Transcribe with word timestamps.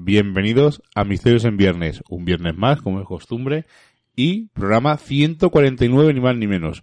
Bienvenidos 0.00 0.82
a 0.96 1.04
Misterios 1.04 1.44
en 1.44 1.56
Viernes, 1.56 2.02
un 2.08 2.24
viernes 2.24 2.56
más, 2.56 2.82
como 2.82 3.00
es 3.00 3.06
costumbre, 3.06 3.64
y 4.16 4.48
programa 4.48 4.96
149 4.96 6.14
ni 6.14 6.20
más 6.20 6.36
ni 6.36 6.48
menos. 6.48 6.82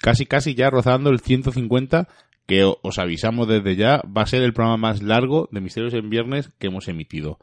Casi 0.00 0.24
casi 0.24 0.54
ya 0.54 0.70
rozando 0.70 1.10
el 1.10 1.20
150, 1.20 2.08
que 2.46 2.64
os 2.64 2.98
avisamos 2.98 3.46
desde 3.46 3.76
ya, 3.76 4.00
va 4.06 4.22
a 4.22 4.26
ser 4.26 4.42
el 4.42 4.54
programa 4.54 4.78
más 4.78 5.02
largo 5.02 5.50
de 5.52 5.60
Misterios 5.60 5.92
en 5.92 6.08
Viernes 6.08 6.50
que 6.58 6.68
hemos 6.68 6.88
emitido. 6.88 7.38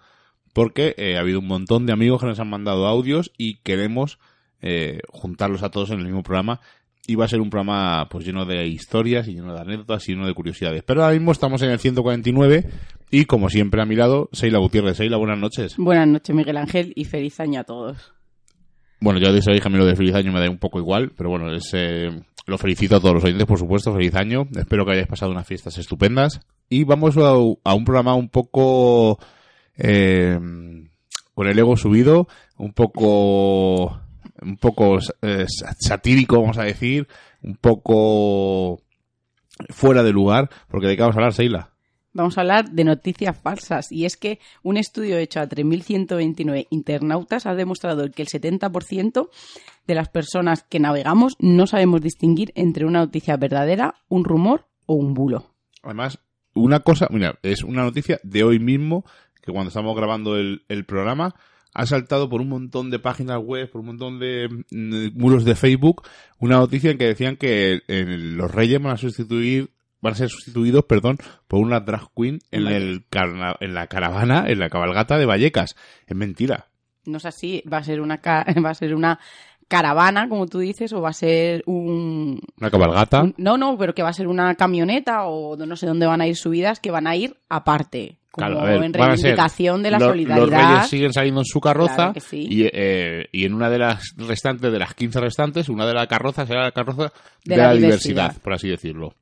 Porque 0.53 0.95
eh, 0.97 1.17
ha 1.17 1.19
habido 1.19 1.39
un 1.39 1.47
montón 1.47 1.85
de 1.85 1.93
amigos 1.93 2.21
que 2.21 2.27
nos 2.27 2.39
han 2.39 2.49
mandado 2.49 2.87
audios 2.87 3.31
y 3.37 3.57
queremos 3.57 4.17
eh, 4.61 5.01
juntarlos 5.09 5.61
a 5.61 5.69
todos 5.69 5.91
en 5.91 5.99
el 5.99 6.05
mismo 6.05 6.23
programa. 6.23 6.59
Y 7.07 7.15
va 7.15 7.25
a 7.25 7.27
ser 7.29 7.39
un 7.41 7.49
programa 7.49 8.07
pues 8.09 8.25
lleno 8.25 8.45
de 8.45 8.67
historias 8.67 9.27
y 9.27 9.33
lleno 9.33 9.53
de 9.53 9.61
anécdotas 9.61 10.07
y 10.07 10.11
lleno 10.11 10.27
de 10.27 10.33
curiosidades. 10.33 10.83
Pero 10.83 11.03
ahora 11.03 11.13
mismo 11.13 11.31
estamos 11.31 11.61
en 11.61 11.71
el 11.71 11.79
149 11.79 12.65
y 13.09 13.25
como 13.25 13.49
siempre 13.49 13.81
a 13.81 13.85
mi 13.85 13.95
lado, 13.95 14.29
Seila 14.33 14.59
Gutiérrez. 14.59 14.97
Seila, 14.97 15.17
buenas 15.17 15.39
noches. 15.39 15.77
Buenas 15.77 16.07
noches, 16.07 16.35
Miguel 16.35 16.57
Ángel, 16.57 16.91
y 16.95 17.05
feliz 17.05 17.39
año 17.39 17.61
a 17.61 17.63
todos. 17.63 18.13
Bueno, 18.99 19.19
ya 19.19 19.27
sabéis 19.41 19.61
que 19.61 19.67
a 19.67 19.71
mí 19.71 19.77
lo 19.77 19.85
de 19.85 19.95
feliz 19.95 20.15
año 20.15 20.31
me 20.33 20.39
da 20.39 20.49
un 20.49 20.57
poco 20.57 20.79
igual, 20.79 21.13
pero 21.15 21.29
bueno, 21.29 21.53
es, 21.53 21.69
eh, 21.73 22.09
lo 22.45 22.57
felicito 22.57 22.95
a 22.95 22.99
todos 22.99 23.15
los 23.15 23.23
oyentes, 23.23 23.45
por 23.45 23.59
supuesto, 23.59 23.93
feliz 23.93 24.15
año. 24.15 24.47
Espero 24.55 24.85
que 24.85 24.91
hayáis 24.91 25.07
pasado 25.07 25.31
unas 25.31 25.47
fiestas 25.47 25.77
estupendas. 25.77 26.41
Y 26.67 26.83
vamos 26.83 27.15
a, 27.17 27.29
a 27.29 27.73
un 27.73 27.85
programa 27.85 28.15
un 28.15 28.29
poco 28.29 29.19
eh, 29.77 30.37
con 31.33 31.47
el 31.47 31.59
ego 31.59 31.77
subido, 31.77 32.27
un 32.57 32.73
poco 32.73 33.99
un 34.41 34.57
poco 34.57 34.99
eh, 35.21 35.45
satírico, 35.79 36.41
vamos 36.41 36.57
a 36.57 36.63
decir, 36.63 37.07
un 37.41 37.55
poco 37.55 38.81
fuera 39.69 40.03
de 40.03 40.11
lugar, 40.11 40.49
porque 40.69 40.87
de 40.87 40.95
qué 40.95 41.01
vamos 41.01 41.15
a 41.15 41.19
hablar, 41.19 41.33
Seila. 41.33 41.69
Vamos 42.13 42.37
a 42.37 42.41
hablar 42.41 42.71
de 42.71 42.83
noticias 42.83 43.37
falsas. 43.37 43.91
Y 43.91 44.05
es 44.05 44.17
que 44.17 44.39
un 44.63 44.77
estudio 44.77 45.17
hecho 45.17 45.39
a 45.39 45.47
3.129 45.47 46.65
internautas 46.71 47.45
ha 47.45 47.53
demostrado 47.53 48.09
que 48.09 48.23
el 48.23 48.27
70% 48.27 49.29
de 49.85 49.95
las 49.95 50.09
personas 50.09 50.63
que 50.63 50.79
navegamos 50.79 51.35
no 51.39 51.67
sabemos 51.67 52.01
distinguir 52.01 52.51
entre 52.55 52.85
una 52.85 52.99
noticia 52.99 53.37
verdadera, 53.37 53.95
un 54.09 54.23
rumor 54.23 54.65
o 54.87 54.95
un 54.95 55.13
bulo. 55.13 55.53
Además, 55.83 56.19
una 56.55 56.79
cosa, 56.79 57.07
mira, 57.11 57.37
es 57.43 57.63
una 57.63 57.83
noticia 57.83 58.19
de 58.23 58.43
hoy 58.43 58.57
mismo, 58.57 59.05
que 59.41 59.51
cuando 59.51 59.67
estamos 59.67 59.95
grabando 59.95 60.37
el, 60.37 60.63
el 60.69 60.85
programa, 60.85 61.35
ha 61.79 61.85
saltado 61.85 62.27
por 62.27 62.41
un 62.41 62.49
montón 62.49 62.89
de 62.89 62.99
páginas 62.99 63.39
web, 63.41 63.69
por 63.69 63.81
un 63.81 63.87
montón 63.87 64.19
de 64.19 64.49
mm, 64.71 65.17
muros 65.19 65.45
de 65.45 65.55
Facebook, 65.55 66.01
una 66.39 66.57
noticia 66.57 66.91
en 66.91 66.97
que 66.97 67.05
decían 67.05 67.35
que 67.37 67.81
eh, 67.87 68.05
los 68.07 68.51
reyes 68.51 68.81
van 68.81 68.93
a 68.93 68.97
sustituir 68.97 69.69
van 69.99 70.13
a 70.13 70.15
ser 70.15 70.29
sustituidos, 70.29 70.85
perdón, 70.85 71.17
por 71.47 71.59
una 71.59 71.79
drag 71.79 72.09
queen 72.15 72.39
en, 72.51 72.67
el 72.67 73.05
carna- 73.09 73.55
en 73.59 73.73
la 73.73 73.87
caravana, 73.87 74.45
en 74.47 74.59
la 74.59 74.69
cabalgata 74.69 75.17
de 75.17 75.25
Vallecas. 75.25 75.75
Es 76.05 76.15
mentira. 76.15 76.67
No 77.05 77.17
es 77.17 77.25
así, 77.25 77.63
va 77.71 77.77
a 77.77 77.83
ser 77.83 77.99
una, 78.01 78.19
ca- 78.19 78.45
va 78.63 78.69
a 78.69 78.75
ser 78.75 78.93
una 78.93 79.19
caravana, 79.67 80.29
como 80.29 80.45
tú 80.45 80.59
dices, 80.59 80.93
o 80.93 81.01
va 81.01 81.09
a 81.09 81.13
ser 81.13 81.63
un, 81.65 82.39
Una 82.59 82.69
cabalgata. 82.71 83.23
un- 83.23 83.33
No, 83.37 83.57
no, 83.57 83.77
pero 83.77 83.93
que 83.95 84.03
va 84.03 84.09
a 84.09 84.13
ser 84.13 84.27
una 84.27 84.53
camioneta 84.55 85.25
o 85.25 85.57
no 85.57 85.75
sé 85.75 85.87
dónde 85.87 86.05
van 86.05 86.21
a 86.21 86.27
ir 86.27 86.35
subidas, 86.35 86.79
que 86.79 86.91
van 86.91 87.07
a 87.07 87.15
ir 87.15 87.35
aparte. 87.49 88.16
Como 88.37 88.47
Claro, 88.51 88.59
a 88.61 88.65
ver, 88.69 88.83
en 88.83 88.93
reivindicación 88.93 89.81
de 89.81 89.89
la 89.91 89.97
los- 89.99 90.09
solidaridad. 90.09 90.45
Los 90.47 90.69
reyes 90.69 90.87
siguen 90.89 91.11
saliendo 91.13 91.41
en 91.41 91.45
su 91.45 91.59
carroza 91.59 91.95
Claro 91.95 92.13
que 92.13 92.19
sí. 92.19 92.47
y, 92.49 92.69
eh, 92.71 93.27
y 93.31 93.45
en 93.45 93.53
una 93.55 93.69
de 93.69 93.79
las 93.79 94.13
restantes, 94.15 94.71
de 94.71 94.77
las 94.77 94.93
15 94.93 95.19
restantes, 95.19 95.69
una 95.69 95.87
de 95.87 95.93
las 95.95 96.05
carrozas 96.07 96.47
será 96.47 96.61
la 96.63 96.71
carroza 96.71 97.03
de, 97.03 97.09
De 97.45 97.57
la 97.57 97.67
la, 97.69 97.73
diversidad. 97.73 98.13
diversidad, 98.27 98.41
por 98.43 98.53
así 98.53 98.69
decirlo. 98.69 99.15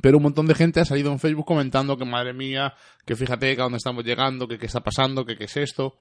Pero 0.00 0.18
un 0.18 0.22
montón 0.22 0.46
de 0.46 0.54
gente 0.54 0.78
ha 0.80 0.84
salido 0.84 1.10
en 1.10 1.18
Facebook 1.18 1.44
comentando 1.44 1.96
que 1.96 2.04
madre 2.04 2.32
mía, 2.32 2.74
que 3.04 3.16
fíjate 3.16 3.54
que 3.54 3.60
a 3.60 3.64
dónde 3.64 3.78
estamos 3.78 4.04
llegando, 4.04 4.46
que 4.46 4.58
qué 4.58 4.66
está 4.66 4.80
pasando, 4.80 5.24
que 5.24 5.36
qué 5.36 5.44
es 5.44 5.56
esto. 5.56 5.98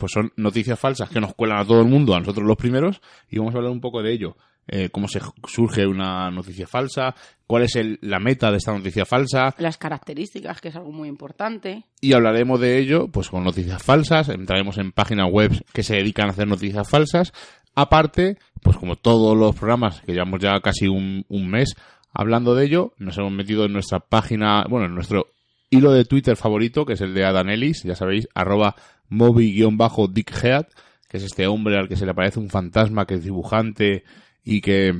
Pues 0.00 0.10
son 0.12 0.32
noticias 0.36 0.78
falsas 0.80 1.08
que 1.10 1.20
nos 1.20 1.32
cuelan 1.34 1.58
a 1.60 1.64
todo 1.64 1.80
el 1.80 1.86
mundo, 1.86 2.14
a 2.14 2.18
nosotros 2.18 2.44
los 2.44 2.56
primeros, 2.56 3.00
y 3.30 3.38
vamos 3.38 3.54
a 3.54 3.58
hablar 3.58 3.70
un 3.72 3.80
poco 3.80 4.02
de 4.02 4.12
ello. 4.12 4.36
Eh, 4.68 4.88
cómo 4.90 5.06
se 5.06 5.20
surge 5.46 5.86
una 5.86 6.28
noticia 6.30 6.66
falsa, 6.66 7.14
cuál 7.46 7.62
es 7.62 7.76
el- 7.76 7.98
la 8.02 8.18
meta 8.18 8.50
de 8.50 8.56
esta 8.56 8.72
noticia 8.72 9.04
falsa, 9.04 9.54
Las 9.58 9.78
características, 9.78 10.60
que 10.60 10.68
es 10.68 10.76
algo 10.76 10.90
muy 10.90 11.08
importante. 11.08 11.84
y 12.00 12.12
hablaremos 12.14 12.58
de 12.60 12.78
ello 12.78 13.06
pues 13.08 13.28
con 13.28 13.44
noticias 13.44 13.80
falsas, 13.82 14.28
entraremos 14.28 14.78
en 14.78 14.90
páginas 14.90 15.30
web 15.30 15.52
que 15.72 15.82
se 15.84 15.94
dedican 15.96 16.26
a 16.26 16.30
hacer 16.32 16.48
noticias 16.48 16.88
falsas. 16.90 17.32
Aparte, 17.76 18.38
pues 18.62 18.76
como 18.76 18.96
todos 18.96 19.36
los 19.36 19.54
programas 19.54 20.00
que 20.00 20.12
llevamos 20.12 20.40
ya 20.40 20.58
casi 20.60 20.88
un, 20.88 21.24
un 21.28 21.48
mes 21.48 21.74
hablando 22.12 22.54
de 22.56 22.64
ello, 22.64 22.92
nos 22.98 23.16
hemos 23.18 23.30
metido 23.32 23.66
en 23.66 23.72
nuestra 23.72 24.00
página, 24.00 24.64
bueno, 24.68 24.86
en 24.86 24.94
nuestro 24.94 25.26
hilo 25.70 25.92
de 25.92 26.04
Twitter 26.06 26.34
favorito, 26.36 26.84
que 26.86 26.94
es 26.94 27.00
el 27.02 27.12
de 27.14 27.24
Adam 27.24 27.48
Ellis, 27.50 27.82
ya 27.84 27.94
sabéis, 27.94 28.26
arroba 28.34 28.74
moby-dickhead, 29.10 30.66
que 31.08 31.16
es 31.18 31.22
este 31.22 31.46
hombre 31.46 31.78
al 31.78 31.88
que 31.88 31.96
se 31.96 32.04
le 32.04 32.12
aparece 32.12 32.40
un 32.40 32.48
fantasma 32.50 33.06
que 33.06 33.14
es 33.14 33.24
dibujante 33.24 34.04
y 34.46 34.60
que 34.60 34.94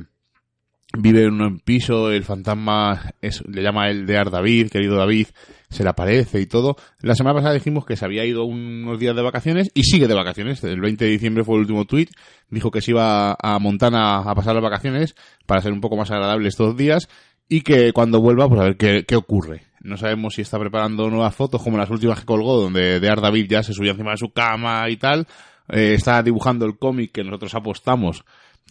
vive 0.95 1.23
en 1.23 1.41
un 1.41 1.59
piso, 1.59 2.11
el 2.11 2.23
fantasma 2.23 3.13
le 3.21 3.61
llama 3.63 3.89
él 3.89 4.05
de 4.05 4.13
David, 4.13 4.69
querido 4.69 4.97
David, 4.97 5.27
se 5.69 5.83
le 5.83 5.89
aparece 5.89 6.41
y 6.41 6.47
todo. 6.47 6.75
La 7.01 7.15
semana 7.15 7.35
pasada 7.35 7.53
dijimos 7.53 7.85
que 7.85 7.95
se 7.95 8.03
había 8.03 8.25
ido 8.25 8.43
unos 8.43 8.99
días 8.99 9.15
de 9.15 9.21
vacaciones 9.21 9.71
y 9.73 9.83
sigue 9.83 10.07
de 10.07 10.13
vacaciones. 10.13 10.63
El 10.65 10.81
20 10.81 11.05
de 11.05 11.11
diciembre 11.11 11.43
fue 11.45 11.55
el 11.55 11.61
último 11.61 11.85
tuit. 11.85 12.11
Dijo 12.49 12.71
que 12.71 12.81
se 12.81 12.91
iba 12.91 13.37
a 13.41 13.59
Montana 13.59 14.19
a 14.19 14.35
pasar 14.35 14.53
las 14.53 14.63
vacaciones 14.63 15.15
para 15.45 15.61
ser 15.61 15.71
un 15.71 15.81
poco 15.81 15.95
más 15.95 16.11
agradable 16.11 16.49
estos 16.49 16.75
días 16.75 17.07
y 17.47 17.61
que 17.61 17.93
cuando 17.93 18.19
vuelva, 18.19 18.49
pues 18.49 18.59
a 18.59 18.65
ver 18.65 18.77
qué, 18.77 19.05
qué 19.07 19.15
ocurre. 19.15 19.63
No 19.79 19.95
sabemos 19.95 20.33
si 20.35 20.41
está 20.41 20.59
preparando 20.59 21.09
nuevas 21.09 21.33
fotos 21.33 21.63
como 21.63 21.77
las 21.77 21.89
últimas 21.89 22.19
que 22.19 22.25
colgó, 22.25 22.59
donde 22.59 22.99
de 22.99 23.15
David 23.15 23.47
ya 23.49 23.63
se 23.63 23.73
subía 23.73 23.91
encima 23.91 24.11
de 24.11 24.17
su 24.17 24.33
cama 24.33 24.89
y 24.89 24.97
tal. 24.97 25.25
Eh, 25.69 25.93
está 25.93 26.21
dibujando 26.23 26.65
el 26.65 26.77
cómic 26.77 27.11
que 27.11 27.23
nosotros 27.23 27.53
apostamos 27.55 28.23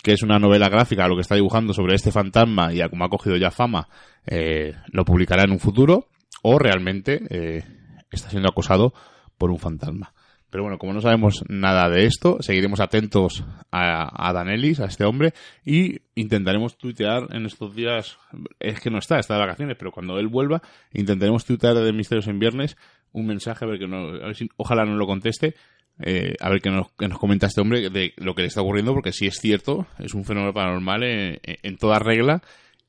que 0.02 0.12
es 0.12 0.22
una 0.22 0.38
novela 0.38 0.69
gráfica, 0.69 1.08
lo 1.08 1.16
que 1.16 1.22
está 1.22 1.34
dibujando 1.34 1.72
sobre 1.72 1.94
este 1.94 2.12
fantasma 2.12 2.72
y 2.72 2.81
como 2.88 3.04
ha 3.04 3.08
cogido 3.08 3.37
ya 3.37 3.50
fama, 3.50 3.88
eh, 4.26 4.75
lo 4.93 5.04
publicará 5.04 5.44
en 5.44 5.52
un 5.52 5.58
futuro, 5.58 6.08
o 6.43 6.58
realmente 6.58 7.22
eh, 7.31 7.64
está 8.10 8.31
siendo 8.31 8.48
acosado 8.48 8.93
por 9.37 9.50
un 9.50 9.58
fantasma. 9.58 10.12
Pero 10.48 10.62
bueno, 10.62 10.78
como 10.78 10.93
no 10.93 11.00
sabemos 11.00 11.44
nada 11.48 11.90
de 11.90 12.06
esto, 12.06 12.38
seguiremos 12.40 12.78
atentos 12.81 13.44
a, 13.72 14.28
a 14.28 14.32
Danelis, 14.32 14.81
a 14.81 14.87
este 14.87 15.04
hombre, 15.04 15.34
y 15.64 15.99
intentaremos 16.14 16.78
tuitear 16.78 17.26
en 17.32 17.46
estos 17.46 17.75
días. 17.75 18.16
Es 18.60 18.81
que 18.81 18.90
no 18.90 18.99
está, 18.99 19.19
está 19.19 19.34
de 19.34 19.40
vacaciones, 19.40 19.76
pero 19.76 19.90
cuando 19.90 20.19
él 20.19 20.28
vuelva, 20.28 20.62
intentaremos 20.92 21.44
tuitear 21.44 21.75
de 21.75 21.92
Misterios 21.92 22.28
en 22.28 22.38
Viernes 22.38 22.76
un 23.12 23.26
mensaje, 23.26 23.64
a 23.64 23.69
ver 23.69 23.78
que 23.78 23.88
no, 23.88 24.08
a 24.08 24.26
ver 24.26 24.37
si, 24.37 24.49
ojalá 24.56 24.84
no 24.84 24.94
lo 24.96 25.06
conteste, 25.06 25.54
eh, 26.00 26.34
a 26.40 26.50
ver 26.50 26.60
qué 26.60 26.70
nos, 26.70 26.93
qué 26.93 27.08
nos 27.08 27.19
comenta 27.19 27.46
este 27.46 27.60
hombre 27.60 27.88
de 27.90 28.12
lo 28.16 28.34
que 28.34 28.43
le 28.43 28.48
está 28.48 28.60
ocurriendo, 28.60 28.93
porque 28.93 29.12
si 29.12 29.26
es 29.26 29.37
cierto, 29.40 29.87
es 29.98 30.14
un 30.14 30.25
fenómeno 30.25 30.52
paranormal 30.52 31.02
en, 31.02 31.40
en 31.43 31.76
toda 31.76 31.98
regla 31.98 32.43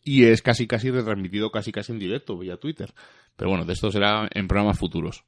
y 0.03 0.25
es 0.25 0.41
casi 0.41 0.67
casi 0.67 0.89
retransmitido 0.89 1.51
casi 1.51 1.71
casi 1.71 1.91
en 1.91 1.99
directo 1.99 2.37
vía 2.37 2.57
Twitter. 2.57 2.93
Pero 3.35 3.49
bueno, 3.49 3.65
de 3.65 3.73
esto 3.73 3.91
será 3.91 4.27
en 4.33 4.47
programas 4.47 4.79
futuros. 4.79 5.23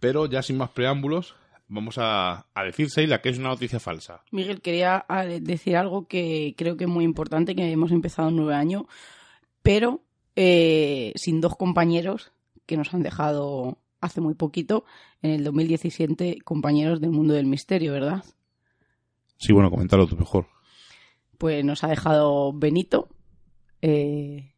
Pero 0.00 0.26
ya 0.26 0.42
sin 0.42 0.56
más 0.56 0.70
preámbulos, 0.70 1.34
vamos 1.68 1.96
a, 1.98 2.46
a 2.54 2.64
decir, 2.64 2.90
Seila, 2.90 3.20
que 3.20 3.30
es 3.30 3.38
una 3.38 3.48
noticia 3.50 3.80
falsa. 3.80 4.22
Miguel, 4.30 4.60
quería 4.60 5.04
ah, 5.08 5.24
decir 5.24 5.76
algo 5.76 6.06
que 6.06 6.54
creo 6.56 6.76
que 6.76 6.84
es 6.84 6.90
muy 6.90 7.04
importante, 7.04 7.54
que 7.54 7.70
hemos 7.70 7.92
empezado 7.92 8.28
un 8.28 8.36
nuevo 8.36 8.52
año, 8.52 8.86
pero 9.62 10.02
eh, 10.36 11.12
sin 11.16 11.40
dos 11.40 11.56
compañeros 11.56 12.32
que 12.66 12.76
nos 12.76 12.92
han 12.94 13.02
dejado 13.02 13.78
hace 14.04 14.20
muy 14.20 14.34
poquito, 14.34 14.84
en 15.22 15.30
el 15.32 15.44
2017, 15.44 16.38
compañeros 16.44 17.00
del 17.00 17.10
mundo 17.10 17.34
del 17.34 17.46
misterio, 17.46 17.92
¿verdad? 17.92 18.22
Sí, 19.38 19.52
bueno, 19.52 19.70
coméntalo 19.70 20.06
tú 20.06 20.16
mejor. 20.16 20.46
Pues 21.38 21.64
nos 21.64 21.82
ha 21.84 21.88
dejado 21.88 22.52
Benito. 22.52 23.08
Eh, 23.82 24.52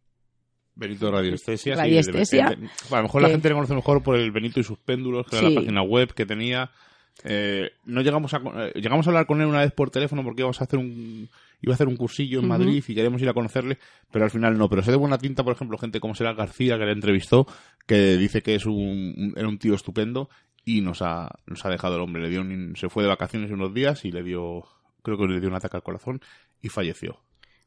Benito 0.75 1.11
Radiestesia. 1.11 1.75
sí, 1.75 1.79
Radiestesia, 1.81 2.51
de- 2.51 2.57
de- 2.57 2.69
a 2.91 2.97
lo 2.99 3.03
mejor 3.05 3.23
la 3.23 3.29
gente 3.31 3.49
le 3.49 3.55
conoce 3.55 3.75
mejor 3.75 4.03
por 4.03 4.17
el 4.17 4.31
Benito 4.31 4.61
y 4.61 4.65
sus 4.65 4.79
péndulos, 4.79 5.27
que 5.27 5.39
era 5.39 5.49
Sí. 5.49 5.55
la 5.55 5.61
página 5.61 5.83
web 5.83 6.13
que 6.13 6.27
tenía. 6.27 6.71
Eh, 7.25 7.71
no 7.87 8.03
llegamos 8.03 8.35
a 8.35 8.43
eh, 8.57 8.73
llegamos 8.75 9.07
a 9.07 9.11
hablar 9.11 9.27
con 9.27 9.41
él 9.41 9.47
una 9.47 9.61
vez 9.61 9.73
por 9.73 9.91
teléfono 9.91 10.23
porque 10.23 10.43
íbamos 10.43 10.61
a 10.61 10.65
hacer 10.65 10.79
un 10.79 11.31
iba 11.61 11.73
a 11.73 11.75
hacer 11.75 11.89
un 11.89 11.97
cursillo 11.97 12.41
en. 12.41 12.49
Madrid 12.49 12.85
y 12.89 12.95
queríamos 12.95 13.21
ir 13.23 13.29
a 13.29 13.35
conocerle, 13.35 13.79
pero 14.11 14.25
al 14.25 14.31
final 14.31 14.57
no. 14.59 14.69
Pero 14.69 14.83
sé 14.83 14.91
de 14.91 14.97
buena 14.97 15.19
tinta, 15.19 15.43
por 15.45 15.55
ejemplo, 15.55 15.79
gente 15.79 16.01
como 16.01 16.15
será 16.15 16.33
García 16.35 16.79
que 16.79 16.85
le 16.85 16.93
entrevistó, 16.93 17.47
que 17.87 18.17
dice 18.17 18.43
que 18.43 18.55
es 18.55 18.67
un, 18.67 18.75
un- 19.17 19.35
era 19.37 19.49
un 19.49 19.59
tío 19.59 19.75
estupendo 19.75 20.29
y 20.65 20.81
nos 20.81 21.03
ha 21.03 21.31
nos 21.47 21.65
ha 21.65 21.71
dejado 21.71 21.97
el 21.97 22.03
hombre. 22.03 22.23
Le 22.23 22.29
dio 22.31 22.41
un- 22.41 22.75
se 22.77 22.89
fue 22.89 23.03
de 23.03 23.09
vacaciones 23.09 23.51
unos 23.51 23.73
días 23.75 24.05
y 24.05 24.11
le 24.13 24.23
dio 24.23 24.65
creo 25.03 25.17
que 25.19 25.27
le 25.27 25.41
dio 25.41 25.49
un 25.49 25.55
ataque 25.55 25.77
al 25.77 25.83
corazón 25.83 26.21
y 26.61 26.69
falleció. 26.69 27.21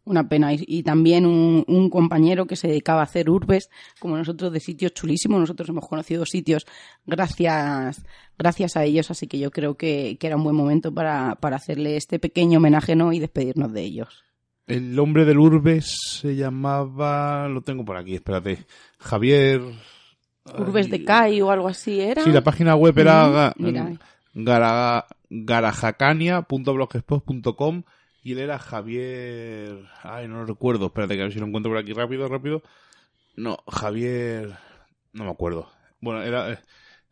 Una 0.05 0.27
pena. 0.27 0.53
Y, 0.53 0.63
y 0.67 0.83
también 0.83 1.25
un, 1.25 1.63
un 1.67 1.89
compañero 1.89 2.45
que 2.47 2.55
se 2.55 2.67
dedicaba 2.67 3.01
a 3.01 3.03
hacer 3.03 3.29
urbes, 3.29 3.69
como 3.99 4.17
nosotros, 4.17 4.51
de 4.51 4.59
sitios 4.59 4.93
chulísimos. 4.93 5.39
Nosotros 5.39 5.69
hemos 5.69 5.87
conocido 5.87 6.25
sitios 6.25 6.65
gracias, 7.05 8.03
gracias 8.37 8.75
a 8.77 8.83
ellos, 8.85 9.11
así 9.11 9.27
que 9.27 9.37
yo 9.39 9.51
creo 9.51 9.75
que, 9.77 10.17
que 10.19 10.27
era 10.27 10.35
un 10.37 10.43
buen 10.43 10.55
momento 10.55 10.93
para, 10.93 11.35
para 11.35 11.57
hacerle 11.57 11.97
este 11.97 12.17
pequeño 12.19 12.57
homenaje 12.57 12.95
¿no? 12.95 13.13
y 13.13 13.19
despedirnos 13.19 13.71
de 13.73 13.81
ellos. 13.83 14.23
El 14.65 14.97
hombre 14.99 15.25
del 15.25 15.37
Urbes 15.39 15.95
se 16.19 16.35
llamaba, 16.35 17.47
lo 17.49 17.61
tengo 17.61 17.83
por 17.85 17.97
aquí, 17.97 18.15
espérate, 18.15 18.65
Javier. 18.99 19.61
Urbes 20.57 20.85
Ay, 20.85 20.91
de 20.91 21.03
CAI 21.05 21.41
o 21.41 21.51
algo 21.51 21.67
así 21.67 21.99
era. 21.99 22.23
Sí, 22.23 22.31
la 22.31 22.43
página 22.43 22.75
web 22.75 22.97
era 22.97 23.53
Ujú, 23.57 23.71
ga- 24.35 25.05
garajacania.blogspot.com 25.29 27.83
y 28.23 28.33
él 28.33 28.39
era 28.39 28.59
Javier. 28.59 29.85
Ay, 30.03 30.27
no 30.27 30.37
lo 30.39 30.45
recuerdo, 30.45 30.87
espérate 30.87 31.15
que 31.15 31.21
a 31.21 31.23
ver 31.25 31.33
si 31.33 31.39
lo 31.39 31.45
encuentro 31.47 31.71
por 31.71 31.77
aquí 31.79 31.93
rápido, 31.93 32.27
rápido. 32.27 32.61
No, 33.35 33.57
Javier. 33.67 34.55
No 35.13 35.25
me 35.25 35.31
acuerdo. 35.31 35.69
Bueno, 36.01 36.21
era. 36.23 36.51
eh, 36.53 36.59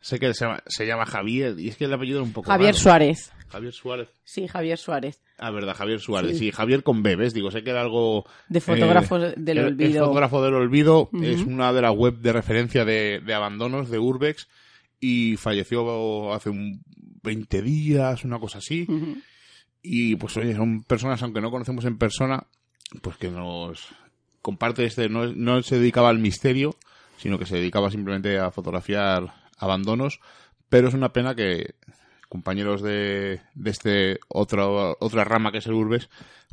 Sé 0.00 0.20
que 0.20 0.32
se 0.32 0.44
llama, 0.44 0.62
se 0.66 0.86
llama 0.86 1.06
Javier 1.06 1.58
y 1.58 1.68
es 1.70 1.76
que 1.76 1.86
el 1.86 1.92
apellido 1.92 2.18
era 2.18 2.24
un 2.26 2.32
poco. 2.32 2.48
Javier 2.48 2.72
raro. 2.72 2.82
Suárez. 2.82 3.32
Javier 3.48 3.72
Suárez. 3.72 4.08
Sí, 4.22 4.46
Javier 4.46 4.78
Suárez. 4.78 5.20
Ah, 5.38 5.50
verdad, 5.50 5.74
Javier 5.74 5.98
Suárez. 5.98 6.32
Sí. 6.32 6.38
Sí, 6.38 6.50
Javier 6.52 6.84
con 6.84 7.02
B, 7.02 7.16
¿ves? 7.16 7.34
Digo, 7.34 7.50
sé 7.50 7.64
que 7.64 7.70
era 7.70 7.80
algo 7.80 8.24
De 8.48 8.60
fotógrafos 8.60 9.22
eh, 9.24 9.34
del 9.36 9.58
el- 9.58 9.64
olvido. 9.66 9.90
El 9.90 9.98
fotógrafo 9.98 10.42
del 10.44 10.54
olvido 10.54 11.10
es 11.20 11.40
una 11.40 11.72
de 11.72 11.82
las 11.82 11.94
web 11.96 12.18
de 12.18 12.32
referencia 12.32 12.84
de, 12.84 13.20
de 13.26 13.34
abandonos 13.34 13.90
de 13.90 13.98
Urbex 13.98 14.48
y 15.00 15.36
falleció 15.36 16.32
hace 16.32 16.50
un 16.50 16.80
20 17.24 17.60
días, 17.62 18.24
una 18.24 18.38
cosa 18.38 18.58
así. 18.58 18.86
Y 19.82 20.16
pues 20.16 20.36
oye, 20.36 20.54
son 20.54 20.82
personas, 20.82 21.22
aunque 21.22 21.40
no 21.40 21.50
conocemos 21.50 21.84
en 21.84 21.98
persona, 21.98 22.44
pues 23.02 23.16
que 23.16 23.30
nos 23.30 23.88
comparte 24.42 24.84
este, 24.84 25.08
no, 25.08 25.26
no 25.26 25.62
se 25.62 25.78
dedicaba 25.78 26.08
al 26.08 26.18
misterio, 26.18 26.74
sino 27.16 27.38
que 27.38 27.46
se 27.46 27.56
dedicaba 27.56 27.90
simplemente 27.90 28.38
a 28.38 28.50
fotografiar 28.50 29.34
abandonos, 29.58 30.20
pero 30.68 30.88
es 30.88 30.94
una 30.94 31.12
pena 31.12 31.34
que 31.34 31.74
compañeros 32.28 32.82
de, 32.82 33.40
de 33.54 33.70
este 33.70 34.20
otro, 34.28 34.96
otra 35.00 35.24
rama 35.24 35.50
que 35.50 35.58
es 35.58 35.66
el 35.66 35.74
Urbes, 35.74 36.08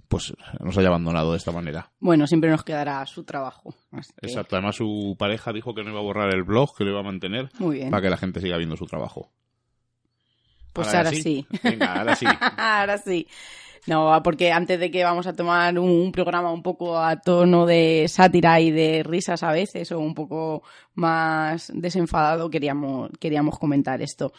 pues 0.07 0.33
nos 0.59 0.77
haya 0.77 0.87
abandonado 0.87 1.31
de 1.31 1.37
esta 1.37 1.51
manera. 1.51 1.91
Bueno, 1.99 2.27
siempre 2.27 2.49
nos 2.49 2.63
quedará 2.63 3.05
su 3.05 3.23
trabajo. 3.23 3.75
que, 3.91 4.27
Exacto, 4.27 4.55
además 4.55 4.75
su 4.75 5.15
pareja 5.17 5.51
dijo 5.51 5.73
que 5.73 5.83
no 5.83 5.91
iba 5.91 5.99
a 5.99 6.03
borrar 6.03 6.33
el 6.33 6.43
blog, 6.43 6.75
que 6.75 6.83
lo 6.83 6.91
iba 6.91 6.99
a 6.99 7.03
mantener 7.03 7.49
Muy 7.59 7.77
bien. 7.77 7.91
para 7.91 8.01
que 8.01 8.09
la 8.09 8.17
gente 8.17 8.39
siga 8.39 8.57
viendo 8.57 8.77
su 8.77 8.85
trabajo. 8.85 9.31
Pues 10.75 10.93
ahora 10.93 11.11
sí. 11.11 11.47
Venga, 11.63 11.93
ahora 11.93 12.15
sí. 12.17 12.25
Ahora 12.57 12.97
sí. 12.97 13.27
No, 13.87 14.21
porque 14.23 14.51
antes 14.51 14.77
de 14.77 14.91
que 14.91 15.03
vamos 15.03 15.25
a 15.25 15.33
tomar 15.33 15.79
un, 15.79 15.89
un 15.89 16.11
programa 16.11 16.51
un 16.51 16.61
poco 16.61 16.97
a 16.97 17.21
tono 17.21 17.65
de 17.65 18.07
sátira 18.09 18.59
y 18.59 18.71
de 18.71 19.03
risas 19.03 19.41
a 19.43 19.51
veces, 19.51 19.91
o 19.93 19.99
un 19.99 20.13
poco 20.13 20.63
más 20.95 21.71
desenfadado, 21.73 22.49
queríamos, 22.49 23.11
queríamos 23.19 23.57
comentar 23.57 24.01
esto. 24.01 24.33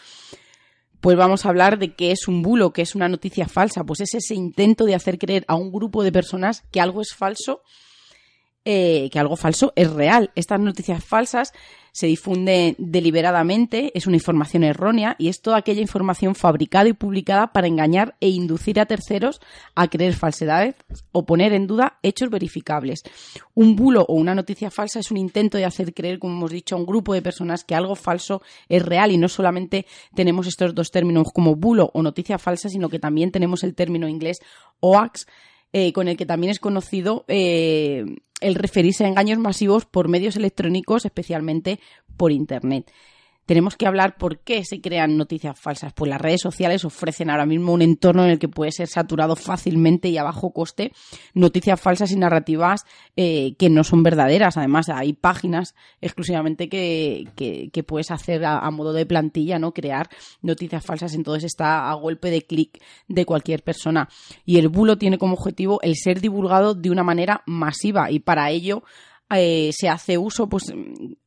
Pues 1.01 1.17
vamos 1.17 1.47
a 1.47 1.49
hablar 1.49 1.79
de 1.79 1.95
qué 1.95 2.11
es 2.11 2.29
un 2.29 2.43
bulo, 2.43 2.73
que 2.73 2.83
es 2.83 2.95
una 2.95 3.09
noticia 3.09 3.49
falsa. 3.49 3.85
Pues 3.85 4.01
es 4.01 4.13
ese 4.15 4.35
intento 4.35 4.85
de 4.85 4.95
hacer 4.95 5.19
creer 5.19 5.45
a 5.49 5.55
un 5.55 5.73
grupo 5.73 6.03
de 6.03 6.13
personas 6.13 6.65
que 6.71 6.81
algo 6.81 7.01
es 7.01 7.15
falso, 7.15 7.63
eh, 8.69 9.09
que 9.13 9.21
algo 9.21 9.37
falso 9.37 9.73
es 9.77 9.93
real. 9.93 10.33
Estas 10.35 10.59
noticias 10.59 11.03
falsas 11.05 11.53
se 11.93 12.09
difunden 12.09 12.75
deliberadamente, 12.79 13.91
es 13.95 14.07
una 14.07 14.17
información 14.17 14.65
errónea 14.65 15.15
y 15.19 15.29
es 15.29 15.41
toda 15.41 15.57
aquella 15.57 15.81
información 15.81 16.35
fabricada 16.35 16.89
y 16.89 16.93
publicada 16.93 17.53
para 17.53 17.69
engañar 17.69 18.17
e 18.21 18.29
inducir 18.29 18.81
a 18.81 18.87
terceros 18.87 19.41
a 19.75 19.89
creer 19.89 20.15
falsedades 20.15 20.75
o 21.13 21.25
poner 21.25 21.55
en 21.55 21.69
duda 21.69 21.99
hechos 22.03 22.29
verificables. 22.29 23.03
Un 23.55 23.77
bulo 23.77 24.05
o 24.09 24.15
una 24.15 24.35
noticia 24.35 24.71
falsa 24.71 24.99
es 24.99 25.11
un 25.11 25.17
intento 25.17 25.57
de 25.57 25.65
hacer 25.65 25.95
creer, 25.95 26.19
como 26.19 26.35
hemos 26.35 26.51
dicho, 26.51 26.75
a 26.75 26.79
un 26.79 26.87
grupo 26.87 27.15
de 27.15 27.23
personas 27.23 27.63
que 27.63 27.77
algo 27.77 27.95
falso 27.95 28.43
es 28.69 28.85
real 28.85 29.13
y 29.13 29.17
no 29.17 29.29
solamente 29.29 29.87
tenemos 30.13 30.49
estos 30.49 30.75
dos 30.75 30.91
términos 30.91 31.29
como 31.33 31.55
bulo 31.55 31.91
o 31.95 32.03
noticia 32.03 32.37
falsa, 32.37 32.69
sino 32.69 32.89
que 32.89 32.99
también 32.99 33.31
tenemos 33.31 33.63
el 33.63 33.77
término 33.77 34.09
inglés 34.09 34.41
hoax, 34.81 35.27
eh, 35.73 35.93
con 35.93 36.09
el 36.09 36.17
que 36.17 36.27
también 36.27 36.51
es 36.51 36.61
conocido 36.61 37.25
eh, 37.29 38.05
el 38.41 38.55
referirse 38.55 39.05
a 39.05 39.09
engaños 39.09 39.39
masivos 39.39 39.85
por 39.85 40.09
medios 40.09 40.37
electrónicos, 40.37 41.05
especialmente 41.05 41.81
por 42.17 42.33
Internet. 42.33 42.91
Tenemos 43.47 43.77
que 43.77 43.87
hablar 43.87 44.17
por 44.17 44.41
qué 44.41 44.65
se 44.65 44.81
crean 44.81 45.17
noticias 45.17 45.59
falsas. 45.59 45.93
Pues 45.93 46.09
las 46.09 46.21
redes 46.21 46.41
sociales 46.41 46.85
ofrecen 46.85 47.31
ahora 47.31 47.47
mismo 47.47 47.73
un 47.73 47.81
entorno 47.81 48.25
en 48.25 48.31
el 48.31 48.39
que 48.39 48.49
puede 48.49 48.73
ser 48.73 48.89
saturado 48.89 49.37
fácilmente 49.37 50.09
y 50.09 50.19
a 50.19 50.25
bajo 50.25 50.53
coste 50.53 50.93
noticias 51.33 51.81
falsas 51.81 52.11
y 52.11 52.17
narrativas 52.17 52.85
eh, 53.17 53.55
que 53.57 53.71
no 53.71 53.85
son 53.85 54.03
verdaderas. 54.03 54.57
Además, 54.57 54.89
hay 54.89 55.13
páginas 55.13 55.75
exclusivamente 56.01 56.69
que, 56.69 57.29
que, 57.37 57.83
puedes 57.85 58.11
hacer 58.11 58.45
a, 58.45 58.59
a, 58.59 58.71
modo 58.73 58.93
de 58.93 59.07
plantilla, 59.07 59.61
¿no? 59.61 59.73
Crear 59.73 60.09
noticias 60.43 60.85
falsas. 60.85 61.15
Entonces 61.15 61.45
está 61.45 61.89
a 61.89 61.95
golpe 61.95 62.31
de 62.31 62.43
clic 62.43 62.83
de 63.07 63.25
cualquier 63.25 63.63
persona. 63.63 64.09
Y 64.45 64.59
el 64.59 64.69
bulo 64.69 64.99
tiene 64.99 65.19
como 65.19 65.35
objetivo 65.35 65.81
el 65.83 65.95
ser 65.95 66.21
divulgado 66.21 66.75
de 66.75 66.91
una 66.91 67.05
manera 67.05 67.43
masiva 67.47 68.11
y 68.11 68.19
para 68.19 68.51
ello 68.51 68.83
eh, 69.31 69.71
se 69.73 69.89
hace 69.89 70.19
uso, 70.19 70.49
pues 70.49 70.73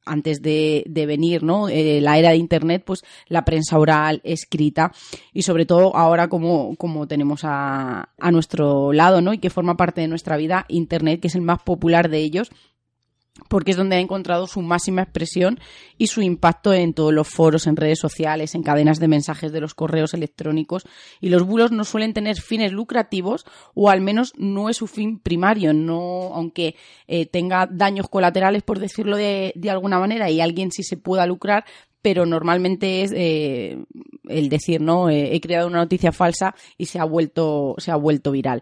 antes 0.06 0.41
de, 0.41 0.84
de 0.88 1.06
venir, 1.06 1.44
¿no? 1.44 1.70
Eh, 1.70 2.00
la 2.01 2.18
era 2.18 2.29
de 2.29 2.38
Internet, 2.38 2.84
pues 2.86 3.03
la 3.27 3.46
prensa 3.46 3.77
oral, 3.77 4.22
escrita 4.24 4.91
y 5.34 5.41
sobre 5.41 5.65
todo 5.65 5.96
ahora 5.96 6.29
como, 6.29 6.75
como 6.77 7.08
tenemos 7.08 7.41
a, 7.44 8.10
a 8.18 8.32
nuestro 8.32 8.94
lado, 8.94 9.22
¿no? 9.22 9.34
Y 9.34 9.39
que 9.39 9.50
forma 9.50 9.77
parte 9.77 10.01
de 10.01 10.08
nuestra 10.08 10.38
vida, 10.38 10.65
Internet, 10.70 11.20
que 11.20 11.27
es 11.27 11.36
el 11.36 11.41
más 11.41 11.62
popular 11.62 12.10
de 12.10 12.20
ellos 12.20 12.50
porque 13.48 13.72
es 13.72 13.77
donde 13.77 13.96
ha 13.96 14.00
encontrado 14.00 14.48
su 14.48 14.62
máxima 14.62 15.03
expresión 15.03 15.60
y 15.98 16.08
su 16.08 16.22
impacto 16.22 16.74
en 16.74 16.93
todos 16.93 17.13
los 17.13 17.27
foros, 17.27 17.67
en 17.67 17.75
redes 17.75 18.00
sociales, 18.00 18.55
en 18.55 18.63
cadenas 18.63 19.00
de 19.00 19.08
mensajes 19.08 19.51
de 19.51 19.62
los 19.62 19.74
correos 19.74 20.13
electrónicos. 20.13 20.84
Y 21.22 21.29
los 21.29 21.43
bulos 21.43 21.72
no 21.72 21.84
suelen 21.84 22.13
tener 22.13 22.41
fines 22.41 22.72
lucrativos 22.72 23.46
o 23.74 23.89
al 23.89 24.01
menos 24.01 24.34
no 24.38 24.69
es 24.69 24.77
su 24.77 24.88
fin 24.88 25.19
primario, 25.19 25.74
no, 25.74 26.31
aunque 26.34 26.75
eh, 27.08 27.25
tenga 27.25 27.67
daños 27.72 28.10
colaterales, 28.10 28.63
por 28.63 28.79
decirlo 28.79 29.17
de, 29.17 29.53
de, 29.55 29.69
alguna 29.69 30.00
manera, 30.00 30.29
y 30.29 30.41
alguien 30.41 30.72
sí 30.72 30.84
se 30.84 30.98
pueda 30.98 31.25
lucrar, 31.25 31.65
pero 32.01 32.25
normalmente 32.25 33.03
es 33.03 33.12
eh, 33.15 33.77
el 34.27 34.50
decir, 34.50 34.81
no, 34.81 35.10
eh, 35.10 35.36
he 35.36 35.41
creado 35.41 35.67
una 35.67 35.79
noticia 35.79 36.12
falsa 36.12 36.55
y 36.77 36.86
se 36.86 37.00
ha 37.00 37.03
vuelto, 37.03 37.75
se 37.77 37.91
ha 37.91 37.96
vuelto 37.96 38.31
viral. 38.31 38.62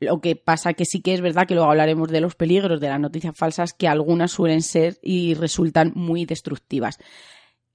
Lo 0.00 0.20
que 0.20 0.34
pasa 0.34 0.72
que 0.72 0.86
sí 0.86 1.02
que 1.02 1.14
es 1.14 1.20
verdad 1.20 1.46
que 1.46 1.54
luego 1.54 1.70
hablaremos 1.70 2.08
de 2.08 2.20
los 2.20 2.34
peligros 2.34 2.80
de 2.80 2.88
las 2.88 2.98
noticias 2.98 3.36
falsas, 3.36 3.74
que 3.74 3.86
algunas 3.86 4.32
suelen 4.32 4.62
ser 4.62 4.98
y 5.02 5.34
resultan 5.34 5.92
muy 5.94 6.24
destructivas. 6.24 6.98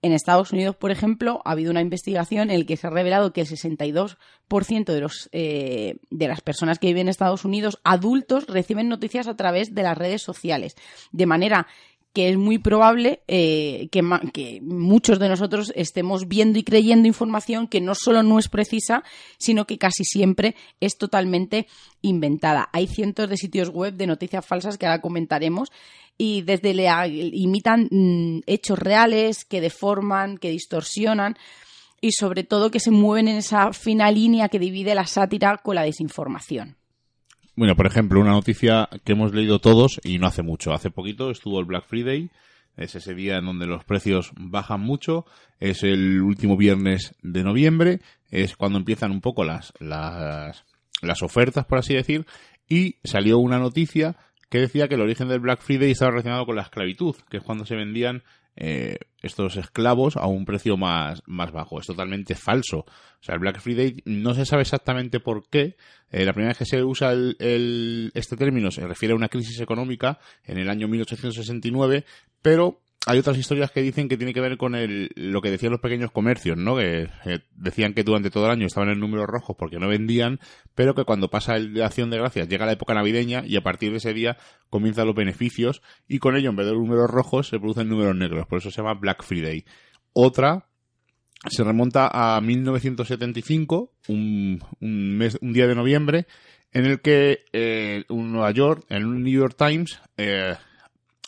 En 0.02 0.12
Estados 0.12 0.52
Unidos, 0.52 0.76
por 0.76 0.92
ejemplo, 0.92 1.42
ha 1.46 1.52
habido 1.52 1.72
una 1.72 1.82
investigación 1.82 2.52
en 2.52 2.60
la 2.60 2.66
que 2.66 2.78
se 2.78 2.86
ha 2.86 2.92
revelado 2.92 3.34
que 3.34 3.42
el 3.42 3.48
62% 3.48 4.86
de, 4.86 5.00
los, 5.00 5.30
eh, 5.32 5.98
de 6.12 6.28
las 6.28 6.42
personas 6.42 6.78
que 6.78 6.88
viven 6.88 7.04
en 7.04 7.10
Estados 7.10 7.46
Unidos, 7.46 7.80
adultos, 7.84 8.46
reciben 8.48 8.90
noticias 8.90 9.28
a 9.28 9.36
través 9.36 9.74
de 9.74 9.84
las 9.84 9.98
redes 9.98 10.22
sociales. 10.22 10.76
De 11.12 11.26
manera 11.26 11.68
que 12.16 12.30
es 12.30 12.38
muy 12.38 12.58
probable 12.60 13.22
eh, 13.28 13.90
que, 13.92 14.62
muchos 14.62 15.20
de 15.20 15.28
nosotros 15.28 15.74
estemos 15.76 16.30
viendo 16.30 16.58
y 16.58 16.64
creyendo 16.64 17.10
información 17.10 17.68
que 17.68 17.82
no 17.82 17.94
solo 17.94 18.24
no 18.24 18.40
es 18.40 18.48
precisa, 18.48 19.04
sino 19.38 19.68
que 19.68 19.78
casi 19.78 20.06
siempre 20.06 20.56
es 20.80 20.98
totalmente 20.98 21.68
inventada. 22.02 22.70
Hay 22.72 22.88
cientos 22.88 23.30
de 23.30 23.36
sitios 23.36 23.70
web 23.70 23.96
de 23.96 24.08
noticias 24.08 24.46
falsas 24.46 24.78
que 24.78 24.86
ahora 24.86 25.02
comentaremos 25.02 25.74
y 26.18 26.42
desde 26.44 26.74
le 26.74 26.88
imitan 27.34 27.90
mm, 27.92 28.44
hechos 28.48 28.80
reales 28.80 29.44
que 29.44 29.60
deforman, 29.60 30.38
que 30.38 30.52
distorsionan 30.52 31.36
y 32.00 32.14
sobre 32.14 32.46
todo 32.46 32.72
que 32.72 32.80
se 32.80 32.92
mueven 32.92 33.28
en 33.28 33.38
esa 33.38 33.74
fina 33.74 34.10
línea 34.10 34.48
que 34.48 34.60
divide 34.60 34.96
la 34.96 35.06
sátira 35.06 35.58
con 35.58 35.76
la 35.76 35.84
desinformación. 35.84 36.78
Bueno, 37.58 37.78
por 37.78 37.88
ejemplo, 37.88 38.20
una 38.20 38.32
noticia 38.32 38.90
que 39.06 39.14
hemos 39.14 39.34
leído 39.34 39.60
todos 39.60 40.02
y 40.04 40.20
no 40.20 40.28
hace 40.28 40.42
mucho. 40.42 40.74
Hace 40.74 40.92
poquito 40.92 41.32
estuvo 41.32 41.60
el 41.62 41.66
Black 41.66 41.86
Friday. 41.86 42.30
Es 42.76 42.96
ese 42.96 43.14
día 43.14 43.38
en 43.38 43.46
donde 43.46 43.66
los 43.66 43.86
precios 43.86 44.32
bajan 44.36 44.82
mucho. 44.82 45.26
Es 45.62 45.84
el 45.84 46.22
último 46.22 46.58
viernes 46.58 47.16
de 47.22 47.44
noviembre. 47.44 48.02
Es 48.30 48.58
cuando 48.58 48.78
empiezan 48.78 49.12
un 49.12 49.22
poco 49.22 49.46
las, 49.46 49.72
las, 49.80 50.66
las 51.02 51.24
ofertas, 51.24 51.66
por 51.66 51.78
así 51.78 51.94
decir. 51.94 52.26
Y 52.68 52.98
salió 53.06 53.38
una 53.38 53.58
noticia 53.58 54.18
que 54.50 54.60
decía 54.60 54.90
que 54.90 54.96
el 54.96 55.02
origen 55.02 55.30
del 55.30 55.40
Black 55.40 55.62
Friday 55.62 55.92
estaba 55.92 56.12
relacionado 56.12 56.46
con 56.46 56.58
la 56.58 56.64
esclavitud, 56.64 57.16
que 57.30 57.38
es 57.38 57.44
cuando 57.44 57.66
se 57.66 57.76
vendían 57.76 58.24
eh, 58.56 58.98
estos 59.22 59.58
esclavos 59.58 60.18
a 60.18 60.28
un 60.28 60.46
precio 60.46 60.78
más, 60.78 61.22
más 61.26 61.52
bajo. 61.52 61.80
Es 61.80 61.88
totalmente 61.88 62.36
falso. 62.36 62.80
O 62.80 63.24
sea, 63.24 63.36
el 63.36 63.40
Black 63.40 63.60
Friday 63.60 64.02
no 64.06 64.34
se 64.34 64.46
sabe 64.46 64.62
exactamente 64.62 65.20
por 65.20 65.50
qué. 65.50 65.76
Eh, 66.12 66.26
la 66.26 66.34
primera 66.34 66.52
vez 66.52 66.58
que 66.58 66.66
se 66.66 66.84
usa 66.84 67.12
el, 67.12 68.12
este 68.14 68.38
término 68.38 68.72
se 68.72 68.88
refiere 68.88 69.14
a 69.14 69.18
una 69.18 69.30
crisis 69.30 69.60
económica 69.60 70.20
en 70.44 70.58
el 70.58 70.70
año 70.70 70.88
1869, 70.88 72.06
pero 72.42 72.82
hay 73.08 73.20
otras 73.20 73.38
historias 73.38 73.72
que 73.72 73.82
dicen 73.82 74.08
que 74.10 74.18
tiene 74.18 74.34
que 74.34 74.42
ver 74.42 74.58
con 74.58 74.74
el, 74.74 75.12
lo 75.16 75.42
que 75.42 75.52
decían 75.52 75.72
los 75.72 75.82
pequeños 75.82 76.12
comercios, 76.12 76.58
¿no? 76.58 76.76
Que 76.76 77.10
decían 77.56 77.94
que 77.94 78.04
durante 78.04 78.32
todo 78.32 78.46
el 78.46 78.52
año 78.52 78.66
estaban 78.66 78.90
en 78.90 79.00
números 79.00 79.28
rojos 79.28 79.56
porque 79.58 79.78
no 79.78 79.88
vendían, 79.88 80.40
pero 80.74 80.96
que 80.96 81.04
cuando 81.04 81.30
pasa 81.30 81.56
el 81.56 81.74
de 81.74 81.84
acción 81.84 82.10
de 82.10 82.18
gracias 82.18 82.48
llega 82.48 82.66
la 82.66 82.72
época 82.72 82.94
navideña 82.94 83.44
y 83.46 83.58
a 83.58 83.62
partir 83.62 83.92
de 83.92 83.98
ese 83.98 84.14
día 84.14 84.38
comienzan 84.70 85.06
los 85.06 85.16
beneficios 85.16 85.82
y 86.08 86.20
con 86.20 86.36
ello 86.36 86.50
en 86.50 86.56
vez 86.56 86.66
de 86.66 86.74
números 86.74 87.10
rojos 87.10 87.48
se 87.48 87.60
producen 87.60 87.90
números 87.90 88.16
negros, 88.16 88.48
por 88.48 88.58
eso 88.58 88.72
se 88.72 88.78
llama 88.78 88.96
Black 88.96 89.24
Friday. 89.24 89.66
Otra 90.14 90.68
se 91.48 91.64
remonta 91.64 92.10
a 92.12 92.42
1975, 92.42 93.92
un, 94.08 94.64
un, 94.80 95.18
mes, 95.18 95.38
un 95.42 95.54
día 95.54 95.68
de 95.68 95.76
noviembre, 95.76 96.26
en 96.72 96.86
el 96.86 97.02
que 97.02 97.46
eh, 97.54 98.04
un 98.10 98.32
Nueva 98.32 98.52
York, 98.52 98.86
en 98.90 99.06
un 99.06 99.24
New 99.24 99.42
York 99.42 99.56
Times, 99.58 100.00
eh, 100.18 100.56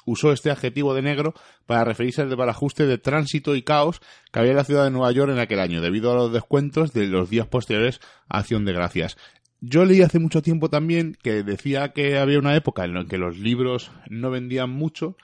usó 0.08 0.32
este 0.32 0.50
adjetivo 0.50 0.96
de 0.96 1.04
negro 1.04 1.36
para 1.68 1.84
referirse 1.84 2.24
al 2.24 2.30
desbarajuste 2.30 2.88
de 2.88 2.98
tránsito 2.98 3.56
y 3.56 3.62
caos 3.62 4.02
que 4.32 4.40
había 4.40 4.52
en 4.52 4.58
la 4.58 4.64
ciudad 4.64 4.86
de 4.86 4.92
Nueva 4.92 5.12
York 5.12 5.32
en 5.32 5.40
aquel 5.40 5.60
año, 5.60 5.82
debido 5.82 6.12
a 6.12 6.16
los 6.16 6.34
descuentos 6.34 6.94
de 6.94 7.06
los 7.06 7.30
días 7.30 7.46
posteriores 7.46 8.00
a 8.30 8.40
Acción 8.40 8.66
de 8.66 8.74
Gracias. 8.74 9.18
Yo 9.60 9.86
leí 9.86 10.02
hace 10.02 10.20
mucho 10.20 10.42
tiempo 10.42 10.70
también 10.70 11.18
que 11.22 11.44
decía 11.44 11.90
que 11.90 12.18
había 12.18 12.40
una 12.40 12.56
época 12.56 12.86
en 12.86 12.94
la 12.94 13.06
que 13.06 13.18
los 13.18 13.38
libros 13.38 13.92
no 14.10 14.32
vendían 14.32 14.70
mucho 14.70 15.18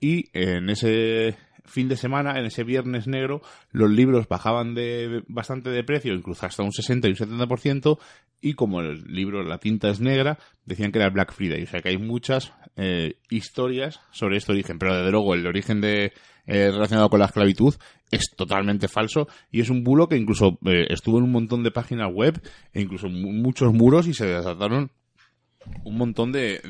y 0.00 0.26
en 0.32 0.68
ese 0.70 1.36
fin 1.66 1.88
de 1.88 1.96
semana, 1.96 2.38
en 2.38 2.46
ese 2.46 2.64
viernes 2.64 3.06
negro, 3.06 3.42
los 3.70 3.90
libros 3.90 4.28
bajaban 4.28 4.74
de 4.74 5.22
bastante 5.28 5.70
de 5.70 5.84
precio, 5.84 6.14
incluso 6.14 6.46
hasta 6.46 6.62
un 6.62 6.72
60 6.72 7.08
y 7.08 7.10
un 7.10 7.16
70%, 7.16 7.98
y 8.40 8.54
como 8.54 8.80
el 8.80 9.04
libro, 9.04 9.42
la 9.42 9.58
tinta 9.58 9.88
es 9.88 10.00
negra, 10.00 10.38
decían 10.64 10.92
que 10.92 10.98
era 10.98 11.10
Black 11.10 11.32
Friday. 11.32 11.62
O 11.62 11.66
sea 11.66 11.80
que 11.80 11.90
hay 11.90 11.98
muchas 11.98 12.52
eh, 12.76 13.18
historias 13.30 14.00
sobre 14.10 14.36
este 14.36 14.52
origen, 14.52 14.78
pero 14.78 14.96
desde 14.96 15.10
luego 15.10 15.34
el 15.34 15.46
origen 15.46 15.80
de 15.80 16.12
eh, 16.46 16.70
relacionado 16.70 17.10
con 17.10 17.18
la 17.18 17.26
esclavitud 17.26 17.74
es 18.10 18.30
totalmente 18.36 18.86
falso 18.86 19.26
y 19.50 19.60
es 19.60 19.70
un 19.70 19.82
bulo 19.82 20.08
que 20.08 20.16
incluso 20.16 20.58
eh, 20.64 20.86
estuvo 20.90 21.18
en 21.18 21.24
un 21.24 21.32
montón 21.32 21.64
de 21.64 21.72
páginas 21.72 22.12
web 22.12 22.40
e 22.72 22.82
incluso 22.82 23.08
muchos 23.08 23.72
muros 23.72 24.06
y 24.06 24.14
se 24.14 24.26
desataron 24.26 24.92
un 25.84 25.98
montón 25.98 26.30
de, 26.30 26.60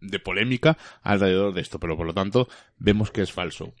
de 0.00 0.18
polémica 0.20 0.76
alrededor 1.02 1.54
de 1.54 1.62
esto, 1.62 1.80
pero 1.80 1.96
por 1.96 2.06
lo 2.06 2.14
tanto 2.14 2.48
vemos 2.78 3.10
que 3.10 3.22
es 3.22 3.32
falso. 3.32 3.74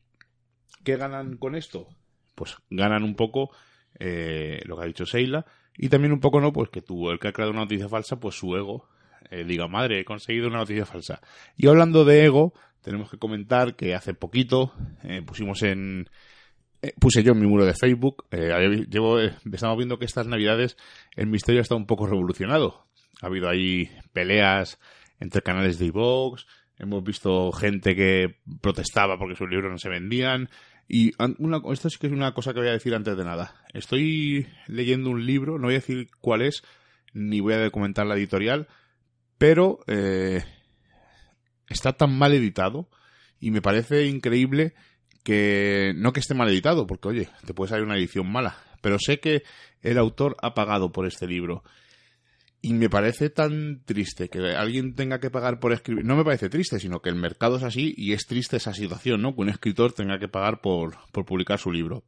¿Qué 0.86 0.96
ganan 0.96 1.36
con 1.36 1.56
esto? 1.56 1.88
Pues 2.36 2.58
ganan 2.70 3.02
un 3.02 3.16
poco 3.16 3.50
eh, 3.98 4.60
lo 4.66 4.76
que 4.76 4.84
ha 4.84 4.86
dicho 4.86 5.04
Seila 5.04 5.44
y 5.76 5.88
también 5.88 6.12
un 6.12 6.20
poco, 6.20 6.40
¿no? 6.40 6.52
Pues 6.52 6.70
que 6.70 6.80
tú, 6.80 7.10
el 7.10 7.18
que 7.18 7.26
ha 7.26 7.32
creado 7.32 7.50
una 7.50 7.62
noticia 7.62 7.88
falsa, 7.88 8.20
pues 8.20 8.36
su 8.36 8.54
ego 8.54 8.88
eh, 9.32 9.42
diga, 9.42 9.66
madre, 9.66 9.98
he 9.98 10.04
conseguido 10.04 10.46
una 10.46 10.58
noticia 10.58 10.86
falsa. 10.86 11.20
Y 11.56 11.66
hablando 11.66 12.04
de 12.04 12.24
ego, 12.24 12.54
tenemos 12.82 13.10
que 13.10 13.18
comentar 13.18 13.74
que 13.74 13.96
hace 13.96 14.14
poquito 14.14 14.74
eh, 15.02 15.22
pusimos 15.22 15.64
en... 15.64 16.08
puse 17.00 17.24
yo 17.24 17.32
en 17.32 17.40
mi 17.40 17.48
muro 17.48 17.64
de 17.64 17.74
Facebook, 17.74 18.24
llevo, 18.30 19.18
estamos 19.18 19.76
viendo 19.76 19.98
que 19.98 20.04
estas 20.04 20.28
navidades 20.28 20.76
el 21.16 21.26
misterio 21.26 21.62
está 21.62 21.74
un 21.74 21.86
poco 21.86 22.06
revolucionado. 22.06 22.86
Ha 23.22 23.26
habido 23.26 23.48
ahí 23.48 23.90
peleas 24.12 24.78
entre 25.18 25.42
canales 25.42 25.80
de 25.80 25.86
iVox, 25.86 26.46
hemos 26.78 27.02
visto 27.02 27.50
gente 27.50 27.96
que 27.96 28.36
protestaba 28.60 29.18
porque 29.18 29.34
sus 29.34 29.50
libros 29.50 29.72
no 29.72 29.78
se 29.78 29.88
vendían, 29.88 30.48
y 30.88 31.12
esto 31.72 31.90
sí 31.90 31.98
que 31.98 32.06
es 32.06 32.12
una 32.12 32.32
cosa 32.32 32.52
que 32.52 32.60
voy 32.60 32.68
a 32.68 32.72
decir 32.72 32.94
antes 32.94 33.16
de 33.16 33.24
nada. 33.24 33.54
Estoy 33.72 34.46
leyendo 34.66 35.10
un 35.10 35.26
libro, 35.26 35.58
no 35.58 35.66
voy 35.66 35.74
a 35.74 35.78
decir 35.78 36.08
cuál 36.20 36.42
es, 36.42 36.62
ni 37.12 37.40
voy 37.40 37.54
a 37.54 37.70
comentar 37.70 38.06
la 38.06 38.16
editorial, 38.16 38.68
pero 39.38 39.80
eh, 39.86 40.44
está 41.68 41.92
tan 41.92 42.16
mal 42.16 42.32
editado 42.32 42.88
y 43.40 43.50
me 43.50 43.62
parece 43.62 44.06
increíble 44.06 44.74
que 45.24 45.92
no 45.96 46.12
que 46.12 46.20
esté 46.20 46.34
mal 46.34 46.48
editado, 46.48 46.86
porque 46.86 47.08
oye, 47.08 47.28
te 47.44 47.52
puede 47.52 47.70
salir 47.70 47.84
una 47.84 47.96
edición 47.96 48.30
mala, 48.30 48.56
pero 48.80 48.98
sé 49.00 49.18
que 49.18 49.42
el 49.82 49.98
autor 49.98 50.36
ha 50.40 50.54
pagado 50.54 50.92
por 50.92 51.06
este 51.06 51.26
libro 51.26 51.64
y 52.66 52.72
me 52.72 52.90
parece 52.90 53.30
tan 53.30 53.84
triste 53.84 54.28
que 54.28 54.40
alguien 54.56 54.96
tenga 54.96 55.20
que 55.20 55.30
pagar 55.30 55.60
por 55.60 55.72
escribir. 55.72 56.04
No 56.04 56.16
me 56.16 56.24
parece 56.24 56.48
triste, 56.48 56.80
sino 56.80 57.00
que 57.00 57.08
el 57.08 57.14
mercado 57.14 57.58
es 57.58 57.62
así 57.62 57.94
y 57.96 58.12
es 58.12 58.26
triste 58.26 58.56
esa 58.56 58.74
situación, 58.74 59.22
¿no? 59.22 59.36
Que 59.36 59.42
un 59.42 59.50
escritor 59.50 59.92
tenga 59.92 60.18
que 60.18 60.26
pagar 60.26 60.60
por, 60.60 60.96
por 61.12 61.24
publicar 61.24 61.60
su 61.60 61.70
libro. 61.70 62.02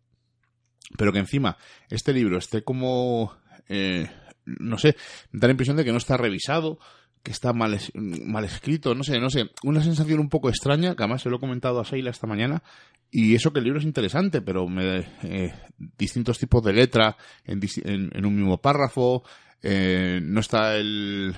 Pero 0.97 1.13
que 1.13 1.21
encima 1.21 1.59
este 1.91 2.13
libro 2.13 2.39
esté 2.39 2.65
como. 2.65 3.37
Eh, 3.69 4.11
no 4.47 4.79
sé, 4.79 4.97
da 5.31 5.47
la 5.47 5.53
impresión 5.53 5.77
de 5.77 5.85
que 5.85 5.93
no 5.93 5.99
está 5.99 6.17
revisado, 6.17 6.81
que 7.23 7.31
está 7.31 7.53
mal, 7.53 7.79
mal 7.95 8.45
escrito, 8.45 8.97
no 8.97 9.05
sé, 9.05 9.21
no 9.21 9.31
sé. 9.31 9.53
Una 9.63 9.81
sensación 9.81 10.19
un 10.19 10.29
poco 10.29 10.49
extraña, 10.49 10.97
que 10.97 11.05
además 11.05 11.23
se 11.23 11.31
lo 11.31 11.37
he 11.37 11.41
comentado 11.41 11.79
a 11.79 11.85
Seila 11.85 12.11
esta 12.11 12.27
mañana. 12.27 12.65
Y 13.11 13.35
eso 13.35 13.53
que 13.53 13.61
el 13.61 13.65
libro 13.65 13.79
es 13.79 13.87
interesante, 13.87 14.43
pero 14.43 14.69
me, 14.69 14.99
eh, 15.23 15.55
distintos 15.97 16.39
tipos 16.39 16.63
de 16.63 16.75
letra 16.75 17.17
en, 17.45 17.61
en 17.85 18.27
un 18.27 18.37
mismo 18.37 18.59
párrafo, 18.59 19.25
eh, 19.63 20.21
no 20.23 20.41
está 20.41 20.77
el, 20.77 21.37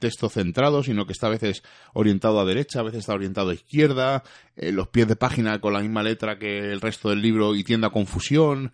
texto 0.00 0.28
centrado, 0.28 0.82
sino 0.82 1.06
que 1.06 1.12
está 1.12 1.28
a 1.28 1.30
veces 1.30 1.62
orientado 1.92 2.40
a 2.40 2.44
derecha, 2.44 2.80
a 2.80 2.82
veces 2.82 3.00
está 3.00 3.14
orientado 3.14 3.50
a 3.50 3.54
izquierda, 3.54 4.22
eh, 4.56 4.72
los 4.72 4.88
pies 4.88 5.06
de 5.08 5.16
página 5.16 5.60
con 5.60 5.72
la 5.72 5.80
misma 5.80 6.02
letra 6.02 6.38
que 6.38 6.58
el 6.58 6.80
resto 6.80 7.10
del 7.10 7.22
libro 7.22 7.54
y 7.54 7.64
tiende 7.64 7.86
a 7.86 7.90
confusión. 7.90 8.72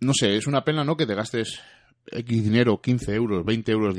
No 0.00 0.12
sé, 0.14 0.36
es 0.36 0.46
una 0.46 0.64
pena, 0.64 0.84
¿no? 0.84 0.96
Que 0.96 1.06
te 1.06 1.14
gastes 1.14 1.60
X 2.06 2.44
dinero, 2.44 2.80
15 2.80 3.14
euros, 3.14 3.44
20 3.44 3.72
euros, 3.72 3.96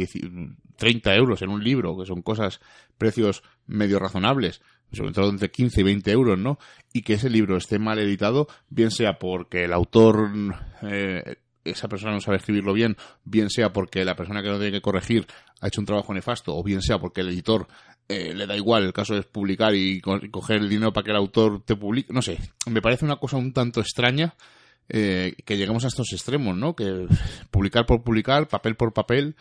30 0.78 1.16
euros 1.16 1.42
en 1.42 1.50
un 1.50 1.64
libro, 1.64 1.98
que 1.98 2.06
son 2.06 2.22
cosas, 2.22 2.62
precios 2.98 3.44
medio 3.68 4.00
razonables, 4.00 4.62
sobre 4.92 5.12
todo 5.12 5.30
entre 5.30 5.52
15 5.52 5.82
y 5.82 5.84
20 5.84 6.12
euros, 6.12 6.40
¿no? 6.40 6.58
Y 6.94 7.02
que 7.02 7.14
ese 7.14 7.30
libro 7.30 7.58
esté 7.58 7.80
mal 7.80 8.00
editado, 8.00 8.48
bien 8.70 8.92
sea 8.92 9.20
porque 9.20 9.66
el 9.66 9.74
autor 9.74 10.32
eh, 10.84 11.38
esa 11.66 11.88
persona 11.88 12.14
no 12.14 12.22
sabe 12.22 12.38
escribirlo 12.38 12.74
bien, 12.74 12.96
bien 13.24 13.50
sea 13.50 13.74
porque 13.74 14.06
la 14.06 14.16
persona 14.16 14.42
que 14.42 14.50
lo 14.50 14.60
tiene 14.60 14.72
que 14.72 14.82
corregir 14.82 15.26
ha 15.62 15.68
hecho 15.68 15.82
un 15.82 15.88
trabajo 15.88 16.14
nefasto, 16.14 16.56
o 16.56 16.64
bien 16.64 16.82
sea 16.82 17.00
porque 17.00 17.22
el 17.22 17.30
editor 17.30 17.68
eh, 18.08 18.34
le 18.36 18.46
da 18.46 18.56
igual, 18.56 18.84
el 18.84 18.94
caso 18.94 19.18
es 19.18 19.26
publicar 19.26 19.74
y 19.76 20.00
coger 20.00 20.58
el 20.58 20.70
dinero 20.70 20.94
para 20.94 21.04
que 21.04 21.12
el 21.12 21.18
autor 21.18 21.64
te 21.64 21.76
publique, 21.76 22.14
no 22.14 22.22
sé, 22.22 22.38
me 22.68 22.82
parece 22.82 23.04
una 23.04 23.18
cosa 23.18 23.38
un 23.38 23.52
tanto 23.52 23.82
extraña 23.82 24.36
eh, 24.88 25.36
que 25.44 25.58
lleguemos 25.58 25.84
a 25.84 25.88
estos 25.88 26.14
extremos, 26.14 26.56
¿no? 26.56 26.76
Que 26.76 27.08
publicar 27.52 27.88
por 27.88 28.04
publicar, 28.04 28.48
papel 28.48 28.76
por 28.76 28.94
papel, 28.94 29.36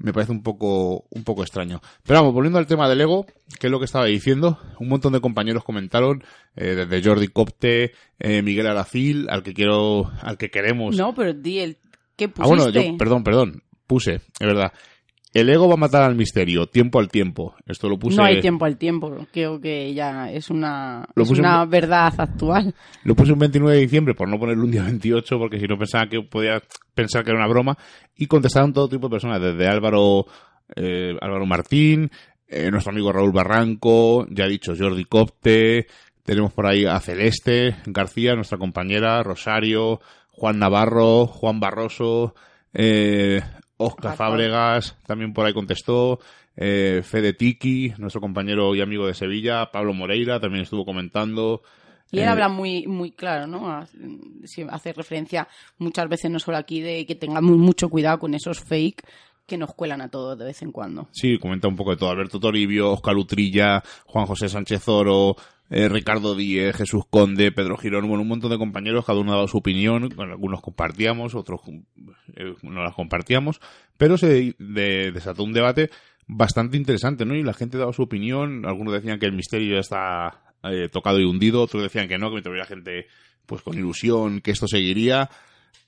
me 0.00 0.12
parece 0.12 0.32
un 0.32 0.42
poco, 0.42 1.04
un 1.10 1.24
poco 1.24 1.42
extraño. 1.42 1.80
Pero 2.02 2.20
vamos, 2.20 2.34
volviendo 2.34 2.58
al 2.58 2.66
tema 2.66 2.88
del 2.88 3.00
ego, 3.00 3.26
que 3.58 3.66
es 3.66 3.70
lo 3.70 3.78
que 3.78 3.84
estaba 3.84 4.06
diciendo, 4.06 4.58
un 4.78 4.88
montón 4.88 5.12
de 5.12 5.20
compañeros 5.20 5.62
comentaron, 5.62 6.24
eh, 6.56 6.74
desde 6.74 7.02
Jordi 7.02 7.28
Copte, 7.28 7.92
eh, 8.18 8.42
Miguel 8.42 8.66
Aracil, 8.66 9.28
al 9.30 9.42
que 9.42 9.54
quiero, 9.54 10.10
al 10.22 10.38
que 10.38 10.50
queremos. 10.50 10.96
No, 10.96 11.14
pero 11.14 11.34
di 11.34 11.60
el, 11.60 11.78
¿qué 12.16 12.28
pusiste? 12.28 12.42
Ah, 12.42 12.48
bueno, 12.48 12.70
yo, 12.70 12.96
perdón, 12.96 13.24
perdón, 13.24 13.62
puse, 13.86 14.14
es 14.14 14.46
verdad. 14.46 14.72
El 15.32 15.48
ego 15.48 15.68
va 15.68 15.74
a 15.74 15.76
matar 15.76 16.02
al 16.02 16.16
misterio, 16.16 16.66
tiempo 16.66 16.98
al 16.98 17.08
tiempo. 17.08 17.54
Esto 17.66 17.88
lo 17.88 17.98
puse. 17.98 18.16
No 18.16 18.24
hay 18.24 18.40
tiempo 18.40 18.64
al 18.64 18.76
tiempo, 18.76 19.26
creo 19.32 19.60
que 19.60 19.94
ya 19.94 20.30
es 20.30 20.50
una, 20.50 21.06
Lo 21.14 21.22
es 21.22 21.28
puse 21.28 21.40
una 21.40 21.64
verdad 21.66 22.12
actual. 22.18 22.74
Lo 23.04 23.14
puse 23.14 23.32
un 23.32 23.38
29 23.38 23.76
de 23.76 23.82
diciembre 23.82 24.14
por 24.14 24.28
no 24.28 24.40
ponerle 24.40 24.64
un 24.64 24.72
día 24.72 24.82
28, 24.82 25.38
porque 25.38 25.60
si 25.60 25.66
no 25.66 25.78
pensaba 25.78 26.08
que 26.08 26.20
podía 26.22 26.60
pensar 26.94 27.22
que 27.22 27.30
era 27.30 27.38
una 27.38 27.48
broma. 27.48 27.78
Y 28.16 28.26
contestaron 28.26 28.72
todo 28.72 28.88
tipo 28.88 29.08
de 29.08 29.12
personas, 29.12 29.40
desde 29.40 29.68
Álvaro, 29.68 30.26
eh, 30.74 31.14
Álvaro 31.20 31.46
Martín, 31.46 32.10
eh, 32.48 32.68
nuestro 32.72 32.90
amigo 32.90 33.12
Raúl 33.12 33.30
Barranco, 33.30 34.26
ya 34.30 34.46
he 34.46 34.48
dicho 34.48 34.74
Jordi 34.76 35.04
Copte, 35.04 35.86
tenemos 36.24 36.52
por 36.52 36.66
ahí 36.66 36.84
a 36.84 36.98
Celeste 36.98 37.76
García, 37.86 38.34
nuestra 38.34 38.58
compañera, 38.58 39.22
Rosario, 39.22 40.00
Juan 40.30 40.58
Navarro, 40.58 41.26
Juan 41.26 41.60
Barroso, 41.60 42.34
eh, 42.74 43.40
Oscar 43.80 44.16
Fábregas, 44.16 44.96
también 45.06 45.32
por 45.32 45.46
ahí 45.46 45.52
contestó, 45.54 46.20
eh, 46.56 47.02
Fede 47.04 47.32
Tiki, 47.32 47.94
nuestro 47.98 48.20
compañero 48.20 48.74
y 48.74 48.80
amigo 48.80 49.06
de 49.06 49.14
Sevilla, 49.14 49.70
Pablo 49.72 49.94
Moreira 49.94 50.38
también 50.38 50.64
estuvo 50.64 50.84
comentando. 50.84 51.62
Y 52.12 52.18
él 52.18 52.24
Eh, 52.24 52.28
habla 52.28 52.48
muy, 52.48 52.86
muy 52.86 53.12
claro, 53.12 53.46
¿no? 53.46 53.86
Sí, 54.44 54.66
Hace 54.68 54.92
referencia 54.92 55.48
muchas 55.78 56.08
veces, 56.08 56.30
no 56.30 56.38
solo 56.38 56.56
aquí, 56.58 56.80
de 56.80 57.06
que 57.06 57.14
tengamos 57.14 57.56
mucho 57.56 57.88
cuidado 57.88 58.18
con 58.18 58.34
esos 58.34 58.60
fake 58.60 59.02
que 59.50 59.58
nos 59.58 59.74
cuelan 59.74 60.00
a 60.00 60.08
todos 60.08 60.38
de 60.38 60.46
vez 60.46 60.62
en 60.62 60.72
cuando. 60.72 61.08
Sí, 61.12 61.36
comenta 61.38 61.68
un 61.68 61.76
poco 61.76 61.90
de 61.90 61.96
todo. 61.98 62.10
Alberto 62.10 62.40
Toribio, 62.40 62.90
Oscar 62.92 63.16
Utrilla, 63.16 63.82
Juan 64.06 64.24
José 64.24 64.48
Sánchez 64.48 64.88
Oro, 64.88 65.36
eh, 65.68 65.88
Ricardo 65.88 66.34
Díez, 66.34 66.74
Jesús 66.76 67.02
Conde, 67.10 67.52
Pedro 67.52 67.76
Girón, 67.76 68.08
bueno, 68.08 68.22
un 68.22 68.28
montón 68.28 68.50
de 68.50 68.58
compañeros, 68.58 69.04
cada 69.04 69.18
uno 69.20 69.32
dado 69.32 69.46
su 69.48 69.58
opinión, 69.58 70.08
algunos 70.18 70.60
compartíamos, 70.62 71.34
otros 71.34 71.60
eh, 72.36 72.54
no 72.62 72.82
las 72.82 72.94
compartíamos, 72.94 73.60
pero 73.98 74.16
se 74.16 74.54
de- 74.58 75.12
desató 75.12 75.44
un 75.44 75.52
debate 75.52 75.90
bastante 76.26 76.76
interesante, 76.76 77.24
¿no? 77.24 77.34
Y 77.34 77.42
la 77.42 77.54
gente 77.54 77.76
daba 77.78 77.92
su 77.92 78.02
opinión, 78.02 78.64
algunos 78.66 78.94
decían 78.94 79.18
que 79.18 79.26
el 79.26 79.32
misterio 79.32 79.74
ya 79.74 79.80
está 79.80 80.42
eh, 80.64 80.88
tocado 80.90 81.20
y 81.20 81.24
hundido, 81.24 81.62
otros 81.62 81.82
decían 81.82 82.08
que 82.08 82.18
no, 82.18 82.34
que 82.34 82.42
todavía 82.42 82.64
gente 82.64 83.06
pues 83.46 83.62
con 83.62 83.76
ilusión, 83.76 84.40
que 84.40 84.52
esto 84.52 84.66
seguiría, 84.68 85.28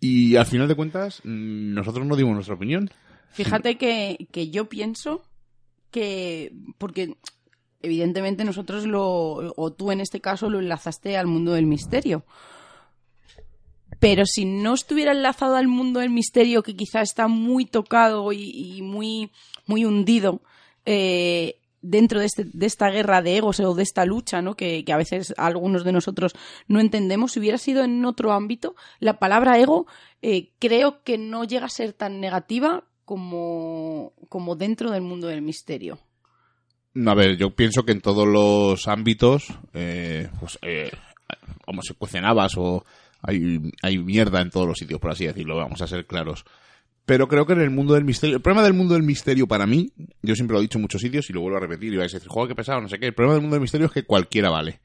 y 0.01 0.35
al 0.37 0.47
final 0.47 0.67
de 0.69 0.75
cuentas, 0.75 1.21
mm, 1.25 1.75
nosotros 1.75 2.05
no 2.07 2.17
dimos 2.17 2.35
nuestra 2.35 2.55
opinión. 2.57 2.91
Fíjate 3.33 3.77
que, 3.79 4.29
que 4.31 4.51
yo 4.51 4.69
pienso 4.69 5.23
que, 5.91 6.53
porque 6.79 7.17
evidentemente 7.81 8.45
nosotros 8.45 8.87
lo, 8.87 9.53
o 9.57 9.73
tú 9.73 9.91
en 9.91 10.01
este 10.01 10.21
caso 10.21 10.49
lo 10.51 10.59
enlazaste 10.61 11.17
al 11.17 11.27
mundo 11.27 11.53
del 11.53 11.67
misterio. 11.67 12.25
Pero 14.01 14.25
si 14.27 14.45
no 14.45 14.75
estuviera 14.75 15.13
enlazado 15.13 15.57
al 15.57 15.69
mundo 15.69 16.01
del 16.01 16.11
misterio, 16.11 16.63
que 16.63 16.75
quizá 16.75 17.03
está 17.03 17.29
muy 17.29 17.67
tocado 17.67 18.33
y, 18.33 18.81
muy, 18.83 19.31
muy 19.67 19.85
hundido 19.85 20.41
eh, 20.87 21.57
dentro 21.83 22.19
de, 22.21 22.27
este- 22.27 22.45
de 22.53 22.67
esta 22.67 22.91
guerra 22.91 23.23
de 23.23 23.37
egos 23.37 23.61
o 23.61 23.75
de 23.75 23.83
esta 23.83 24.05
lucha, 24.05 24.43
¿no? 24.43 24.57
que, 24.57 24.85
que 24.85 24.93
a 24.93 24.97
veces 24.97 25.35
algunos 25.37 25.85
de 25.85 25.93
nosotros 25.93 26.33
no 26.69 26.81
entendemos, 26.81 27.33
si 27.33 27.41
hubiera 27.41 27.59
sido 27.59 27.85
en 27.85 28.05
otro 28.05 28.33
ámbito, 28.33 28.75
la 28.99 29.19
palabra 29.19 29.59
ego 29.59 29.87
eh, 30.21 30.51
creo 30.59 31.03
que 31.05 31.19
no 31.19 31.45
llega 31.45 31.67
a 31.67 31.71
ser 31.71 31.93
tan 31.93 32.21
negativa 32.21 32.85
como, 33.05 34.13
como 34.29 34.57
dentro 34.57 34.91
del 34.91 35.03
mundo 35.03 35.29
del 35.29 35.43
misterio. 35.43 35.99
A 37.07 37.15
ver, 37.15 37.37
yo 37.37 37.51
pienso 37.51 37.85
que 37.85 37.93
en 37.93 38.01
todos 38.01 38.29
los 38.29 38.87
ámbitos, 38.87 39.47
eh, 39.73 40.29
pues, 40.39 40.59
eh, 40.63 40.91
como 41.65 41.83
se 41.83 41.95
cuecen 41.95 42.25
habas 42.25 42.57
o 42.57 42.85
hay, 43.23 43.73
hay 43.83 43.99
mierda 43.99 44.43
en 44.43 44.51
todos 44.51 44.67
los 44.67 44.79
sitios, 44.79 45.01
por 45.01 45.11
así 45.11 45.27
decirlo, 45.27 45.57
vamos 45.57 45.81
a 45.81 45.87
ser 45.87 46.07
claros. 46.07 46.45
Pero 47.05 47.27
creo 47.29 47.47
que 47.47 47.55
en 47.55 47.61
el 47.61 47.71
mundo 47.71 47.95
del 47.95 48.05
misterio, 48.05 48.37
el 48.37 48.43
problema 48.43 48.63
del 48.63 48.75
mundo 48.75 48.95
del 48.95 49.03
misterio 49.03 49.49
para 49.49 49.67
mí, 49.67 49.93
yo 50.23 50.35
siempre 50.35 50.55
lo 50.55 50.61
he 50.61 50.63
dicho 50.63 50.79
en 50.79 50.83
muchos 50.83 51.01
sitios 51.01 51.29
y 51.31 51.33
lo 51.33 51.41
vuelvo 51.41 51.57
a 51.57 51.61
repetir 51.61 51.93
y 51.93 51.97
vais 51.97 52.13
a 52.15 52.19
decir, 52.19 52.29
joder, 52.29 52.49
qué 52.49 52.55
pesado, 52.55 52.81
no 52.81 52.89
sé 52.89 52.99
qué. 52.99 53.07
El 53.07 53.15
problema 53.15 53.35
del 53.35 53.43
mundo 53.43 53.55
del 53.55 53.63
misterio 53.63 53.87
es 53.87 53.93
que 53.93 54.05
cualquiera 54.05 54.51
vale. 54.51 54.81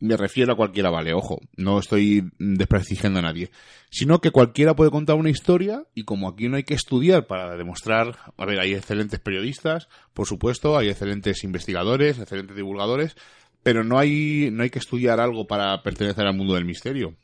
Me 0.00 0.16
refiero 0.16 0.52
a 0.52 0.56
cualquiera 0.56 0.88
vale, 0.88 1.12
ojo, 1.12 1.40
no 1.56 1.78
estoy 1.78 2.30
desprestigiando 2.38 3.18
a 3.18 3.22
nadie. 3.22 3.50
Sino 3.90 4.20
que 4.20 4.30
cualquiera 4.30 4.74
puede 4.74 4.90
contar 4.90 5.16
una 5.16 5.28
historia 5.28 5.84
y 5.94 6.04
como 6.04 6.28
aquí 6.28 6.48
no 6.48 6.56
hay 6.56 6.64
que 6.64 6.74
estudiar 6.74 7.26
para 7.26 7.56
demostrar, 7.56 8.16
a 8.36 8.46
ver, 8.46 8.60
hay 8.60 8.74
excelentes 8.74 9.20
periodistas, 9.20 9.88
por 10.14 10.26
supuesto, 10.26 10.78
hay 10.78 10.88
excelentes 10.88 11.44
investigadores, 11.44 12.18
excelentes 12.18 12.56
divulgadores, 12.56 13.14
pero 13.62 13.84
no 13.84 13.98
hay, 13.98 14.48
no 14.50 14.62
hay 14.62 14.70
que 14.70 14.78
estudiar 14.78 15.20
algo 15.20 15.46
para 15.46 15.82
pertenecer 15.82 16.26
al 16.26 16.36
mundo 16.36 16.54
del 16.54 16.64
misterio. 16.64 17.14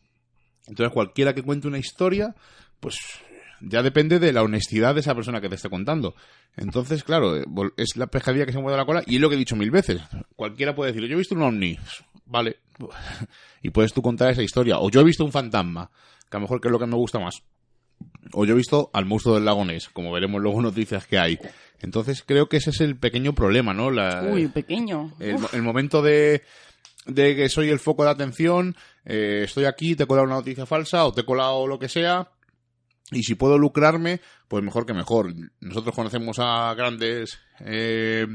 Entonces 0.67 0.93
cualquiera 0.93 1.35
que 1.35 1.43
cuente 1.43 1.69
una 1.69 1.79
historia, 1.79 2.35
pues 2.81 2.99
ya 3.61 3.83
depende 3.83 4.19
de 4.19 4.33
la 4.33 4.43
honestidad 4.43 4.95
de 4.95 5.01
esa 5.01 5.15
persona 5.15 5.41
que 5.41 5.49
te 5.49 5.55
esté 5.55 5.71
contando. 5.71 6.15
Entonces, 6.57 7.05
claro, 7.05 7.37
eh, 7.37 7.45
es 7.77 7.97
la 7.97 8.07
pescadilla 8.07 8.47
que 8.47 8.53
se 8.53 8.59
mueve 8.59 8.77
la 8.77 8.85
cola 8.85 9.03
y 9.07 9.17
es 9.17 9.21
lo 9.21 9.29
que 9.29 9.37
he 9.37 9.39
dicho 9.39 9.57
mil 9.57 9.71
veces. 9.71 10.03
Cualquiera 10.35 10.75
puede 10.75 10.93
decir, 10.93 11.09
yo 11.09 11.15
he 11.15 11.19
visto 11.19 11.35
un 11.35 11.43
ovni, 11.43 11.79
vale, 12.27 12.59
y 13.63 13.71
puedes 13.71 13.93
tú 13.93 14.03
contar 14.03 14.31
esa 14.31 14.43
historia. 14.43 14.79
O 14.79 14.91
yo 14.91 15.01
he 15.01 15.05
visto 15.05 15.25
un 15.25 15.33
fantasma, 15.33 15.91
que 16.31 16.37
a 16.37 16.41
lo 16.41 16.43
mejor 16.43 16.61
que 16.61 16.69
es 16.69 16.73
lo 16.73 16.79
que 16.79 16.87
me 16.87 16.97
gusta 16.97 17.19
más. 17.19 17.43
O 18.33 18.45
yo 18.45 18.53
he 18.53 18.57
visto 18.57 18.91
al 18.93 19.07
monstruo 19.07 19.37
del 19.37 19.45
lago 19.45 19.65
Ness, 19.65 19.89
como 19.89 20.13
veremos 20.13 20.43
luego 20.43 20.61
noticias 20.61 21.07
que 21.07 21.19
hay. 21.19 21.39
Entonces 21.81 22.23
creo 22.27 22.49
que 22.49 22.59
ese 22.59 22.71
es 22.71 22.81
el 22.81 22.97
pequeño 22.97 23.35
problema, 23.35 23.73
¿no? 23.73 23.91
La, 23.91 24.23
Uy, 24.31 24.49
pequeño. 24.49 25.13
el, 25.19 25.63
momento 25.63 26.03
de, 26.03 26.43
de 27.07 27.37
que 27.37 27.49
soy 27.49 27.71
el 27.71 27.79
foco 27.79 28.05
de 28.05 28.11
atención, 28.11 28.77
eh, 29.05 29.43
estoy 29.45 29.65
aquí, 29.65 29.95
te 29.95 30.05
he 30.05 30.07
colado 30.07 30.27
una 30.27 30.37
noticia 30.37 30.67
falsa 30.67 31.07
o 31.07 31.13
te 31.13 31.23
he 31.23 31.25
colado 31.25 31.67
lo 31.67 31.79
que 31.79 31.89
sea, 31.89 32.29
y 33.11 33.23
si 33.23 33.35
puedo 33.37 33.57
lucrarme, 33.59 34.21
pues 34.49 34.65
mejor 34.65 34.85
que 34.85 34.93
mejor. 34.93 35.33
Nosotros 35.61 35.95
conocemos 35.95 36.39
a 36.41 36.75
grandes, 36.75 37.39
eh, 37.61 38.27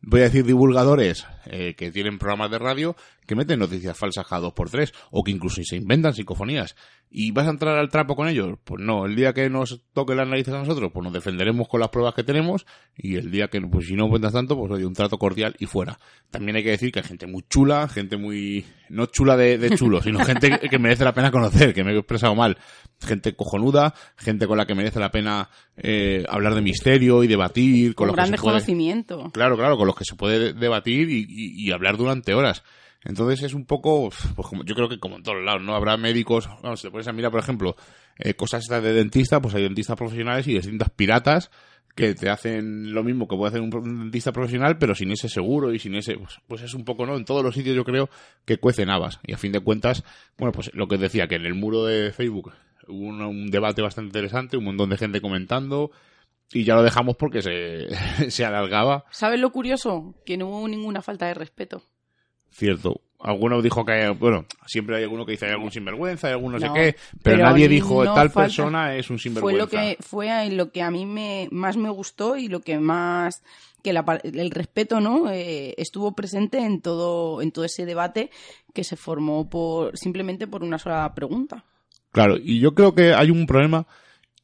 voy 0.00 0.20
a 0.20 0.24
decir 0.24 0.44
divulgadores, 0.44 1.26
eh, 1.46 1.74
que 1.74 1.90
tienen 1.90 2.18
programas 2.18 2.50
de 2.50 2.58
radio 2.58 2.96
que 3.26 3.34
meten 3.34 3.58
noticias 3.58 3.96
falsas 3.96 4.26
cada 4.26 4.42
dos 4.42 4.52
por 4.52 4.70
tres, 4.70 4.92
o 5.10 5.24
que 5.24 5.30
incluso 5.30 5.62
se 5.64 5.76
inventan 5.76 6.14
psicofonías. 6.14 6.76
¿Y 7.16 7.30
vas 7.30 7.46
a 7.46 7.50
entrar 7.50 7.78
al 7.78 7.90
trapo 7.90 8.16
con 8.16 8.26
ellos? 8.26 8.58
Pues 8.64 8.82
no, 8.82 9.06
el 9.06 9.14
día 9.14 9.32
que 9.32 9.48
nos 9.48 9.82
toque 9.92 10.16
las 10.16 10.26
narices 10.26 10.52
a 10.52 10.58
nosotros, 10.58 10.90
pues 10.92 11.04
nos 11.04 11.12
defenderemos 11.12 11.68
con 11.68 11.78
las 11.78 11.90
pruebas 11.90 12.12
que 12.14 12.24
tenemos, 12.24 12.66
y 12.96 13.14
el 13.14 13.30
día 13.30 13.46
que, 13.46 13.60
pues 13.60 13.86
si 13.86 13.94
no 13.94 14.08
cuentas 14.08 14.32
tanto, 14.32 14.56
pues 14.58 14.72
oye, 14.72 14.84
un 14.84 14.94
trato 14.94 15.16
cordial 15.16 15.54
y 15.60 15.66
fuera. 15.66 15.96
También 16.32 16.56
hay 16.56 16.64
que 16.64 16.70
decir 16.70 16.90
que 16.90 16.98
hay 16.98 17.04
gente 17.06 17.28
muy 17.28 17.44
chula, 17.48 17.86
gente 17.86 18.16
muy, 18.16 18.64
no 18.88 19.06
chula 19.06 19.36
de, 19.36 19.58
de 19.58 19.76
chulo, 19.76 20.02
sino 20.02 20.18
gente 20.24 20.58
que, 20.58 20.68
que 20.68 20.78
merece 20.80 21.04
la 21.04 21.14
pena 21.14 21.30
conocer, 21.30 21.72
que 21.72 21.84
me 21.84 21.92
he 21.92 21.96
expresado 21.98 22.34
mal. 22.34 22.58
Gente 23.00 23.36
cojonuda, 23.36 23.94
gente 24.16 24.48
con 24.48 24.58
la 24.58 24.66
que 24.66 24.74
merece 24.74 24.98
la 24.98 25.10
pena 25.12 25.48
eh, 25.76 26.24
hablar 26.28 26.56
de 26.56 26.62
misterio 26.62 27.22
y 27.22 27.28
debatir, 27.28 27.94
con, 27.94 28.08
Con 28.08 28.08
los 28.08 28.14
que 28.14 28.16
gran 28.16 28.26
se 28.38 28.42
puede-. 28.42 28.66
Claro, 29.32 29.56
claro, 29.56 29.76
con 29.76 29.86
los 29.86 29.94
que 29.94 30.04
se 30.04 30.16
puede 30.16 30.52
debatir 30.52 31.10
y, 31.10 31.18
y- 31.28 31.68
y 31.68 31.70
hablar 31.70 31.96
durante 31.96 32.34
horas. 32.34 32.64
Entonces 33.04 33.42
es 33.42 33.54
un 33.54 33.66
poco, 33.66 34.10
pues 34.34 34.48
como, 34.48 34.64
yo 34.64 34.74
creo 34.74 34.88
que 34.88 34.98
como 34.98 35.16
en 35.16 35.22
todos 35.22 35.42
lados, 35.42 35.62
¿no? 35.62 35.74
Habrá 35.74 35.96
médicos, 35.96 36.48
vamos, 36.62 36.80
si 36.80 36.86
te 36.86 36.90
pones 36.90 37.06
a 37.06 37.12
mirar, 37.12 37.30
por 37.30 37.40
ejemplo, 37.40 37.76
eh, 38.18 38.34
cosas 38.34 38.62
estas 38.62 38.82
de 38.82 38.92
dentista, 38.92 39.40
pues 39.40 39.54
hay 39.54 39.62
dentistas 39.62 39.96
profesionales 39.96 40.46
y 40.46 40.54
distintas 40.54 40.90
piratas 40.90 41.50
que 41.94 42.14
te 42.14 42.28
hacen 42.28 42.92
lo 42.92 43.04
mismo 43.04 43.28
que 43.28 43.36
puede 43.36 43.50
hacer 43.50 43.60
un, 43.60 43.70
dentista 43.70 44.32
profesional, 44.32 44.78
pero 44.78 44.94
sin 44.94 45.12
ese 45.12 45.28
seguro 45.28 45.72
y 45.72 45.78
sin 45.78 45.94
ese, 45.94 46.16
pues, 46.16 46.40
pues 46.48 46.62
es 46.62 46.74
un 46.74 46.84
poco, 46.84 47.06
¿no? 47.06 47.16
En 47.16 47.24
todos 47.24 47.44
los 47.44 47.54
sitios 47.54 47.76
yo 47.76 47.84
creo 47.84 48.08
que 48.44 48.56
cuecen 48.56 48.90
habas. 48.90 49.20
Y 49.26 49.32
a 49.32 49.38
fin 49.38 49.52
de 49.52 49.60
cuentas, 49.60 50.02
bueno, 50.36 50.52
pues 50.52 50.70
lo 50.74 50.88
que 50.88 50.98
decía, 50.98 51.28
que 51.28 51.36
en 51.36 51.46
el 51.46 51.54
muro 51.54 51.84
de 51.84 52.12
Facebook 52.12 52.52
hubo 52.88 53.06
un, 53.06 53.22
un 53.22 53.50
debate 53.50 53.80
bastante 53.80 54.08
interesante, 54.08 54.56
un 54.56 54.64
montón 54.64 54.90
de 54.90 54.96
gente 54.96 55.20
comentando, 55.20 55.92
y 56.52 56.64
ya 56.64 56.74
lo 56.74 56.82
dejamos 56.82 57.16
porque 57.16 57.42
se, 57.42 57.88
se 58.30 58.44
alargaba. 58.44 59.04
¿Sabes 59.10 59.40
lo 59.40 59.52
curioso? 59.52 60.14
Que 60.26 60.36
no 60.36 60.48
hubo 60.48 60.68
ninguna 60.68 61.02
falta 61.02 61.26
de 61.26 61.34
respeto. 61.34 61.82
Cierto. 62.54 63.00
Alguno 63.20 63.62
dijo 63.62 63.84
que 63.86 63.92
hay, 63.92 64.14
bueno, 64.14 64.44
siempre 64.66 64.96
hay 64.96 65.02
alguno 65.04 65.24
que 65.24 65.32
dice 65.32 65.46
hay 65.46 65.52
algún 65.52 65.70
sinvergüenza, 65.72 66.26
hay 66.28 66.34
algún 66.34 66.52
no, 66.52 66.60
sé 66.60 66.66
No, 66.66 66.74
qué, 66.74 66.92
pero, 67.22 67.36
pero 67.38 67.38
nadie 67.38 67.68
dijo 67.68 68.04
no 68.04 68.12
tal 68.14 68.28
falta- 68.30 68.42
persona 68.42 68.94
es 68.96 69.08
un 69.08 69.16
Fue 69.16 69.22
sinvergüenza. 69.22 69.58
lo 69.64 69.68
que 69.70 69.96
fue 70.00 70.50
lo 70.50 70.70
que 70.72 70.82
a 70.82 70.90
mí 70.90 71.06
me 71.06 71.48
más 71.50 71.76
me 71.78 71.88
gustó 71.88 72.36
y 72.36 72.48
lo 72.48 72.60
que 72.60 72.78
más 72.78 73.42
que 73.82 73.94
la 73.94 74.04
el 74.24 74.50
respeto 74.50 75.00
no 75.00 75.30
Eh, 75.30 75.74
estuvo 75.78 76.14
presente 76.14 76.58
en 76.58 76.82
todo 76.82 77.40
en 77.40 77.50
todo 77.50 77.64
ese 77.64 77.86
debate 77.86 78.30
que 78.74 78.84
se 78.84 78.96
formó 78.96 79.48
por 79.48 79.96
simplemente 79.96 80.46
por 80.46 80.62
una 80.62 80.78
sola 80.78 81.10
pregunta. 81.14 81.64
Claro, 82.12 82.36
y 82.36 82.60
yo 82.60 82.74
creo 82.74 82.94
que 82.94 83.14
hay 83.14 83.30
un 83.30 83.46
problema, 83.46 83.86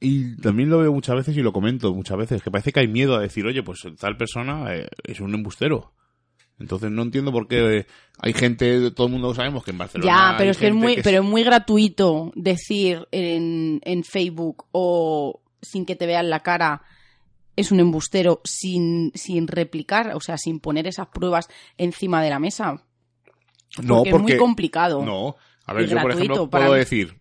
y 0.01 0.37
también 0.37 0.71
lo 0.71 0.79
veo 0.79 0.93
muchas 0.93 1.17
veces 1.17 1.37
y 1.37 1.43
lo 1.43 1.53
comento 1.53 1.93
muchas 1.95 2.17
veces, 2.17 2.43
que 2.43 2.51
parece 2.51 2.73
que 2.73 2.81
hay 2.81 2.89
miedo 2.89 3.15
a 3.15 3.21
decir, 3.21 3.45
oye, 3.47 3.63
pues 3.63 3.81
tal 3.99 4.17
persona 4.17 4.75
eh, 4.75 4.89
es 5.05 5.21
un 5.21 5.35
embustero. 5.35 5.93
Entonces 6.61 6.91
no 6.91 7.03
entiendo 7.03 7.33
por 7.33 7.49
qué 7.49 7.79
eh, 7.79 7.87
hay 8.19 8.33
gente, 8.35 8.91
todo 8.91 9.07
el 9.07 9.15
mundo 9.15 9.29
lo 9.29 9.35
sabemos 9.35 9.65
que 9.65 9.71
en 9.71 9.79
Barcelona. 9.79 10.13
Ya, 10.13 10.31
hay 10.31 10.37
pero 10.39 10.51
es 10.51 10.59
que 10.59 10.69
es 10.69 10.75
muy 10.75 10.97
que 10.97 11.03
pero 11.03 11.23
es 11.23 11.25
muy 11.25 11.43
gratuito 11.43 12.33
decir 12.35 13.09
en, 13.11 13.81
en 13.83 14.05
Facebook 14.05 14.67
o 14.71 15.41
sin 15.63 15.87
que 15.87 15.97
te 15.97 16.07
vean 16.07 16.29
la 16.29 16.41
cara 16.41 16.83
es 17.57 17.73
un 17.73 17.81
embustero 17.81 18.41
sin, 18.45 19.11
sin 19.15 19.49
replicar, 19.49 20.15
o 20.15 20.21
sea, 20.21 20.37
sin 20.37 20.61
poner 20.61 20.87
esas 20.87 21.09
pruebas 21.09 21.49
encima 21.79 22.23
de 22.23 22.31
la 22.31 22.39
mesa. 22.39 22.83
No, 23.83 23.97
porque, 23.97 24.11
es 24.11 24.21
muy 24.21 24.37
complicado. 24.37 25.05
No, 25.05 25.37
a 25.65 25.73
ver, 25.73 25.89
yo 25.89 26.01
por 26.01 26.13
ejemplo 26.13 26.51
para 26.51 26.67
puedo 26.67 26.75
mí. 26.75 26.79
decir, 26.81 27.19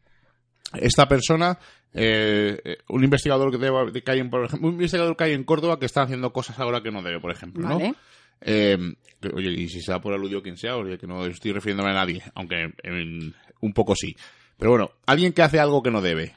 esta 0.73 1.07
persona 1.07 1.57
eh, 1.93 2.77
un 2.89 3.03
investigador 3.03 3.51
que, 3.51 3.57
debe, 3.57 4.03
que 4.03 4.11
hay 4.11 4.19
en, 4.19 4.29
por 4.29 4.45
ejemplo, 4.45 4.67
un 4.67 4.75
investigador 4.75 5.15
que 5.15 5.23
hay 5.23 5.33
en 5.33 5.43
Córdoba 5.43 5.79
que 5.79 5.85
está 5.85 6.01
haciendo 6.01 6.33
cosas 6.33 6.59
ahora 6.59 6.81
que 6.81 6.91
no 6.91 7.01
debe, 7.01 7.19
por 7.19 7.31
ejemplo, 7.31 7.67
¿no? 7.67 7.79
Vale. 7.79 7.95
Eh, 8.41 8.77
oye, 9.33 9.51
y 9.51 9.67
si 9.69 9.81
se 9.81 9.91
da 9.91 9.99
por 10.01 10.13
aludido 10.13 10.41
quien 10.41 10.57
sea, 10.57 10.77
oye, 10.77 10.97
que 10.97 11.07
no 11.07 11.25
estoy 11.25 11.51
refiriéndome 11.51 11.91
a 11.91 11.93
nadie, 11.95 12.23
aunque 12.35 12.73
en- 12.83 13.33
un 13.61 13.73
poco 13.73 13.95
sí. 13.95 14.15
Pero 14.57 14.71
bueno, 14.71 14.91
alguien 15.05 15.33
que 15.33 15.41
hace 15.41 15.59
algo 15.59 15.81
que 15.83 15.91
no 15.91 16.01
debe. 16.01 16.35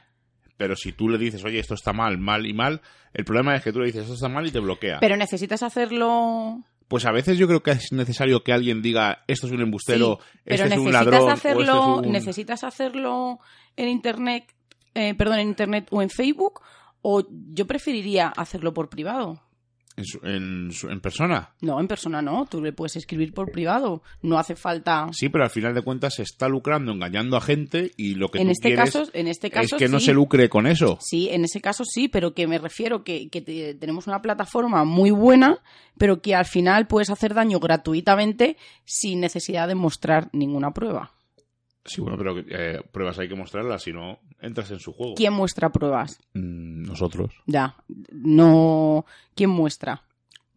Pero 0.57 0.75
si 0.75 0.91
tú 0.93 1.09
le 1.09 1.17
dices, 1.17 1.43
oye, 1.43 1.59
esto 1.59 1.73
está 1.73 1.93
mal, 1.93 2.17
mal 2.17 2.45
y 2.45 2.53
mal, 2.53 2.81
el 3.13 3.25
problema 3.25 3.55
es 3.55 3.63
que 3.63 3.71
tú 3.73 3.79
le 3.79 3.87
dices, 3.87 4.03
esto 4.03 4.13
está 4.13 4.29
mal 4.29 4.45
y 4.47 4.51
te 4.51 4.59
bloquea. 4.59 4.99
Pero 4.99 5.17
necesitas 5.17 5.63
hacerlo. 5.63 6.63
Pues 6.87 7.05
a 7.05 7.11
veces 7.11 7.37
yo 7.37 7.47
creo 7.47 7.63
que 7.63 7.71
es 7.71 7.91
necesario 7.91 8.43
que 8.43 8.53
alguien 8.53 8.81
diga, 8.81 9.23
esto 9.27 9.47
es 9.47 9.53
un 9.53 9.61
embustero, 9.61 10.19
Sí, 10.21 10.39
este 10.45 10.67
es 10.67 10.77
un 10.77 10.91
ladrón, 10.91 11.29
hacerlo, 11.31 11.59
o 11.59 11.61
este 11.63 12.01
es 12.01 12.05
un... 12.07 12.11
necesitas 12.11 12.63
hacerlo 12.63 13.39
en 13.77 13.89
internet, 13.89 14.45
eh, 14.93 15.15
perdón, 15.15 15.39
en 15.39 15.47
internet 15.49 15.87
o 15.91 16.01
en 16.01 16.09
Facebook, 16.09 16.61
o 17.01 17.25
yo 17.51 17.65
preferiría 17.65 18.27
hacerlo 18.27 18.73
por 18.73 18.89
privado. 18.89 19.41
En, 19.95 20.05
su- 20.05 20.19
en 20.23 20.71
su- 20.71 20.89
en 20.89 20.99
persona. 21.01 21.51
No, 21.61 21.79
en 21.79 21.87
persona 21.87 22.21
no, 22.21 22.45
tú 22.49 22.61
le 22.61 22.73
puedes 22.73 22.95
escribir 22.95 23.33
por 23.33 23.51
privado, 23.51 24.01
no 24.21 24.37
hace 24.39 24.55
falta. 24.55 25.07
Sí, 25.11 25.29
pero 25.29 25.43
al 25.43 25.49
final 25.49 25.73
de 25.73 25.81
cuentas 25.81 26.15
se 26.15 26.23
está 26.23 26.47
lucrando, 26.47 26.91
engañando 26.91 27.37
a 27.37 27.41
gente 27.41 27.91
y 27.97 28.15
lo 28.15 28.29
que 28.29 28.39
en 28.39 28.45
tú 28.47 28.51
este 28.51 28.69
quieres 28.69 28.93
caso, 28.93 29.09
en 29.13 29.27
este 29.27 29.49
caso 29.49 29.75
es 29.75 29.79
que 29.79 29.87
no 29.89 29.99
se 29.99 30.13
lucre 30.13 30.49
con 30.49 30.67
eso. 30.67 30.97
Sí, 31.01 31.29
en 31.29 31.43
ese 31.45 31.61
caso 31.61 31.83
sí, 31.85 32.07
pero 32.07 32.33
que 32.33 32.47
me 32.47 32.57
refiero 32.57 33.03
que, 33.03 33.29
que 33.29 33.41
te- 33.41 33.75
tenemos 33.75 34.07
una 34.07 34.21
plataforma 34.21 34.83
muy 34.83 35.11
buena, 35.11 35.59
pero 35.97 36.21
que 36.21 36.35
al 36.35 36.45
final 36.45 36.87
puedes 36.87 37.09
hacer 37.09 37.33
daño 37.33 37.59
gratuitamente 37.59 38.57
sin 38.85 39.19
necesidad 39.19 39.67
de 39.67 39.75
mostrar 39.75 40.29
ninguna 40.33 40.71
prueba. 40.71 41.11
Sí, 41.85 42.01
bueno, 42.01 42.17
pero 42.17 42.37
eh, 42.39 42.81
pruebas 42.91 43.19
hay 43.19 43.27
que 43.27 43.35
mostrarlas, 43.35 43.83
si 43.83 43.91
no 43.91 44.19
entras 44.41 44.71
en 44.71 44.79
su 44.79 44.93
juego. 44.93 45.15
¿Quién 45.15 45.33
muestra 45.33 45.69
pruebas? 45.71 46.19
Mm, 46.33 46.83
nosotros. 46.83 47.33
Ya, 47.45 47.75
no. 48.11 49.05
¿Quién 49.35 49.49
muestra? 49.49 50.03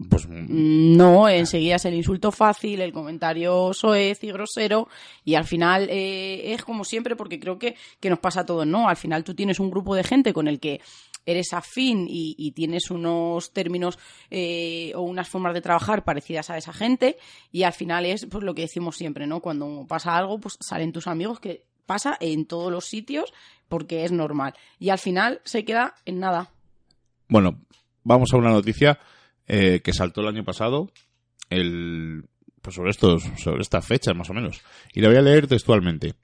Pues 0.08 0.28
mm, 0.28 0.96
No, 0.96 1.28
enseguida 1.28 1.76
es 1.76 1.84
el 1.84 1.94
insulto 1.94 2.30
fácil, 2.30 2.80
el 2.80 2.92
comentario 2.92 3.72
soez 3.72 4.22
y 4.22 4.30
grosero, 4.30 4.88
y 5.24 5.34
al 5.34 5.44
final 5.44 5.88
eh, 5.90 6.52
es 6.52 6.62
como 6.62 6.84
siempre, 6.84 7.16
porque 7.16 7.40
creo 7.40 7.58
que, 7.58 7.76
que 7.98 8.10
nos 8.10 8.18
pasa 8.18 8.40
a 8.40 8.46
todos, 8.46 8.66
¿no? 8.66 8.88
Al 8.88 8.96
final 8.96 9.24
tú 9.24 9.34
tienes 9.34 9.58
un 9.58 9.70
grupo 9.70 9.94
de 9.94 10.04
gente 10.04 10.32
con 10.32 10.48
el 10.48 10.60
que 10.60 10.80
eres 11.26 11.52
afín 11.52 12.06
y, 12.08 12.52
tienes 12.52 12.90
unos 12.90 13.52
términos 13.52 13.98
eh, 14.30 14.92
o 14.94 15.02
unas 15.02 15.28
formas 15.28 15.52
de 15.52 15.60
trabajar 15.60 16.04
parecidas 16.04 16.48
a 16.48 16.56
esa 16.56 16.72
gente, 16.72 17.18
y 17.52 17.64
al 17.64 17.72
final 17.72 18.06
es 18.06 18.26
pues 18.26 18.44
lo 18.44 18.54
que 18.54 18.62
decimos 18.62 18.96
siempre, 18.96 19.26
¿no? 19.26 19.40
Cuando 19.40 19.84
pasa 19.86 20.16
algo, 20.16 20.38
pues 20.38 20.56
salen 20.60 20.92
tus 20.92 21.06
amigos, 21.06 21.40
que 21.40 21.64
pasa 21.84 22.16
en 22.20 22.46
todos 22.46 22.70
los 22.70 22.86
sitios, 22.86 23.32
porque 23.68 24.04
es 24.04 24.12
normal. 24.12 24.54
Y 24.78 24.90
al 24.90 24.98
final 24.98 25.40
se 25.44 25.64
queda 25.64 25.94
en 26.04 26.20
nada. 26.20 26.50
Bueno, 27.28 27.60
vamos 28.04 28.32
a 28.32 28.36
una 28.36 28.50
noticia 28.50 28.98
eh, 29.46 29.80
que 29.82 29.92
saltó 29.92 30.20
el 30.20 30.28
año 30.28 30.44
pasado, 30.44 30.90
el, 31.50 32.24
pues 32.62 32.76
sobre, 32.76 32.90
estos, 32.90 33.22
sobre 33.38 33.62
estas 33.62 33.86
fechas 33.86 34.14
más 34.14 34.30
o 34.30 34.34
menos. 34.34 34.62
Y 34.94 35.00
la 35.00 35.08
voy 35.08 35.18
a 35.18 35.22
leer 35.22 35.46
textualmente. 35.46 36.14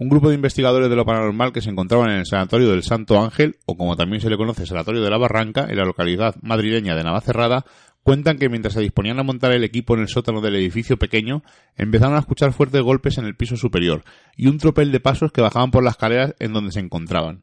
Un 0.00 0.08
grupo 0.08 0.28
de 0.28 0.36
investigadores 0.36 0.88
de 0.88 0.94
lo 0.94 1.04
paranormal 1.04 1.52
que 1.52 1.60
se 1.60 1.70
encontraban 1.70 2.10
en 2.10 2.18
el 2.18 2.26
Sanatorio 2.26 2.70
del 2.70 2.84
Santo 2.84 3.20
Ángel, 3.20 3.56
o 3.66 3.76
como 3.76 3.96
también 3.96 4.20
se 4.22 4.30
le 4.30 4.36
conoce, 4.36 4.64
Sanatorio 4.64 5.02
de 5.02 5.10
la 5.10 5.18
Barranca, 5.18 5.66
en 5.68 5.76
la 5.76 5.84
localidad 5.84 6.36
madrileña 6.40 6.94
de 6.94 7.02
Navacerrada, 7.02 7.64
cuentan 8.04 8.38
que 8.38 8.48
mientras 8.48 8.74
se 8.74 8.80
disponían 8.80 9.18
a 9.18 9.24
montar 9.24 9.50
el 9.50 9.64
equipo 9.64 9.94
en 9.94 10.02
el 10.02 10.08
sótano 10.08 10.40
del 10.40 10.54
edificio 10.54 10.98
pequeño, 10.98 11.42
empezaron 11.76 12.14
a 12.14 12.20
escuchar 12.20 12.52
fuertes 12.52 12.80
golpes 12.80 13.18
en 13.18 13.24
el 13.24 13.34
piso 13.34 13.56
superior 13.56 14.04
y 14.36 14.46
un 14.46 14.58
tropel 14.58 14.92
de 14.92 15.00
pasos 15.00 15.32
que 15.32 15.40
bajaban 15.40 15.72
por 15.72 15.82
las 15.82 15.94
escaleras 15.94 16.36
en 16.38 16.52
donde 16.52 16.70
se 16.70 16.78
encontraban. 16.78 17.42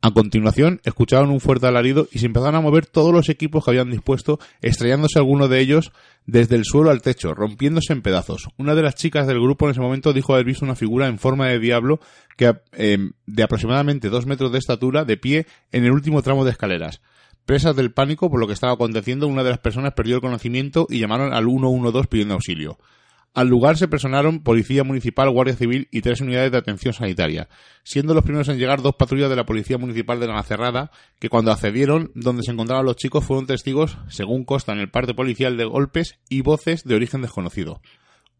A 0.00 0.12
continuación, 0.12 0.80
escucharon 0.84 1.30
un 1.30 1.40
fuerte 1.40 1.66
alarido 1.66 2.06
y 2.12 2.20
se 2.20 2.26
empezaron 2.26 2.54
a 2.54 2.60
mover 2.60 2.86
todos 2.86 3.12
los 3.12 3.28
equipos 3.28 3.64
que 3.64 3.72
habían 3.72 3.90
dispuesto, 3.90 4.38
estrellándose 4.62 5.18
alguno 5.18 5.48
de 5.48 5.58
ellos 5.58 5.90
desde 6.24 6.54
el 6.54 6.64
suelo 6.64 6.90
al 6.90 7.02
techo, 7.02 7.34
rompiéndose 7.34 7.92
en 7.92 8.02
pedazos. 8.02 8.48
Una 8.58 8.76
de 8.76 8.82
las 8.82 8.94
chicas 8.94 9.26
del 9.26 9.40
grupo 9.40 9.66
en 9.66 9.72
ese 9.72 9.80
momento 9.80 10.12
dijo 10.12 10.34
haber 10.34 10.46
visto 10.46 10.64
una 10.64 10.76
figura 10.76 11.08
en 11.08 11.18
forma 11.18 11.48
de 11.48 11.58
diablo 11.58 11.98
que, 12.36 12.54
eh, 12.74 13.10
de 13.26 13.42
aproximadamente 13.42 14.08
dos 14.08 14.24
metros 14.24 14.52
de 14.52 14.58
estatura, 14.58 15.04
de 15.04 15.16
pie, 15.16 15.46
en 15.72 15.84
el 15.84 15.90
último 15.90 16.22
tramo 16.22 16.44
de 16.44 16.52
escaleras. 16.52 17.00
Presas 17.44 17.74
del 17.74 17.90
pánico 17.90 18.30
por 18.30 18.38
lo 18.38 18.46
que 18.46 18.52
estaba 18.52 18.74
aconteciendo, 18.74 19.26
una 19.26 19.42
de 19.42 19.50
las 19.50 19.58
personas 19.58 19.94
perdió 19.94 20.14
el 20.14 20.20
conocimiento 20.20 20.86
y 20.88 21.00
llamaron 21.00 21.32
al 21.34 21.46
112 21.46 22.06
pidiendo 22.06 22.34
auxilio. 22.34 22.78
Al 23.34 23.46
lugar 23.46 23.76
se 23.76 23.88
personaron 23.88 24.42
Policía 24.42 24.84
Municipal, 24.84 25.30
Guardia 25.30 25.54
Civil 25.54 25.86
y 25.92 26.00
tres 26.00 26.20
unidades 26.20 26.50
de 26.50 26.58
atención 26.58 26.92
sanitaria, 26.92 27.48
siendo 27.84 28.14
los 28.14 28.24
primeros 28.24 28.48
en 28.48 28.58
llegar 28.58 28.82
dos 28.82 28.96
patrullas 28.96 29.30
de 29.30 29.36
la 29.36 29.46
Policía 29.46 29.78
Municipal 29.78 30.18
de 30.18 30.26
Navacerrada, 30.26 30.90
que 31.20 31.28
cuando 31.28 31.52
accedieron 31.52 32.10
donde 32.14 32.42
se 32.42 32.50
encontraban 32.50 32.84
los 32.84 32.96
chicos 32.96 33.24
fueron 33.24 33.46
testigos, 33.46 33.98
según 34.08 34.44
consta 34.44 34.72
en 34.72 34.80
el 34.80 34.90
parte 34.90 35.14
policial, 35.14 35.56
de 35.56 35.66
golpes 35.66 36.18
y 36.28 36.40
voces 36.40 36.84
de 36.84 36.96
origen 36.96 37.22
desconocido. 37.22 37.80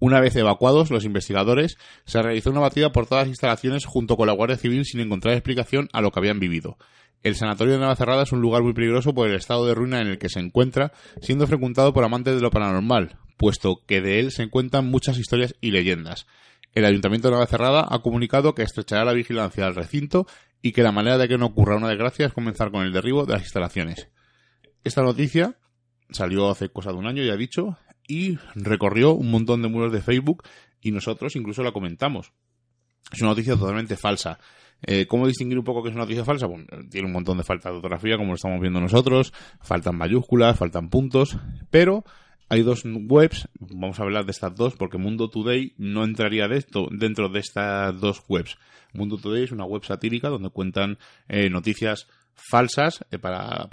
Una 0.00 0.20
vez 0.20 0.34
evacuados 0.36 0.90
los 0.90 1.04
investigadores, 1.04 1.76
se 2.04 2.22
realizó 2.22 2.50
una 2.50 2.60
batida 2.60 2.90
por 2.90 3.06
todas 3.06 3.22
las 3.22 3.28
instalaciones 3.28 3.84
junto 3.84 4.16
con 4.16 4.26
la 4.26 4.32
Guardia 4.32 4.56
Civil 4.56 4.84
sin 4.84 5.00
encontrar 5.00 5.34
explicación 5.34 5.88
a 5.92 6.00
lo 6.00 6.10
que 6.10 6.20
habían 6.20 6.40
vivido. 6.40 6.76
El 7.22 7.34
sanatorio 7.34 7.74
de 7.74 7.80
Navacerrada 7.80 8.22
es 8.22 8.32
un 8.32 8.40
lugar 8.40 8.62
muy 8.62 8.72
peligroso 8.72 9.12
por 9.12 9.28
el 9.28 9.34
estado 9.34 9.66
de 9.66 9.74
ruina 9.74 10.00
en 10.00 10.06
el 10.06 10.18
que 10.18 10.28
se 10.28 10.38
encuentra, 10.38 10.92
siendo 11.20 11.46
frecuentado 11.46 11.92
por 11.92 12.04
amantes 12.04 12.36
de 12.36 12.40
lo 12.40 12.50
paranormal, 12.50 13.18
puesto 13.38 13.82
que 13.86 14.02
de 14.02 14.20
él 14.20 14.32
se 14.32 14.42
encuentran 14.42 14.90
muchas 14.90 15.18
historias 15.18 15.54
y 15.60 15.70
leyendas. 15.70 16.26
El 16.74 16.84
Ayuntamiento 16.84 17.28
de 17.28 17.32
Navacerrada 17.32 17.86
ha 17.88 18.00
comunicado 18.00 18.54
que 18.54 18.62
estrechará 18.62 19.04
la 19.04 19.14
vigilancia 19.14 19.64
del 19.64 19.74
recinto 19.74 20.26
y 20.60 20.72
que 20.72 20.82
la 20.82 20.92
manera 20.92 21.16
de 21.16 21.28
que 21.28 21.38
no 21.38 21.46
ocurra 21.46 21.76
una 21.76 21.88
desgracia 21.88 22.26
es 22.26 22.32
comenzar 22.32 22.70
con 22.70 22.84
el 22.84 22.92
derribo 22.92 23.24
de 23.24 23.34
las 23.34 23.42
instalaciones. 23.42 24.08
Esta 24.84 25.02
noticia 25.02 25.56
salió 26.10 26.50
hace 26.50 26.68
cosa 26.68 26.90
de 26.90 26.98
un 26.98 27.06
año, 27.06 27.22
ya 27.22 27.34
he 27.34 27.38
dicho, 27.38 27.78
y 28.06 28.38
recorrió 28.54 29.12
un 29.12 29.30
montón 29.30 29.62
de 29.62 29.68
muros 29.68 29.92
de 29.92 30.02
Facebook 30.02 30.42
y 30.80 30.90
nosotros 30.90 31.36
incluso 31.36 31.62
la 31.62 31.72
comentamos. 31.72 32.32
Es 33.12 33.20
una 33.20 33.30
noticia 33.30 33.56
totalmente 33.56 33.96
falsa. 33.96 34.38
Eh, 34.82 35.06
¿Cómo 35.06 35.26
distinguir 35.26 35.58
un 35.58 35.64
poco 35.64 35.82
que 35.82 35.88
es 35.88 35.94
una 35.94 36.04
noticia 36.04 36.24
falsa? 36.24 36.46
Bueno, 36.46 36.66
tiene 36.90 37.06
un 37.06 37.12
montón 37.12 37.38
de 37.38 37.44
falta 37.44 37.70
de 37.70 37.76
ortografía, 37.76 38.16
como 38.16 38.30
lo 38.30 38.34
estamos 38.36 38.60
viendo 38.60 38.80
nosotros, 38.80 39.32
faltan 39.60 39.96
mayúsculas, 39.96 40.56
faltan 40.56 40.88
puntos, 40.88 41.36
pero 41.70 42.04
hay 42.48 42.62
dos 42.62 42.82
webs, 42.84 43.48
vamos 43.58 44.00
a 44.00 44.02
hablar 44.02 44.24
de 44.24 44.30
estas 44.30 44.54
dos, 44.54 44.74
porque 44.74 44.98
Mundo 44.98 45.28
Today 45.28 45.74
no 45.76 46.04
entraría 46.04 46.48
de 46.48 46.56
esto, 46.56 46.88
dentro 46.90 47.28
de 47.28 47.40
estas 47.40 48.00
dos 48.00 48.22
webs. 48.28 48.56
Mundo 48.94 49.18
Today 49.18 49.44
es 49.44 49.52
una 49.52 49.64
web 49.64 49.84
satírica 49.84 50.28
donde 50.28 50.50
cuentan 50.50 50.98
eh, 51.28 51.50
noticias 51.50 52.08
falsas 52.38 53.04
eh, 53.10 53.18
para, 53.18 53.68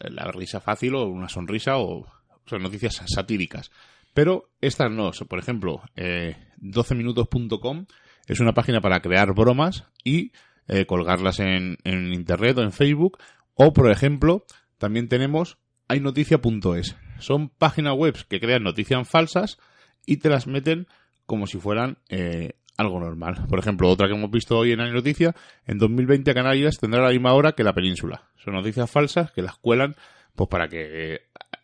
la 0.00 0.30
risa 0.32 0.60
fácil 0.60 0.94
o 0.96 1.06
una 1.06 1.28
sonrisa 1.28 1.78
o, 1.78 2.06
noticias 2.50 3.02
satíricas. 3.06 3.70
Pero 4.14 4.50
estas 4.60 4.90
no, 4.90 5.10
por 5.28 5.38
ejemplo, 5.38 5.82
eh, 5.96 6.36
12minutos.com 6.60 7.86
es 8.26 8.40
una 8.40 8.52
página 8.52 8.80
para 8.80 9.00
crear 9.00 9.32
bromas 9.34 9.84
y 10.04 10.32
eh, 10.66 10.86
colgarlas 10.86 11.40
en, 11.40 11.78
en 11.84 12.12
internet 12.12 12.58
o 12.58 12.62
en 12.62 12.72
Facebook. 12.72 13.18
O, 13.54 13.72
por 13.72 13.90
ejemplo, 13.90 14.44
también 14.78 15.08
tenemos 15.08 15.58
haynoticia.es. 15.88 16.96
Son 17.18 17.48
páginas 17.48 17.94
web 17.94 18.16
que 18.28 18.40
crean 18.40 18.62
noticias 18.62 19.08
falsas 19.08 19.58
y 20.06 20.18
te 20.18 20.28
las 20.28 20.46
meten 20.46 20.86
como 21.26 21.46
si 21.46 21.58
fueran 21.58 21.98
eh, 22.08 22.52
algo 22.76 23.00
normal. 23.00 23.46
Por 23.48 23.58
ejemplo, 23.58 23.88
otra 23.88 24.06
que 24.06 24.14
hemos 24.14 24.30
visto 24.30 24.56
hoy 24.56 24.72
en 24.72 24.80
Hay 24.80 24.92
Noticia, 24.92 25.34
en 25.66 25.78
2020 25.78 26.32
Canarias 26.32 26.78
tendrá 26.78 27.02
la 27.02 27.10
misma 27.10 27.34
hora 27.34 27.52
que 27.52 27.64
la 27.64 27.74
península. 27.74 28.28
Son 28.42 28.54
noticias 28.54 28.90
falsas 28.90 29.30
que 29.32 29.42
las 29.42 29.56
cuelan 29.58 29.94
pues 30.34 30.48
para 30.48 30.68
que 30.68 31.14
eh, 31.14 31.20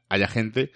haya 0.08 0.26
gente 0.28 0.72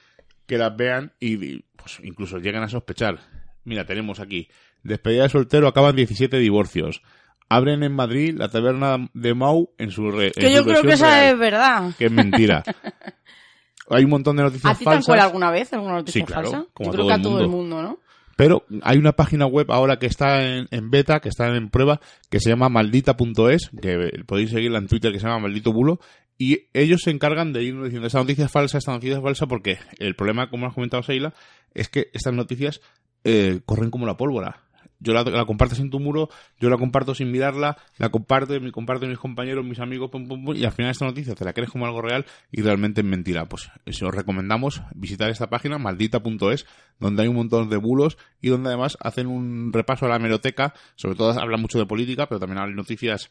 que 0.46 0.56
las 0.56 0.74
vean 0.76 1.12
y 1.20 1.58
pues, 1.76 1.98
incluso 2.02 2.38
lleguen 2.38 2.62
a 2.62 2.68
sospechar. 2.68 3.18
Mira, 3.64 3.84
tenemos 3.84 4.20
aquí, 4.20 4.48
despedida 4.82 5.24
de 5.24 5.28
soltero, 5.28 5.68
acaban 5.68 5.96
17 5.96 6.38
divorcios. 6.38 7.02
Abren 7.50 7.82
en 7.82 7.92
Madrid 7.92 8.34
la 8.36 8.48
taberna 8.48 9.08
de 9.14 9.34
Mau 9.34 9.74
en 9.78 9.90
su 9.90 10.10
re, 10.10 10.32
Que 10.32 10.52
yo 10.52 10.64
creo 10.64 10.82
que 10.82 10.92
esa 10.92 11.10
real, 11.10 11.32
es 11.34 11.38
verdad. 11.38 11.90
que 11.98 12.06
es 12.06 12.12
mentira. 12.12 12.62
Hay 13.90 14.04
un 14.04 14.10
montón 14.10 14.36
de 14.36 14.42
noticias 14.42 14.72
¿A 14.74 14.78
ti 14.78 14.84
te 14.84 14.90
han 14.90 15.02
falsas. 15.02 15.24
alguna 15.24 15.50
vez 15.50 15.72
alguna 15.72 15.94
noticia 15.94 16.20
Sí, 16.20 16.26
claro, 16.26 16.50
falsa? 16.50 16.66
como 16.74 16.86
Yo 16.86 16.90
a 16.90 16.92
creo 16.94 17.04
todo 17.04 17.08
que 17.08 17.12
a 17.12 17.16
el 17.16 17.22
todo 17.22 17.40
el 17.40 17.48
mundo. 17.48 17.76
mundo, 17.76 17.82
¿no? 17.82 17.98
Pero 18.36 18.64
hay 18.82 18.98
una 18.98 19.12
página 19.12 19.46
web 19.46 19.70
ahora 19.72 19.98
que 19.98 20.06
está 20.06 20.44
en, 20.44 20.68
en 20.70 20.90
beta, 20.90 21.18
que 21.20 21.28
está 21.28 21.48
en 21.56 21.70
prueba, 21.70 22.00
que 22.30 22.38
se 22.38 22.50
llama 22.50 22.68
maldita.es, 22.68 23.70
que 23.82 24.22
podéis 24.26 24.50
seguirla 24.50 24.78
en 24.78 24.86
Twitter, 24.86 25.10
que 25.12 25.18
se 25.18 25.26
llama 25.26 25.40
maldito 25.40 25.72
bulo, 25.72 25.98
y 26.38 26.68
ellos 26.72 27.00
se 27.02 27.10
encargan 27.10 27.52
de 27.52 27.64
ir 27.64 27.74
diciendo 27.82 28.06
esta 28.06 28.20
noticia 28.20 28.44
es 28.44 28.52
falsa, 28.52 28.78
esta 28.78 28.92
noticia 28.92 29.16
es 29.16 29.22
falsa, 29.22 29.46
porque 29.48 29.78
el 29.98 30.14
problema, 30.14 30.50
como 30.50 30.66
has 30.68 30.74
comentado 30.74 31.02
Seila, 31.02 31.34
es 31.74 31.88
que 31.88 32.10
estas 32.12 32.32
noticias 32.32 32.80
eh, 33.24 33.60
corren 33.64 33.90
como 33.90 34.06
la 34.06 34.16
pólvora. 34.16 34.62
Yo 35.00 35.12
la, 35.12 35.22
la 35.22 35.44
compartes 35.44 35.78
en 35.78 35.90
tu 35.90 36.00
muro, 36.00 36.28
yo 36.58 36.70
la 36.70 36.76
comparto 36.76 37.14
sin 37.14 37.30
mirarla, 37.30 37.76
la 37.98 38.08
comparto, 38.08 38.60
me 38.60 38.72
comparto 38.72 39.06
mis 39.06 39.18
compañeros, 39.18 39.64
mis 39.64 39.78
amigos, 39.78 40.10
pum, 40.10 40.26
pum, 40.26 40.56
y 40.56 40.64
al 40.64 40.72
final 40.72 40.90
esta 40.90 41.04
noticia 41.04 41.34
te 41.34 41.44
la 41.44 41.52
crees 41.52 41.70
como 41.70 41.86
algo 41.86 42.02
real 42.02 42.26
y 42.50 42.62
realmente 42.62 43.02
es 43.02 43.06
mentira. 43.06 43.46
Pues 43.46 43.70
eso 43.86 44.08
os 44.08 44.14
recomendamos 44.14 44.82
visitar 44.94 45.30
esta 45.30 45.48
página, 45.48 45.78
maldita.es, 45.78 46.66
donde 46.98 47.22
hay 47.22 47.28
un 47.28 47.36
montón 47.36 47.68
de 47.68 47.76
bulos 47.76 48.18
y 48.40 48.48
donde 48.48 48.70
además 48.70 48.98
hacen 49.00 49.28
un 49.28 49.72
repaso 49.72 50.06
a 50.06 50.08
la 50.08 50.16
hemeroteca, 50.16 50.74
sobre 50.96 51.16
todo 51.16 51.38
hablan 51.38 51.60
mucho 51.60 51.78
de 51.78 51.86
política, 51.86 52.26
pero 52.28 52.40
también 52.40 52.60
hay 52.60 52.74
noticias 52.74 53.30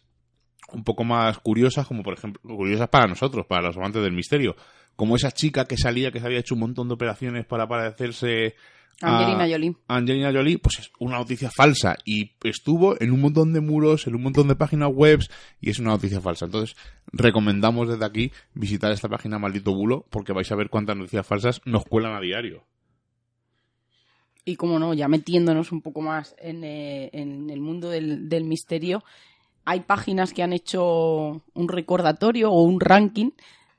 un 0.71 0.83
poco 0.83 1.03
más 1.03 1.39
curiosas, 1.39 1.87
como 1.87 2.03
por 2.03 2.13
ejemplo, 2.13 2.41
curiosas 2.43 2.89
para 2.89 3.07
nosotros, 3.07 3.45
para 3.45 3.67
los 3.67 3.77
amantes 3.77 4.01
del 4.01 4.13
misterio. 4.13 4.55
Como 4.95 5.15
esa 5.15 5.31
chica 5.31 5.65
que 5.65 5.77
salía, 5.77 6.11
que 6.11 6.19
se 6.19 6.25
había 6.25 6.39
hecho 6.39 6.55
un 6.55 6.61
montón 6.61 6.87
de 6.87 6.95
operaciones 6.95 7.45
para 7.45 7.67
parecerse 7.67 8.55
Angelina 9.01 9.47
Jolie. 9.47 9.75
Angelina 9.87 10.31
Jolie, 10.31 10.57
pues 10.57 10.79
es 10.79 10.91
una 10.99 11.17
noticia 11.17 11.51
falsa 11.51 11.95
y 12.03 12.31
estuvo 12.43 12.99
en 12.99 13.11
un 13.11 13.21
montón 13.21 13.53
de 13.53 13.61
muros, 13.61 14.07
en 14.07 14.15
un 14.15 14.23
montón 14.23 14.47
de 14.47 14.55
páginas 14.55 14.89
web 14.91 15.19
y 15.61 15.69
es 15.69 15.79
una 15.79 15.91
noticia 15.91 16.19
falsa. 16.19 16.45
Entonces, 16.45 16.75
recomendamos 17.11 17.87
desde 17.87 18.05
aquí 18.05 18.31
visitar 18.53 18.91
esta 18.91 19.07
página 19.07 19.37
Maldito 19.37 19.73
Bulo 19.73 20.05
porque 20.09 20.33
vais 20.33 20.51
a 20.51 20.55
ver 20.55 20.69
cuántas 20.69 20.97
noticias 20.97 21.27
falsas 21.27 21.61
nos 21.65 21.85
cuelan 21.85 22.15
a 22.15 22.21
diario. 22.21 22.63
Y 24.45 24.55
como 24.55 24.79
no, 24.79 24.93
ya 24.93 25.07
metiéndonos 25.07 25.71
un 25.71 25.81
poco 25.81 26.01
más 26.01 26.35
en, 26.39 26.63
eh, 26.63 27.09
en 27.13 27.49
el 27.49 27.59
mundo 27.59 27.89
del, 27.89 28.29
del 28.29 28.45
misterio, 28.45 29.03
hay 29.65 29.81
páginas 29.81 30.33
que 30.33 30.41
han 30.41 30.53
hecho 30.53 31.43
un 31.53 31.67
recordatorio 31.67 32.49
o 32.49 32.61
un 32.63 32.79
ranking 32.79 33.31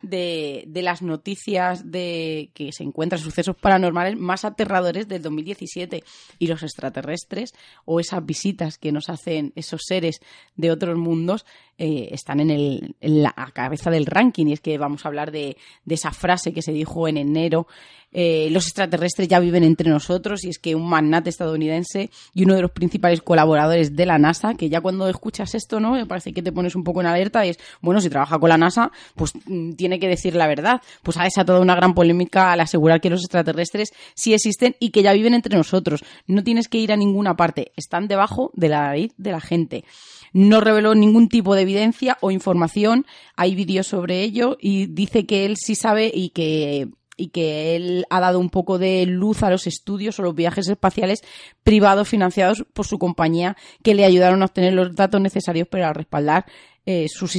de, 0.03 0.65
de, 0.69 0.83
las 0.83 1.03
noticias 1.03 1.91
de 1.91 2.51
que 2.55 2.73
se 2.73 2.85
encuentran 2.85 3.21
sucesos 3.21 3.57
paranormales 3.57 4.17
más 4.17 4.45
aterradores 4.45 5.09
del 5.09 5.23
2017 5.23 6.05
y 6.39 6.47
los 6.47 6.63
extraterrestres 6.63 7.55
o 7.85 8.01
esas 8.01 8.25
visitas 8.25 8.79
que 8.79 8.93
nos 8.93 9.09
hacen 9.09 9.53
esos 9.57 9.83
seres 9.85 10.21
de 10.57 10.71
otros 10.71 10.97
mundos 10.97 11.45
eh, 11.79 12.09
están 12.13 12.41
en, 12.41 12.51
el, 12.51 12.97
en 13.01 13.23
la 13.23 13.33
cabeza 13.53 13.91
del 13.91 14.07
ranking. 14.07 14.47
Y 14.47 14.53
es 14.53 14.61
que 14.61 14.79
vamos 14.79 15.05
a 15.05 15.09
hablar 15.09 15.31
de, 15.31 15.57
de 15.85 15.95
esa 15.95 16.13
frase 16.13 16.53
que 16.53 16.63
se 16.63 16.73
dijo 16.73 17.09
en 17.09 17.17
enero 17.17 17.67
eh, 18.11 18.49
los 18.51 18.67
extraterrestres 18.67 19.29
ya 19.29 19.39
viven 19.39 19.65
entre 19.65 19.91
nosotros 19.91 20.45
y 20.45 20.49
es 20.49 20.59
que 20.59 20.75
un 20.75 20.89
magnate 20.89 21.29
estadounidense 21.29 22.11
y 22.35 22.45
uno 22.45 22.55
de 22.55 22.63
los 22.63 22.71
principales 22.71 23.21
colaboradores 23.21 23.95
de 23.95 24.07
la 24.07 24.19
NASA, 24.19 24.55
que 24.55 24.69
ya 24.71 24.81
cuando 24.81 25.09
escuchas 25.09 25.55
esto, 25.55 25.79
¿no? 25.79 25.93
Me 25.93 26.07
parece 26.07 26.33
que 26.33 26.43
te 26.43 26.53
pones 26.53 26.75
un 26.75 26.85
poco 26.85 27.01
en 27.01 27.07
alerta 27.07 27.45
y 27.45 27.51
es, 27.51 27.59
bueno, 27.81 28.01
si 28.01 28.09
trabaja 28.09 28.39
con 28.39 28.49
la 28.49 28.57
NASA, 28.57 28.91
pues 29.15 29.33
mm, 29.47 29.73
tiene 29.73 29.99
que 29.99 30.09
decir 30.09 30.35
la 30.35 30.47
verdad. 30.47 30.81
Pues 31.03 31.17
ha 31.19 31.25
desatado 31.25 31.61
una 31.61 31.75
gran 31.75 31.95
polémica 31.95 32.53
al 32.53 32.61
asegurar 32.61 33.01
que 33.01 33.11
los 33.11 33.21
extraterrestres 33.21 33.91
sí 34.15 34.33
existen 34.33 34.75
y 34.81 34.91
que 34.91 35.03
ya 35.03 35.13
viven 35.13 35.35
entre 35.35 35.57
nosotros. 35.57 36.05
No 36.27 36.43
tienes 36.43 36.69
que 36.69 36.79
ir 36.79 36.93
a 36.93 36.97
ninguna 36.97 37.37
parte, 37.37 37.73
están 37.77 38.09
debajo 38.09 38.51
de 38.55 38.69
la 38.69 38.81
nariz 38.81 39.13
de 39.19 39.33
la 39.33 39.41
gente 39.41 39.85
no 40.33 40.61
reveló 40.61 40.95
ningún 40.95 41.29
tipo 41.29 41.55
de 41.55 41.63
evidencia 41.63 42.19
o 42.21 42.31
información. 42.31 43.07
Hay 43.37 43.55
vídeos 43.55 43.87
sobre 43.87 44.23
ello 44.23 44.57
y 44.61 44.87
dice 44.87 45.27
que 45.27 45.47
él 45.47 45.57
sí 45.57 45.75
sabe 45.75 46.11
y 46.13 46.31
que 46.31 46.89
y 47.19 47.29
que 47.29 47.77
él 47.77 48.07
ha 48.09 48.21
dado 48.21 48.39
un 48.39 48.49
poco 48.49 48.79
de 48.79 49.05
luz 49.05 49.43
a 49.43 49.51
los 49.51 49.67
estudios 49.67 50.19
o 50.19 50.23
los 50.23 50.35
viajes 50.35 50.69
espaciales 50.69 51.23
privados 51.63 52.09
financiados 52.09 52.65
por 52.73 52.87
su 52.87 52.99
compañía 52.99 53.57
que 53.83 53.95
le 53.95 54.07
ayudaron 54.07 54.41
a 54.41 54.47
obtener 54.47 54.73
los 54.73 54.95
datos 54.95 55.21
necesarios 55.21 55.69
para 55.69 55.93
respaldar 55.93 56.47
eh, 56.91 57.07
sus, 57.11 57.37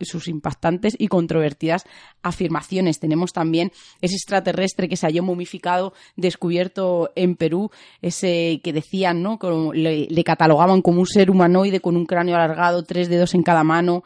sus, 0.00 0.28
impactantes 0.28 0.96
y 0.98 1.08
controvertidas 1.08 1.84
afirmaciones. 2.22 2.98
Tenemos 2.98 3.34
también 3.34 3.70
ese 4.00 4.14
extraterrestre 4.14 4.88
que 4.88 4.96
se 4.96 5.06
halló 5.06 5.22
momificado, 5.22 5.92
descubierto 6.16 7.10
en 7.14 7.36
Perú, 7.36 7.70
ese 8.00 8.62
que 8.64 8.72
decían, 8.72 9.22
¿no? 9.22 9.38
le, 9.74 10.06
le 10.08 10.24
catalogaban 10.24 10.80
como 10.80 11.00
un 11.00 11.06
ser 11.06 11.30
humanoide 11.30 11.80
con 11.80 11.94
un 11.94 12.06
cráneo 12.06 12.36
alargado, 12.36 12.84
tres 12.84 13.10
dedos 13.10 13.34
en 13.34 13.42
cada 13.42 13.64
mano. 13.64 14.02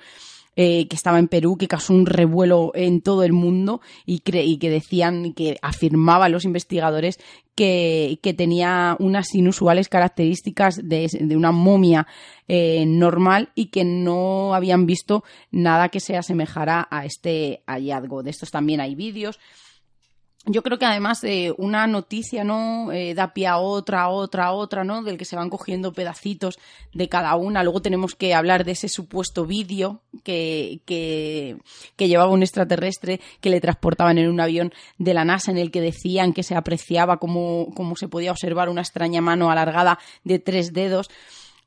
Eh, 0.57 0.89
que 0.89 0.97
estaba 0.97 1.21
en 1.21 1.29
Perú, 1.29 1.57
que 1.57 1.69
causó 1.69 1.95
un 1.95 2.07
revuelo 2.07 2.73
en 2.75 3.03
todo 3.03 3.23
el 3.23 3.33
mundo 3.33 3.81
y, 4.05 4.19
que 4.19 4.71
decían, 4.71 5.33
que 5.33 5.57
afirmaban 5.63 6.33
los 6.33 6.45
investigadores 6.45 7.21
que, 7.55 8.35
tenía 8.37 8.97
unas 8.99 9.35
inusuales 9.35 9.89
características 9.89 10.81
de, 10.83 11.09
una 11.37 11.53
momia 11.53 12.09
eh, 12.49 12.85
normal 12.85 13.51
y 13.55 13.67
que 13.67 13.85
no 13.85 14.55
habían 14.55 14.87
visto 14.87 15.23
nada 15.53 15.89
que 15.89 16.01
se 16.01 16.17
asemejara 16.17 16.89
a 16.91 17.05
este 17.05 17.63
hallazgo. 17.67 18.25
De 18.25 18.31
estos 18.31 18.51
también 18.51 18.81
hay 18.81 18.95
vídeos 18.97 19.39
yo 20.47 20.63
creo 20.63 20.79
que 20.79 20.87
además 20.87 21.23
eh, 21.25 21.53
una 21.59 21.87
noticia 21.87 22.45
no 22.45 22.93
eh, 22.93 23.13
da 23.15 23.35
pie 23.35 23.47
a 23.47 23.59
otra, 23.59 24.09
otra, 24.09 24.53
otra, 24.53 24.85
¿no? 24.85 25.03
Del 25.03 25.19
que 25.19 25.27
se 25.27 25.37
van 25.37 25.51
cogiendo 25.51 25.93
pedacitos 25.93 26.59
de 26.95 27.11
cada 27.11 27.35
una. 27.37 27.63
Luego 27.63 27.83
tenemos 27.83 28.15
que 28.15 28.35
hablar 28.35 28.65
de 28.65 28.73
ese 28.73 28.89
supuesto 28.89 29.45
vídeo 29.45 30.01
que, 30.25 30.81
que, 30.87 31.59
que, 31.97 32.09
llevaba 32.09 32.33
un 32.33 32.43
extraterrestre 32.43 33.21
que 33.43 33.51
le 33.51 33.61
transportaban 33.61 34.17
en 34.17 34.31
un 34.31 34.41
avión 34.41 34.73
de 34.97 35.13
la 35.13 35.27
NASA 35.27 35.51
en 35.51 35.59
el 35.59 35.71
que 35.71 35.83
decían 35.83 36.33
que 36.33 36.43
se 36.43 36.55
apreciaba 36.55 37.19
cómo, 37.19 37.69
cómo 37.75 37.95
se 37.95 38.09
podía 38.09 38.31
observar 38.33 38.71
una 38.71 38.81
extraña 38.81 39.21
mano 39.21 39.51
alargada 39.51 39.99
de 40.25 40.39
tres 40.39 40.73
dedos. 40.73 41.11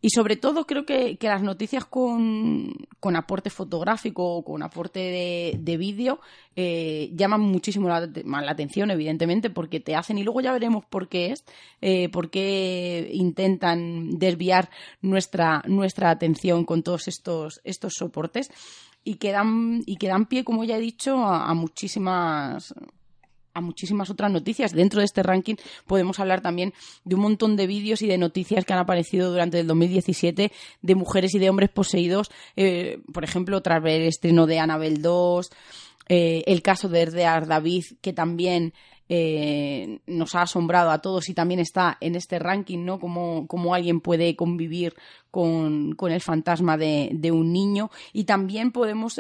Y 0.06 0.10
sobre 0.10 0.36
todo 0.36 0.68
creo 0.68 0.86
que, 0.86 1.18
las 1.22 1.42
noticias 1.42 1.86
con, 1.86 2.76
aporte 3.16 3.50
fotográfico 3.50 4.36
o 4.36 4.44
con 4.44 4.62
aporte 4.62 5.00
de, 5.00 5.56
de 5.58 5.78
vídeo 5.78 6.20
eh, 6.58 7.10
llaman 7.16 7.40
muchísimo 7.40 7.88
la, 7.88 8.02
la, 8.02 8.52
atención, 8.52 8.92
evidentemente, 8.92 9.50
porque 9.50 9.80
te 9.80 9.96
hacen, 9.96 10.18
y 10.18 10.24
luego 10.24 10.42
ya 10.42 10.52
veremos 10.52 10.84
por 10.84 11.08
qué 11.08 11.32
es, 11.32 11.46
eh, 11.80 12.10
por 12.10 12.30
qué 12.30 13.12
intentan 13.14 14.20
desviar 14.20 14.70
nuestra, 15.02 15.64
nuestra 15.68 16.10
atención 16.10 16.66
con 16.66 16.84
todos 16.84 17.08
estos, 17.08 17.62
estos 17.64 17.94
soportes. 17.94 18.52
Y 19.06 19.16
que 19.16 19.32
dan, 19.32 19.84
y 19.86 19.96
que 19.96 20.10
dan 20.10 20.26
pie, 20.26 20.44
como 20.44 20.66
ya 20.66 20.76
he 20.76 20.82
dicho, 20.82 21.16
a 21.26 21.54
muchísimas 21.54 22.74
a 23.54 23.62
muchísimas 23.62 24.10
otras 24.10 24.32
noticias. 24.32 24.74
Dentro 24.74 25.00
de 25.00 25.06
este 25.06 25.24
ranking 25.24 25.56
podemos 25.86 26.20
hablar 26.20 26.42
también 26.42 26.74
de 27.06 27.16
un 27.16 27.22
montón 27.22 27.56
de 27.56 27.68
vídeos 27.68 28.02
y 28.02 28.08
de 28.08 28.18
noticias 28.18 28.66
que 28.66 28.74
han 28.74 28.80
aparecido 28.80 29.32
durante 29.32 29.60
el 29.60 29.68
2017 29.68 30.52
de 30.82 30.96
mujeres 30.96 31.34
y 31.36 31.40
de 31.40 31.50
hombres 31.50 31.70
poseídos, 31.70 32.32
eh, 32.56 33.00
por 33.14 33.24
ejemplo, 33.24 33.62
tras 33.62 33.82
ver 33.82 34.02
el 34.02 34.08
estreno 34.08 34.48
de 34.48 34.60
Annabelle 34.60 35.02
2, 35.02 35.50
eh, 36.10 36.44
el 36.48 36.62
caso 36.62 36.90
de 36.90 37.02
Erdear 37.02 37.48
David, 37.48 37.86
que 38.02 38.14
también 38.14 38.74
eh, 39.10 40.00
nos 40.08 40.36
ha 40.36 40.44
asombrado 40.44 40.92
a 40.92 41.00
todos 41.00 41.30
y 41.30 41.34
también 41.34 41.60
está 41.60 41.98
en 42.00 42.16
este 42.16 42.40
ranking, 42.40 42.86
¿no? 42.86 43.00
Como, 43.00 43.74
alguien 43.74 44.02
puede 44.02 44.36
convivir 44.36 44.94
con, 45.32 45.96
el 46.00 46.22
fantasma 46.22 46.78
de, 46.78 47.32
un 47.32 47.54
niño. 47.54 47.90
Y 48.12 48.24
también 48.24 48.72
podemos 48.72 49.20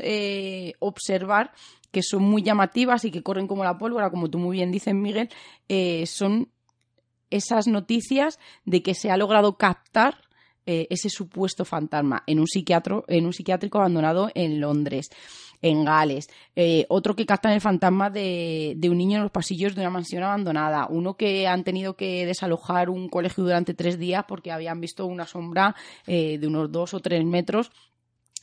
observar 0.79 1.51
que 1.93 2.01
son 2.01 2.23
muy 2.23 2.41
llamativas 2.41 3.05
y 3.05 3.11
que 3.11 3.21
corren 3.21 3.47
como 3.47 3.63
la 3.63 3.77
pólvora, 3.77 4.09
como 4.09 4.27
tú 4.27 4.39
muy 4.39 4.57
bien 4.57 4.71
dices, 4.71 4.95
Miguel, 4.95 5.29
eh, 5.69 6.05
son 6.07 6.49
esas 7.29 7.67
noticias 7.67 8.39
de 8.65 8.81
que 8.81 8.95
se 8.95 9.11
ha 9.11 9.17
logrado 9.17 9.57
captar 9.57 10.17
eh, 10.65 10.87
ese 10.89 11.09
supuesto 11.09 11.65
fantasma 11.65 12.23
en 12.25 12.39
un, 12.39 12.47
psiquiatro, 12.47 13.05
en 13.07 13.27
un 13.27 13.33
psiquiátrico 13.33 13.77
abandonado 13.77 14.31
en 14.33 14.59
Londres, 14.59 15.11
en 15.63 15.83
Gales. 15.83 16.29
Eh, 16.55 16.85
otro 16.89 17.15
que 17.15 17.25
captan 17.25 17.53
el 17.53 17.61
fantasma 17.61 18.11
de, 18.11 18.77
un 18.83 18.97
niño 18.97 19.17
en 19.17 19.23
los 19.23 19.31
pasillos 19.31 19.73
de 19.73 19.81
una 19.81 19.89
mansión 19.89 20.21
abandonada. 20.21 20.85
Uno 20.87 21.17
que 21.17 21.47
han 21.47 21.63
tenido 21.63 21.95
que 21.95 22.27
desalojar 22.27 22.91
un 22.91 23.09
colegio 23.09 23.43
durante 23.43 23.73
tres 23.73 23.97
días 23.97 24.25
porque 24.27 24.51
habían 24.51 24.79
visto 24.79 25.07
una 25.07 25.25
sombra 25.25 25.75
de 26.05 26.39
unos 26.45 26.71
dos 26.71 26.93
o 26.93 26.99
tres 26.99 27.23
metros 27.25 27.71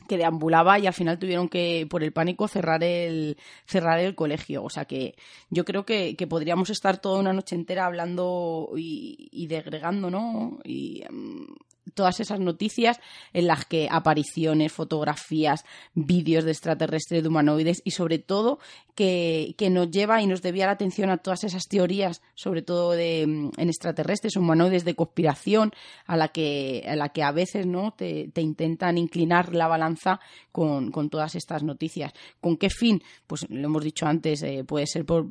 que 0.07 0.17
deambulaba 0.17 0.79
y 0.79 0.87
al 0.87 0.93
final 0.93 1.19
tuvieron 1.19 1.47
que, 1.49 1.87
por 1.89 2.03
el 2.03 2.11
pánico, 2.11 2.47
cerrar 2.47 2.83
el, 2.83 3.37
cerrar 3.65 3.99
el 3.99 4.15
colegio. 4.15 4.63
O 4.63 4.69
sea 4.69 4.85
que 4.85 5.15
yo 5.49 5.65
creo 5.65 5.85
que, 5.85 6.15
podríamos 6.29 6.69
estar 6.69 6.97
toda 6.97 7.19
una 7.19 7.33
noche 7.33 7.55
entera 7.55 7.85
hablando 7.85 8.71
y, 8.75 9.29
y 9.31 9.47
degregando, 9.47 10.09
¿no? 10.09 10.59
Y 10.63 11.03
mm, 11.09 11.53
todas 11.93 12.19
esas 12.19 12.39
noticias 12.39 12.99
en 13.33 13.47
las 13.47 13.65
que 13.65 13.87
apariciones, 13.91 14.71
fotografías, 14.71 15.65
vídeos 15.93 16.43
de 16.43 16.51
extraterrestres, 16.51 17.23
de 17.23 17.29
humanoides 17.29 17.81
y 17.83 17.91
sobre 17.91 18.19
todo 18.19 18.59
que, 18.95 19.55
nos 19.71 19.89
lleva 19.89 20.21
y 20.21 20.27
nos 20.27 20.41
debía 20.41 20.65
la 20.65 20.73
atención 20.73 21.09
a 21.09 21.17
todas 21.17 21.43
esas 21.43 21.63
teorías, 21.67 22.21
sobre 22.35 22.61
todo 22.61 22.91
de, 22.91 23.25
mm, 23.25 23.51
en 23.57 23.69
extraterrestres, 23.69 24.35
humanoides 24.35 24.85
de 24.85 24.95
conspiración, 24.95 25.71
a 26.05 26.17
la 26.17 26.27
que 26.27 26.83
a, 26.87 26.95
la 26.95 27.09
que 27.09 27.23
a 27.23 27.31
veces 27.31 27.65
no 27.65 27.93
te, 27.93 28.31
intentan 28.35 28.97
inclinar 28.97 29.53
la 29.53 29.67
balanza 29.67 30.19
con, 30.51 30.91
todas 31.09 31.35
estas 31.35 31.63
noticias. 31.63 32.13
¿Con 32.39 32.57
qué 32.57 32.69
fin? 32.69 33.01
Pues 33.27 33.49
lo 33.49 33.65
hemos 33.65 33.83
dicho 33.83 34.05
antes, 34.05 34.43
eh, 34.43 34.63
puede 34.65 34.85
ser 34.87 35.05
por, 35.05 35.27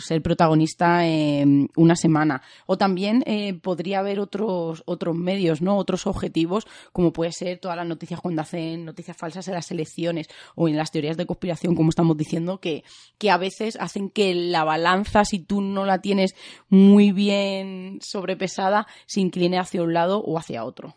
ser 0.00 0.22
protagonista 0.22 1.06
en 1.06 1.70
una 1.76 1.96
semana. 1.96 2.42
O 2.66 2.76
también 2.76 3.22
eh, 3.26 3.54
podría 3.54 4.00
haber 4.00 4.20
otros, 4.20 4.82
otros 4.86 5.16
medios, 5.16 5.62
¿no? 5.62 5.77
Otros 5.78 6.06
objetivos, 6.06 6.66
como 6.92 7.12
puede 7.12 7.32
ser 7.32 7.58
todas 7.58 7.76
las 7.76 7.86
noticias 7.86 8.20
cuando 8.20 8.42
hacen 8.42 8.84
noticias 8.84 9.16
falsas 9.16 9.48
en 9.48 9.54
las 9.54 9.70
elecciones 9.70 10.28
o 10.54 10.68
en 10.68 10.76
las 10.76 10.90
teorías 10.90 11.16
de 11.16 11.26
conspiración, 11.26 11.74
como 11.74 11.90
estamos 11.90 12.16
diciendo, 12.16 12.60
que, 12.60 12.84
que 13.18 13.30
a 13.30 13.38
veces 13.38 13.76
hacen 13.80 14.10
que 14.10 14.34
la 14.34 14.64
balanza, 14.64 15.24
si 15.24 15.38
tú 15.38 15.60
no 15.60 15.84
la 15.84 16.00
tienes 16.00 16.34
muy 16.68 17.12
bien 17.12 17.98
sobrepesada, 18.02 18.86
se 19.06 19.20
incline 19.20 19.58
hacia 19.58 19.82
un 19.82 19.94
lado 19.94 20.20
o 20.20 20.38
hacia 20.38 20.64
otro. 20.64 20.96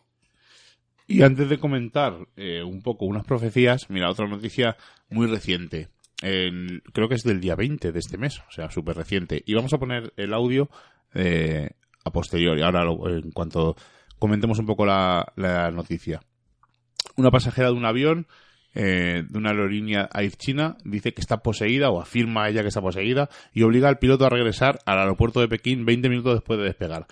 Y 1.08 1.24
antes 1.24 1.50
de 1.50 1.58
comentar 1.58 2.16
eh, 2.38 2.64
un 2.64 2.82
poco 2.82 3.06
unas 3.06 3.26
profecías, 3.26 3.90
mira, 3.90 4.10
otra 4.10 4.28
noticia 4.28 4.78
muy 5.10 5.28
reciente. 5.28 5.90
creo 6.22 7.10
que 7.10 7.16
es 7.16 7.24
del 7.24 7.42
día 7.42 7.56
20 7.56 7.92
de 7.92 8.00
este 8.00 8.18
mes, 8.18 8.40
o 8.48 8.52
sea, 8.52 8.72
súper 8.72 8.96
reciente. 8.96 9.44
Y 9.46 9.54
vamos 9.54 9.74
a 9.74 9.78
poner 9.78 10.14
el 10.16 10.34
audio 10.34 10.70
eh, 11.14 11.72
a 12.04 12.12
posteriori. 12.12 12.62
Ahora, 12.62 12.84
en 12.84 13.32
cuanto 13.32 13.76
comentemos 14.22 14.60
un 14.60 14.68
poco 14.68 14.86
la, 14.86 15.34
noticia. 15.74 16.22
Una 17.18 17.32
pasajera 17.32 17.70
de 17.70 17.74
un 17.74 17.86
avión 17.86 18.28
eh, 18.76 19.24
de 19.28 19.38
una 19.38 19.50
aerolínea 19.50 20.08
Air 20.14 20.36
China 20.38 20.78
dice 20.86 21.14
que 21.14 21.22
está 21.22 21.38
poseída 21.42 21.90
o 21.90 22.00
afirma 22.00 22.48
ella 22.48 22.62
que 22.62 22.68
está 22.68 22.82
poseída 22.82 23.30
y 23.52 23.64
obliga 23.64 23.90
al 23.90 23.98
piloto 23.98 24.26
a 24.26 24.30
regresar 24.30 24.80
al 24.86 25.00
aeropuerto 25.00 25.42
de 25.42 25.48
Pekín 25.48 25.86
20 25.86 26.08
minutos 26.08 26.36
después 26.36 26.60
de 26.60 26.66
despegar. 26.66 27.08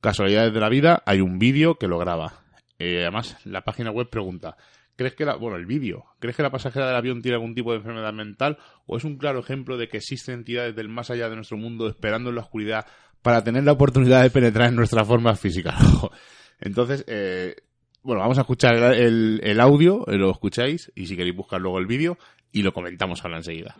Casualidades 0.00 0.54
de 0.54 0.60
la 0.60 0.68
vida, 0.68 1.02
hay 1.04 1.20
un 1.20 1.40
vídeo 1.40 1.74
que 1.74 1.88
lo 1.88 1.98
graba. 1.98 2.44
Eh, 2.78 3.00
además, 3.02 3.36
la 3.44 3.62
página 3.62 3.90
web 3.90 4.08
pregunta, 4.08 4.56
¿crees 4.94 5.14
que 5.14 5.24
la, 5.24 5.34
bueno, 5.34 5.56
el 5.56 5.66
vídeo, 5.66 6.04
¿crees 6.20 6.36
que 6.36 6.44
la 6.44 6.50
pasajera 6.50 6.86
del 6.86 6.96
avión 6.96 7.22
tiene 7.22 7.34
algún 7.34 7.56
tipo 7.56 7.72
de 7.72 7.78
enfermedad 7.78 8.12
mental 8.12 8.56
o 8.86 8.96
es 8.96 9.02
un 9.02 9.18
claro 9.18 9.40
ejemplo 9.40 9.76
de 9.76 9.88
que 9.88 9.96
existen 9.96 10.34
entidades 10.36 10.76
del 10.76 10.88
más 10.88 11.10
allá 11.10 11.28
de 11.28 11.34
nuestro 11.34 11.56
mundo 11.56 11.88
esperando 11.88 12.30
en 12.30 12.36
la 12.36 12.42
oscuridad 12.42 12.86
para 13.20 13.42
tener 13.42 13.64
la 13.64 13.72
oportunidad 13.72 14.22
de 14.22 14.30
penetrar 14.30 14.68
en 14.68 14.76
nuestra 14.76 15.04
forma 15.04 15.34
física? 15.34 15.76
Entonces, 16.62 17.04
eh, 17.08 17.56
bueno, 18.04 18.20
vamos 18.20 18.38
a 18.38 18.42
escuchar 18.42 18.76
el, 18.94 19.40
el, 19.42 19.60
audio, 19.60 20.06
eh, 20.06 20.16
lo 20.16 20.30
escucháis, 20.30 20.92
y 20.94 21.06
si 21.06 21.16
queréis 21.16 21.36
buscar 21.36 21.60
luego 21.60 21.78
el 21.78 21.86
vídeo, 21.86 22.18
y 22.52 22.62
lo 22.62 22.72
comentamos 22.72 23.24
ahora 23.24 23.38
enseguida. 23.38 23.76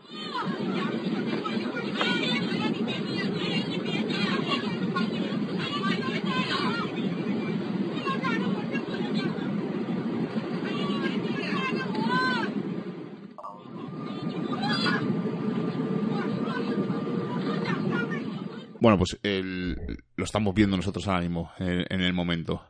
Bueno, 18.81 18.97
pues 18.97 19.17
el, 19.23 20.03
lo 20.17 20.25
estamos 20.25 20.53
viendo 20.53 20.75
nosotros 20.75 21.07
ahora 21.07 21.21
mismo, 21.21 21.49
en, 21.57 21.85
en 21.89 22.01
el 22.01 22.11
momento 22.11 22.61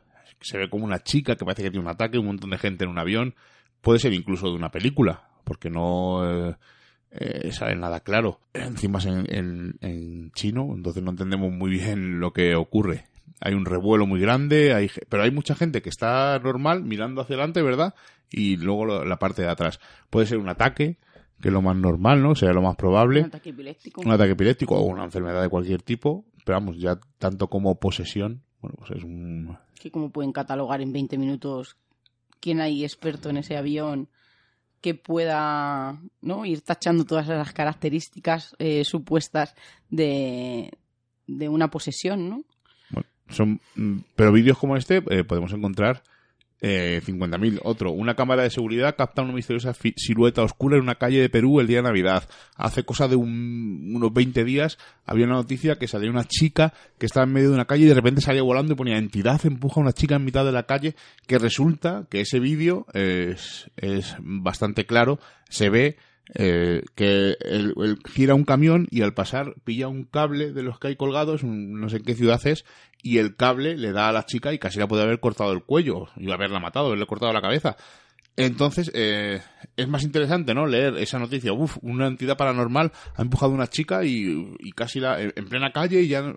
se 0.44 0.58
ve 0.58 0.68
como 0.68 0.84
una 0.84 1.02
chica 1.02 1.36
que 1.36 1.44
parece 1.44 1.62
que 1.62 1.70
tiene 1.70 1.84
un 1.84 1.90
ataque, 1.90 2.18
un 2.18 2.26
montón 2.26 2.50
de 2.50 2.58
gente 2.58 2.84
en 2.84 2.90
un 2.90 2.98
avión. 2.98 3.34
Puede 3.80 3.98
ser 3.98 4.12
incluso 4.12 4.48
de 4.48 4.54
una 4.54 4.70
película, 4.70 5.28
porque 5.44 5.70
no 5.70 6.50
eh, 6.50 6.56
eh, 7.10 7.52
sale 7.52 7.76
nada 7.76 8.00
claro. 8.00 8.40
Encima 8.52 8.98
es 8.98 9.06
en, 9.06 9.76
en, 9.80 10.30
chino, 10.32 10.72
entonces 10.74 11.02
no 11.02 11.10
entendemos 11.10 11.52
muy 11.52 11.70
bien 11.70 12.20
lo 12.20 12.32
que 12.32 12.54
ocurre. 12.54 13.06
Hay 13.40 13.54
un 13.54 13.64
revuelo 13.64 14.06
muy 14.06 14.20
grande, 14.20 14.74
hay, 14.74 14.90
pero 15.08 15.22
hay 15.22 15.30
mucha 15.30 15.54
gente 15.54 15.82
que 15.82 15.90
está 15.90 16.38
normal 16.38 16.82
mirando 16.82 17.20
hacia 17.20 17.34
adelante, 17.34 17.62
¿verdad? 17.62 17.94
Y 18.30 18.56
luego 18.56 19.04
la 19.04 19.18
parte 19.18 19.42
de 19.42 19.48
atrás. 19.48 19.80
Puede 20.10 20.26
ser 20.26 20.38
un 20.38 20.48
ataque, 20.48 20.98
que 21.40 21.48
es 21.48 21.52
lo 21.52 21.62
más 21.62 21.76
normal, 21.76 22.22
¿no? 22.22 22.34
Sería 22.34 22.54
lo 22.54 22.62
más 22.62 22.76
probable. 22.76 23.20
Un 23.20 23.26
ataque 23.26 23.50
epiléptico. 23.50 24.00
Un 24.00 24.10
ataque 24.10 24.32
epiléptico 24.32 24.76
o 24.76 24.82
una 24.82 25.04
enfermedad 25.04 25.42
de 25.42 25.48
cualquier 25.48 25.82
tipo. 25.82 26.24
Pero 26.44 26.58
vamos, 26.58 26.78
ya 26.78 26.98
tanto 27.18 27.48
como 27.48 27.78
posesión, 27.78 28.42
bueno, 28.60 28.76
pues 28.78 28.90
es 28.92 29.04
un... 29.04 29.56
Que 29.78 29.90
cómo 29.90 30.10
pueden 30.10 30.32
catalogar 30.32 30.80
en 30.80 30.92
20 30.92 31.18
minutos 31.18 31.76
quién 32.40 32.60
hay 32.60 32.84
experto 32.84 33.30
en 33.30 33.38
ese 33.38 33.56
avión 33.56 34.08
que 34.80 34.94
pueda 34.94 35.98
¿no? 36.20 36.44
ir 36.44 36.60
tachando 36.60 37.04
todas 37.04 37.24
esas 37.24 37.54
características 37.54 38.54
eh, 38.58 38.84
supuestas 38.84 39.54
de, 39.88 40.70
de 41.26 41.48
una 41.48 41.70
posesión, 41.70 42.28
¿no? 42.28 42.44
Son, 43.30 43.62
mm, 43.76 44.00
pero 44.14 44.32
vídeos 44.32 44.58
como 44.58 44.76
este 44.76 45.02
eh, 45.08 45.24
podemos 45.24 45.52
encontrar 45.54 46.02
eh, 46.66 47.02
50.000. 47.04 47.60
Otro, 47.62 47.90
una 47.90 48.14
cámara 48.14 48.42
de 48.42 48.48
seguridad 48.48 48.96
capta 48.96 49.20
una 49.20 49.34
misteriosa 49.34 49.74
silueta 49.96 50.42
oscura 50.42 50.76
en 50.76 50.82
una 50.82 50.94
calle 50.94 51.20
de 51.20 51.28
Perú 51.28 51.60
el 51.60 51.66
día 51.66 51.78
de 51.78 51.82
Navidad. 51.82 52.26
Hace 52.56 52.84
cosa 52.84 53.06
de 53.06 53.16
unos 53.16 54.14
20 54.14 54.44
días 54.44 54.78
había 55.04 55.26
una 55.26 55.34
noticia 55.34 55.76
que 55.76 55.88
salía 55.88 56.08
una 56.08 56.24
chica 56.24 56.72
que 56.96 57.04
estaba 57.04 57.26
en 57.26 57.34
medio 57.34 57.50
de 57.50 57.56
una 57.56 57.66
calle 57.66 57.84
y 57.84 57.88
de 57.88 57.94
repente 57.94 58.22
salía 58.22 58.42
volando 58.42 58.72
y 58.72 58.76
ponía 58.76 58.96
entidad 58.96 59.44
empuja 59.44 59.78
a 59.78 59.82
una 59.82 59.92
chica 59.92 60.16
en 60.16 60.24
mitad 60.24 60.46
de 60.46 60.52
la 60.52 60.62
calle 60.62 60.96
que 61.26 61.38
resulta 61.38 62.06
que 62.08 62.22
ese 62.22 62.40
vídeo 62.40 62.86
es, 62.94 63.70
es 63.76 64.16
bastante 64.20 64.86
claro. 64.86 65.18
Se 65.50 65.68
ve 65.68 65.98
eh, 66.34 66.82
que 66.94 67.36
él, 67.40 67.74
gira 68.06 68.34
un 68.34 68.44
camión 68.44 68.86
y 68.90 69.02
al 69.02 69.12
pasar 69.12 69.54
pilla 69.64 69.88
un 69.88 70.04
cable 70.04 70.52
de 70.52 70.62
los 70.62 70.78
que 70.78 70.88
hay 70.88 70.96
colgados, 70.96 71.44
no 71.44 71.88
sé 71.88 71.98
en 71.98 72.04
qué 72.04 72.14
ciudad 72.14 72.40
es, 72.46 72.64
y 73.02 73.18
el 73.18 73.36
cable 73.36 73.76
le 73.76 73.92
da 73.92 74.08
a 74.08 74.12
la 74.12 74.24
chica 74.24 74.52
y 74.52 74.58
casi 74.58 74.78
la 74.78 74.88
puede 74.88 75.02
haber 75.02 75.20
cortado 75.20 75.52
el 75.52 75.62
cuello 75.62 76.08
y 76.16 76.30
haberla 76.30 76.60
matado, 76.60 76.86
haberle 76.86 77.06
cortado 77.06 77.32
la 77.32 77.42
cabeza. 77.42 77.76
Entonces, 78.36 78.90
eh, 78.94 79.42
es 79.76 79.86
más 79.86 80.02
interesante, 80.02 80.54
¿no? 80.54 80.66
Leer 80.66 80.96
esa 80.96 81.20
noticia. 81.20 81.52
Uf, 81.52 81.76
una 81.82 82.08
entidad 82.08 82.36
paranormal 82.36 82.90
ha 83.14 83.22
empujado 83.22 83.52
a 83.52 83.54
una 83.54 83.68
chica 83.68 84.04
y, 84.04 84.56
y 84.58 84.72
casi 84.72 84.98
la, 84.98 85.20
en 85.20 85.48
plena 85.48 85.72
calle 85.72 86.00
y 86.00 86.08
ya 86.08 86.34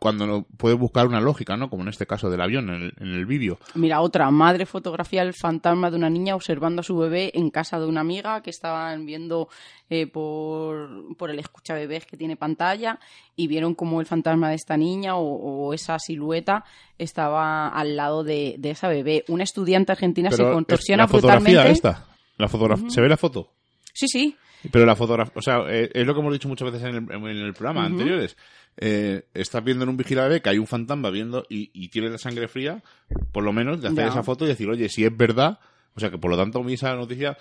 cuando 0.00 0.26
no 0.26 0.46
puedes 0.56 0.78
buscar 0.78 1.06
una 1.06 1.20
lógica, 1.20 1.58
¿no? 1.58 1.68
Como 1.68 1.82
en 1.82 1.90
este 1.90 2.06
caso 2.06 2.30
del 2.30 2.40
avión, 2.40 2.70
en 2.70 2.82
el, 2.82 2.94
en 2.98 3.08
el 3.08 3.26
vídeo. 3.26 3.58
Mira, 3.74 4.00
otra 4.00 4.30
madre 4.30 4.64
fotografía 4.64 5.20
el 5.20 5.34
fantasma 5.34 5.90
de 5.90 5.96
una 5.96 6.08
niña 6.08 6.34
observando 6.34 6.80
a 6.80 6.82
su 6.82 6.96
bebé 6.96 7.30
en 7.34 7.50
casa 7.50 7.78
de 7.78 7.84
una 7.84 8.00
amiga 8.00 8.42
que 8.42 8.48
estaban 8.48 9.04
viendo 9.04 9.50
eh, 9.90 10.06
por, 10.06 11.14
por 11.18 11.28
el 11.28 11.38
escucha 11.38 11.74
bebés 11.74 12.06
que 12.06 12.16
tiene 12.16 12.34
pantalla 12.34 12.98
y 13.36 13.46
vieron 13.46 13.74
como 13.74 14.00
el 14.00 14.06
fantasma 14.06 14.48
de 14.48 14.54
esta 14.54 14.78
niña 14.78 15.16
o, 15.16 15.66
o 15.66 15.74
esa 15.74 15.98
silueta 15.98 16.64
estaba 16.96 17.68
al 17.68 17.94
lado 17.94 18.24
de, 18.24 18.54
de, 18.58 18.70
esa 18.70 18.88
bebé. 18.88 19.26
Una 19.28 19.44
estudiante 19.44 19.92
argentina 19.92 20.30
Pero 20.30 20.48
se 20.48 20.54
contorsiona 20.54 21.02
la 21.02 21.08
fotografía 21.08 21.66
esta, 21.66 22.06
la 22.38 22.48
fotografía, 22.48 22.88
¿se 22.88 23.02
ve 23.02 23.08
la 23.10 23.18
foto? 23.18 23.50
Sí, 23.92 24.08
sí. 24.08 24.36
Pero 24.70 24.84
la 24.84 24.94
fotografía, 24.96 25.32
o 25.36 25.42
sea, 25.42 25.64
eh, 25.68 25.90
es 25.94 26.06
lo 26.06 26.14
que 26.14 26.20
hemos 26.20 26.32
dicho 26.32 26.48
muchas 26.48 26.70
veces 26.70 26.88
en 26.88 26.94
el, 26.96 27.12
en 27.12 27.36
el 27.38 27.54
programa 27.54 27.86
anteriores. 27.86 28.36
Eh, 28.76 29.24
estás 29.34 29.64
viendo 29.64 29.84
en 29.84 29.90
un 29.90 29.96
vigilable 29.96 30.40
que 30.40 30.48
hay 30.50 30.58
un 30.58 30.66
fantasma 30.66 31.10
viendo 31.10 31.44
y, 31.48 31.70
y 31.72 31.88
tiene 31.88 32.08
la 32.08 32.18
sangre 32.18 32.46
fría, 32.48 32.82
por 33.32 33.42
lo 33.42 33.52
menos, 33.52 33.80
de 33.80 33.88
hacer 33.88 34.06
esa 34.08 34.22
foto 34.22 34.44
y 34.44 34.48
decir, 34.48 34.68
oye, 34.68 34.88
si 34.88 35.04
es 35.04 35.16
verdad, 35.16 35.58
o 35.94 36.00
sea, 36.00 36.10
que 36.10 36.18
por 36.18 36.30
lo 36.30 36.36
tanto 36.36 36.60
a 36.60 36.62
mí 36.62 36.74
esa 36.74 36.94
noticia, 36.94 37.36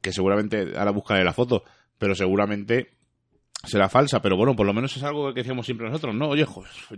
que 0.00 0.12
seguramente, 0.12 0.72
ahora 0.76 0.92
buscaré 0.92 1.24
la 1.24 1.32
foto, 1.32 1.64
pero 1.98 2.14
seguramente 2.14 2.90
será 3.64 3.88
falsa, 3.88 4.20
pero 4.22 4.36
bueno, 4.36 4.56
por 4.56 4.66
lo 4.66 4.72
menos 4.72 4.96
es 4.96 5.02
algo 5.02 5.32
que 5.32 5.40
decíamos 5.40 5.66
siempre 5.66 5.88
nosotros, 5.88 6.14
¿no? 6.14 6.28
Oye, 6.30 6.46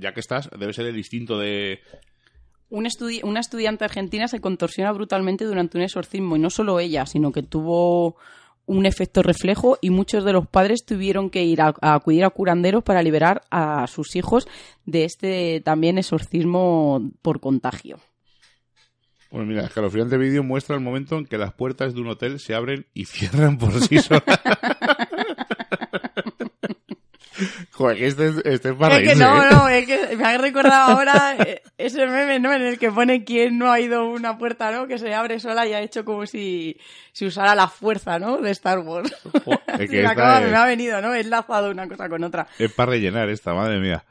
ya 0.01 0.13
que 0.15 0.21
estás, 0.21 0.49
debe 0.59 0.73
ser 0.73 0.87
el 0.87 0.97
instinto 0.97 1.39
de... 1.39 1.81
Estudi- 2.71 3.23
una 3.23 3.41
estudiante 3.41 3.85
argentina 3.85 4.29
se 4.29 4.41
contorsiona 4.41 4.91
brutalmente 4.93 5.45
durante 5.45 5.77
un 5.79 5.85
exorcismo 5.85 6.37
y 6.37 6.39
no 6.39 6.51
solo 6.51 6.81
ella, 6.81 7.07
sino 7.07 7.33
que 7.33 7.43
tuvo 7.43 8.17
un 8.67 8.87
efecto 8.87 9.23
reflejo 9.23 9.79
y 9.81 9.91
muchos 9.91 10.25
de 10.25 10.33
los 10.33 10.47
padres 10.47 10.85
tuvieron 10.85 11.31
que 11.31 11.45
ir 11.45 11.61
a, 11.61 11.75
acudir 11.81 12.25
a 12.25 12.31
curanderos 12.31 12.83
para 12.83 13.03
liberar 13.03 13.43
a 13.51 13.87
sus 13.87 14.17
hijos 14.17 14.47
de 14.87 15.05
este 15.05 15.61
también 15.65 15.99
exorcismo 15.99 17.11
por 17.23 17.41
contagio. 17.41 17.99
Bueno, 19.31 19.47
mira, 19.47 19.65
escalofriante 19.65 20.17
vídeo 20.17 20.45
muestra 20.45 20.77
el 20.77 20.81
momento 20.81 21.19
en 21.19 21.27
que 21.27 21.39
las 21.39 21.53
puertas 21.53 21.93
de 21.93 22.01
un 22.01 22.09
hotel 22.09 22.39
se 22.39 22.55
abren 22.55 22.87
y 22.95 23.05
cierran 23.07 23.59
por 23.59 23.73
sí 23.81 23.99
solas. 23.99 24.23
Joder, 27.73 27.97
que 27.99 28.07
este 28.07 28.29
es, 28.29 28.37
este 28.45 28.69
es 28.71 28.75
para 28.77 28.99
es 28.99 29.09
que 29.09 29.15
no, 29.17 29.43
¿eh? 29.45 29.49
no, 29.51 29.69
es 29.69 29.87
que 29.87 30.17
me 30.17 30.25
ha 30.25 30.39
recordado 30.39 30.93
ahora 30.97 31.37
eh, 31.39 31.63
ese 31.79 32.07
meme, 32.07 32.39
¿no? 32.41 32.53
En 32.53 32.63
el 32.63 32.79
que 32.79 32.91
pone 32.91 33.25
quién 33.25 33.59
no 33.59 33.71
ha 33.71 33.81
ido 33.81 34.05
una 34.09 34.39
puerta, 34.39 34.71
¿no? 34.73 34.87
Que 34.87 34.99
se 34.99 35.13
abre 35.15 35.41
sola 35.41 35.67
y 35.67 35.73
ha 35.73 35.81
hecho 35.81 36.05
como 36.05 36.27
si, 36.27 36.77
si 37.13 37.27
usara 37.27 37.55
la 37.55 37.69
fuerza, 37.69 38.19
¿no? 38.19 38.39
De 38.39 38.51
Star 38.51 38.79
Wars. 38.81 39.15
Jo, 39.45 39.53
es 39.79 39.91
que 39.91 40.03
me, 40.03 40.07
acaba- 40.07 40.41
es- 40.43 40.51
me 40.51 40.57
ha 40.57 40.65
venido, 40.67 41.01
¿no? 41.01 41.15
He 41.15 41.21
enlazado 41.21 41.71
una 41.71 41.89
cosa 41.89 42.09
con 42.09 42.23
otra. 42.25 42.47
Es 42.59 42.73
para 42.73 42.93
rellenar 42.93 43.29
esta, 43.31 43.53
madre 43.55 43.79
mía. 43.81 44.05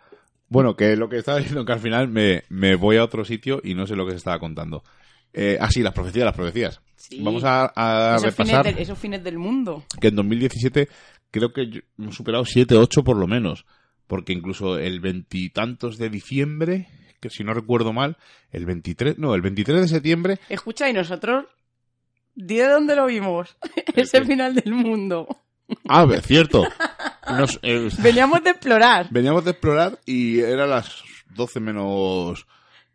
Bueno, 0.50 0.76
que 0.76 0.96
lo 0.96 1.10
que 1.10 1.18
estaba 1.18 1.40
diciendo 1.40 1.66
que 1.66 1.72
al 1.74 1.80
final 1.80 2.08
me, 2.10 2.44
me 2.50 2.76
voy 2.76 2.98
a 2.98 3.04
otro 3.04 3.26
sitio 3.26 3.60
y 3.64 3.74
no 3.74 3.88
sé 3.88 3.96
lo 3.96 4.06
que 4.06 4.12
se 4.12 4.18
estaba 4.18 4.38
contando. 4.40 4.84
Eh, 5.36 5.58
ah, 5.60 5.68
sí, 5.72 5.82
las 5.82 5.94
profecías, 5.94 6.26
las 6.26 6.36
profecías. 6.36 6.80
Sí. 6.96 7.20
Vamos 7.24 7.44
a, 7.44 7.74
a 7.76 8.18
Esos 8.18 8.36
fines, 8.36 8.38
repasar 8.52 8.66
del- 8.66 8.78
esos 8.78 9.00
fines 9.00 9.24
del 9.24 9.40
mundo. 9.40 9.84
que 10.00 10.10
en 10.10 10.16
2017 10.16 10.88
creo 11.34 11.52
que 11.52 11.84
hemos 11.98 12.16
superado 12.16 12.46
7, 12.46 12.78
8 12.78 13.04
por 13.04 13.18
lo 13.18 13.28
menos. 13.28 13.66
Porque 14.08 14.32
incluso 14.34 14.78
el 14.78 15.00
veintitantos 15.00 15.98
de 15.98 16.10
diciembre, 16.10 16.88
que 17.20 17.30
si 17.30 17.44
no 17.44 17.54
recuerdo 17.54 17.92
mal, 17.92 18.18
el 18.52 18.66
23, 18.66 19.18
no, 19.18 19.34
el 19.34 19.42
23 19.42 19.82
de 19.82 19.88
septiembre, 19.88 20.40
Escucha, 20.50 20.90
y 20.90 20.94
nosotros, 20.94 21.46
di 22.36 22.58
de 22.58 22.68
dónde 22.70 22.96
lo 22.96 23.08
vimos. 23.08 23.58
Ese 23.96 24.24
final 24.24 24.56
del 24.56 24.74
mundo. 24.74 25.28
ah, 25.90 26.06
es 26.14 26.26
cierto, 26.28 26.64
nos, 27.30 27.60
eh, 27.64 27.90
Veníamos 28.00 28.44
de 28.44 28.52
explorar. 28.52 29.08
veníamos 29.10 29.44
de 29.46 29.52
explorar 29.52 30.00
y 30.06 30.40
era 30.42 30.68
las 30.68 31.02
12 31.36 31.60
menos 31.62 32.46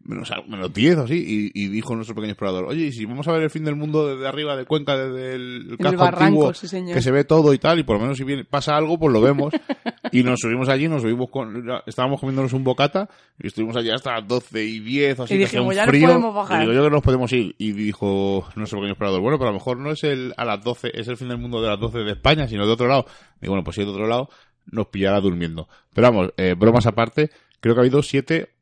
menos, 0.09 0.33
menos 0.49 0.73
10 0.73 0.97
o 0.97 1.03
así 1.03 1.51
y, 1.55 1.65
y 1.65 1.69
dijo 1.69 1.95
nuestro 1.95 2.15
pequeño 2.15 2.33
explorador 2.33 2.65
oye 2.65 2.87
y 2.87 2.93
si 2.93 3.05
vamos 3.05 3.29
a 3.29 3.33
ver 3.33 3.43
el 3.43 3.51
fin 3.51 3.65
del 3.65 3.77
mundo 3.77 4.09
desde 4.09 4.27
arriba 4.27 4.57
de 4.57 4.65
Cuenca 4.65 4.97
desde 4.97 5.35
el, 5.35 5.69
el 5.73 5.77
casco 5.79 5.99
barranco, 5.99 6.25
antiguo 6.25 6.55
sí, 6.55 6.67
señor. 6.67 6.95
que 6.95 7.03
se 7.03 7.11
ve 7.11 7.25
todo 7.25 7.53
y 7.53 7.59
tal 7.59 7.79
y 7.79 7.83
por 7.83 7.97
lo 7.97 8.03
menos 8.03 8.17
si 8.17 8.25
viene, 8.25 8.45
pasa 8.45 8.75
algo 8.75 8.99
pues 8.99 9.13
lo 9.13 9.21
vemos 9.21 9.53
y 10.13 10.23
nos 10.23 10.41
subimos 10.41 10.69
allí 10.71 10.89
nos 10.89 11.03
subimos 11.03 11.29
con 11.31 11.63
estábamos 11.87 12.21
comiéndonos 12.21 12.55
un 12.55 12.65
bocata 12.65 13.09
y 13.39 13.49
estuvimos 13.49 13.77
allí 13.77 13.91
hasta 13.91 14.15
las 14.15 14.27
12 14.27 14.65
y 14.65 14.81
10 14.81 15.21
o 15.21 15.23
así 15.25 15.35
Y 15.35 15.39
dijimos, 15.39 15.75
"Ya 15.75 15.83
nos 15.83 15.91
frío 15.91 16.09
podemos 16.09 16.35
bajar". 16.35 16.57
y 16.57 16.61
digo 16.63 16.73
yo 16.73 16.85
que 16.85 16.91
nos 16.91 17.03
podemos 17.03 17.33
ir 17.35 17.55
y 17.59 17.73
dijo 17.73 18.49
nuestro 18.57 18.79
pequeño 18.79 18.93
explorador 18.93 19.21
bueno 19.21 19.39
pero 19.39 19.51
a 19.51 19.53
lo 19.53 19.59
mejor 19.59 19.77
no 19.79 19.91
es 19.91 20.03
el 20.05 20.33
a 20.39 20.45
las 20.47 20.65
12 20.65 20.91
es 20.99 21.07
el 21.09 21.19
fin 21.19 21.29
del 21.29 21.39
mundo 21.39 21.61
de 21.61 21.69
las 21.69 21.79
12 21.79 21.99
de 21.99 22.13
España 22.13 22.49
sino 22.49 22.67
de 22.67 22.73
otro 22.73 22.89
lado 22.89 23.05
y 23.43 23.49
bueno 23.49 23.63
pues 23.63 23.75
si 23.75 23.83
es 23.83 23.87
de 23.87 23.93
otro 23.93 24.07
lado 24.07 24.31
nos 24.71 24.87
pillará 24.87 25.21
durmiendo 25.21 25.69
pero 25.93 26.11
vamos 26.11 26.31
eh, 26.39 26.55
bromas 26.59 26.87
aparte 26.87 27.31
creo 27.61 27.75
que 27.75 27.81
ha 27.81 27.83
habido 27.83 28.03
siete 28.03 28.55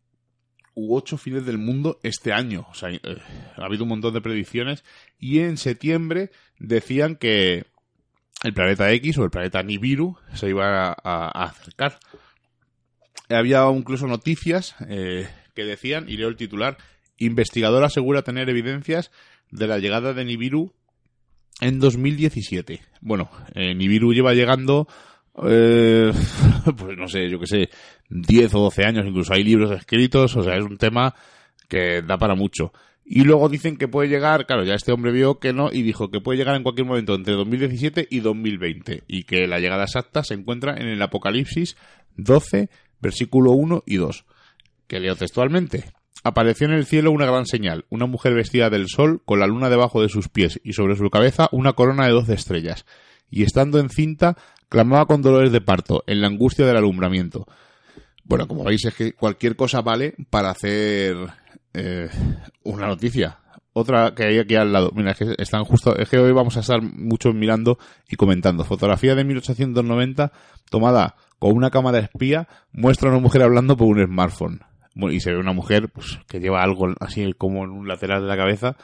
u 0.76 0.94
ocho 0.94 1.16
fines 1.16 1.44
del 1.44 1.58
mundo 1.58 1.98
este 2.04 2.32
año. 2.32 2.66
O 2.70 2.74
sea, 2.74 2.90
eh, 2.90 3.00
ha 3.56 3.64
habido 3.64 3.82
un 3.82 3.88
montón 3.88 4.14
de 4.14 4.20
predicciones 4.20 4.84
y 5.18 5.40
en 5.40 5.56
septiembre 5.56 6.30
decían 6.58 7.16
que 7.16 7.64
el 8.44 8.52
planeta 8.52 8.92
X 8.92 9.18
o 9.18 9.24
el 9.24 9.30
planeta 9.30 9.62
Nibiru 9.62 10.16
se 10.34 10.50
iba 10.50 10.94
a, 11.02 11.44
acercar. 11.44 11.98
Había 13.28 13.68
incluso 13.70 14.06
noticias 14.06 14.76
eh, 14.88 15.26
que 15.54 15.64
decían, 15.64 16.08
y 16.08 16.18
leo 16.18 16.28
el 16.28 16.36
titular, 16.36 16.76
investigador 17.16 17.82
asegura 17.82 18.22
tener 18.22 18.48
evidencias 18.50 19.10
de 19.50 19.66
la 19.66 19.78
llegada 19.78 20.12
de 20.12 20.26
Nibiru 20.26 20.74
en 21.60 21.80
2017. 21.80 22.82
Bueno, 23.00 23.30
eh, 23.54 23.74
Nibiru 23.74 24.12
lleva 24.12 24.34
llegando, 24.34 24.86
eh, 25.44 26.12
pues 26.76 26.96
no 26.96 27.08
sé, 27.08 27.28
yo 27.28 27.38
que 27.38 27.46
sé, 27.46 27.68
10 28.08 28.54
o 28.54 28.60
12 28.60 28.84
años, 28.84 29.06
incluso 29.06 29.32
hay 29.34 29.44
libros 29.44 29.70
escritos, 29.72 30.36
o 30.36 30.42
sea, 30.42 30.56
es 30.56 30.64
un 30.64 30.78
tema 30.78 31.14
que 31.68 32.02
da 32.02 32.18
para 32.18 32.34
mucho. 32.34 32.72
Y 33.08 33.22
luego 33.22 33.48
dicen 33.48 33.76
que 33.76 33.86
puede 33.86 34.08
llegar, 34.08 34.46
claro, 34.46 34.64
ya 34.64 34.74
este 34.74 34.90
hombre 34.90 35.12
vio 35.12 35.38
que 35.38 35.52
no 35.52 35.70
y 35.72 35.82
dijo 35.82 36.10
que 36.10 36.20
puede 36.20 36.38
llegar 36.38 36.56
en 36.56 36.64
cualquier 36.64 36.88
momento 36.88 37.14
entre 37.14 37.34
2017 37.34 38.08
y 38.10 38.18
2020 38.18 39.04
y 39.06 39.22
que 39.22 39.46
la 39.46 39.60
llegada 39.60 39.84
exacta 39.84 40.24
se 40.24 40.34
encuentra 40.34 40.76
en 40.76 40.88
el 40.88 41.00
Apocalipsis 41.00 41.76
12, 42.16 42.68
versículo 43.00 43.52
1 43.52 43.84
y 43.86 43.96
2. 43.96 44.24
Que 44.88 44.98
leo 44.98 45.14
textualmente. 45.14 45.84
Apareció 46.24 46.66
en 46.66 46.72
el 46.72 46.86
cielo 46.86 47.12
una 47.12 47.26
gran 47.26 47.46
señal, 47.46 47.84
una 47.90 48.06
mujer 48.06 48.34
vestida 48.34 48.70
del 48.70 48.88
sol, 48.88 49.22
con 49.24 49.38
la 49.38 49.46
luna 49.46 49.70
debajo 49.70 50.02
de 50.02 50.08
sus 50.08 50.28
pies 50.28 50.60
y 50.64 50.72
sobre 50.72 50.96
su 50.96 51.08
cabeza 51.08 51.48
una 51.52 51.74
corona 51.74 52.06
de 52.06 52.12
doce 52.12 52.34
estrellas. 52.34 52.86
Y 53.30 53.44
estando 53.44 53.78
encinta, 53.78 54.36
clamaba 54.68 55.06
con 55.06 55.22
dolores 55.22 55.52
de 55.52 55.60
parto, 55.60 56.02
en 56.06 56.20
la 56.20 56.26
angustia 56.28 56.66
del 56.66 56.76
alumbramiento. 56.76 57.46
Bueno, 58.24 58.48
como 58.48 58.64
veis, 58.64 58.84
es 58.84 58.94
que 58.94 59.12
cualquier 59.12 59.56
cosa 59.56 59.82
vale 59.82 60.14
para 60.30 60.50
hacer 60.50 61.16
eh, 61.74 62.08
una 62.64 62.86
noticia. 62.88 63.38
Otra 63.72 64.14
que 64.14 64.24
hay 64.24 64.38
aquí 64.38 64.56
al 64.56 64.72
lado. 64.72 64.90
Mira, 64.94 65.12
es 65.12 65.18
que 65.18 65.34
están 65.38 65.64
justo. 65.64 65.96
Es 65.96 66.08
que 66.08 66.18
hoy 66.18 66.32
vamos 66.32 66.56
a 66.56 66.60
estar 66.60 66.80
mucho 66.80 67.32
mirando 67.32 67.78
y 68.08 68.16
comentando. 68.16 68.64
Fotografía 68.64 69.14
de 69.14 69.24
1890 69.24 70.32
tomada 70.70 71.14
con 71.38 71.54
una 71.54 71.70
cámara 71.70 71.98
espía 71.98 72.48
muestra 72.72 73.10
a 73.10 73.12
una 73.12 73.20
mujer 73.20 73.42
hablando 73.42 73.76
por 73.76 73.88
un 73.88 74.04
smartphone 74.04 74.60
y 74.96 75.20
se 75.20 75.32
ve 75.32 75.38
una 75.38 75.52
mujer 75.52 75.88
pues, 75.90 76.18
que 76.26 76.40
lleva 76.40 76.62
algo 76.62 76.94
así 77.00 77.32
como 77.34 77.64
en 77.64 77.70
un 77.70 77.86
lateral 77.86 78.22
de 78.22 78.28
la 78.28 78.36
cabeza, 78.36 78.76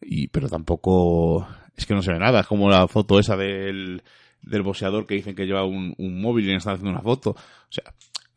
y 0.00 0.28
pero 0.28 0.48
tampoco 0.48 1.46
es 1.76 1.86
que 1.86 1.94
no 1.94 2.02
se 2.02 2.12
ve 2.12 2.18
nada, 2.18 2.40
es 2.40 2.46
como 2.46 2.70
la 2.70 2.88
foto 2.88 3.18
esa 3.18 3.36
del, 3.36 4.02
del 4.48 4.62
boxeador 4.62 5.06
que 5.06 5.14
dicen 5.14 5.34
que 5.34 5.46
lleva 5.46 5.64
un, 5.64 5.94
móvil 5.98 6.46
y 6.46 6.48
le 6.48 6.56
están 6.56 6.74
haciendo 6.74 6.90
una 6.90 7.02
foto. 7.02 7.30
O 7.30 7.70
sea, 7.70 7.84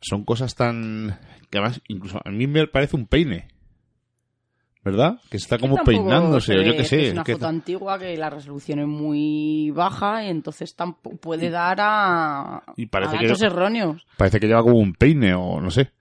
son 0.00 0.24
cosas 0.24 0.54
tan 0.54 1.18
que 1.50 1.58
además 1.58 1.80
incluso 1.88 2.20
a 2.24 2.30
mí 2.30 2.46
me 2.46 2.66
parece 2.66 2.96
un 2.96 3.06
peine. 3.06 3.48
¿Verdad? 4.84 5.20
Que 5.30 5.36
está 5.36 5.58
como 5.58 5.76
peinándose, 5.84 6.58
o 6.58 6.62
yo 6.62 6.76
qué 6.76 6.84
sé. 6.84 7.06
Es 7.06 7.12
una 7.12 7.24
foto 7.24 7.46
antigua 7.46 8.00
que 8.00 8.16
la 8.16 8.30
resolución 8.30 8.80
es 8.80 8.88
muy 8.88 9.70
baja 9.70 10.24
y 10.24 10.28
entonces 10.28 10.74
tampoco 10.74 11.18
puede 11.18 11.50
dar 11.50 11.78
a, 11.80 12.64
y 12.76 12.86
parece 12.86 13.16
a 13.16 13.46
erróneos. 13.46 14.04
Parece 14.16 14.40
que 14.40 14.48
lleva 14.48 14.62
como 14.62 14.78
un 14.78 14.94
peine 14.94 15.34
o 15.34 15.60
no 15.60 15.70
sé. 15.70 15.92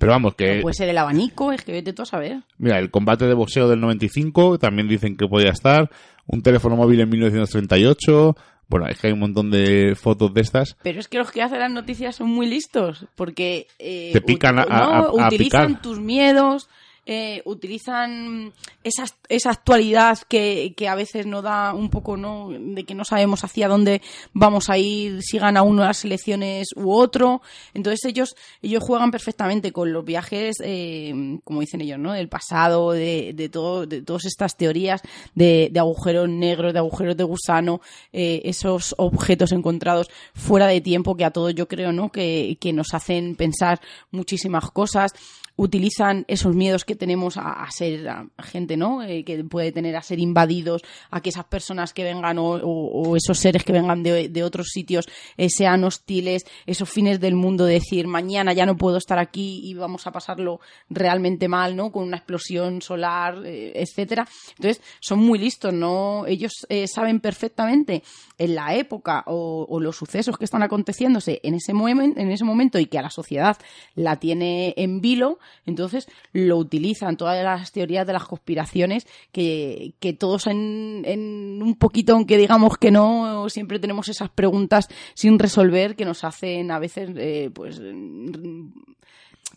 Pero 0.00 0.12
vamos, 0.12 0.34
que... 0.34 0.60
puede 0.62 0.72
ser 0.72 0.88
el 0.88 0.96
abanico, 0.96 1.52
es 1.52 1.62
que 1.62 1.72
vete 1.72 1.92
tú 1.92 2.00
a 2.00 2.06
saber. 2.06 2.42
Mira, 2.56 2.78
el 2.78 2.90
combate 2.90 3.26
de 3.26 3.34
boxeo 3.34 3.68
del 3.68 3.80
95 3.80 4.58
también 4.58 4.88
dicen 4.88 5.14
que 5.14 5.28
podía 5.28 5.50
estar. 5.50 5.90
Un 6.26 6.40
teléfono 6.40 6.74
móvil 6.74 7.00
en 7.00 7.10
1938. 7.10 8.34
Bueno, 8.70 8.86
es 8.86 9.00
que 9.00 9.08
hay 9.08 9.12
un 9.12 9.18
montón 9.18 9.50
de 9.50 9.96
fotos 10.00 10.32
de 10.32 10.40
estas. 10.40 10.76
Pero 10.84 11.00
es 11.00 11.08
que 11.08 11.18
los 11.18 11.32
que 11.32 11.42
hacen 11.42 11.58
las 11.58 11.72
noticias 11.72 12.14
son 12.14 12.28
muy 12.28 12.46
listos, 12.46 13.04
porque... 13.16 13.66
Eh, 13.80 14.10
Te 14.12 14.20
pican 14.20 14.60
a, 14.60 15.10
utilizan 15.10 15.82
tus 15.82 15.98
miedos, 15.98 16.68
eh, 17.12 17.42
utilizan 17.44 18.52
esa, 18.84 19.04
esa 19.28 19.50
actualidad 19.50 20.16
que, 20.28 20.74
que, 20.76 20.86
a 20.86 20.94
veces 20.94 21.26
no 21.26 21.42
da 21.42 21.74
un 21.74 21.90
poco, 21.90 22.16
¿no? 22.16 22.50
De 22.50 22.84
que 22.84 22.94
no 22.94 23.04
sabemos 23.04 23.42
hacia 23.42 23.66
dónde 23.66 24.00
vamos 24.32 24.70
a 24.70 24.78
ir, 24.78 25.20
si 25.20 25.36
gana 25.36 25.64
uno 25.64 25.82
las 25.82 26.04
elecciones 26.04 26.68
u 26.76 26.92
otro. 26.92 27.42
Entonces 27.74 28.04
ellos, 28.04 28.36
ellos 28.62 28.84
juegan 28.84 29.10
perfectamente 29.10 29.72
con 29.72 29.92
los 29.92 30.04
viajes, 30.04 30.58
eh, 30.62 31.40
como 31.42 31.62
dicen 31.62 31.80
ellos, 31.80 31.98
¿no? 31.98 32.12
Del 32.12 32.28
pasado, 32.28 32.92
de, 32.92 33.32
de, 33.34 33.48
todo, 33.48 33.86
de 33.86 34.02
todas 34.02 34.26
estas 34.26 34.56
teorías 34.56 35.02
de, 35.34 35.68
de 35.72 35.80
agujeros 35.80 36.28
negros, 36.28 36.72
de 36.72 36.78
agujeros 36.78 37.16
de 37.16 37.24
gusano, 37.24 37.80
eh, 38.12 38.42
esos 38.44 38.94
objetos 38.98 39.50
encontrados 39.50 40.08
fuera 40.32 40.68
de 40.68 40.80
tiempo 40.80 41.16
que 41.16 41.24
a 41.24 41.32
todos 41.32 41.56
yo 41.56 41.66
creo, 41.66 41.90
¿no? 41.90 42.12
Que, 42.12 42.56
que 42.60 42.72
nos 42.72 42.94
hacen 42.94 43.34
pensar 43.34 43.80
muchísimas 44.12 44.70
cosas 44.70 45.12
utilizan 45.60 46.24
esos 46.26 46.56
miedos 46.56 46.86
que 46.86 46.96
tenemos 46.96 47.36
a, 47.36 47.66
ser 47.70 48.08
gente, 48.38 48.78
¿no? 48.78 49.02
Eh, 49.02 49.24
que 49.24 49.44
puede 49.44 49.72
tener 49.72 49.94
a 49.94 50.00
ser 50.00 50.18
invadidos, 50.18 50.80
a 51.10 51.20
que 51.20 51.28
esas 51.28 51.44
personas 51.44 51.92
que 51.92 52.02
vengan 52.02 52.38
o, 52.40 53.14
esos 53.14 53.38
seres 53.38 53.62
que 53.62 53.74
vengan 53.74 54.02
de, 54.02 54.42
otros 54.42 54.68
sitios 54.68 55.06
eh, 55.36 55.50
sean 55.50 55.84
hostiles, 55.84 56.46
esos 56.64 56.88
fines 56.88 57.20
del 57.20 57.34
mundo, 57.34 57.66
decir 57.66 58.06
mañana 58.06 58.54
ya 58.54 58.64
no 58.64 58.78
puedo 58.78 58.96
estar 58.96 59.18
aquí 59.18 59.60
y 59.62 59.74
vamos 59.74 60.06
a 60.06 60.12
pasarlo 60.12 60.60
realmente 60.88 61.46
mal, 61.46 61.76
¿no? 61.76 61.92
Con 61.92 62.04
una 62.04 62.16
explosión 62.16 62.80
solar, 62.80 63.42
eh, 63.44 63.72
etcétera. 63.74 64.26
Entonces, 64.56 64.82
son 64.98 65.18
muy 65.18 65.38
listos, 65.38 65.74
¿no? 65.74 66.24
Ellos 66.26 66.52
saben 66.86 67.20
perfectamente 67.20 68.02
en 68.38 68.54
la 68.54 68.74
época 68.74 69.24
o, 69.26 69.78
los 69.78 69.96
sucesos 69.96 70.38
que 70.38 70.44
están 70.44 70.62
aconteciéndose 70.62 71.40
en 71.42 71.54
ese, 71.54 71.72
en 71.72 72.30
ese 72.30 72.44
momento 72.44 72.78
y 72.78 72.86
que 72.86 72.98
a 72.98 73.02
la 73.02 73.10
sociedad 73.10 73.58
la 73.94 74.16
tiene 74.16 74.72
en 74.78 75.00
vilo, 75.02 75.38
entonces 75.66 76.08
lo 76.32 76.56
utilizan 76.56 77.16
todas 77.16 77.42
las 77.42 77.72
teorías 77.72 78.06
de 78.06 78.12
las 78.12 78.24
conspiraciones 78.24 79.06
que, 79.32 79.94
que 80.00 80.12
todos 80.12 80.46
en, 80.46 81.02
en 81.06 81.62
un 81.62 81.76
poquito, 81.76 82.14
aunque 82.14 82.38
digamos 82.38 82.76
que 82.78 82.90
no, 82.90 83.48
siempre 83.48 83.78
tenemos 83.78 84.08
esas 84.08 84.30
preguntas 84.30 84.88
sin 85.14 85.38
resolver 85.38 85.96
que 85.96 86.04
nos 86.04 86.24
hacen 86.24 86.70
a 86.70 86.78
veces 86.78 87.10
eh, 87.16 87.50
pues 87.52 87.80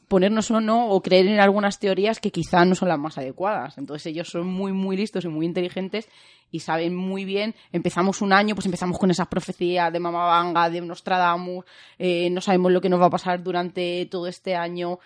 ponernos 0.07 0.51
o 0.51 0.61
no 0.61 0.89
o 0.89 1.01
creer 1.01 1.27
en 1.27 1.39
algunas 1.39 1.79
teorías 1.79 2.19
que 2.19 2.31
quizá 2.31 2.65
no 2.65 2.75
son 2.75 2.89
las 2.89 2.99
más 2.99 3.17
adecuadas. 3.17 3.77
Entonces 3.79 4.05
ellos 4.05 4.29
son 4.29 4.45
muy, 4.45 4.71
muy 4.71 4.95
listos 4.95 5.25
y 5.25 5.27
muy 5.27 5.45
inteligentes 5.45 6.07
y 6.51 6.59
saben 6.59 6.95
muy 6.95 7.25
bien. 7.25 7.55
Empezamos 7.71 8.21
un 8.21 8.31
año, 8.31 8.53
pues 8.53 8.67
empezamos 8.67 8.99
con 8.99 9.09
esas 9.09 9.27
profecías 9.27 9.91
de 9.91 9.99
Mama 9.99 10.25
Vanga, 10.25 10.69
de 10.69 10.81
Nostradamus, 10.81 11.65
eh, 11.97 12.29
no 12.29 12.41
sabemos 12.41 12.71
lo 12.71 12.79
que 12.79 12.89
nos 12.89 13.01
va 13.01 13.07
a 13.07 13.09
pasar 13.09 13.41
durante 13.41 14.05
todo 14.05 14.27
este 14.27 14.55
año. 14.55 14.99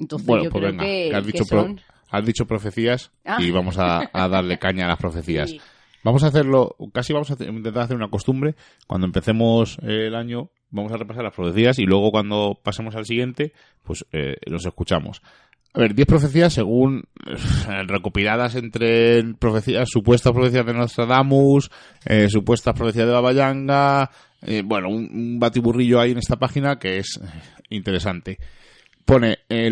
Entonces 0.00 0.26
yo 0.26 0.50
pues 0.50 0.64
creo 0.64 0.76
que, 0.78 1.14
has, 1.14 1.26
dicho 1.26 1.44
has 2.10 2.24
dicho 2.24 2.46
profecías 2.46 3.12
y 3.38 3.50
ah. 3.50 3.52
vamos 3.52 3.76
a, 3.78 4.10
darle 4.12 4.58
caña 4.58 4.86
a 4.86 4.88
las 4.88 4.98
profecías. 4.98 5.54
Vamos 6.02 6.24
a 6.24 6.28
hacerlo, 6.28 6.76
casi 6.92 7.12
vamos 7.12 7.30
a 7.30 7.34
intentar 7.44 7.82
hacer 7.82 7.96
una 7.96 8.08
costumbre. 8.08 8.54
Cuando 8.86 9.06
empecemos 9.06 9.78
el 9.82 10.14
año, 10.14 10.50
vamos 10.70 10.90
a 10.92 10.96
repasar 10.96 11.24
las 11.24 11.34
profecías 11.34 11.78
y 11.78 11.84
luego 11.84 12.10
cuando 12.10 12.58
pasemos 12.62 12.96
al 12.96 13.04
siguiente, 13.04 13.52
pues 13.84 14.06
eh, 14.12 14.36
los 14.46 14.64
escuchamos. 14.64 15.20
A 15.72 15.80
ver, 15.80 15.94
10 15.94 16.08
profecías 16.08 16.52
según 16.52 17.04
eh, 17.26 17.82
recopiladas 17.86 18.56
entre 18.56 19.22
profecías, 19.34 19.88
supuestas 19.88 20.32
profecías 20.32 20.66
de 20.66 20.72
Nostradamus, 20.72 21.70
eh, 22.06 22.28
supuestas 22.28 22.74
profecías 22.74 23.06
de 23.06 23.12
Baba 23.12 23.32
Yanga, 23.32 24.10
eh, 24.42 24.62
bueno, 24.64 24.88
un, 24.88 25.08
un, 25.12 25.38
batiburrillo 25.38 26.00
ahí 26.00 26.12
en 26.12 26.18
esta 26.18 26.36
página 26.36 26.78
que 26.78 26.98
es 26.98 27.20
interesante 27.68 28.38
pone, 29.10 29.38
eh, 29.48 29.70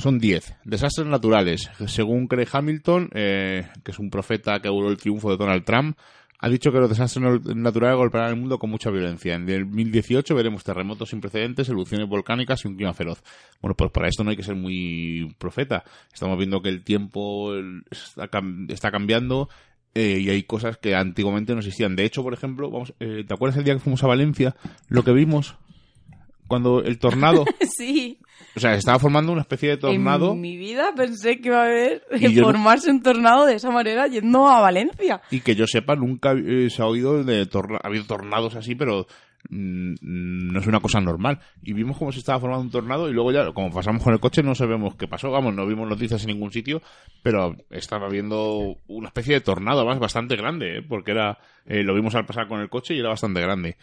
son 0.00 0.18
10, 0.18 0.56
desastres 0.64 1.06
naturales. 1.06 1.70
Según 1.86 2.26
Craig 2.26 2.48
Hamilton, 2.50 3.08
eh, 3.14 3.68
que 3.84 3.92
es 3.92 3.98
un 4.00 4.10
profeta 4.10 4.60
que 4.60 4.68
auguró 4.68 4.90
el 4.90 4.96
triunfo 4.96 5.30
de 5.30 5.36
Donald 5.36 5.64
Trump, 5.64 5.96
ha 6.40 6.48
dicho 6.48 6.72
que 6.72 6.78
los 6.78 6.90
desastres 6.90 7.24
naturales 7.54 7.96
golpearán 7.96 8.30
el 8.30 8.36
mundo 8.36 8.58
con 8.58 8.70
mucha 8.70 8.90
violencia. 8.90 9.34
En 9.34 9.48
el 9.48 9.64
2018 9.64 10.34
veremos 10.34 10.64
terremotos 10.64 11.10
sin 11.10 11.20
precedentes, 11.20 11.68
erupciones 11.68 12.08
volcánicas 12.08 12.64
y 12.64 12.68
un 12.68 12.76
clima 12.76 12.92
feroz. 12.92 13.22
Bueno, 13.62 13.76
pues 13.76 13.92
para 13.92 14.08
esto 14.08 14.24
no 14.24 14.30
hay 14.30 14.36
que 14.36 14.42
ser 14.42 14.56
muy 14.56 15.34
profeta. 15.38 15.84
Estamos 16.12 16.36
viendo 16.36 16.60
que 16.60 16.68
el 16.68 16.82
tiempo 16.82 17.54
está, 17.90 18.90
cambiando 18.90 19.48
eh, 19.94 20.18
y 20.20 20.28
hay 20.30 20.42
cosas 20.42 20.76
que 20.78 20.96
antiguamente 20.96 21.52
no 21.52 21.60
existían. 21.60 21.94
De 21.94 22.04
hecho, 22.04 22.24
por 22.24 22.34
ejemplo, 22.34 22.70
vamos, 22.70 22.92
¿te 22.98 23.32
acuerdas 23.32 23.56
el 23.56 23.64
día 23.64 23.74
que 23.74 23.80
fuimos 23.80 24.02
a 24.02 24.08
Valencia? 24.08 24.56
Lo 24.88 25.04
que 25.04 25.12
vimos 25.12 25.56
cuando 26.46 26.82
el 26.82 26.98
tornado. 26.98 27.44
sí. 27.76 28.18
O 28.56 28.60
sea, 28.60 28.74
estaba 28.74 28.98
formando 28.98 29.32
una 29.32 29.40
especie 29.40 29.70
de 29.70 29.76
tornado. 29.76 30.32
En 30.32 30.40
mi 30.40 30.56
vida 30.56 30.92
pensé 30.94 31.40
que 31.40 31.48
iba 31.48 31.62
a 31.62 31.64
haber 31.64 32.02
formarse 32.40 32.90
un 32.90 33.02
tornado 33.02 33.46
de 33.46 33.54
esa 33.54 33.70
manera 33.70 34.06
yendo 34.06 34.48
a 34.48 34.60
Valencia. 34.60 35.20
Y 35.30 35.40
que 35.40 35.56
yo 35.56 35.66
sepa, 35.66 35.96
nunca 35.96 36.32
eh, 36.32 36.68
se 36.70 36.82
ha 36.82 36.86
oído 36.86 37.22
de 37.24 37.42
ha 37.42 37.86
habido 37.86 38.04
tornados 38.04 38.54
así, 38.54 38.76
pero 38.76 39.06
mm, 39.50 39.94
no 40.00 40.60
es 40.60 40.66
una 40.68 40.80
cosa 40.80 41.00
normal. 41.00 41.40
Y 41.62 41.72
vimos 41.72 41.98
cómo 41.98 42.12
se 42.12 42.20
estaba 42.20 42.38
formando 42.38 42.64
un 42.64 42.70
tornado 42.70 43.10
y 43.10 43.12
luego 43.12 43.32
ya, 43.32 43.52
como 43.52 43.72
pasamos 43.72 44.04
con 44.04 44.12
el 44.12 44.20
coche, 44.20 44.42
no 44.44 44.54
sabemos 44.54 44.94
qué 44.94 45.08
pasó. 45.08 45.32
Vamos, 45.32 45.52
no 45.54 45.66
vimos 45.66 45.88
noticias 45.88 46.22
en 46.22 46.28
ningún 46.28 46.52
sitio, 46.52 46.80
pero 47.22 47.56
estaba 47.70 48.08
viendo 48.08 48.76
una 48.86 49.08
especie 49.08 49.34
de 49.34 49.40
tornado, 49.40 49.80
además 49.80 49.98
bastante 49.98 50.36
grande, 50.36 50.78
¿eh? 50.78 50.82
porque 50.82 51.10
era, 51.10 51.38
eh, 51.66 51.82
lo 51.82 51.92
vimos 51.92 52.14
al 52.14 52.26
pasar 52.26 52.46
con 52.46 52.60
el 52.60 52.68
coche 52.68 52.94
y 52.94 53.00
era 53.00 53.08
bastante 53.08 53.40
grande. 53.40 53.76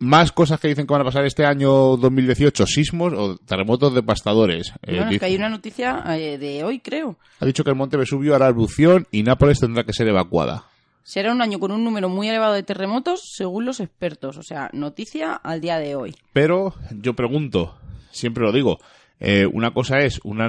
Más 0.00 0.30
cosas 0.30 0.60
que 0.60 0.68
dicen 0.68 0.86
que 0.86 0.92
van 0.92 1.02
a 1.02 1.04
pasar 1.04 1.24
este 1.26 1.44
año 1.44 1.96
2018, 1.96 2.66
sismos 2.66 3.12
o 3.14 3.36
terremotos 3.38 3.92
devastadores. 3.94 4.68
Eh, 4.82 4.90
Bueno, 4.92 5.02
es 5.04 5.08
dice- 5.10 5.20
que 5.20 5.26
hay 5.26 5.34
una 5.36 5.48
noticia 5.48 6.04
eh, 6.16 6.38
de 6.38 6.62
hoy, 6.62 6.78
creo. 6.78 7.16
Ha 7.40 7.46
dicho 7.46 7.64
que 7.64 7.70
el 7.70 7.76
monte 7.76 7.96
Vesubio 7.96 8.34
hará 8.36 8.46
erupción 8.48 9.08
y 9.10 9.24
Nápoles 9.24 9.58
tendrá 9.58 9.82
que 9.84 9.92
ser 9.92 10.06
evacuada. 10.06 10.64
Será 11.02 11.32
un 11.32 11.40
año 11.42 11.58
con 11.58 11.72
un 11.72 11.82
número 11.82 12.08
muy 12.08 12.28
elevado 12.28 12.52
de 12.54 12.62
terremotos, 12.62 13.32
según 13.34 13.64
los 13.64 13.80
expertos. 13.80 14.36
O 14.36 14.42
sea, 14.42 14.70
noticia 14.72 15.32
al 15.34 15.60
día 15.60 15.78
de 15.78 15.96
hoy. 15.96 16.14
Pero 16.32 16.74
yo 16.92 17.14
pregunto, 17.14 17.76
siempre 18.12 18.44
lo 18.44 18.52
digo, 18.52 18.78
eh, 19.18 19.46
una 19.52 19.72
cosa 19.72 19.98
es, 19.98 20.20
una, 20.22 20.48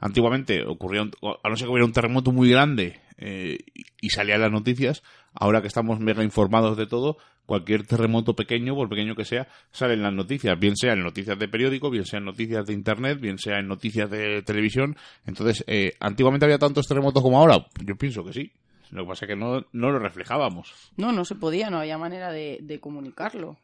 antiguamente 0.00 0.64
ocurría, 0.66 1.02
un- 1.02 1.12
a 1.44 1.48
no 1.48 1.56
ser 1.56 1.66
que 1.66 1.72
hubiera 1.72 1.86
un 1.86 1.92
terremoto 1.92 2.32
muy 2.32 2.50
grande 2.50 2.98
eh, 3.18 3.58
y- 3.74 3.82
y 4.00 4.10
salía 4.10 4.36
en 4.36 4.40
las 4.40 4.50
noticias, 4.50 5.02
ahora 5.34 5.60
que 5.60 5.68
estamos 5.68 6.00
mega 6.00 6.24
informados 6.24 6.76
de 6.78 6.86
todo, 6.86 7.18
cualquier 7.46 7.86
terremoto 7.86 8.34
pequeño, 8.34 8.74
por 8.74 8.88
pequeño 8.88 9.14
que 9.14 9.24
sea, 9.24 9.48
sale 9.72 9.94
en 9.94 10.02
las 10.02 10.12
noticias, 10.12 10.58
bien 10.58 10.76
sea 10.76 10.92
en 10.92 11.02
noticias 11.02 11.38
de 11.38 11.48
periódico, 11.48 11.90
bien 11.90 12.04
sea 12.04 12.18
en 12.18 12.26
noticias 12.26 12.66
de 12.66 12.72
internet, 12.72 13.20
bien 13.20 13.38
sea 13.38 13.58
en 13.58 13.68
noticias 13.68 14.10
de 14.10 14.42
televisión. 14.42 14.96
Entonces, 15.26 15.64
eh, 15.66 15.94
antiguamente 16.00 16.46
había 16.46 16.58
tantos 16.58 16.86
terremotos 16.86 17.22
como 17.22 17.38
ahora, 17.38 17.66
yo 17.84 17.96
pienso 17.96 18.24
que 18.24 18.32
sí. 18.32 18.52
Lo 18.90 19.04
que 19.04 19.08
pasa 19.08 19.24
es 19.24 19.28
que 19.30 19.36
no, 19.36 19.66
no 19.72 19.90
lo 19.90 19.98
reflejábamos. 19.98 20.72
No, 20.96 21.12
no 21.12 21.24
se 21.24 21.36
podía, 21.36 21.70
no 21.70 21.78
había 21.78 21.96
manera 21.96 22.32
de, 22.32 22.58
de 22.60 22.80
comunicarlo. 22.80 23.58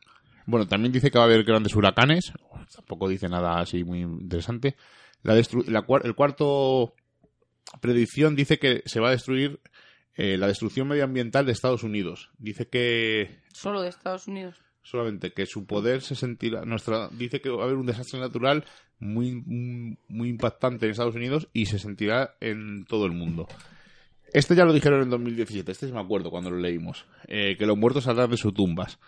Bueno, 0.47 0.69
también 0.69 0.93
dice 0.93 1.11
que 1.11 1.19
va 1.19 1.25
a 1.25 1.27
haber 1.27 1.45
grandes 1.45 1.75
huracanes. 1.75 2.33
Tampoco 2.75 3.09
dice 3.09 3.29
nada 3.29 3.59
así 3.61 3.83
muy 3.83 4.01
interesante. 4.01 4.77
La 5.23 5.35
la 5.67 5.85
el 6.05 6.15
cuarto 6.15 6.95
predicción 7.81 8.37
dice 8.37 8.59
que 8.59 8.83
se 8.87 9.01
va 9.01 9.09
a 9.09 9.13
destruir 9.13 9.61
eh, 10.17 10.37
la 10.37 10.47
destrucción 10.47 10.89
medioambiental 10.89 11.47
de 11.47 11.53
Estados 11.53 11.83
Unidos. 11.83 12.31
Dice 12.39 12.69
que 12.69 13.39
Solo 13.53 13.83
de 13.83 13.89
Estados 13.89 14.29
Unidos. 14.29 14.63
solamente 14.83 15.33
que 15.33 15.47
su 15.47 15.67
poder 15.67 16.03
se 16.03 16.15
sentirá 16.15 16.65
nuestra 16.65 17.09
dice 17.11 17.41
que 17.41 17.51
va 17.51 17.63
a 17.63 17.65
haber 17.67 17.77
un 17.77 17.87
desastre 17.87 18.21
natural 18.21 18.65
muy 18.99 19.43
muy, 20.09 20.29
impactante 20.29 20.87
en 20.87 20.93
Estados 20.93 21.15
Unidos 21.15 21.49
y 21.53 21.67
se 21.67 21.79
sentirá 21.79 22.37
en 22.41 22.85
todo 22.87 23.07
el 23.07 23.13
mundo. 23.13 23.47
Este 24.33 24.55
ya 24.55 24.65
lo 24.65 24.73
dijeron 24.73 25.03
en 25.03 25.11
2017, 25.11 25.71
este 25.71 25.87
sí 25.87 25.93
me 25.93 26.01
acuerdo 26.01 26.31
cuando 26.31 26.51
lo 26.51 26.59
leímos, 26.59 27.07
eh, 27.29 27.57
que 27.59 27.67
los 27.67 27.77
muertos 27.77 28.05
saldrán 28.05 28.31
de 28.31 28.37
sus 28.37 28.53
tumbas. 28.53 28.99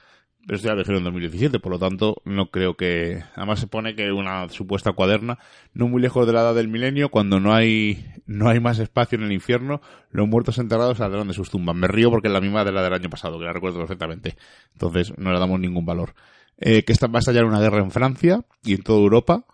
Pero 0.46 0.56
esto 0.56 0.68
ya 0.68 0.74
lo 0.74 0.80
dijeron 0.80 0.98
en 0.98 1.04
2017, 1.04 1.60
por 1.60 1.72
lo 1.72 1.78
tanto 1.78 2.22
no 2.24 2.50
creo 2.50 2.74
que... 2.74 3.22
Además 3.34 3.60
se 3.60 3.66
pone 3.66 3.94
que 3.94 4.12
una 4.12 4.48
supuesta 4.48 4.92
cuaderna, 4.92 5.38
no 5.74 5.88
muy 5.88 6.00
lejos 6.00 6.26
de 6.26 6.32
la 6.32 6.40
edad 6.40 6.54
del 6.54 6.68
milenio, 6.68 7.10
cuando 7.10 7.38
no 7.38 7.52
hay, 7.52 8.14
no 8.26 8.48
hay 8.48 8.58
más 8.58 8.78
espacio 8.78 9.18
en 9.18 9.24
el 9.24 9.32
infierno, 9.32 9.82
los 10.10 10.26
muertos 10.26 10.58
enterrados 10.58 10.98
saldrán 10.98 11.28
de 11.28 11.34
sus 11.34 11.50
tumbas. 11.50 11.76
Me 11.76 11.86
río 11.86 12.10
porque 12.10 12.28
es 12.28 12.32
la 12.32 12.40
misma 12.40 12.64
de 12.64 12.72
la 12.72 12.82
del 12.82 12.94
año 12.94 13.10
pasado, 13.10 13.38
que 13.38 13.44
la 13.44 13.52
recuerdo 13.52 13.78
perfectamente. 13.78 14.36
Entonces 14.72 15.12
no 15.18 15.32
le 15.32 15.38
damos 15.38 15.60
ningún 15.60 15.84
valor. 15.84 16.14
Eh, 16.60 16.82
que 16.82 16.92
esta 16.92 17.06
va 17.06 17.18
a 17.18 17.20
estallar 17.20 17.44
una 17.44 17.60
guerra 17.60 17.78
en 17.78 17.90
Francia 17.90 18.44
y 18.64 18.74
en 18.74 18.82
toda 18.82 18.98
Europa. 18.98 19.44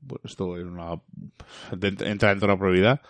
Bueno, 0.00 0.22
esto 0.24 0.56
es 0.56 0.64
una, 0.64 1.00
entra 1.72 2.28
dentro 2.28 2.46
de 2.46 2.54
la 2.54 2.58
probabilidad. 2.58 3.00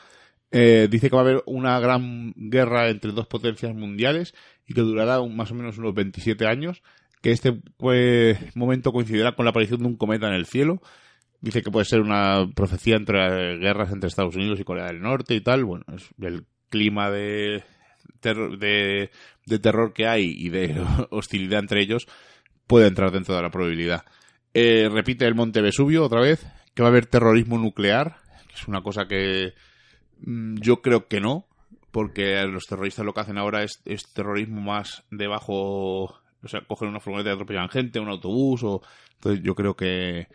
Eh, 0.51 0.89
dice 0.91 1.11
que 1.11 1.17
va 1.17 1.23
a 1.23 1.25
haber 1.25 1.43
una 1.47 1.79
gran 1.81 2.33
guerra 2.37 2.89
entre 2.89 3.13
dos 3.13 3.27
potencias 3.27 3.75
mundiales 3.75 4.35
y 4.67 4.75
que 4.75 4.81
durará 4.81 5.21
más 5.23 5.51
o 5.51 5.55
menos 5.55 5.77
unos 5.77 5.95
27 5.95 6.47
años. 6.47 6.83
Que 7.27 7.33
este 7.33 7.55
pues, 7.77 8.39
momento 8.55 8.93
coincidirá 8.93 9.33
con 9.33 9.47
la 9.47 9.51
aparición 9.51 9.81
de 9.81 9.87
un 9.87 9.97
cometa 9.97 10.29
en 10.29 10.35
el 10.35 10.47
cielo. 10.47 10.81
Dice 11.41 11.61
que 11.61 11.73
puede 11.73 11.85
ser 11.85 12.01
una 12.01 12.47
profecía 12.55 12.95
entre 12.95 13.59
guerras 13.59 13.91
entre 13.91 14.07
Estados 14.07 14.37
Unidos 14.37 14.61
y 14.61 14.65
Corea 14.65 14.87
del 14.87 15.01
Norte 15.03 15.35
y 15.35 15.41
tal. 15.41 15.65
Bueno, 15.65 15.85
el 16.21 16.47
clima 16.69 17.11
de, 17.11 17.65
terror- 18.21 18.59
de, 18.59 19.11
de 19.45 19.59
terror 19.59 19.93
que 19.93 20.07
hay 20.07 20.25
y 20.39 20.51
de 20.51 20.81
hostilidad 21.11 21.59
entre 21.59 21.83
ellos 21.83 22.07
puede 22.69 22.87
entrar 22.87 23.11
dentro 23.11 23.35
de 23.35 23.43
la 23.43 23.51
probabilidad. 23.51 24.05
Eh, 24.55 24.89
repite 24.89 25.27
el 25.27 25.35
Monte 25.35 25.61
Vesubio 25.63 26.05
otra 26.05 26.21
vez, 26.21 26.47
que 26.75 26.83
va 26.83 26.89
a 26.89 26.93
haber 26.93 27.07
terrorismo 27.07 27.59
nuclear, 27.59 28.19
es 28.55 28.69
una 28.69 28.83
cosa 28.83 29.09
que 29.09 29.53
mm, 30.21 30.59
yo 30.61 30.81
creo 30.81 31.09
que 31.09 31.21
no, 31.21 31.49
porque 31.91 32.41
los 32.47 32.67
terroristas 32.67 33.05
lo 33.05 33.13
que 33.15 33.21
hacen 33.23 33.37
ahora 33.37 33.65
es, 33.65 33.83
es 33.85 34.13
terrorismo 34.13 34.61
más 34.61 35.03
de 35.11 35.27
bajo, 35.27 36.21
o 36.43 36.49
sea, 36.49 36.61
cogen 36.63 36.89
una 36.89 37.01
furgoneta 37.01 37.31
y 37.31 37.33
atropellan 37.33 37.69
gente, 37.69 38.01
un 38.01 38.09
autobús, 38.09 38.63
o 38.65 38.83
entonces 39.15 39.43
yo 39.43 39.55
creo 39.55 39.75
que, 39.75 40.29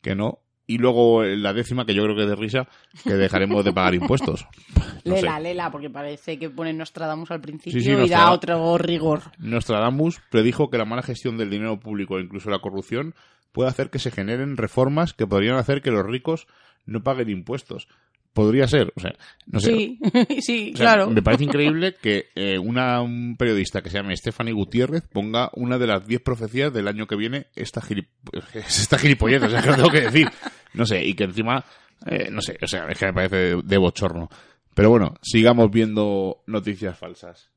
que 0.00 0.14
no. 0.14 0.40
Y 0.66 0.78
luego 0.78 1.24
eh, 1.24 1.36
la 1.36 1.52
décima, 1.52 1.84
que 1.84 1.94
yo 1.94 2.04
creo 2.04 2.16
que 2.16 2.22
es 2.22 2.28
de 2.28 2.36
risa, 2.36 2.68
que 3.04 3.14
dejaremos 3.14 3.64
de 3.64 3.72
pagar 3.72 3.94
impuestos. 3.94 4.46
No 5.04 5.16
sé. 5.16 5.22
lela, 5.22 5.40
lela, 5.40 5.70
porque 5.72 5.90
parece 5.90 6.38
que 6.38 6.48
pone 6.48 6.72
Nostradamus 6.72 7.32
al 7.32 7.40
principio 7.40 7.80
Sí, 7.80 7.84
sí, 7.84 7.90
y 7.90 8.08
da 8.08 8.30
otro 8.30 8.78
rigor. 8.78 9.32
Nostradamus 9.38 10.20
predijo 10.30 10.70
que 10.70 10.78
la 10.78 10.84
mala 10.84 11.02
gestión 11.02 11.36
del 11.36 11.50
dinero 11.50 11.80
público 11.80 12.18
e 12.18 12.22
incluso 12.22 12.50
la 12.50 12.60
corrupción 12.60 13.12
puede 13.50 13.68
hacer 13.68 13.90
que 13.90 13.98
se 13.98 14.12
generen 14.12 14.56
reformas 14.56 15.12
que 15.12 15.26
podrían 15.26 15.56
hacer 15.56 15.82
que 15.82 15.90
los 15.90 16.06
ricos 16.06 16.46
no 16.86 17.02
paguen 17.02 17.30
impuestos. 17.30 17.88
Podría 18.32 18.66
ser, 18.66 18.92
o 18.96 19.00
sea, 19.00 19.12
no 19.46 19.60
sé. 19.60 19.72
Sí, 19.72 19.98
sí, 20.40 20.72
O 20.72 20.76
sea, 20.76 20.86
claro. 20.86 21.10
Me 21.10 21.22
parece 21.22 21.44
increíble 21.44 21.96
que 22.00 22.30
eh, 22.34 22.58
una, 22.58 23.02
un 23.02 23.36
periodista 23.36 23.82
que 23.82 23.90
se 23.90 23.98
llame 23.98 24.16
Stephanie 24.16 24.54
Gutiérrez 24.54 25.02
ponga 25.06 25.50
una 25.54 25.76
de 25.76 25.86
las 25.86 26.06
10 26.06 26.22
profecías 26.22 26.72
del 26.72 26.88
año 26.88 27.06
que 27.06 27.16
viene 27.16 27.48
esta, 27.54 27.82
gilip 27.82 28.08
esta 28.54 28.98
gilipollez, 28.98 29.42
o 29.42 29.50
sea, 29.50 29.60
que 29.62 29.68
lo 29.68 29.76
tengo 29.76 29.90
que 29.90 30.00
decir. 30.00 30.28
No 30.72 30.86
sé, 30.86 31.04
y 31.04 31.14
que 31.14 31.24
encima, 31.24 31.62
eh, 32.06 32.30
no 32.30 32.40
sé, 32.40 32.56
o 32.62 32.66
sea, 32.66 32.86
es 32.88 32.98
que 32.98 33.06
me 33.06 33.12
parece 33.12 33.36
de, 33.36 33.62
de 33.62 33.76
bochorno. 33.76 34.30
Pero 34.74 34.88
bueno, 34.88 35.14
sigamos 35.20 35.70
viendo 35.70 36.42
noticias 36.46 36.98
falsas. 36.98 37.50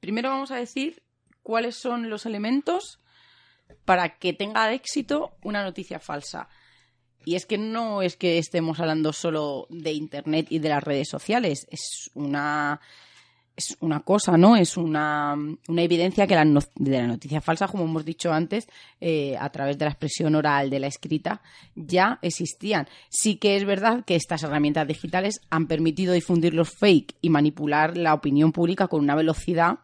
Primero 0.00 0.30
vamos 0.30 0.50
a 0.50 0.56
decir 0.56 1.02
cuáles 1.44 1.76
son 1.76 2.10
los 2.10 2.26
elementos 2.26 2.98
para 3.84 4.18
que 4.18 4.32
tenga 4.32 4.72
éxito 4.72 5.36
una 5.42 5.62
noticia 5.62 6.00
falsa. 6.00 6.48
Y 7.24 7.34
es 7.36 7.46
que 7.46 7.58
no 7.58 8.02
es 8.02 8.16
que 8.16 8.38
estemos 8.38 8.80
hablando 8.80 9.12
solo 9.12 9.66
de 9.70 9.92
Internet 9.92 10.46
y 10.50 10.58
de 10.58 10.68
las 10.68 10.82
redes 10.82 11.08
sociales, 11.08 11.66
es 11.70 12.10
una, 12.14 12.80
es 13.56 13.76
una 13.80 14.00
cosa, 14.00 14.36
¿no? 14.36 14.56
Es 14.56 14.76
una, 14.76 15.34
una 15.68 15.82
evidencia 15.82 16.26
que 16.26 16.34
las 16.34 16.46
no- 16.46 16.60
de 16.76 16.90
las 16.98 17.06
noticias 17.08 17.44
falsas, 17.44 17.70
como 17.70 17.84
hemos 17.84 18.04
dicho 18.04 18.32
antes, 18.32 18.66
eh, 19.00 19.36
a 19.38 19.50
través 19.50 19.78
de 19.78 19.84
la 19.84 19.90
expresión 19.92 20.34
oral, 20.34 20.70
de 20.70 20.80
la 20.80 20.86
escrita, 20.86 21.42
ya 21.74 22.18
existían. 22.22 22.88
Sí 23.08 23.36
que 23.36 23.56
es 23.56 23.64
verdad 23.64 24.04
que 24.04 24.16
estas 24.16 24.42
herramientas 24.42 24.88
digitales 24.88 25.40
han 25.50 25.66
permitido 25.66 26.12
difundir 26.14 26.54
los 26.54 26.70
fake 26.70 27.14
y 27.20 27.28
manipular 27.30 27.96
la 27.96 28.14
opinión 28.14 28.52
pública 28.52 28.88
con 28.88 29.00
una 29.00 29.14
velocidad 29.14 29.78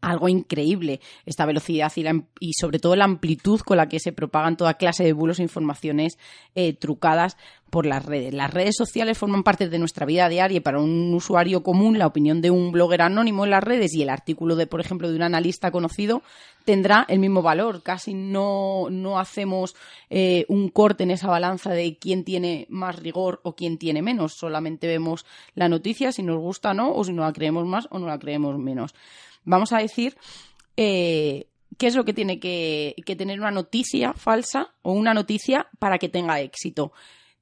algo 0.00 0.28
increíble. 0.28 1.00
Esta 1.26 1.46
velocidad 1.46 1.92
y, 1.96 2.02
la- 2.02 2.22
y 2.38 2.52
sobre 2.54 2.78
todo 2.78 2.96
la 2.96 3.04
amplitud 3.04 3.60
con 3.60 3.76
la 3.76 3.88
que 3.88 4.00
se 4.00 4.12
propagan 4.12 4.56
toda 4.56 4.74
clase 4.74 5.04
de 5.04 5.12
bulos 5.12 5.38
e 5.38 5.42
informaciones 5.42 6.18
eh, 6.54 6.72
trucadas 6.72 7.36
por 7.70 7.86
las 7.86 8.04
redes. 8.04 8.34
Las 8.34 8.52
redes 8.52 8.74
sociales 8.76 9.16
forman 9.16 9.44
parte 9.44 9.68
de 9.68 9.78
nuestra 9.78 10.04
vida 10.04 10.28
diaria 10.28 10.56
y 10.56 10.60
para 10.60 10.80
un 10.80 11.14
usuario 11.14 11.62
común 11.62 11.98
la 11.98 12.06
opinión 12.08 12.40
de 12.40 12.50
un 12.50 12.72
blogger 12.72 13.02
anónimo 13.02 13.44
en 13.44 13.50
las 13.50 13.62
redes 13.62 13.94
y 13.94 14.02
el 14.02 14.08
artículo 14.10 14.56
de, 14.56 14.66
por 14.66 14.80
ejemplo, 14.80 15.08
de 15.08 15.14
un 15.16 15.22
analista 15.22 15.70
conocido 15.70 16.22
tendrá 16.64 17.06
el 17.08 17.20
mismo 17.20 17.42
valor. 17.42 17.82
Casi 17.82 18.12
no, 18.12 18.88
no 18.90 19.20
hacemos 19.20 19.76
eh, 20.10 20.46
un 20.48 20.68
corte 20.68 21.04
en 21.04 21.12
esa 21.12 21.28
balanza 21.28 21.70
de 21.70 21.96
quién 21.96 22.24
tiene 22.24 22.66
más 22.70 22.98
rigor 22.98 23.40
o 23.44 23.54
quién 23.54 23.78
tiene 23.78 24.02
menos. 24.02 24.34
Solamente 24.34 24.88
vemos 24.88 25.24
la 25.54 25.68
noticia 25.68 26.10
si 26.10 26.22
nos 26.24 26.38
gusta 26.38 26.72
o 26.72 26.74
no, 26.74 26.92
o 26.92 27.04
si 27.04 27.12
no 27.12 27.22
la 27.22 27.32
creemos 27.32 27.66
más 27.66 27.86
o 27.92 28.00
no 28.00 28.06
la 28.08 28.18
creemos 28.18 28.58
menos. 28.58 28.94
Vamos 29.44 29.72
a 29.72 29.78
decir 29.78 30.16
eh, 30.76 31.46
qué 31.78 31.86
es 31.86 31.94
lo 31.94 32.04
que 32.04 32.12
tiene 32.12 32.38
que, 32.40 32.94
que 33.04 33.16
tener 33.16 33.40
una 33.40 33.50
noticia 33.50 34.12
falsa 34.12 34.74
o 34.82 34.92
una 34.92 35.14
noticia 35.14 35.68
para 35.78 35.98
que 35.98 36.08
tenga 36.08 36.40
éxito. 36.40 36.92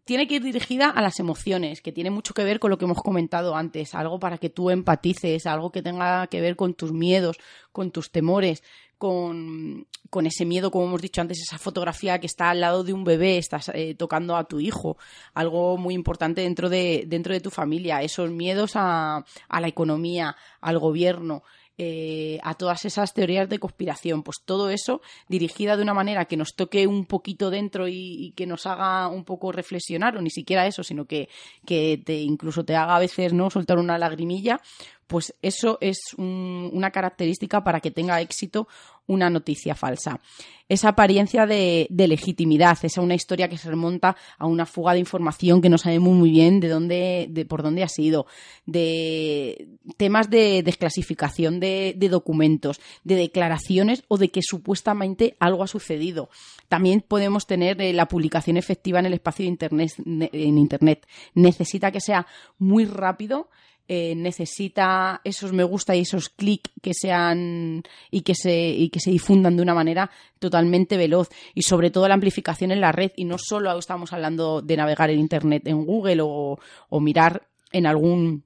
Tiene 0.05 0.27
que 0.27 0.37
ir 0.37 0.43
dirigida 0.43 0.89
a 0.89 1.03
las 1.03 1.21
emociones, 1.21 1.83
que 1.83 1.93
tiene 1.93 2.11
mucho 2.11 2.33
que 2.33 2.43
ver 2.43 2.61
con 2.61 2.71
lo 2.71 2.79
que 2.79 2.87
hemos 2.87 3.03
comentado 3.03 3.55
antes, 3.55 3.95
algo 3.95 4.19
para 4.19 4.39
que 4.39 4.49
tú 4.49 4.71
empatices, 4.71 5.45
algo 5.45 5.71
que 5.71 5.83
tenga 5.83 6.27
que 6.29 6.41
ver 6.41 6.57
con 6.57 6.73
tus 6.73 6.93
miedos, 6.93 7.37
con 7.73 7.91
tus 7.91 8.11
temores, 8.11 8.63
con, 8.97 9.87
con 10.11 10.27
ese 10.27 10.45
miedo, 10.45 10.71
como 10.71 10.87
hemos 10.87 11.03
dicho 11.03 11.21
antes, 11.21 11.41
esa 11.41 11.59
fotografía 11.59 12.19
que 12.21 12.27
está 12.27 12.51
al 12.51 12.61
lado 12.61 12.85
de 12.85 12.93
un 12.93 13.05
bebé, 13.05 13.39
estás 13.39 13.71
eh, 13.75 13.95
tocando 13.95 14.37
a 14.37 14.45
tu 14.45 14.61
hijo, 14.61 14.97
algo 15.35 15.77
muy 15.77 15.93
importante 15.95 16.41
dentro 16.41 16.69
de, 16.69 17.05
dentro 17.07 17.35
de 17.35 17.41
tu 17.41 17.51
familia, 17.51 18.03
esos 18.03 18.31
miedos 18.31 18.73
a, 18.75 19.25
a 19.49 19.61
la 19.61 19.69
economía, 19.69 20.37
al 20.61 20.79
gobierno, 20.79 21.43
eh, 21.79 22.39
a 22.43 22.55
todas 22.55 22.85
esas 22.85 23.15
teorías 23.15 23.49
de 23.49 23.59
conspiración, 23.59 24.23
pues 24.23 24.39
todo 24.45 24.69
eso 24.69 25.01
dirigida 25.29 25.77
de 25.77 25.83
una 25.83 25.95
manera 25.95 26.25
que 26.25 26.37
nos 26.37 26.55
toque 26.55 26.87
un 26.87 27.07
poquito 27.07 27.51
dentro 27.51 27.87
y, 27.87 28.27
y 28.27 28.33
que 28.33 28.47
nos 28.47 28.67
haga 28.67 29.09
un 29.09 29.25
poco 29.25 29.53
reflexionar, 29.53 30.17
o 30.17 30.21
ni 30.21 30.31
siquiera 30.31 30.67
eso, 30.67 30.83
sino 30.83 31.05
que, 31.07 31.29
que 31.65 32.03
te 32.05 32.17
incluso 32.21 32.65
te 32.65 32.75
haga 32.75 32.97
a 32.97 33.01
veces 33.01 33.33
no 33.33 33.49
soltar 33.49 33.79
una 33.79 33.97
lagrimilla, 33.97 34.61
pues 35.09 35.35
eso 35.43 35.79
es 35.81 35.99
una 36.19 36.91
característica 36.91 37.65
para 37.65 37.81
que 37.81 37.91
tenga 37.91 38.21
éxito 38.21 38.69
una 39.09 39.31
noticia 39.31 39.75
falsa. 39.75 40.21
Esa 40.69 40.91
apariencia 40.91 41.47
de, 41.47 41.89
legitimidad, 41.91 42.79
esa 42.83 43.01
una 43.01 43.15
historia 43.15 43.49
que 43.49 43.57
se 43.57 43.71
remonta 43.71 44.17
a 44.37 44.47
una 44.47 44.67
fuga 44.67 44.93
de 44.93 44.99
información 44.99 45.63
que 45.63 45.71
no 45.71 45.79
sabemos 45.79 46.15
muy 46.15 46.31
bien 46.31 46.61
de 46.61 46.69
dónde, 46.69 47.27
de 47.31 47.47
por 47.47 47.63
dónde 47.63 47.83
ha 47.83 47.89
sido, 47.89 48.27
de 48.67 49.67
temas 49.97 50.29
de 50.29 50.63
desclasificación 50.63 51.59
de, 51.59 51.97
documentos, 52.11 52.81
de 53.03 53.17
declaraciones 53.17 54.05
o 54.09 54.19
de 54.19 54.29
que 54.29 54.43
supuestamente 54.43 55.37
algo 55.41 55.65
ha 55.65 55.69
sucedido. 55.69 56.29
También 56.69 57.01
podemos 57.01 57.47
tener 57.47 57.81
eh, 57.81 57.95
la 57.95 58.09
publicación 58.09 58.59
efectiva 58.59 58.99
en 58.99 59.07
el 59.07 59.15
espacio 59.15 59.45
de 59.45 59.51
internet, 59.51 59.93
en 60.05 60.59
internet. 60.59 61.07
Necesita 61.33 61.91
que 61.91 62.03
sea 62.03 62.27
muy 62.59 62.85
rápido 62.85 63.49
eh, 63.89 64.15
necesita 64.15 65.21
esos 65.25 65.53
me 65.53 65.65
gusta 65.65 65.97
y 65.97 66.01
esos 66.01 66.29
clics 66.29 66.71
que 66.83 66.93
sean 66.95 67.83
y 68.11 68.21
que 68.21 68.35
se 68.35 68.69
y 68.69 68.91
que 68.91 69.01
se 69.01 69.11
difundan 69.11 69.57
de 69.57 69.63
una 69.63 69.75
manera 69.75 70.11
totalmente 70.39 70.97
veloz. 70.97 71.31
Y 71.55 71.63
sobre 71.63 71.91
todo 71.91 72.07
la 72.07 72.15
amplificación 72.15 72.71
en 72.71 72.81
la 72.81 72.93
red. 72.93 73.13
Y 73.17 73.25
no 73.25 73.37
solo 73.39 73.77
estamos 73.79 74.13
hablando 74.13 74.63
de 74.63 74.77
navegar 74.77 75.11
en 75.11 75.19
internet 75.19 75.67
en 75.67 75.85
Google 75.85 76.21
o 76.23 77.01
mirar 77.01 77.47
en 77.73 77.87
algún 77.87 78.45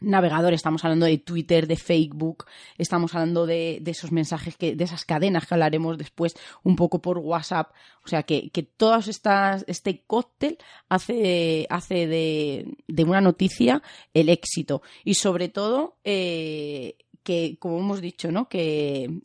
navegador, 0.00 0.52
estamos 0.52 0.84
hablando 0.84 1.06
de 1.06 1.18
Twitter, 1.18 1.66
de 1.66 1.76
Facebook, 1.76 2.46
estamos 2.78 3.14
hablando 3.14 3.46
de, 3.46 3.82
esos 3.86 4.12
mensajes, 4.12 4.56
que, 4.56 4.74
de 4.74 4.84
esas 4.84 5.04
cadenas 5.04 5.46
que 5.46 5.54
hablaremos 5.54 5.98
después 5.98 6.34
un 6.62 6.76
poco 6.76 7.00
por 7.00 7.18
WhatsApp. 7.18 7.72
O 8.04 8.08
sea, 8.08 8.22
que, 8.22 8.50
que 8.50 8.68
estas, 9.06 9.64
este 9.66 10.02
cóctel 10.06 10.58
hace, 10.88 11.66
hace 11.68 12.06
de, 12.06 12.76
de, 12.86 13.04
una 13.04 13.20
noticia 13.20 13.82
el 14.14 14.28
éxito. 14.28 14.82
Y 15.04 15.14
sobre 15.14 15.48
todo, 15.48 15.96
eh, 16.04 16.96
que, 17.22 17.56
como 17.58 17.78
hemos 17.78 18.00
dicho, 18.00 18.32
¿no? 18.32 18.48
Que, 18.48 19.20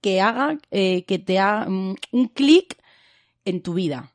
que 0.00 0.20
haga, 0.20 0.58
eh, 0.70 1.04
que 1.04 1.18
te 1.18 1.38
haga 1.38 1.68
mm, 1.68 1.96
un 2.12 2.28
clic 2.28 2.76
en 3.44 3.62
tu 3.62 3.74
vida. 3.74 4.13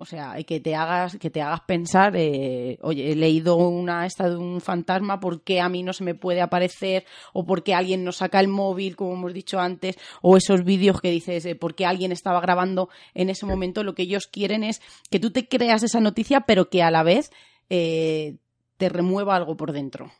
O 0.00 0.04
sea, 0.04 0.36
que 0.46 0.60
te 0.60 0.76
hagas, 0.76 1.16
que 1.16 1.28
te 1.28 1.42
hagas 1.42 1.62
pensar, 1.62 2.14
eh, 2.14 2.78
oye, 2.82 3.10
he 3.10 3.16
leído 3.16 3.56
una 3.56 4.06
esta 4.06 4.30
de 4.30 4.36
un 4.36 4.60
fantasma, 4.60 5.18
¿por 5.18 5.42
qué 5.42 5.60
a 5.60 5.68
mí 5.68 5.82
no 5.82 5.92
se 5.92 6.04
me 6.04 6.14
puede 6.14 6.40
aparecer? 6.40 7.04
O 7.32 7.44
por 7.44 7.64
qué 7.64 7.74
alguien 7.74 8.04
no 8.04 8.12
saca 8.12 8.38
el 8.38 8.46
móvil, 8.46 8.94
como 8.94 9.14
hemos 9.14 9.34
dicho 9.34 9.58
antes, 9.58 9.98
o 10.22 10.36
esos 10.36 10.62
vídeos 10.62 11.00
que 11.00 11.10
dices, 11.10 11.44
eh, 11.46 11.56
por 11.56 11.74
qué 11.74 11.84
alguien 11.84 12.12
estaba 12.12 12.40
grabando 12.40 12.90
en 13.12 13.28
ese 13.28 13.44
momento. 13.44 13.82
Lo 13.82 13.96
que 13.96 14.04
ellos 14.04 14.28
quieren 14.28 14.62
es 14.62 14.80
que 15.10 15.18
tú 15.18 15.32
te 15.32 15.48
creas 15.48 15.82
esa 15.82 15.98
noticia, 15.98 16.42
pero 16.42 16.70
que 16.70 16.84
a 16.84 16.92
la 16.92 17.02
vez 17.02 17.32
eh, 17.68 18.36
te 18.76 18.88
remueva 18.88 19.34
algo 19.34 19.56
por 19.56 19.72
dentro. 19.72 20.12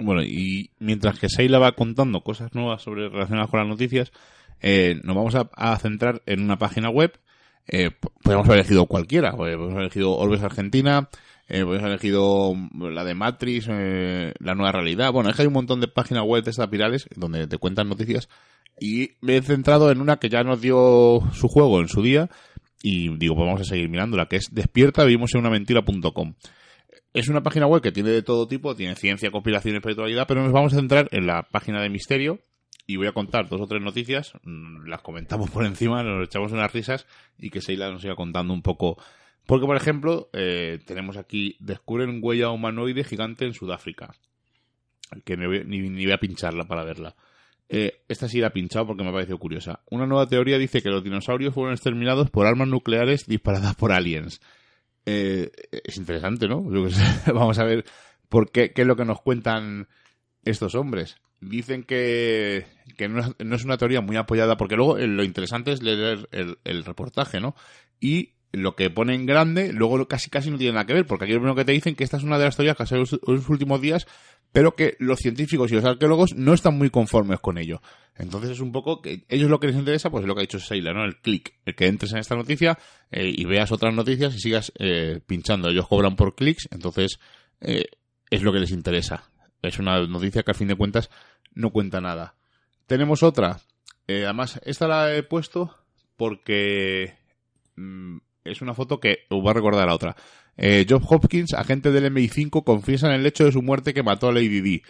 Bueno, 0.00 0.24
y 0.24 0.72
mientras 0.80 1.20
que 1.20 1.28
Seila 1.28 1.60
va 1.60 1.76
contando 1.76 2.24
cosas 2.24 2.56
nuevas 2.56 2.82
sobre 2.82 3.08
relacionadas 3.08 3.50
con 3.50 3.60
las 3.60 3.68
noticias, 3.68 4.10
nos 5.04 5.16
vamos 5.16 5.36
a 5.36 5.78
centrar 5.78 6.22
en 6.26 6.42
una 6.42 6.58
página 6.58 6.90
web 6.90 7.12
eh, 7.70 7.90
podemos 8.22 8.46
haber 8.46 8.60
elegido 8.60 8.86
cualquiera. 8.86 9.32
Podemos 9.32 9.70
haber 9.70 9.84
elegido 9.84 10.12
Orbes 10.16 10.42
Argentina, 10.42 11.08
eh, 11.48 11.60
haber 11.60 11.84
elegido 11.84 12.54
la 12.74 13.04
de 13.04 13.14
Matrix, 13.14 13.68
eh, 13.70 14.34
la 14.40 14.54
nueva 14.54 14.72
realidad. 14.72 15.12
Bueno, 15.12 15.30
es 15.30 15.36
que 15.36 15.42
hay 15.42 15.48
un 15.48 15.54
montón 15.54 15.80
de 15.80 15.88
páginas 15.88 16.24
web 16.24 16.42
de 16.42 16.50
estas 16.50 16.68
virales 16.68 17.06
donde 17.14 17.46
te 17.46 17.58
cuentan 17.58 17.88
noticias 17.88 18.28
y 18.80 19.10
me 19.20 19.36
he 19.36 19.42
centrado 19.42 19.90
en 19.92 20.00
una 20.00 20.16
que 20.16 20.28
ya 20.28 20.42
nos 20.42 20.60
dio 20.60 21.20
su 21.32 21.48
juego 21.48 21.80
en 21.80 21.88
su 21.88 22.02
día 22.02 22.28
y 22.82 23.14
digo, 23.16 23.36
pues 23.36 23.46
vamos 23.46 23.60
a 23.60 23.64
seguir 23.64 23.88
mirándola, 23.88 24.26
que 24.26 24.36
es 24.36 24.52
despierta 24.52 25.04
vivimos 25.04 25.34
en 25.34 25.40
una 25.40 25.50
mentira.com. 25.50 26.34
Es 27.12 27.28
una 27.28 27.42
página 27.42 27.66
web 27.66 27.82
que 27.82 27.92
tiene 27.92 28.10
de 28.10 28.22
todo 28.22 28.48
tipo, 28.48 28.74
tiene 28.74 28.94
ciencia, 28.94 29.30
conspiración 29.30 29.74
y 29.74 29.76
espiritualidad, 29.78 30.26
pero 30.26 30.42
nos 30.42 30.52
vamos 30.52 30.72
a 30.72 30.76
centrar 30.76 31.08
en 31.12 31.26
la 31.26 31.42
página 31.42 31.82
de 31.82 31.90
misterio, 31.90 32.40
y 32.90 32.96
voy 32.96 33.06
a 33.06 33.12
contar 33.12 33.48
dos 33.48 33.60
o 33.60 33.66
tres 33.68 33.80
noticias, 33.80 34.32
mm, 34.42 34.86
las 34.86 35.00
comentamos 35.00 35.48
por 35.50 35.64
encima, 35.64 36.02
nos 36.02 36.26
echamos 36.26 36.50
unas 36.50 36.72
risas 36.72 37.06
y 37.38 37.50
que 37.50 37.60
Seila 37.60 37.88
nos 37.88 38.02
siga 38.02 38.16
contando 38.16 38.52
un 38.52 38.62
poco. 38.62 39.00
Porque, 39.46 39.64
por 39.64 39.76
ejemplo, 39.76 40.28
eh, 40.32 40.80
tenemos 40.84 41.16
aquí, 41.16 41.56
descubren 41.60 42.18
huella 42.20 42.50
humanoide 42.50 43.04
gigante 43.04 43.44
en 43.44 43.54
Sudáfrica. 43.54 44.12
Que 45.24 45.36
ni, 45.36 46.04
voy 46.04 46.12
a 46.12 46.18
pincharla 46.18 46.64
para 46.64 46.84
verla. 46.84 47.14
Eh, 47.68 48.02
esta 48.08 48.28
sí 48.28 48.40
la 48.40 48.48
he 48.48 48.50
pinchado 48.50 48.88
porque 48.88 49.04
me 49.04 49.10
ha 49.10 49.12
parecido 49.12 49.38
curiosa. 49.38 49.82
Una 49.90 50.06
nueva 50.06 50.26
teoría 50.28 50.58
dice 50.58 50.82
que 50.82 50.90
los 50.90 51.04
dinosaurios 51.04 51.54
fueron 51.54 51.74
exterminados 51.74 52.28
por 52.30 52.46
armas 52.46 52.66
nucleares 52.66 53.26
disparadas 53.26 53.76
por 53.76 53.92
aliens. 53.92 54.40
Eh, 55.06 55.50
es 55.84 55.96
interesante, 55.96 56.48
¿no? 56.48 56.62
Vamos 57.26 57.58
a 57.60 57.64
ver 57.64 57.84
por 58.28 58.50
qué, 58.50 58.72
qué 58.72 58.82
es 58.82 58.88
lo 58.88 58.96
que 58.96 59.04
nos 59.04 59.20
cuentan 59.20 59.86
estos 60.44 60.74
hombres 60.74 61.20
dicen 61.40 61.84
que, 61.84 62.66
no, 63.08 63.54
es, 63.54 63.64
una 63.64 63.78
teoría 63.78 64.00
muy 64.00 64.16
apoyada, 64.16 64.56
porque 64.56 64.76
luego 64.76 64.98
eh, 64.98 65.06
lo 65.06 65.24
interesante 65.24 65.72
es 65.72 65.82
leer 65.82 66.28
el, 66.32 66.84
reportaje, 66.84 67.40
¿no? 67.40 67.54
Y 67.98 68.34
lo 68.52 68.74
que 68.74 68.90
pone 68.90 69.14
en 69.14 69.26
grande, 69.26 69.72
luego 69.72 70.06
casi 70.08 70.28
casi 70.28 70.50
no 70.50 70.58
tiene 70.58 70.74
nada 70.74 70.86
que 70.86 70.94
ver, 70.94 71.06
porque 71.06 71.24
aquí 71.24 71.32
lo 71.32 71.38
primero 71.38 71.54
que 71.54 71.64
te 71.64 71.72
dicen 71.72 71.94
que 71.94 72.04
esta 72.04 72.16
es 72.16 72.24
una 72.24 72.38
de 72.38 72.44
las 72.44 72.56
teorías 72.56 72.76
que 72.76 72.82
ha 72.82 72.86
salido 72.86 73.06
en 73.26 73.34
los 73.34 73.48
últimos 73.48 73.80
días, 73.80 74.06
pero 74.52 74.74
que 74.74 74.96
los 74.98 75.20
científicos 75.20 75.70
y 75.70 75.76
los 75.76 75.84
arqueólogos 75.84 76.34
no 76.34 76.52
están 76.52 76.76
muy 76.76 76.90
conformes 76.90 77.38
con 77.38 77.58
ello. 77.58 77.80
Entonces 78.16 78.50
es 78.50 78.60
un 78.60 78.72
poco 78.72 79.00
que 79.00 79.24
ellos 79.28 79.48
lo 79.48 79.60
que 79.60 79.68
les 79.68 79.76
interesa, 79.76 80.10
pues 80.10 80.22
es 80.22 80.28
lo 80.28 80.34
que 80.34 80.40
ha 80.40 80.42
dicho 80.42 80.58
Seila, 80.58 80.92
¿no? 80.92 81.04
El 81.04 81.18
clic, 81.18 81.54
el 81.64 81.76
que 81.76 81.86
entres 81.86 82.12
en 82.12 82.18
esta 82.18 82.34
noticia 82.34 82.76
eh, 83.12 83.32
y 83.32 83.44
veas 83.44 83.70
otras 83.70 83.94
noticias 83.94 84.34
y 84.34 84.40
sigas 84.40 84.72
eh, 84.78 85.20
pinchando. 85.24 85.68
Ellos 85.68 85.86
cobran 85.86 86.16
por 86.16 86.34
clics, 86.34 86.68
entonces 86.72 87.20
es 87.60 88.42
lo 88.42 88.52
que 88.52 88.58
les 88.58 88.70
interesa. 88.70 89.29
Es 89.62 89.78
una 89.78 90.06
noticia 90.06 90.42
que 90.42 90.50
a 90.50 90.54
fin 90.54 90.68
de 90.68 90.76
cuentas 90.76 91.10
no 91.54 91.70
cuenta 91.70 92.00
nada. 92.00 92.34
Tenemos 92.86 93.22
otra. 93.22 93.60
Eh, 94.06 94.24
además, 94.24 94.60
esta 94.64 94.88
la 94.88 95.14
he 95.14 95.22
puesto 95.22 95.76
porque 96.16 97.14
mm, 97.76 98.18
es 98.44 98.60
una 98.62 98.74
foto 98.74 99.00
que 99.00 99.20
os 99.28 99.44
va 99.44 99.50
a 99.50 99.54
recordar 99.54 99.88
a 99.88 99.94
otra. 99.94 100.16
Eh, 100.56 100.86
Job 100.88 101.02
Hopkins, 101.08 101.54
agente 101.54 101.90
del 101.90 102.12
MI5, 102.12 102.64
confiesa 102.64 103.06
en 103.06 103.14
el 103.14 103.26
hecho 103.26 103.44
de 103.44 103.52
su 103.52 103.62
muerte 103.62 103.94
que 103.94 104.02
mató 104.02 104.28
a 104.28 104.32
Lady 104.32 104.60
Di. 104.60 104.82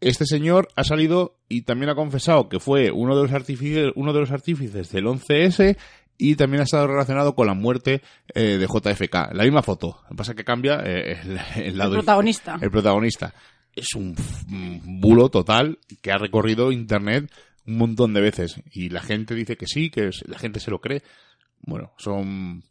Este 0.00 0.24
señor 0.26 0.68
ha 0.74 0.84
salido 0.84 1.36
y 1.48 1.62
también 1.62 1.90
ha 1.90 1.94
confesado 1.94 2.48
que 2.48 2.58
fue 2.58 2.90
uno 2.90 3.16
de 3.16 3.22
los 3.22 3.32
artífices, 3.32 3.92
uno 3.94 4.12
de 4.12 4.20
los 4.20 4.32
artífices 4.32 4.90
del 4.90 5.06
11S 5.06 5.76
y 6.18 6.36
también 6.36 6.60
ha 6.60 6.64
estado 6.64 6.86
relacionado 6.86 7.34
con 7.34 7.46
la 7.46 7.54
muerte 7.54 8.02
eh, 8.34 8.58
de 8.58 8.66
JFK. 8.66 9.32
La 9.32 9.44
misma 9.44 9.62
foto. 9.62 10.00
Lo 10.04 10.08
que 10.08 10.14
pasa 10.16 10.32
es 10.32 10.36
que 10.36 10.44
cambia 10.44 10.76
el, 10.76 11.38
el, 11.56 11.78
lado. 11.78 11.92
El 11.92 11.98
protagonista. 11.98 12.58
El 12.60 12.70
protagonista 12.70 13.34
es 13.74 13.94
un 13.94 14.14
bulo 15.00 15.28
total 15.28 15.78
que 16.00 16.12
ha 16.12 16.18
recorrido 16.18 16.72
Internet 16.72 17.30
un 17.66 17.76
montón 17.76 18.12
de 18.14 18.20
veces. 18.20 18.60
Y 18.72 18.88
la 18.88 19.00
gente 19.00 19.34
dice 19.34 19.56
que 19.56 19.66
sí, 19.66 19.90
que 19.90 20.10
la 20.26 20.38
gente 20.38 20.60
se 20.60 20.70
lo 20.70 20.80
cree. 20.80 21.02
Bueno, 21.60 21.92
son 21.98 22.62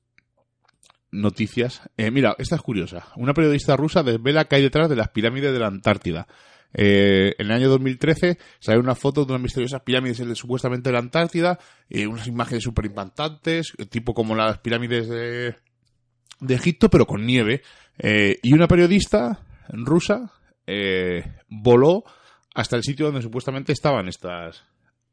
noticias. 1.12 1.82
Eh, 1.98 2.12
mira, 2.12 2.36
esta 2.38 2.56
es 2.56 2.62
curiosa. 2.62 3.08
Una 3.16 3.34
periodista 3.34 3.76
rusa 3.76 4.04
desvela 4.04 4.46
que 4.46 4.56
hay 4.56 4.62
detrás 4.62 4.90
de 4.90 4.96
las 4.96 5.10
pirámides 5.10 5.54
de 5.54 5.60
la 5.60 5.68
Antártida. 5.68 6.28
Eh, 6.74 7.36
en 7.38 7.48
el 7.48 7.52
año 7.52 7.70
2013 7.70 8.38
sale 8.60 8.80
una 8.80 8.96
foto 8.96 9.26
de 9.26 9.34
unas 9.34 9.42
misteriosas 9.42 9.82
pirámides 9.82 10.38
supuestamente 10.38 10.88
de 10.90 10.94
la 10.94 11.00
Antártida, 11.00 11.60
eh, 11.90 12.08
unas 12.08 12.28
imágenes 12.28 12.64
súper 12.64 12.86
impactantes, 12.86 13.74
tipo 13.90 14.14
como 14.14 14.36
las 14.36 14.60
pirámides 14.60 15.10
de, 15.10 15.58
de 16.40 16.56
Egipto, 16.56 16.90
pero 16.90 17.06
con 17.06 17.26
nieve. 17.26 17.62
y 18.02 18.54
una 18.54 18.68
periodista 18.68 19.46
rusa 19.68 20.32
eh, 20.68 21.24
voló 21.48 22.04
hasta 22.54 22.76
el 22.76 22.84
sitio 22.84 23.06
donde 23.06 23.22
supuestamente 23.22 23.72
estaban 23.72 24.08
estas, 24.08 24.64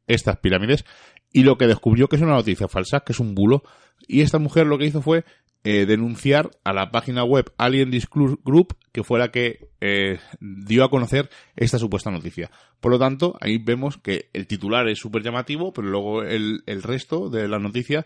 estas 0.07 0.37
pirámides 0.37 0.85
y 1.31 1.43
lo 1.43 1.57
que 1.57 1.67
descubrió 1.67 2.07
que 2.07 2.15
es 2.15 2.21
una 2.21 2.33
noticia 2.33 2.67
falsa, 2.67 3.01
que 3.01 3.13
es 3.13 3.19
un 3.19 3.35
bulo. 3.35 3.63
Y 4.07 4.21
esta 4.21 4.39
mujer 4.39 4.67
lo 4.67 4.77
que 4.77 4.85
hizo 4.85 5.01
fue 5.01 5.25
eh, 5.63 5.85
denunciar 5.85 6.51
a 6.63 6.73
la 6.73 6.91
página 6.91 7.23
web 7.23 7.51
Alien 7.57 7.91
Disclosure 7.91 8.41
Group, 8.43 8.77
que 8.91 9.03
fue 9.03 9.19
la 9.19 9.29
que 9.29 9.69
eh, 9.81 10.19
dio 10.39 10.83
a 10.83 10.89
conocer 10.89 11.29
esta 11.55 11.77
supuesta 11.77 12.11
noticia. 12.11 12.49
Por 12.79 12.91
lo 12.91 12.99
tanto, 12.99 13.37
ahí 13.41 13.57
vemos 13.57 13.97
que 13.97 14.29
el 14.33 14.47
titular 14.47 14.87
es 14.87 14.99
súper 14.99 15.21
llamativo, 15.21 15.73
pero 15.73 15.87
luego 15.87 16.23
el, 16.23 16.63
el, 16.65 16.81
resto 16.81 17.29
de 17.29 17.47
la 17.47 17.59
noticia 17.59 18.05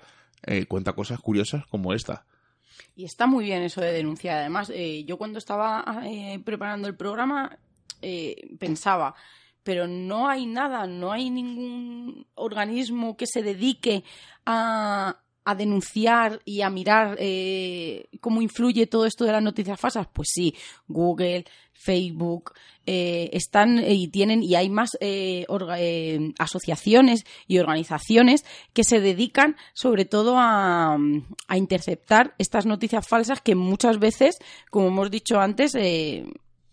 cuenta 0.68 0.91
cosas 0.91 1.20
curiosas 1.20 1.66
como 1.68 1.94
esta. 1.94 2.26
Y 2.95 3.05
está 3.05 3.25
muy 3.25 3.45
bien 3.45 3.63
eso 3.63 3.81
de 3.81 3.91
denunciar. 3.91 4.38
Además, 4.38 4.71
eh, 4.73 5.03
yo 5.05 5.17
cuando 5.17 5.39
estaba 5.39 6.01
eh, 6.05 6.39
preparando 6.43 6.88
el 6.88 6.95
programa 6.95 7.57
eh, 8.01 8.55
pensaba, 8.59 9.15
pero 9.63 9.88
no 9.88 10.27
hay 10.27 10.45
nada, 10.45 10.86
no 10.88 11.11
hay 11.11 11.29
ningún 11.29 12.27
organismo 12.36 13.15
que 13.15 13.27
se 13.27 13.41
dedique 13.41 14.03
a, 14.45 15.22
a 15.46 15.56
denunciar 15.56 16.41
y 16.46 16.62
a 16.62 16.70
mirar 16.70 17.18
eh, 17.20 18.08
cómo 18.20 18.41
influye 18.41 18.88
todo 18.88 19.06
esto 19.06 19.26
de 19.26 19.32
las 19.32 19.44
noticias 19.44 19.80
falsas? 19.80 20.08
Pues 20.12 20.30
sí, 20.32 20.56
Google, 20.88 21.46
Facebook, 21.74 22.54
eh, 22.86 23.30
están 23.34 23.80
eh, 23.80 23.94
y 23.94 24.08
tienen, 24.08 24.44
y 24.44 24.56
hay 24.56 24.70
más 24.70 24.91
asociaciones 26.39 27.26
y 27.48 27.60
organizaciones 27.60 28.46
que 28.74 28.84
se 28.84 29.00
dedican 29.00 29.56
sobre 29.74 30.06
todo 30.06 30.36
a, 30.38 30.98
interceptar 31.56 32.34
estas 32.38 32.66
noticias 32.66 33.08
falsas 33.08 33.41
que 33.41 33.56
muchas 33.56 34.00
veces, 34.00 34.38
como 34.70 34.88
hemos 34.88 35.12
dicho 35.12 35.39
antes, 35.39 35.74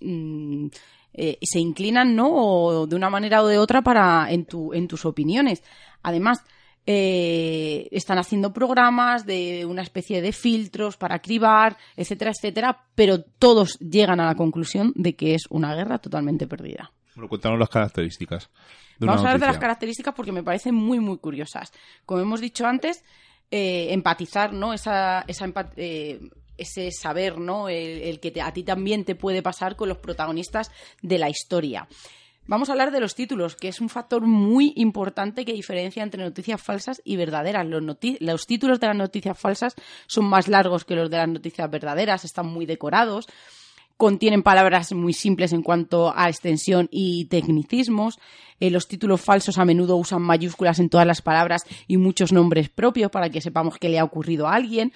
mm, 0.01 0.67
se 1.13 1.59
inclinan, 1.59 2.15
¿no? 2.15 2.31
O 2.33 2.87
de 2.87 2.97
una 2.97 3.11
manera 3.11 3.43
o 3.43 3.47
de 3.47 3.59
otra 3.59 3.83
para 3.83 4.31
en, 4.31 4.47
tu, 4.47 4.73
en 4.73 4.89
tus 4.89 5.05
opiniones. 5.05 5.63
Además, 6.03 6.43
eh, 6.87 7.89
están 7.91 8.19
haciendo 8.19 8.53
programas 8.53 9.27
de 9.27 9.65
una 9.67 9.83
especie 9.83 10.23
de 10.23 10.33
filtros 10.33 10.97
para 10.97 11.21
cribar, 11.21 11.77
etcétera, 11.97 12.33
etcétera, 12.33 12.85
pero 12.95 13.23
todos 13.23 13.79
llegan 13.79 14.21
a 14.21 14.27
la 14.27 14.35
conclusión 14.35 14.93
de 14.97 15.15
que 15.15 15.35
es 15.35 15.43
una 15.51 15.75
guerra 15.75 15.99
totalmente 15.99 16.47
perdida. 16.47 16.93
Bueno, 17.15 17.29
cuéntanos 17.29 17.59
las 17.59 17.69
características. 17.69 18.51
Vamos 18.99 19.17
a 19.17 19.21
hablar 19.21 19.41
de 19.41 19.47
las 19.47 19.59
características 19.59 20.15
porque 20.15 20.33
me 20.33 20.43
parecen 20.43 20.75
muy, 20.75 21.01
muy 21.01 21.19
curiosas. 21.19 21.73
Como 22.05 22.21
hemos 22.21 22.41
dicho 22.41 22.67
antes, 22.67 23.05
eh, 23.51 23.89
empatizar, 23.91 24.53
¿no? 24.53 24.73
Esa, 24.73 25.25
esa 25.27 25.47
eh, 25.77 26.21
ese 26.61 26.91
saber, 26.93 27.39
¿no? 27.39 27.69
El, 27.69 28.21
que 28.21 28.41
a 28.41 28.53
ti 28.53 28.63
también 28.63 29.05
te 29.05 29.15
puede 29.15 29.43
pasar 29.43 29.77
con 29.77 29.89
los 29.89 29.99
protagonistas 29.99 30.71
de 31.03 31.19
la 31.19 31.31
historia. 31.31 31.89
Vamos 32.51 32.69
a 32.69 32.73
hablar 32.73 32.91
de 32.91 32.99
los 32.99 33.15
títulos, 33.15 33.55
que 33.55 33.69
es 33.69 33.81
un 33.81 33.89
factor 33.89 34.23
muy 34.23 34.73
importante 34.75 35.45
que 35.45 35.53
diferencia 35.53 36.03
entre 36.03 36.25
noticias 36.25 36.61
falsas 36.61 37.01
y 37.05 37.15
verdaderas. 37.15 37.65
Los, 37.65 37.81
los, 38.19 38.47
títulos 38.49 38.81
de 38.81 38.89
las 38.89 38.97
noticias 38.97 39.39
falsas 39.39 39.77
son 40.09 40.25
más 40.25 40.49
largos 40.49 40.85
que 40.85 40.97
los 40.97 41.09
de 41.09 41.19
las 41.19 41.29
noticias 41.29 41.71
verdaderas, 41.71 42.25
están 42.25 42.49
muy 42.49 42.67
decorados, 42.67 43.29
contienen 43.97 44.43
palabras 44.43 44.93
muy 44.93 45.13
simples 45.13 45.53
en 45.53 45.63
cuanto 45.63 46.13
a 46.13 46.29
extensión 46.29 46.89
y 46.91 47.27
tecnicismos. 47.27 48.19
Eh, 48.59 48.71
los 48.71 48.89
títulos 48.89 49.21
falsos 49.21 49.57
a 49.59 49.65
menudo 49.65 49.95
usan 49.95 50.23
mayúsculas 50.23 50.81
en 50.81 50.89
todas 50.89 51.07
las 51.07 51.23
palabras 51.23 51.63
y 51.87 51.99
muchos 51.99 52.33
nombres 52.33 52.69
propios 52.69 53.13
para 53.13 53.31
que 53.31 53.41
sepamos 53.41 53.79
qué 53.79 53.89
le 53.89 54.01
ha 54.01 54.05
ocurrido 54.05 54.49
a 54.49 54.57
alguien. 54.57 54.93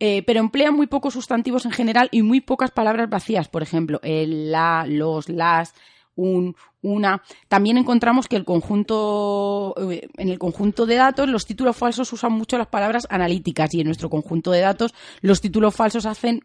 Eh, 0.00 0.22
pero 0.26 0.40
emplean 0.40 0.74
muy 0.74 0.86
pocos 0.86 1.12
sustantivos 1.12 1.66
en 1.66 1.72
general 1.72 2.08
y 2.10 2.22
muy 2.22 2.40
pocas 2.40 2.70
palabras 2.70 3.10
vacías. 3.10 3.48
Por 3.48 3.62
ejemplo, 3.62 4.00
el 4.02 4.50
la, 4.50 4.86
los, 4.88 5.28
las, 5.28 5.74
un, 6.16 6.56
una. 6.82 7.22
También 7.48 7.78
encontramos 7.78 8.26
que 8.26 8.36
el 8.36 8.44
conjunto, 8.44 9.74
eh, 9.90 10.08
en 10.16 10.28
el 10.28 10.38
conjunto 10.38 10.86
de 10.86 10.96
datos, 10.96 11.28
los 11.28 11.46
títulos 11.46 11.76
falsos 11.76 12.12
usan 12.12 12.32
mucho 12.32 12.58
las 12.58 12.66
palabras 12.66 13.06
analíticas 13.10 13.72
y 13.74 13.80
en 13.80 13.86
nuestro 13.86 14.10
conjunto 14.10 14.50
de 14.50 14.60
datos 14.60 14.94
los 15.20 15.40
títulos 15.40 15.74
falsos 15.74 16.06
hacen 16.06 16.40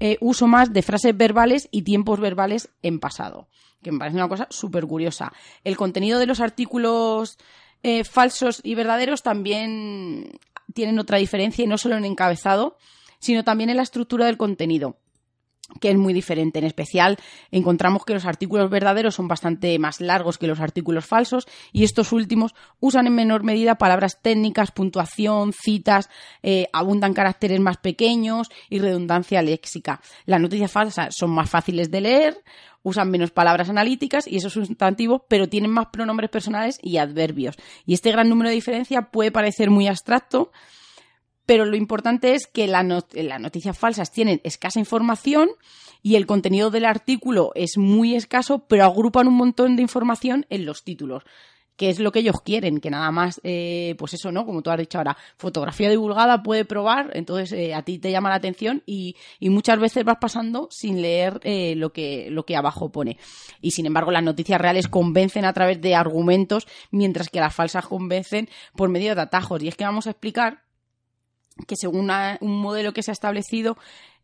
eh, 0.00 0.18
uso 0.20 0.46
más 0.46 0.72
de 0.72 0.82
frases 0.82 1.16
verbales 1.16 1.68
y 1.70 1.82
tiempos 1.82 2.20
verbales 2.20 2.70
en 2.82 2.98
pasado, 2.98 3.48
que 3.82 3.92
me 3.92 3.98
parece 3.98 4.16
una 4.16 4.28
cosa 4.28 4.46
súper 4.50 4.86
curiosa. 4.86 5.32
El 5.64 5.76
contenido 5.76 6.18
de 6.18 6.26
los 6.26 6.40
artículos 6.40 7.38
eh, 7.82 8.04
falsos 8.04 8.60
y 8.62 8.74
verdaderos 8.74 9.22
también 9.22 10.38
tienen 10.74 10.98
otra 10.98 11.18
diferencia 11.18 11.64
y 11.64 11.68
no 11.68 11.78
solo 11.78 11.96
en 11.96 12.04
encabezado, 12.04 12.76
sino 13.18 13.44
también 13.44 13.70
en 13.70 13.76
la 13.76 13.82
estructura 13.82 14.26
del 14.26 14.36
contenido 14.36 14.96
que 15.80 15.90
es 15.90 15.96
muy 15.96 16.12
diferente. 16.12 16.58
En 16.58 16.64
especial, 16.64 17.18
encontramos 17.50 18.04
que 18.04 18.14
los 18.14 18.24
artículos 18.24 18.70
verdaderos 18.70 19.14
son 19.14 19.28
bastante 19.28 19.78
más 19.78 20.00
largos 20.00 20.38
que 20.38 20.46
los 20.46 20.60
artículos 20.60 21.06
falsos 21.06 21.46
y 21.72 21.84
estos 21.84 22.12
últimos 22.12 22.54
usan 22.80 23.06
en 23.06 23.14
menor 23.14 23.42
medida 23.42 23.76
palabras 23.76 24.20
técnicas, 24.20 24.70
puntuación, 24.70 25.52
citas, 25.52 26.08
eh, 26.42 26.66
abundan 26.72 27.14
caracteres 27.14 27.60
más 27.60 27.76
pequeños 27.76 28.48
y 28.68 28.78
redundancia 28.78 29.42
léxica. 29.42 30.00
Las 30.26 30.40
noticias 30.40 30.70
falsas 30.70 31.14
son 31.16 31.30
más 31.30 31.48
fáciles 31.48 31.90
de 31.90 32.00
leer, 32.00 32.42
usan 32.82 33.10
menos 33.10 33.30
palabras 33.30 33.68
analíticas 33.68 34.26
y 34.26 34.36
esos 34.36 34.52
sustantivos, 34.52 35.22
pero 35.28 35.48
tienen 35.48 35.70
más 35.70 35.86
pronombres 35.86 36.30
personales 36.30 36.78
y 36.82 36.98
adverbios. 36.98 37.56
Y 37.86 37.94
este 37.94 38.10
gran 38.10 38.28
número 38.28 38.48
de 38.48 38.56
diferencia 38.56 39.02
puede 39.10 39.30
parecer 39.30 39.70
muy 39.70 39.86
abstracto, 39.86 40.52
pero 41.52 41.66
lo 41.66 41.76
importante 41.76 42.34
es 42.34 42.46
que 42.46 42.66
las 42.66 42.82
noticias 42.82 43.78
falsas 43.78 44.10
tienen 44.10 44.40
escasa 44.42 44.78
información 44.78 45.50
y 46.02 46.16
el 46.16 46.24
contenido 46.24 46.70
del 46.70 46.86
artículo 46.86 47.52
es 47.54 47.76
muy 47.76 48.14
escaso, 48.14 48.64
pero 48.66 48.86
agrupan 48.86 49.28
un 49.28 49.34
montón 49.34 49.76
de 49.76 49.82
información 49.82 50.46
en 50.48 50.64
los 50.64 50.82
títulos 50.82 51.24
que 51.76 51.90
es 51.90 51.98
lo 51.98 52.10
que 52.12 52.20
ellos 52.20 52.40
quieren, 52.42 52.80
que 52.80 52.90
nada 52.90 53.10
más, 53.10 53.40
eh, 53.44 53.96
pues 53.98 54.14
eso, 54.14 54.30
¿no? 54.32 54.46
Como 54.46 54.62
tú 54.62 54.70
has 54.70 54.78
dicho 54.78 54.96
ahora, 54.96 55.16
fotografía 55.36 55.90
divulgada 55.90 56.42
puede 56.42 56.64
probar, 56.64 57.10
entonces 57.14 57.52
eh, 57.52 57.74
a 57.74 57.82
ti 57.82 57.98
te 57.98 58.10
llama 58.10 58.28
la 58.28 58.36
atención 58.36 58.82
y, 58.86 59.16
muchas 59.40 59.78
veces 59.78 60.04
vas 60.04 60.18
pasando 60.20 60.68
sin 60.70 61.02
leer 61.02 61.40
eh, 61.42 61.74
lo, 61.76 61.92
que, 61.92 62.28
lo 62.30 62.46
que 62.46 62.56
abajo 62.56 62.92
pone. 62.92 63.18
Y 63.60 63.72
sin 63.72 63.84
embargo, 63.84 64.10
las 64.10 64.22
noticias 64.22 64.60
reales 64.60 64.88
convencen 64.88 65.44
a 65.44 65.52
través 65.52 65.80
de 65.80 65.94
argumentos, 65.94 66.66
mientras 66.90 67.28
que 67.28 67.40
las 67.40 67.54
falsas 67.54 67.86
convencen 67.86 68.48
por 68.74 68.88
medio 68.88 69.14
de 69.14 69.20
atajos. 69.22 69.62
Y 69.62 69.68
es 69.68 69.76
que 69.76 69.84
vamos 69.84 70.06
a 70.06 70.10
explicar 70.10 70.62
que 71.66 71.76
según 71.76 72.10
un 72.40 72.60
modelo 72.60 72.92
que 72.92 73.02
se 73.02 73.10
ha 73.10 73.12
establecido, 73.12 73.76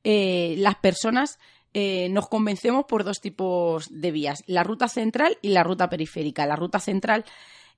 eh, 0.05 0.55
las 0.59 0.77
personas 0.77 1.39
eh, 1.75 2.09
nos 2.11 2.29
convencemos 2.29 2.87
por 2.87 3.05
dos 3.05 3.21
tipos 3.21 3.89
de 3.91 4.11
vías, 4.11 4.43
la 4.47 4.65
ruta 4.65 4.89
central 4.89 5.39
y 5.43 5.51
la 5.51 5.63
ruta 5.63 5.89
periférica. 5.89 6.47
La 6.47 6.57
ruta 6.57 6.81
central 6.81 7.25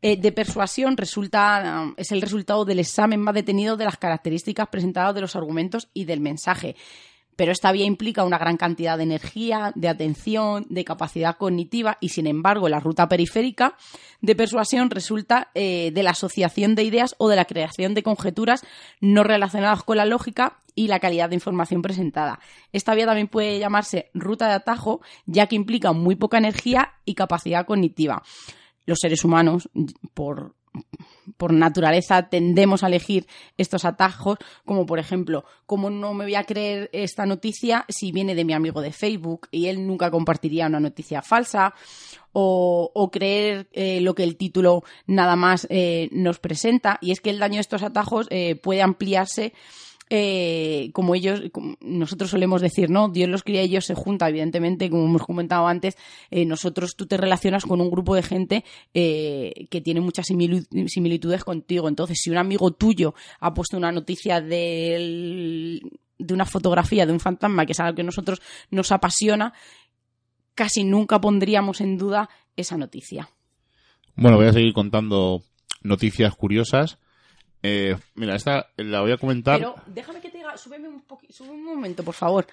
eh, 0.03 0.17
de 0.17 0.33
persuasión 0.33 0.97
resulta, 0.97 1.93
es 1.97 2.13
el 2.13 2.23
resultado 2.23 2.65
del 2.65 2.79
examen 2.79 3.21
más 3.21 3.35
detenido 3.35 3.77
de 3.77 3.85
las 3.85 3.99
características 3.99 4.69
presentadas 4.69 5.15
de 5.15 5.21
los 5.21 5.37
argumentos 5.37 5.89
y 5.93 6.05
del 6.05 6.21
mensaje 6.21 6.77
pero 7.41 7.53
esta 7.53 7.73
vía 7.73 7.87
implica 7.87 8.23
una 8.23 8.37
gran 8.37 8.59
cantidad 8.59 8.99
de 8.99 9.05
energía, 9.05 9.73
de 9.75 9.89
atención, 9.89 10.67
de 10.69 10.85
capacidad 10.85 11.39
cognitiva 11.39 11.97
y, 11.99 12.11
sin 12.11 12.27
embargo, 12.27 12.69
la 12.69 12.81
ruta 12.81 13.09
periférica 13.09 13.79
de 14.21 14.37
persuasión 14.37 14.91
resulta 14.91 15.51
eh, 15.55 15.91
de 15.91 16.03
la 16.03 16.11
asociación 16.11 16.75
de 16.75 16.85
ideas 16.85 17.15
o 17.17 17.31
de 17.31 17.37
la 17.37 17.47
creación 17.47 17.95
de 17.95 18.03
conjeturas 18.03 18.63
no 19.01 19.23
relacionadas 19.25 19.85
con 19.85 19.97
la 19.97 20.05
lógica 20.05 20.61
y 20.75 20.89
la 20.89 21.01
calidad 21.01 21.31
de 21.31 21.37
información 21.37 21.81
presentada. 21.81 22.41
Esta 22.75 22.95
vía 22.95 23.07
también 23.07 23.29
puede 23.29 23.59
llamarse 23.59 24.11
ruta 24.13 24.47
de 24.47 24.57
atajo, 24.57 25.01
ya 25.25 25.47
que 25.47 25.57
implica 25.57 25.93
muy 25.93 26.17
poca 26.17 26.37
energía 26.37 26.93
y 27.07 27.15
capacidad 27.15 27.65
cognitiva. 27.65 28.23
Los 28.85 28.99
seres 29.01 29.25
humanos, 29.25 29.71
por 30.13 30.57
por 31.37 31.53
naturaleza 31.53 32.29
tendemos 32.29 32.83
a 32.83 32.89
elegir 32.89 33.27
estos 33.57 33.85
atajos, 33.85 34.39
como 34.65 34.87
por 34.87 34.99
ejemplo, 34.99 35.45
¿cómo 35.67 35.91
no 35.91 36.15
me 36.15 36.25
voy 36.25 36.35
a 36.35 36.45
creer 36.45 36.91
esta 36.93 37.27
noticia 37.27 37.85
si 37.89 38.13
viene 38.13 38.35
de 38.35 38.45
mi 38.45 38.53
amigo 38.53 38.81
de 38.81 38.93
Facebook 38.93 39.49
y 39.51 39.67
él 39.67 39.87
nunca 39.87 40.11
compartiría 40.11 40.67
una 40.67 40.81
noticia 40.81 41.23
falsa? 41.23 41.75
O, 42.33 43.11
creer 43.13 43.69
eh, 43.73 44.01
lo 44.01 44.15
que 44.15 44.23
el 44.23 44.37
título 44.37 44.85
nada 45.07 45.35
más 45.35 45.67
eh, 45.69 46.09
nos 46.13 46.39
presenta. 46.39 46.99
Y 47.01 47.11
es 47.11 47.21
que 47.21 47.31
el 47.31 47.41
daño 47.41 47.57
de 47.57 47.63
estos 47.63 47.83
atajos 47.83 48.29
eh, 48.31 48.55
puede 48.55 48.83
ampliarse 48.83 49.53
eh, 50.13 50.91
como 50.93 51.15
ellos, 51.15 51.41
nosotros 51.81 52.31
solemos 52.31 52.61
decir, 52.61 52.91
¿no? 52.91 53.09
Dios 53.09 53.29
los 53.29 53.45
cría 53.45 53.63
y 53.63 53.67
ellos 53.67 53.87
se 53.87 53.95
juntan, 53.95 54.31
evidentemente, 54.31 54.91
como 54.91 55.05
hemos 55.05 55.25
comentado 55.25 55.69
antes, 55.69 55.97
eh, 56.33 56.45
nosotros 56.45 56.97
tú 56.97 57.07
te 57.07 57.17
relacionas 57.17 57.65
con 57.65 57.81
un 57.81 57.91
grupo 57.91 58.17
de 58.17 58.23
gente 58.23 58.65
eh, 58.93 59.69
que 59.71 59.81
tiene 59.81 60.01
muchas 60.01 60.27
similitudes 60.27 61.45
contigo. 61.45 61.89
Entonces, 61.89 62.19
si 62.21 62.29
un 62.29 62.39
amigo 62.39 62.73
tuyo 62.73 63.15
ha 63.39 63.55
puesto 63.55 63.77
una 63.77 63.93
noticia 63.93 64.41
de 64.41 65.81
una 66.29 66.45
fotografía 66.45 67.07
de 67.07 67.13
un 67.13 67.21
fantasma, 67.21 67.65
que 67.65 67.73
es 67.73 67.81
algo 67.81 67.95
que 67.95 68.03
a 68.03 68.05
nosotros 68.05 68.43
nos 68.71 68.91
apasiona, 68.91 69.55
casi 70.57 70.83
nunca 70.83 71.21
pondríamos 71.21 71.81
en 71.81 71.97
duda 71.97 72.29
esa 72.57 72.77
noticia. 72.77 73.31
Bueno, 74.17 74.39
voy 74.39 74.49
a 74.49 74.53
seguir 74.53 74.73
contando 74.75 75.43
noticias 75.83 76.35
curiosas. 76.35 76.99
Eh, 77.63 77.97
mira, 78.15 78.37
esta 78.37 78.69
la 78.77 79.01
voy 79.01 79.13
a 79.13 79.19
comentar. 79.19 79.59
Pero 79.59 79.75
déjame 79.87 80.21
que 80.21 80.31
te 80.31 80.39
diga, 80.39 80.57
súbeme 80.57 80.89
un, 80.89 81.03
un 81.49 81.65
momento, 81.65 82.03
por 82.03 82.15
favor. 82.15 82.47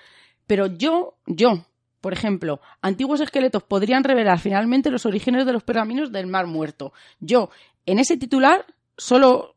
Pero 0.45 0.67
yo, 0.67 1.15
yo, 1.25 1.65
por 2.01 2.13
ejemplo, 2.13 2.61
antiguos 2.81 3.21
esqueletos 3.21 3.63
podrían 3.63 4.03
revelar 4.03 4.39
finalmente 4.39 4.91
los 4.91 5.05
orígenes 5.05 5.45
de 5.45 5.53
los 5.53 5.63
pergaminos 5.63 6.11
del 6.11 6.27
Mar 6.27 6.47
Muerto. 6.47 6.93
Yo, 7.19 7.49
en 7.85 7.99
ese 7.99 8.17
titular, 8.17 8.65
solo 8.97 9.55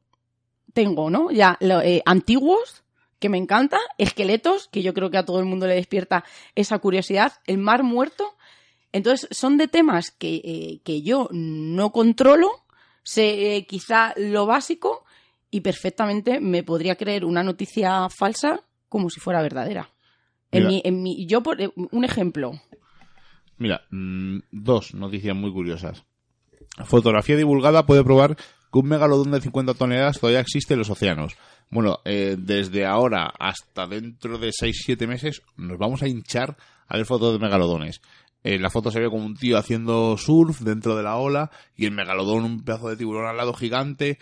tengo, 0.72 1.11
¿no? 1.11 1.30
Ya, 1.30 1.59
eh, 1.61 2.03
antiguos, 2.05 2.82
que 3.18 3.28
me 3.28 3.38
encanta, 3.38 3.78
esqueletos, 3.98 4.68
que 4.68 4.82
yo 4.82 4.94
creo 4.94 5.11
que 5.11 5.18
a 5.18 5.24
todo 5.24 5.40
el 5.40 5.46
mundo 5.46 5.66
le 5.66 5.74
despierta 5.74 6.24
esa 6.55 6.78
curiosidad, 6.78 7.34
el 7.46 7.59
Mar 7.59 7.82
Muerto. 7.82 8.36
Entonces, 8.92 9.28
son 9.30 9.57
de 9.57 9.68
temas 9.68 10.11
que, 10.11 10.36
eh, 10.36 10.80
que 10.84 11.03
yo 11.03 11.28
no 11.32 11.92
controlo, 11.92 12.51
sé 13.03 13.66
quizá 13.68 14.14
lo 14.16 14.46
básico, 14.46 15.05
y 15.51 15.61
perfectamente 15.61 16.40
me 16.40 16.62
podría 16.62 16.96
creer 16.96 17.24
una 17.24 17.42
noticia 17.42 18.09
falsa 18.09 18.61
como 18.88 19.11
si 19.11 19.20
fuera 19.20 19.42
verdadera. 19.42 19.90
En 20.53 20.66
mi, 20.66 20.82
en 20.84 21.03
mi, 21.03 21.26
yo, 21.26 21.42
por, 21.42 21.61
eh, 21.61 21.70
un 21.76 22.05
ejemplo. 22.05 22.53
Mira, 23.57 23.82
mm, 23.90 24.38
dos 24.51 24.94
noticias 24.94 25.36
muy 25.36 25.53
curiosas. 25.53 26.05
Fotografía 26.84 27.36
divulgada 27.36 27.86
puede 27.86 28.03
probar 28.03 28.36
que 28.36 28.78
un 28.78 28.88
megalodón 28.88 29.30
de 29.30 29.40
50 29.40 29.74
toneladas 29.74 30.18
todavía 30.18 30.40
existe 30.40 30.74
en 30.74 30.78
los 30.78 30.90
océanos. 30.90 31.36
Bueno, 31.70 31.98
eh, 32.05 32.36
desde 32.38 32.84
ahora 32.84 33.32
hasta 33.38 33.86
dentro 33.86 34.38
de 34.38 34.51
6-7 34.51 35.07
meses 35.07 35.42
nos 35.57 35.78
vamos 35.78 36.03
a 36.03 36.09
hinchar 36.09 36.57
a 36.88 36.96
ver 36.96 37.07
fotos 37.07 37.32
de 37.32 37.38
megalodones. 37.38 38.01
En 38.42 38.62
la 38.62 38.70
foto 38.70 38.90
se 38.90 39.01
ve 39.01 39.11
como 39.11 39.26
un 39.26 39.36
tío 39.36 39.59
haciendo 39.59 40.16
surf 40.16 40.61
dentro 40.61 40.96
de 40.96 41.03
la 41.03 41.16
ola 41.16 41.51
y 41.76 41.84
el 41.84 41.92
megalodón, 41.92 42.44
un 42.44 42.64
pedazo 42.64 42.88
de 42.88 42.96
tiburón 42.96 43.26
al 43.26 43.36
lado 43.36 43.53
gigante 43.53 44.18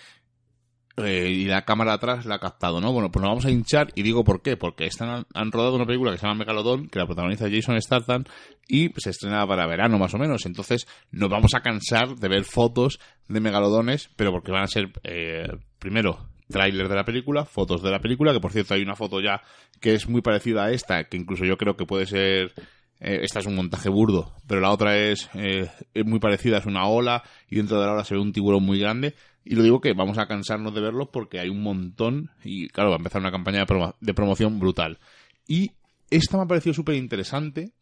eh, 1.04 1.30
y 1.30 1.44
la 1.44 1.64
cámara 1.64 1.94
atrás 1.94 2.26
la 2.26 2.36
ha 2.36 2.38
captado, 2.38 2.80
¿no? 2.80 2.92
Bueno, 2.92 3.10
pues 3.10 3.22
nos 3.22 3.30
vamos 3.30 3.46
a 3.46 3.50
hinchar 3.50 3.92
y 3.94 4.02
digo 4.02 4.24
por 4.24 4.42
qué, 4.42 4.56
porque 4.56 4.86
están, 4.86 5.26
han 5.34 5.52
rodado 5.52 5.76
una 5.76 5.86
película 5.86 6.12
que 6.12 6.18
se 6.18 6.26
llama 6.26 6.40
Megalodon, 6.40 6.88
que 6.88 6.98
la 6.98 7.06
protagoniza 7.06 7.50
Jason 7.50 7.80
Statham 7.80 8.24
y 8.66 8.90
se 8.96 9.10
estrena 9.10 9.46
para 9.46 9.66
verano 9.66 9.98
más 9.98 10.14
o 10.14 10.18
menos, 10.18 10.46
entonces 10.46 10.86
nos 11.10 11.30
vamos 11.30 11.54
a 11.54 11.60
cansar 11.60 12.16
de 12.16 12.28
ver 12.28 12.44
fotos 12.44 13.00
de 13.28 13.40
megalodones, 13.40 14.10
pero 14.16 14.30
porque 14.32 14.52
van 14.52 14.64
a 14.64 14.68
ser, 14.68 14.90
eh, 15.04 15.48
primero, 15.78 16.28
tráiler 16.48 16.88
de 16.88 16.94
la 16.94 17.04
película, 17.04 17.44
fotos 17.44 17.82
de 17.82 17.90
la 17.90 18.00
película, 18.00 18.32
que 18.32 18.40
por 18.40 18.52
cierto 18.52 18.74
hay 18.74 18.82
una 18.82 18.96
foto 18.96 19.20
ya 19.20 19.42
que 19.80 19.94
es 19.94 20.08
muy 20.08 20.22
parecida 20.22 20.64
a 20.64 20.70
esta, 20.70 21.04
que 21.04 21.16
incluso 21.16 21.44
yo 21.44 21.56
creo 21.56 21.76
que 21.76 21.86
puede 21.86 22.06
ser 22.06 22.52
eh, 23.00 23.20
esta 23.22 23.38
es 23.40 23.46
un 23.46 23.54
montaje 23.54 23.88
burdo, 23.88 24.32
pero 24.46 24.60
la 24.60 24.70
otra 24.70 24.96
es, 24.96 25.30
eh, 25.34 25.70
es, 25.94 26.04
muy 26.04 26.18
parecida, 26.18 26.58
es 26.58 26.66
una 26.66 26.86
ola 26.86 27.22
y 27.48 27.56
dentro 27.56 27.80
de 27.80 27.86
la 27.86 27.92
ola 27.92 28.04
se 28.04 28.14
ve 28.14 28.20
un 28.20 28.32
tiburón 28.32 28.64
muy 28.64 28.80
grande. 28.80 29.14
Y 29.50 29.54
lo 29.54 29.62
digo 29.62 29.80
que 29.80 29.94
vamos 29.94 30.18
a 30.18 30.26
cansarnos 30.26 30.74
de 30.74 30.82
verlos 30.82 31.08
porque 31.10 31.40
hay 31.40 31.48
un 31.48 31.62
montón 31.62 32.30
y 32.44 32.68
claro, 32.68 32.90
va 32.90 32.96
a 32.96 32.98
empezar 32.98 33.22
una 33.22 33.30
campaña 33.30 33.64
de, 33.98 34.12
promoción 34.12 34.60
brutal. 34.60 34.98
Y 35.46 35.70
esta 36.10 36.36
me 36.36 36.42
ha 36.42 36.46
parecido 36.46 36.74
súper 36.74 36.96
interesante. 36.96 37.72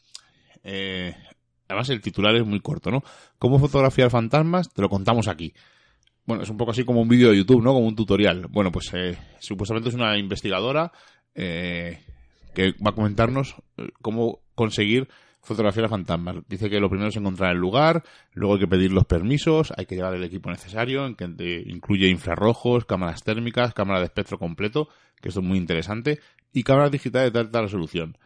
Eh, 0.62 1.12
además 1.66 1.90
el 1.90 2.00
titular 2.00 2.36
es 2.36 2.46
muy 2.46 2.60
corto, 2.60 2.92
¿no? 2.92 3.02
¿Cómo 3.40 3.58
fotografiar 3.58 4.10
fantasmas? 4.10 4.72
Te 4.72 4.80
lo 4.80 4.88
contamos 4.88 5.26
aquí. 5.26 5.54
Bueno, 6.24 6.44
es 6.44 6.50
un 6.50 6.56
poco 6.56 6.70
así 6.70 6.84
como 6.84 7.00
un 7.00 7.08
vídeo 7.08 7.30
de 7.30 7.38
YouTube, 7.38 7.64
¿no? 7.64 7.72
Como 7.72 7.88
un 7.88 7.96
tutorial. 7.96 8.46
Bueno, 8.48 8.70
pues 8.70 8.92
supuestamente 9.40 9.88
es 9.88 9.96
una 9.96 10.16
investigadora 10.16 10.92
que 11.34 12.74
va 12.80 12.90
a 12.90 12.94
comentarnos 12.94 13.56
cómo 14.02 14.38
conseguir 14.54 15.08
fotografiar 15.46 15.86
a 15.86 15.88
fantasmas. 15.88 16.36
Dice 16.48 16.68
que 16.68 16.80
lo 16.80 16.90
primero 16.90 17.08
es 17.08 17.16
encontrar 17.16 17.52
el 17.52 17.58
lugar, 17.58 18.02
luego 18.34 18.54
hay 18.54 18.60
que 18.60 18.66
pedir 18.66 18.92
los 18.92 19.04
permisos, 19.04 19.72
hay 19.76 19.86
que 19.86 19.94
llevar 19.94 20.14
el 20.14 20.24
equipo 20.24 20.50
necesario, 20.50 21.16
que 21.16 21.64
incluye 21.66 22.08
infrarrojos, 22.08 22.84
cámaras 22.84 23.22
térmicas, 23.22 23.72
cámara 23.72 24.00
de 24.00 24.06
espectro 24.06 24.38
completo, 24.38 24.88
que 25.20 25.28
esto 25.28 25.40
es 25.40 25.46
muy 25.46 25.56
interesante, 25.56 26.20
y 26.52 26.62
cámaras 26.64 26.90
digitales 26.90 27.32
de 27.32 27.38
alta 27.38 27.62
resolución. 27.62 28.18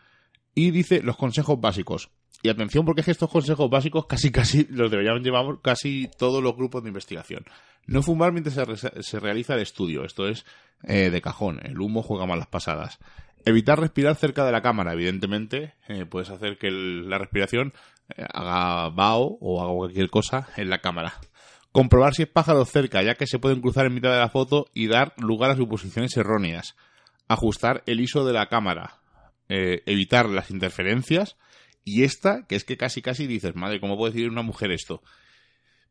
Y 0.55 0.71
dice 0.73 1.03
los 1.03 1.17
consejos 1.17 1.61
básicos. 1.61 2.11
Y 2.43 2.49
atención 2.49 2.87
porque 2.87 3.03
es 3.03 3.05
que 3.05 3.11
estos 3.11 3.31
consejos 3.31 3.69
básicos 3.69 4.07
casi 4.07 4.31
casi 4.31 4.67
los 4.71 4.91
deberían 4.91 5.23
llevar 5.23 5.45
casi 5.63 6.11
todos 6.19 6.43
los 6.43 6.57
grupos 6.57 6.83
de 6.83 6.89
investigación. 6.89 7.45
No 7.87 8.03
fumar 8.03 8.33
mientras 8.33 8.81
se, 9.01 9.21
realiza 9.21 9.55
el 9.55 9.61
estudio, 9.61 10.05
esto 10.05 10.27
es 10.27 10.47
eh, 10.85 11.11
de 11.11 11.21
cajón, 11.21 11.61
el 11.65 11.79
humo 11.81 12.03
juega 12.03 12.27
malas 12.27 12.47
pasadas. 12.47 12.99
Evitar 13.45 13.81
respirar 13.81 14.17
cerca 14.17 14.45
de 14.45 14.53
la 14.53 14.63
cámara, 14.63 14.93
evidentemente, 14.93 15.75
eh, 15.89 16.05
puedes 16.07 16.31
hacer 16.31 16.59
que 16.59 16.71
la 16.71 17.19
respiración 17.19 17.73
eh, 18.17 18.25
haga 18.33 18.91
vaho 18.91 19.39
o 19.41 19.63
haga 19.63 19.73
cualquier 19.73 20.11
cosa 20.11 20.49
en 20.57 20.69
la 20.71 20.81
cámara. 20.81 21.15
Comprobar 21.73 22.15
si 22.15 22.23
es 22.23 22.29
pájaro 22.29 22.65
cerca, 22.65 23.03
ya 23.03 23.15
que 23.15 23.27
se 23.27 23.39
pueden 23.39 23.61
cruzar 23.61 23.87
en 23.87 23.95
mitad 23.95 24.13
de 24.13 24.19
la 24.19 24.29
foto 24.29 24.67
y 24.75 24.89
dar 24.89 25.15
lugar 25.19 25.51
a 25.51 25.57
suposiciones 25.57 26.17
erróneas. 26.17 26.75
Ajustar 27.29 27.83
el 27.87 28.01
ISO 28.01 28.27
de 28.27 28.33
la 28.33 28.49
cámara. 28.49 29.01
Eh, 29.49 29.83
evitar 29.87 30.29
las 30.29 30.51
interferencias. 30.51 31.37
Y 31.85 32.03
esta, 32.03 32.47
que 32.47 32.57
es 32.57 32.65
que 32.65 32.77
casi 32.77 33.03
casi 33.03 33.27
dices, 33.27 33.55
madre, 33.55 33.81
¿cómo 33.81 33.97
puede 33.97 34.13
decir 34.13 34.29
una 34.29 34.43
mujer 34.43 34.73
esto? 34.73 35.03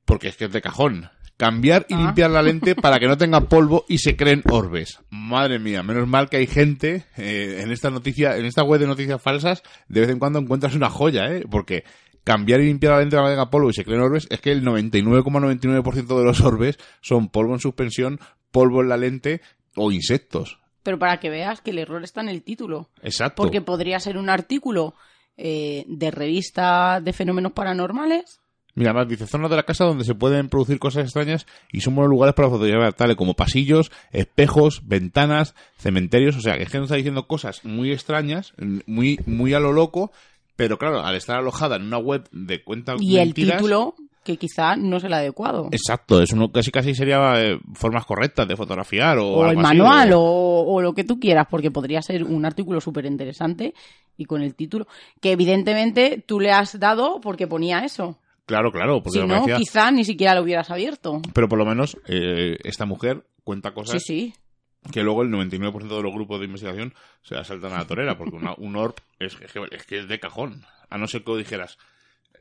Porque 0.05 0.27
es 0.27 0.37
que 0.37 0.45
es 0.45 0.51
de 0.51 0.61
cajón 0.61 1.09
cambiar 1.39 1.85
y 1.87 1.93
ah. 1.93 1.99
limpiar 1.99 2.29
la 2.31 2.41
lente 2.41 2.75
para 2.75 2.99
que 2.99 3.07
no 3.07 3.17
tenga 3.17 3.39
polvo 3.39 3.85
y 3.87 3.99
se 3.99 4.17
creen 4.17 4.43
orbes. 4.51 4.99
Madre 5.09 5.57
mía, 5.57 5.81
menos 5.83 6.05
mal 6.05 6.29
que 6.29 6.35
hay 6.35 6.47
gente 6.47 7.05
eh, 7.15 7.61
en 7.63 7.71
esta 7.71 7.89
noticia, 7.89 8.35
en 8.35 8.45
esta 8.45 8.63
web 8.63 8.81
de 8.81 8.87
noticias 8.87 9.21
falsas, 9.21 9.63
de 9.87 10.01
vez 10.01 10.09
en 10.09 10.19
cuando 10.19 10.39
encuentras 10.39 10.75
una 10.75 10.89
joya, 10.89 11.33
¿eh? 11.33 11.45
Porque 11.49 11.85
cambiar 12.25 12.59
y 12.59 12.65
limpiar 12.65 12.93
la 12.93 12.99
lente 12.99 13.15
para 13.15 13.23
que 13.23 13.31
no 13.31 13.37
tenga 13.37 13.49
polvo 13.49 13.69
y 13.69 13.73
se 13.73 13.85
creen 13.85 14.01
orbes 14.01 14.27
es 14.29 14.41
que 14.41 14.51
el 14.51 14.63
99,99% 14.63 16.17
de 16.17 16.23
los 16.25 16.41
orbes 16.41 16.77
son 17.01 17.29
polvo 17.29 17.53
en 17.53 17.61
suspensión, 17.61 18.19
polvo 18.51 18.81
en 18.81 18.89
la 18.89 18.97
lente 18.97 19.41
o 19.77 19.93
insectos. 19.93 20.59
Pero 20.83 20.99
para 20.99 21.21
que 21.21 21.29
veas 21.29 21.61
que 21.61 21.71
el 21.71 21.79
error 21.79 22.03
está 22.03 22.19
en 22.19 22.29
el 22.29 22.43
título. 22.43 22.89
Exacto. 23.01 23.41
Porque 23.41 23.61
podría 23.61 23.99
ser 24.01 24.17
un 24.17 24.29
artículo 24.29 24.93
eh, 25.37 25.85
de 25.87 26.11
revista 26.11 26.99
de 26.99 27.13
fenómenos 27.13 27.53
paranormales 27.53 28.38
Mira, 28.75 28.93
más 28.93 29.07
dice 29.07 29.27
zonas 29.27 29.49
de 29.49 29.57
la 29.57 29.63
casa 29.63 29.85
donde 29.85 30.05
se 30.05 30.15
pueden 30.15 30.47
producir 30.47 30.79
cosas 30.79 31.03
extrañas 31.03 31.45
y 31.71 31.81
son 31.81 31.95
buenos 31.95 32.11
lugares 32.11 32.35
para 32.35 32.49
fotografiar, 32.49 32.93
tales 32.93 33.17
como 33.17 33.33
pasillos, 33.33 33.91
espejos, 34.11 34.81
ventanas, 34.85 35.55
cementerios. 35.77 36.37
O 36.37 36.41
sea, 36.41 36.55
que 36.55 36.63
es 36.63 36.69
que 36.69 36.77
nos 36.77 36.85
está 36.85 36.95
diciendo 36.95 37.27
cosas 37.27 37.65
muy 37.65 37.91
extrañas, 37.91 38.53
muy, 38.85 39.19
muy 39.25 39.53
a 39.53 39.59
lo 39.59 39.73
loco, 39.73 40.11
pero 40.55 40.77
claro, 40.77 41.01
al 41.01 41.15
estar 41.15 41.37
alojada 41.37 41.77
en 41.77 41.83
una 41.83 41.97
web 41.97 42.27
de 42.31 42.63
cuenta 42.63 42.95
Y 42.99 43.17
el 43.17 43.33
título 43.33 43.95
que 44.23 44.37
quizá 44.37 44.75
no 44.75 44.97
es 44.97 45.03
el 45.03 45.13
adecuado. 45.13 45.69
Exacto, 45.71 46.21
es 46.21 46.31
uno 46.33 46.51
casi 46.51 46.71
casi 46.71 46.93
sería 46.93 47.41
eh, 47.41 47.59
formas 47.73 48.05
correctas 48.05 48.47
de 48.47 48.55
fotografiar 48.55 49.17
o, 49.17 49.27
o 49.27 49.49
el 49.49 49.57
manual 49.57 50.11
o... 50.13 50.21
o... 50.67 50.81
lo 50.81 50.93
que 50.93 51.03
tú 51.03 51.19
quieras, 51.19 51.47
porque 51.49 51.71
podría 51.71 52.01
ser 52.01 52.23
un 52.23 52.45
artículo 52.45 52.81
súper 52.81 53.05
interesante 53.05 53.73
y 54.17 54.25
con 54.25 54.41
el 54.41 54.53
título 54.53 54.87
que 55.21 55.31
evidentemente 55.31 56.23
tú 56.25 56.39
le 56.39 56.51
has 56.51 56.79
dado 56.79 57.19
porque 57.21 57.47
ponía 57.47 57.79
eso. 57.79 58.17
Claro, 58.49 58.71
claro. 58.71 59.03
Porque 59.03 59.19
si 59.19 59.27
no, 59.27 59.45
quizá 59.45 59.91
ni 59.91 60.03
siquiera 60.03 60.33
lo 60.33 60.41
hubieras 60.41 60.71
abierto. 60.71 61.21
Pero 61.35 61.47
por 61.47 61.59
lo 61.59 61.65
menos 61.65 61.95
eh, 62.07 62.57
esta 62.63 62.87
mujer 62.87 63.23
cuenta 63.43 63.75
cosas 63.75 64.01
sí, 64.01 64.33
sí. 64.81 64.91
que 64.91 65.03
luego 65.03 65.21
el 65.21 65.29
99% 65.29 65.87
de 65.87 66.01
los 66.01 66.11
grupos 66.11 66.39
de 66.39 66.47
investigación 66.47 66.95
se 67.21 67.35
la 67.35 67.43
saltan 67.43 67.73
a 67.73 67.77
la 67.77 67.85
torera, 67.85 68.17
porque 68.17 68.37
un 68.57 68.75
ORP 68.75 68.97
es, 69.19 69.37
es, 69.39 69.85
que 69.85 69.99
es 69.99 70.07
de 70.07 70.19
cajón. 70.19 70.65
A 70.89 70.97
no 70.97 71.05
ser 71.05 71.23
que 71.23 71.37
dijeras, 71.37 71.77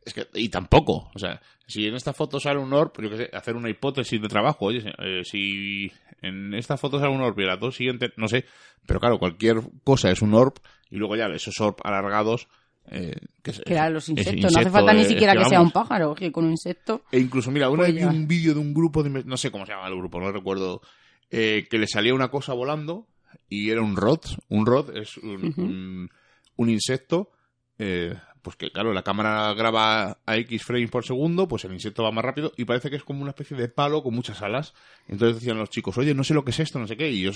es 0.03 0.15
que, 0.15 0.27
y 0.33 0.49
tampoco. 0.49 1.11
O 1.15 1.19
sea, 1.19 1.43
si 1.67 1.87
en 1.87 1.95
esta 1.95 2.15
foto 2.15 2.41
sale 2.41 2.59
un 2.59 2.73
ORP, 2.73 3.03
yo 3.03 3.11
qué 3.11 3.17
sé, 3.19 3.31
hacer 3.35 3.55
una 3.55 3.69
hipótesis 3.69 4.19
de 4.19 4.29
trabajo. 4.29 4.65
Oye, 4.65 4.91
eh, 5.01 5.21
si 5.25 5.93
en 6.23 6.55
esta 6.55 6.79
foto 6.79 6.99
sale 6.99 7.13
un 7.13 7.21
ORP 7.21 7.41
y 7.41 7.45
las 7.45 7.61
dos 7.61 7.77
siguientes, 7.77 8.13
no 8.17 8.29
sé. 8.29 8.47
Pero 8.87 8.99
claro, 8.99 9.19
cualquier 9.19 9.59
cosa 9.85 10.11
es 10.11 10.23
un 10.23 10.33
ORP 10.33 10.57
y 10.91 10.97
luego 10.97 11.17
ya 11.17 11.27
esos 11.27 11.61
ORP 11.61 11.85
alargados 11.85 12.49
eh, 12.91 13.15
que, 13.43 13.53
los 13.91 14.09
insectos. 14.09 14.53
no 14.53 14.61
hace 14.61 14.71
falta 14.71 14.93
ni 14.93 15.05
siquiera 15.05 15.35
que, 15.35 15.45
sea 15.45 15.61
un 15.61 15.71
pájaro, 15.71 16.15
que 16.15 16.33
con 16.33 16.45
un 16.45 16.53
insecto. 16.53 17.03
E 17.11 17.19
incluso, 17.19 17.51
mira, 17.51 17.71
una 17.71 17.85
vez 17.85 18.05
un 18.05 18.27
vídeo 18.27 18.55
de 18.55 18.61
un 18.61 18.73
grupo, 18.73 19.03
de, 19.03 19.11
no 19.11 19.37
sé 19.37 19.51
cómo 19.51 19.67
se 19.67 19.73
llama 19.73 19.89
el 19.89 19.97
grupo, 19.97 20.21
no 20.21 20.33
recuerdo, 20.33 20.81
eh, 21.31 21.67
que 21.71 21.79
le 21.79 21.87
salía 21.87 22.15
una 22.15 22.29
cosa 22.29 22.53
volando 22.55 23.07
y 23.49 23.71
era 23.71 23.83
un 23.83 23.97
rod. 23.97 24.21
Un 24.49 24.67
rod 24.67 24.97
es 24.97 25.17
un, 25.19 26.11
un, 26.57 26.71
insecto 26.71 27.31
eh, 27.79 28.15
pues 28.49 28.57
que 28.57 28.71
claro, 28.71 28.95
la 28.95 29.03
cámara 29.03 29.53
graba 29.53 30.21
a 30.25 30.37
X 30.39 30.65
frames 30.65 30.91
por 30.91 31.05
segundo, 31.05 31.47
pues 31.47 31.67
el 31.67 31.73
insecto 31.75 32.03
va 32.03 32.13
más 32.13 32.25
rápido 32.25 32.51
y 32.57 32.65
parece 32.65 32.89
que 32.89 32.97
es 32.97 33.05
como 33.05 33.21
una 33.21 33.33
especie 33.33 33.55
de 33.59 33.69
palo 33.69 34.03
con 34.03 34.15
muchas 34.15 34.41
alas. 34.41 34.73
Entonces 35.07 35.37
decían 35.37 35.59
los 35.59 35.69
chicos, 35.69 35.99
oye, 35.99 36.15
no 36.15 36.25
sé 36.25 36.33
lo 36.33 36.47
que 36.47 36.53
es 36.53 36.61
esto, 36.61 36.79
no 36.79 36.87
sé 36.87 36.97
qué, 36.97 37.11
y 37.11 37.21
yo 37.21 37.31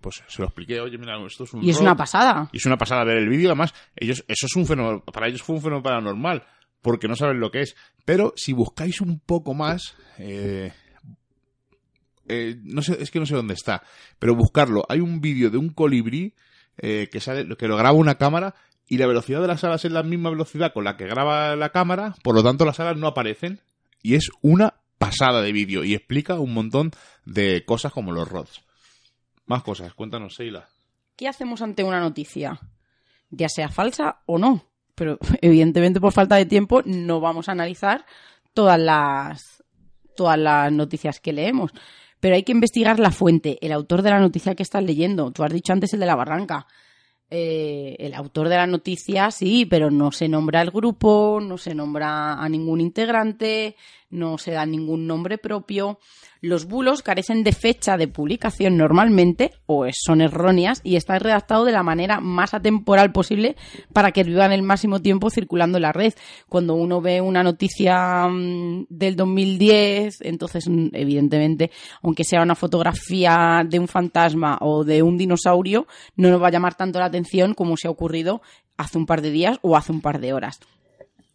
pues 0.00 0.24
se 0.26 0.40
lo 0.40 0.46
expliqué, 0.46 0.80
oye, 0.80 0.96
mira, 0.96 1.22
esto 1.26 1.44
es 1.44 1.52
un... 1.52 1.62
Y 1.62 1.68
es 1.68 1.78
una 1.78 1.94
pasada. 1.94 2.48
Y 2.52 2.56
es 2.56 2.64
una 2.64 2.78
pasada 2.78 3.04
ver 3.04 3.18
el 3.18 3.28
vídeo, 3.28 3.50
además, 3.50 3.74
ellos, 3.96 4.24
eso 4.28 4.46
es 4.46 4.56
un 4.56 4.64
fenómeno, 4.64 5.04
para 5.04 5.28
ellos 5.28 5.42
fue 5.42 5.56
un 5.56 5.60
fenómeno 5.60 5.82
paranormal, 5.82 6.42
porque 6.80 7.06
no 7.06 7.16
saben 7.16 7.38
lo 7.38 7.50
que 7.50 7.60
es. 7.60 7.76
Pero 8.06 8.32
si 8.34 8.54
buscáis 8.54 9.02
un 9.02 9.20
poco 9.20 9.52
más... 9.52 9.94
Eh, 10.16 10.72
eh, 12.28 12.56
no 12.62 12.80
sé, 12.80 12.96
es 12.98 13.10
que 13.10 13.20
no 13.20 13.26
sé 13.26 13.34
dónde 13.34 13.52
está, 13.52 13.82
pero 14.18 14.34
buscarlo. 14.34 14.86
Hay 14.88 15.00
un 15.00 15.20
vídeo 15.20 15.50
de 15.50 15.58
un 15.58 15.68
colibrí 15.68 16.32
eh, 16.78 17.10
que 17.12 17.20
sale, 17.20 17.46
que 17.56 17.68
lo 17.68 17.76
graba 17.76 17.92
una 17.92 18.14
cámara 18.14 18.54
y 18.88 18.98
la 18.98 19.06
velocidad 19.06 19.40
de 19.40 19.48
las 19.48 19.64
alas 19.64 19.84
es 19.84 19.92
la 19.92 20.02
misma 20.02 20.30
velocidad 20.30 20.72
con 20.72 20.84
la 20.84 20.96
que 20.96 21.06
graba 21.06 21.56
la 21.56 21.70
cámara, 21.70 22.14
por 22.22 22.34
lo 22.34 22.42
tanto 22.42 22.64
las 22.64 22.80
alas 22.80 22.96
no 22.96 23.06
aparecen 23.06 23.60
y 24.02 24.14
es 24.14 24.30
una 24.42 24.74
pasada 24.98 25.42
de 25.42 25.52
vídeo 25.52 25.84
y 25.84 25.94
explica 25.94 26.38
un 26.38 26.54
montón 26.54 26.92
de 27.24 27.64
cosas 27.64 27.92
como 27.92 28.12
los 28.12 28.28
rods. 28.28 28.62
Más 29.46 29.62
cosas, 29.62 29.94
cuéntanos, 29.94 30.34
Sheila. 30.34 30.68
¿Qué 31.16 31.28
hacemos 31.28 31.62
ante 31.62 31.84
una 31.84 32.00
noticia? 32.00 32.60
Ya 33.30 33.48
sea 33.48 33.68
falsa 33.68 34.20
o 34.26 34.38
no, 34.38 34.64
pero 34.94 35.18
evidentemente 35.40 36.00
por 36.00 36.12
falta 36.12 36.36
de 36.36 36.46
tiempo 36.46 36.82
no 36.84 37.20
vamos 37.20 37.48
a 37.48 37.52
analizar 37.52 38.04
todas 38.54 38.78
las 38.78 39.62
todas 40.16 40.38
las 40.38 40.72
noticias 40.72 41.20
que 41.20 41.32
leemos. 41.32 41.72
Pero 42.18 42.34
hay 42.34 42.42
que 42.42 42.52
investigar 42.52 42.98
la 42.98 43.10
fuente, 43.10 43.58
el 43.60 43.72
autor 43.72 44.02
de 44.02 44.10
la 44.10 44.18
noticia 44.18 44.54
que 44.54 44.62
estás 44.62 44.82
leyendo. 44.82 45.30
Tú 45.32 45.44
has 45.44 45.52
dicho 45.52 45.72
antes 45.72 45.92
el 45.92 46.00
de 46.00 46.06
la 46.06 46.16
barranca. 46.16 46.66
Eh, 47.28 47.96
el 47.98 48.14
autor 48.14 48.48
de 48.48 48.54
la 48.54 48.68
noticia, 48.68 49.32
sí, 49.32 49.66
pero 49.66 49.90
no 49.90 50.12
se 50.12 50.28
nombra 50.28 50.62
el 50.62 50.70
grupo, 50.70 51.40
no 51.42 51.58
se 51.58 51.74
nombra 51.74 52.34
a 52.34 52.48
ningún 52.48 52.80
integrante, 52.80 53.74
no 54.10 54.38
se 54.38 54.52
da 54.52 54.66
ningún 54.66 55.06
nombre 55.06 55.38
propio. 55.38 55.98
Los 56.40 56.66
bulos 56.66 57.02
carecen 57.02 57.42
de 57.42 57.52
fecha 57.52 57.96
de 57.96 58.08
publicación 58.08 58.76
normalmente, 58.76 59.52
o 59.66 59.86
son 59.92 60.20
erróneas, 60.20 60.80
y 60.84 60.96
están 60.96 61.20
redactados 61.20 61.66
de 61.66 61.72
la 61.72 61.82
manera 61.82 62.20
más 62.20 62.54
atemporal 62.54 63.12
posible 63.12 63.56
para 63.92 64.12
que 64.12 64.22
vivan 64.22 64.52
el 64.52 64.62
máximo 64.62 65.00
tiempo 65.00 65.30
circulando 65.30 65.78
en 65.78 65.82
la 65.82 65.92
red. 65.92 66.14
Cuando 66.48 66.74
uno 66.74 67.00
ve 67.00 67.20
una 67.20 67.42
noticia 67.42 68.28
mm, 68.28 68.86
del 68.88 69.16
2010, 69.16 70.20
entonces, 70.22 70.68
mm, 70.68 70.88
evidentemente, 70.92 71.70
aunque 72.02 72.24
sea 72.24 72.42
una 72.42 72.54
fotografía 72.54 73.62
de 73.68 73.78
un 73.78 73.88
fantasma 73.88 74.58
o 74.60 74.84
de 74.84 75.02
un 75.02 75.16
dinosaurio, 75.16 75.86
no 76.16 76.30
nos 76.30 76.42
va 76.42 76.48
a 76.48 76.52
llamar 76.52 76.74
tanto 76.74 76.98
la 76.98 77.06
atención 77.06 77.54
como 77.54 77.76
si 77.76 77.88
ha 77.88 77.90
ocurrido 77.90 78.42
hace 78.76 78.98
un 78.98 79.06
par 79.06 79.22
de 79.22 79.30
días 79.30 79.58
o 79.62 79.76
hace 79.76 79.92
un 79.92 80.00
par 80.00 80.20
de 80.20 80.32
horas. 80.32 80.60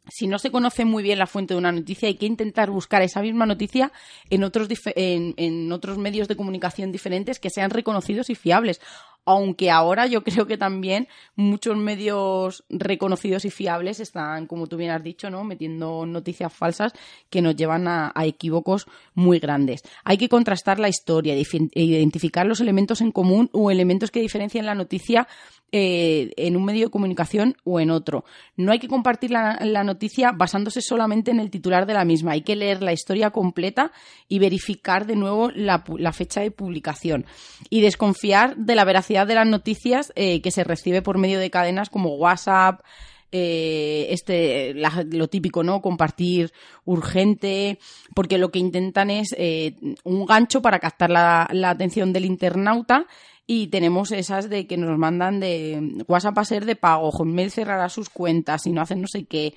Si 0.10 0.28
no 0.28 0.39
se 0.39 0.52
conoce 0.52 0.86
muy 0.86 1.04
bien 1.04 1.20
la 1.20 1.28
fuente 1.28 1.54
de 1.54 1.60
una 1.60 1.72
noticia, 1.72 2.08
hay 2.08 2.16
que 2.16 2.26
intentar 2.26 2.72
buscar 2.72 3.02
esa 3.02 3.22
misma 3.22 3.45
noticia 3.45 3.91
en 4.30 4.43
otros, 4.43 4.68
en, 4.86 5.72
otros 5.72 5.97
medios 5.97 6.28
de 6.28 6.36
comunicación 6.36 6.91
diferentes 6.91 7.39
que 7.39 7.49
sean 7.49 7.70
reconocidos 7.70 8.30
y 8.30 8.36
fiables 8.36 8.82
aunque 9.26 9.72
ahora 9.72 10.08
yo 10.08 10.24
creo 10.24 10.48
que 10.48 10.58
también 10.58 11.08
muchos 11.36 11.78
medios 11.78 12.64
reconocidos 12.70 13.46
y 13.46 13.52
fiables 13.52 14.00
están, 14.00 14.48
como 14.48 14.68
tú 14.68 14.78
bien 14.78 14.92
has 14.92 15.04
dicho, 15.04 15.30
¿no? 15.30 15.44
metiendo 15.44 16.06
noticias 16.06 16.54
falsas 16.54 16.94
que 17.30 17.42
nos 17.42 17.56
llevan 17.56 17.88
a, 17.88 18.12
equívocos 18.24 18.86
muy 19.14 19.40
grandes. 19.40 19.82
Hay 20.04 20.18
que 20.18 20.30
contrastar 20.30 20.80
la 20.80 20.90
historia, 20.90 21.36
identificar 21.36 22.46
los 22.46 22.62
elementos 22.62 23.02
en 23.02 23.12
común 23.12 23.50
o 23.52 23.72
elementos 23.72 24.12
que 24.12 24.22
diferencian 24.22 24.66
la 24.66 24.76
noticia 24.76 25.28
eh, 25.74 26.34
en 26.36 26.58
un 26.58 26.66
medio 26.66 26.88
de 26.88 26.92
comunicación 26.92 27.56
o 27.64 27.80
en 27.80 27.92
otro. 27.92 28.26
No 28.58 28.74
hay 28.74 28.80
que 28.80 28.90
compartir 28.90 29.32
la, 29.32 29.56
noticia 29.86 30.34
basándose 30.34 30.82
solamente 30.82 31.32
en 31.32 31.40
el 31.40 31.50
titular 31.50 31.86
de 31.86 31.94
la 31.94 32.04
misma. 32.04 32.34
Hay 32.34 32.42
que 32.42 32.58
leer 32.58 32.82
la 32.82 32.92
historia 32.92 33.32
completa 33.32 33.94
y 34.28 34.40
verificar 34.40 35.06
de 35.06 35.16
nuevo 35.16 35.50
la, 35.56 35.82
fecha 36.12 36.42
de 36.42 36.52
publicación. 36.52 37.26
Y 37.70 37.80
desconfiar 37.80 38.58
de 38.58 38.76
la 38.76 38.84
veracidad 38.84 39.11
de 39.12 39.36
las 39.36 39.47
noticias 39.47 40.12
eh, 40.16 40.41
que 40.41 40.51
se 40.51 40.64
recibe 40.64 41.01
por 41.01 41.18
medio 41.18 41.39
de 41.39 41.49
cadenas 41.49 41.89
como 41.89 42.16
WhatsApp, 42.16 42.82
eh, 43.32 44.07
este 44.09 44.74
lo 44.74 45.28
típico, 45.28 45.64
¿no? 45.64 45.82
Compartir 45.82 46.51
urgente, 46.86 47.80
porque 48.14 48.38
lo 48.38 48.51
que 48.51 48.59
intentan 48.59 49.09
es 49.09 49.36
un 50.03 50.26
gancho 50.26 50.62
para 50.62 50.80
captar 50.80 51.09
la, 51.09 51.47
la, 51.51 51.70
atención 51.70 52.12
del 52.12 52.26
internauta 52.26 53.05
y 53.47 53.68
tenemos 53.68 54.12
esas 54.12 54.49
de 54.49 54.68
que 54.68 54.78
nos 54.78 54.97
mandan 54.97 55.39
de 55.39 56.03
WhatsApp 56.07 56.38
a 56.38 56.45
ser 56.45 56.66
de 56.66 56.76
pago, 56.76 57.12
Hotmail 57.12 57.51
cerrará 57.51 57.89
sus 57.89 58.09
cuentas 58.09 58.66
y 58.66 58.72
no 58.72 58.82
hacen 58.82 59.01
no 59.01 59.07
sé 59.07 59.26
qué. 59.26 59.53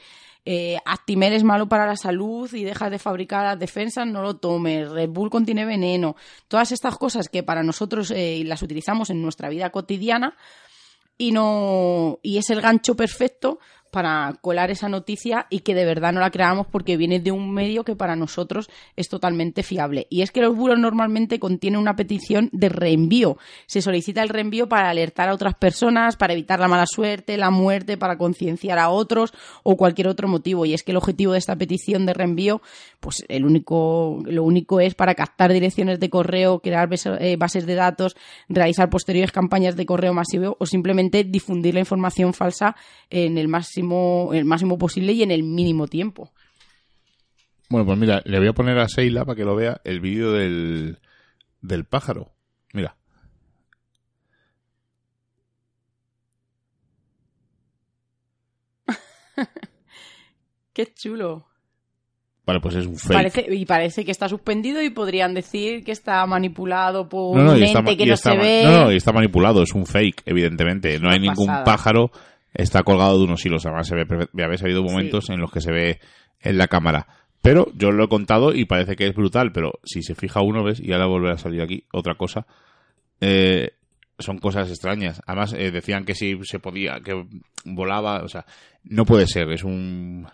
Eh, 0.46 0.76
Actimel 0.84 1.32
es 1.32 1.42
malo 1.42 1.68
para 1.68 1.86
la 1.86 1.96
salud 1.96 2.52
y 2.52 2.64
dejas 2.64 2.90
de 2.90 2.98
fabricar 2.98 3.44
las 3.44 3.58
defensas, 3.58 4.06
no 4.06 4.22
lo 4.22 4.36
tomes. 4.36 4.90
Red 4.90 5.08
Bull 5.08 5.30
contiene 5.30 5.64
veneno. 5.64 6.16
Todas 6.48 6.72
estas 6.72 6.96
cosas 6.96 7.28
que 7.28 7.42
para 7.42 7.62
nosotros 7.62 8.10
eh, 8.10 8.42
las 8.44 8.62
utilizamos 8.62 9.10
en 9.10 9.22
nuestra 9.22 9.48
vida 9.48 9.70
cotidiana 9.70 10.36
y 11.16 11.32
no 11.32 12.18
y 12.22 12.38
es 12.38 12.50
el 12.50 12.60
gancho 12.60 12.96
perfecto 12.96 13.58
para 13.94 14.34
colar 14.40 14.72
esa 14.72 14.88
noticia 14.88 15.46
y 15.50 15.60
que 15.60 15.72
de 15.72 15.84
verdad 15.84 16.12
no 16.12 16.18
la 16.18 16.32
creamos 16.32 16.66
porque 16.66 16.96
viene 16.96 17.20
de 17.20 17.30
un 17.30 17.54
medio 17.54 17.84
que 17.84 17.94
para 17.94 18.16
nosotros 18.16 18.68
es 18.96 19.08
totalmente 19.08 19.62
fiable. 19.62 20.08
Y 20.10 20.22
es 20.22 20.32
que 20.32 20.40
los 20.40 20.56
bulos 20.56 20.80
normalmente 20.80 21.38
contienen 21.38 21.78
una 21.78 21.94
petición 21.94 22.50
de 22.50 22.70
reenvío. 22.70 23.38
Se 23.66 23.82
solicita 23.82 24.20
el 24.24 24.30
reenvío 24.30 24.68
para 24.68 24.90
alertar 24.90 25.28
a 25.28 25.32
otras 25.32 25.54
personas, 25.54 26.16
para 26.16 26.32
evitar 26.32 26.58
la 26.58 26.66
mala 26.66 26.86
suerte, 26.86 27.36
la 27.36 27.50
muerte, 27.50 27.96
para 27.96 28.18
concienciar 28.18 28.80
a 28.80 28.88
otros 28.88 29.32
o 29.62 29.76
cualquier 29.76 30.08
otro 30.08 30.26
motivo. 30.26 30.66
Y 30.66 30.74
es 30.74 30.82
que 30.82 30.90
el 30.90 30.96
objetivo 30.96 31.34
de 31.34 31.38
esta 31.38 31.54
petición 31.54 32.04
de 32.04 32.14
reenvío, 32.14 32.62
pues 32.98 33.24
el 33.28 33.44
único, 33.44 34.24
lo 34.24 34.42
único 34.42 34.80
es 34.80 34.96
para 34.96 35.14
captar 35.14 35.52
direcciones 35.52 36.00
de 36.00 36.10
correo, 36.10 36.58
crear 36.58 36.88
eh, 37.20 37.36
bases 37.36 37.64
de 37.64 37.76
datos, 37.76 38.16
realizar 38.48 38.90
posteriores 38.90 39.30
campañas 39.30 39.76
de 39.76 39.86
correo 39.86 40.12
masivo 40.12 40.56
o 40.58 40.66
simplemente 40.66 41.22
difundir 41.22 41.74
la 41.74 41.80
información 41.80 42.34
falsa 42.34 42.74
en 43.08 43.38
el 43.38 43.46
máximo 43.46 43.83
el 44.32 44.44
máximo 44.44 44.78
posible 44.78 45.12
y 45.12 45.22
en 45.22 45.30
el 45.30 45.42
mínimo 45.42 45.86
tiempo. 45.86 46.32
Bueno, 47.68 47.86
pues 47.86 47.98
mira, 47.98 48.22
le 48.24 48.38
voy 48.38 48.48
a 48.48 48.52
poner 48.52 48.78
a 48.78 48.88
Seila 48.88 49.24
para 49.24 49.36
que 49.36 49.44
lo 49.44 49.56
vea 49.56 49.80
el 49.84 50.00
vídeo 50.00 50.32
del, 50.32 50.98
del 51.60 51.84
pájaro. 51.84 52.32
Mira. 52.72 52.96
Qué 60.72 60.92
chulo. 60.94 61.46
Vale, 62.46 62.60
pues 62.60 62.74
es 62.74 62.86
un 62.86 62.96
fake. 62.98 63.48
y 63.50 63.64
parece 63.64 64.04
que 64.04 64.10
está 64.10 64.28
suspendido 64.28 64.82
y 64.82 64.90
podrían 64.90 65.32
decir 65.32 65.82
que 65.82 65.92
está 65.92 66.26
manipulado 66.26 67.08
por 67.08 67.38
un 67.38 67.62
ente 67.62 67.96
que 67.96 68.04
no 68.04 68.16
se 68.18 68.36
ve. 68.36 68.64
No, 68.64 68.84
no, 68.84 68.92
y 68.92 68.96
está 68.96 69.12
manipulado, 69.12 69.62
es 69.62 69.72
un 69.72 69.86
fake, 69.86 70.24
evidentemente. 70.26 70.98
No 71.00 71.10
hay 71.10 71.20
ningún 71.20 71.46
pájaro 71.64 72.10
está 72.54 72.82
colgado 72.82 73.18
de 73.18 73.24
unos 73.24 73.44
hilos. 73.44 73.66
Además, 73.66 73.88
se 73.88 73.96
ve, 73.96 74.06
habéis 74.42 74.62
habido 74.62 74.82
momentos 74.82 75.28
en 75.30 75.40
los 75.40 75.52
que 75.52 75.60
se 75.60 75.72
ve 75.72 76.00
en 76.40 76.56
la 76.56 76.68
cámara. 76.68 77.06
Pero 77.42 77.66
yo 77.74 77.90
lo 77.90 78.04
he 78.04 78.08
contado 78.08 78.54
y 78.54 78.64
parece 78.64 78.96
que 78.96 79.06
es 79.06 79.14
brutal, 79.14 79.52
pero 79.52 79.72
si 79.84 80.02
se 80.02 80.14
fija 80.14 80.40
uno, 80.40 80.64
ves, 80.64 80.80
y 80.80 80.92
ahora 80.92 81.06
volverá 81.06 81.34
a 81.34 81.38
salir 81.38 81.60
aquí 81.60 81.84
otra 81.92 82.14
cosa, 82.14 82.46
eh, 83.20 83.72
son 84.18 84.38
cosas 84.38 84.70
extrañas. 84.70 85.20
Además, 85.26 85.52
eh, 85.52 85.70
decían 85.70 86.04
que 86.04 86.14
si 86.14 86.38
se 86.44 86.58
podía, 86.58 87.00
que 87.00 87.26
volaba, 87.64 88.22
o 88.22 88.28
sea, 88.28 88.46
no 88.84 89.04
puede 89.04 89.26
ser, 89.26 89.50
es 89.50 89.62
un, 89.62 90.26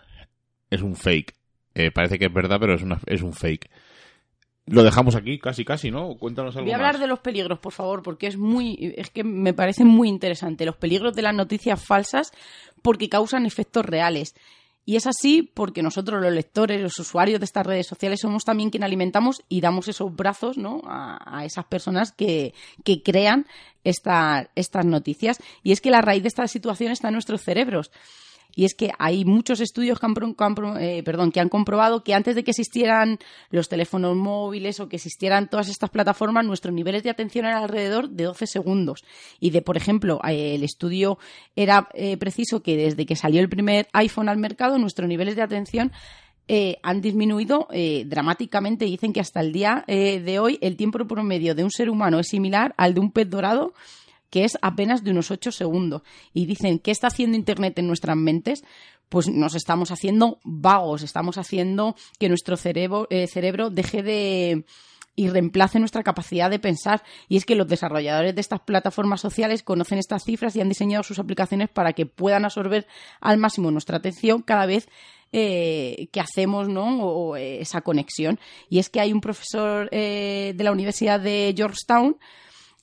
es 0.69 0.81
un 0.81 0.95
fake. 0.95 1.33
Eh, 1.73 1.91
parece 1.91 2.17
que 2.17 2.25
es 2.25 2.33
verdad, 2.33 2.57
pero 2.59 2.75
es, 2.75 2.81
una, 2.81 2.99
es 3.05 3.21
un 3.21 3.33
fake. 3.33 3.69
Lo 4.67 4.83
dejamos 4.83 5.15
aquí, 5.15 5.39
casi, 5.39 5.65
casi, 5.65 5.89
¿no? 5.89 6.15
Cuéntanos 6.17 6.55
algo 6.55 6.65
Voy 6.65 6.73
a 6.73 6.75
hablar 6.75 6.99
de 6.99 7.07
los 7.07 7.19
peligros, 7.19 7.59
por 7.59 7.73
favor, 7.73 8.03
porque 8.03 8.27
es 8.27 8.37
muy, 8.37 8.93
es 8.95 9.09
que 9.09 9.23
me 9.23 9.53
parece 9.53 9.83
muy 9.83 10.07
interesante. 10.07 10.65
Los 10.65 10.77
peligros 10.77 11.15
de 11.15 11.23
las 11.23 11.33
noticias 11.33 11.83
falsas 11.83 12.31
porque 12.81 13.09
causan 13.09 13.45
efectos 13.45 13.85
reales. 13.85 14.35
Y 14.85 14.95
es 14.95 15.07
así 15.07 15.43
porque 15.43 15.83
nosotros, 15.83 16.21
los 16.21 16.33
lectores, 16.33 16.81
los 16.81 16.97
usuarios 16.99 17.39
de 17.39 17.45
estas 17.45 17.65
redes 17.65 17.87
sociales, 17.87 18.19
somos 18.19 18.43
también 18.43 18.71
quien 18.71 18.83
alimentamos 18.83 19.43
y 19.47 19.61
damos 19.61 19.87
esos 19.87 20.15
brazos 20.15 20.57
¿no? 20.57 20.81
a, 20.85 21.43
esas 21.45 21.65
personas 21.65 22.11
que, 22.11 22.53
que 22.83 23.03
crean 23.03 23.47
estas 23.83 24.85
noticias. 24.85 25.37
Y 25.63 25.71
es 25.71 25.81
que 25.81 25.91
la 25.91 26.01
raíz 26.01 26.23
de 26.23 26.29
esta 26.29 26.47
situación 26.47 26.91
está 26.91 27.09
en 27.09 27.13
nuestros 27.13 27.41
cerebros 27.41 27.91
y 28.55 28.65
es 28.65 28.75
que 28.75 28.91
hay 28.99 29.25
muchos 29.25 29.59
estudios 29.59 29.99
que 29.99 30.05
han, 30.05 30.15
eh, 30.79 31.03
perdón, 31.03 31.31
que 31.31 31.39
han 31.39 31.49
comprobado 31.49 32.03
que 32.03 32.13
antes 32.13 32.35
de 32.35 32.43
que 32.43 32.51
existieran 32.51 33.19
los 33.49 33.69
teléfonos 33.69 34.15
móviles 34.15 34.79
o 34.79 34.89
que 34.89 34.97
existieran 34.97 35.49
todas 35.49 35.69
estas 35.69 35.89
plataformas, 35.89 36.45
nuestros 36.45 36.73
niveles 36.73 37.03
de 37.03 37.09
atención 37.09 37.45
eran 37.45 37.63
alrededor 37.63 38.09
de 38.09 38.25
12 38.25 38.47
segundos. 38.47 39.03
Y 39.39 39.51
de, 39.51 39.61
por 39.61 39.77
ejemplo, 39.77 40.19
eh, 40.27 40.55
el 40.55 40.63
estudio 40.63 41.17
era 41.55 41.87
eh, 41.93 42.17
preciso 42.17 42.61
que 42.61 42.77
desde 42.77 43.05
que 43.05 43.15
salió 43.15 43.41
el 43.41 43.49
primer 43.49 43.87
iPhone 43.93 44.29
al 44.29 44.37
mercado, 44.37 44.77
nuestros 44.77 45.07
niveles 45.07 45.35
de 45.35 45.41
atención 45.43 45.91
han 46.83 46.99
disminuido 46.99 47.69
dramáticamente. 48.07 48.83
Dicen 48.83 49.13
que 49.13 49.21
hasta 49.21 49.39
el 49.39 49.53
día 49.53 49.85
de 49.87 50.39
hoy 50.39 50.59
el 50.59 50.75
tiempo 50.75 51.07
promedio 51.07 51.55
de 51.55 51.63
un 51.63 51.71
ser 51.71 51.89
humano 51.89 52.19
es 52.19 52.27
similar 52.27 52.73
al 52.75 52.93
de 52.93 52.99
un 52.99 53.13
pez 53.13 53.29
dorado 53.29 53.73
que 54.31 54.45
es 54.45 54.57
apenas 54.63 55.03
de 55.03 55.11
unos 55.11 55.29
8 55.29 55.51
segundos. 55.51 56.01
Y 56.33 56.47
dicen, 56.47 56.79
¿qué 56.79 56.89
está 56.89 57.07
haciendo 57.07 57.37
Internet 57.37 57.77
en 57.77 57.85
nuestras 57.85 58.17
mentes? 58.17 58.63
Pues 59.09 59.27
nos 59.27 59.53
estamos 59.55 59.91
haciendo 59.91 60.39
vagos, 60.43 61.03
estamos 61.03 61.37
haciendo 61.37 61.95
que 62.17 62.29
nuestro 62.29 62.57
cerebro, 62.57 63.07
eh, 63.11 63.27
cerebro 63.27 63.69
deje 63.69 64.01
de 64.01 64.65
y 65.13 65.27
reemplace 65.27 65.77
nuestra 65.77 66.03
capacidad 66.03 66.49
de 66.49 66.59
pensar. 66.59 67.03
Y 67.27 67.35
es 67.35 67.43
que 67.43 67.55
los 67.55 67.67
desarrolladores 67.67 68.33
de 68.33 68.39
estas 68.39 68.61
plataformas 68.61 69.19
sociales 69.19 69.61
conocen 69.61 69.99
estas 69.99 70.23
cifras 70.23 70.55
y 70.55 70.61
han 70.61 70.69
diseñado 70.69 71.03
sus 71.03 71.19
aplicaciones 71.19 71.67
para 71.67 71.91
que 71.91 72.05
puedan 72.05 72.45
absorber 72.45 72.87
al 73.19 73.37
máximo 73.37 73.69
nuestra 73.69 73.97
atención 73.97 74.41
cada 74.41 74.65
vez 74.65 74.87
eh, 75.33 76.07
que 76.13 76.21
hacemos 76.21 76.69
¿no? 76.69 77.35
Eh, 77.35 77.59
esa 77.59 77.81
conexión. 77.81 78.39
Y 78.69 78.79
es 78.79 78.89
que 78.89 79.01
hay 79.01 79.11
un 79.11 79.19
profesor 79.19 79.89
de 79.89 80.55
la 80.57 80.71
Universidad 80.71 81.19
de 81.19 81.53
Georgetown 81.55 82.15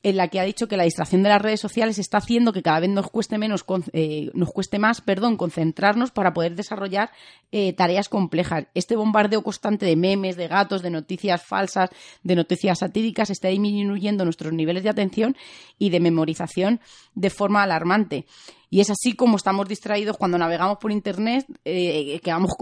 en 0.02 0.16
la 0.16 0.28
que 0.28 0.38
ha 0.38 0.44
dicho 0.44 0.68
que 0.68 0.76
la 0.76 0.84
distracción 0.84 1.24
de 1.24 1.28
las 1.28 1.42
redes 1.42 1.60
sociales 1.60 1.98
está 1.98 2.18
haciendo 2.18 2.52
que 2.52 2.62
cada 2.62 2.78
vez 2.78 2.90
nos 2.90 3.10
cueste 3.10 3.36
menos, 3.36 3.64
eh, 3.92 4.30
nos 4.32 4.52
cueste 4.52 4.78
más, 4.78 5.00
perdón, 5.00 5.36
concentrarnos 5.36 6.12
para 6.12 6.32
poder 6.32 6.54
desarrollar 6.54 7.10
eh, 7.50 7.72
tareas 7.72 8.08
complejas. 8.08 8.66
Este 8.74 8.94
bombardeo 8.94 9.42
constante 9.42 9.86
de 9.86 9.96
memes, 9.96 10.36
de 10.36 10.46
gatos, 10.46 10.82
de 10.82 10.90
noticias 10.90 11.44
falsas, 11.44 11.90
de 12.22 12.36
noticias 12.36 12.78
satíricas 12.78 13.30
está 13.30 13.48
disminuyendo 13.48 14.24
nuestros 14.24 14.52
niveles 14.52 14.84
de 14.84 14.90
atención 14.90 15.36
y 15.78 15.90
de 15.90 15.98
memorización 15.98 16.80
de 17.14 17.30
forma 17.30 17.64
alarmante. 17.64 18.24
Y 18.70 18.80
es 18.80 18.90
así 18.90 19.14
como 19.14 19.36
estamos 19.36 19.66
distraídos 19.66 20.16
cuando 20.16 20.38
navegamos 20.38 20.78
por 20.78 20.92
Internet, 20.92 21.46
eh, 21.64 22.20
que 22.22 22.30
vamos 22.30 22.52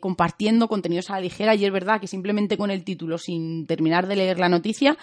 compartiendo 0.00 0.68
contenidos 0.68 1.10
a 1.10 1.14
la 1.14 1.20
ligera 1.20 1.56
y 1.56 1.64
es 1.64 1.72
verdad 1.72 2.00
que 2.00 2.06
simplemente 2.06 2.56
con 2.56 2.70
el 2.70 2.84
título, 2.84 3.18
sin 3.18 3.66
terminar 3.66 4.06
de 4.06 4.16
leer 4.16 4.38
la 4.38 4.48
noticia, 4.48 4.96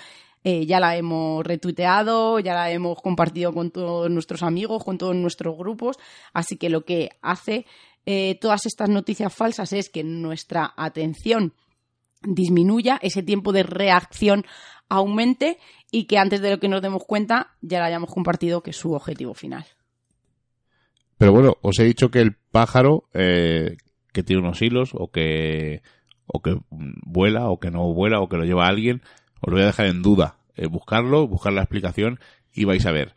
eh, 0.43 0.65
ya 0.65 0.79
la 0.79 0.97
hemos 0.97 1.45
retuiteado, 1.45 2.39
ya 2.39 2.53
la 2.53 2.71
hemos 2.71 3.01
compartido 3.01 3.53
con 3.53 3.71
todos 3.71 4.09
nuestros 4.09 4.43
amigos, 4.43 4.83
con 4.83 4.97
todos 4.97 5.15
nuestros 5.15 5.57
grupos, 5.57 5.97
así 6.33 6.57
que 6.57 6.69
lo 6.69 6.83
que 6.83 7.11
hace 7.21 7.65
eh, 8.05 8.37
todas 8.41 8.65
estas 8.65 8.89
noticias 8.89 9.33
falsas 9.33 9.71
es 9.73 9.89
que 9.89 10.03
nuestra 10.03 10.73
atención 10.75 11.53
disminuya, 12.21 12.99
ese 13.01 13.23
tiempo 13.23 13.51
de 13.51 13.63
reacción 13.63 14.45
aumente 14.89 15.57
y 15.91 16.05
que 16.05 16.17
antes 16.17 16.41
de 16.41 16.51
lo 16.51 16.59
que 16.59 16.67
nos 16.67 16.81
demos 16.81 17.03
cuenta 17.05 17.55
ya 17.61 17.79
la 17.79 17.85
hayamos 17.85 18.09
compartido 18.09 18.61
que 18.61 18.71
es 18.71 18.77
su 18.77 18.93
objetivo 18.93 19.33
final. 19.33 19.65
Pero 21.17 21.31
bueno, 21.31 21.57
os 21.61 21.79
he 21.79 21.83
dicho 21.83 22.09
que 22.09 22.19
el 22.19 22.35
pájaro 22.51 23.05
eh, 23.13 23.77
que 24.11 24.23
tiene 24.23 24.41
unos 24.41 24.61
hilos 24.61 24.91
o 24.93 25.09
que 25.09 25.81
o 26.25 26.41
que 26.41 26.57
vuela 26.69 27.49
o 27.49 27.59
que 27.59 27.71
no 27.71 27.93
vuela 27.93 28.19
o 28.19 28.29
que 28.29 28.37
lo 28.37 28.45
lleva 28.45 28.67
alguien 28.67 29.01
os 29.43 29.49
lo 29.49 29.55
voy 29.55 29.63
a 29.63 29.67
dejar 29.67 29.87
en 29.87 30.01
duda. 30.01 30.37
Eh, 30.55 30.67
buscarlo, 30.67 31.27
buscar 31.27 31.51
la 31.51 31.61
explicación 31.61 32.19
y 32.53 32.63
vais 32.65 32.85
a 32.85 32.91
ver. 32.91 33.13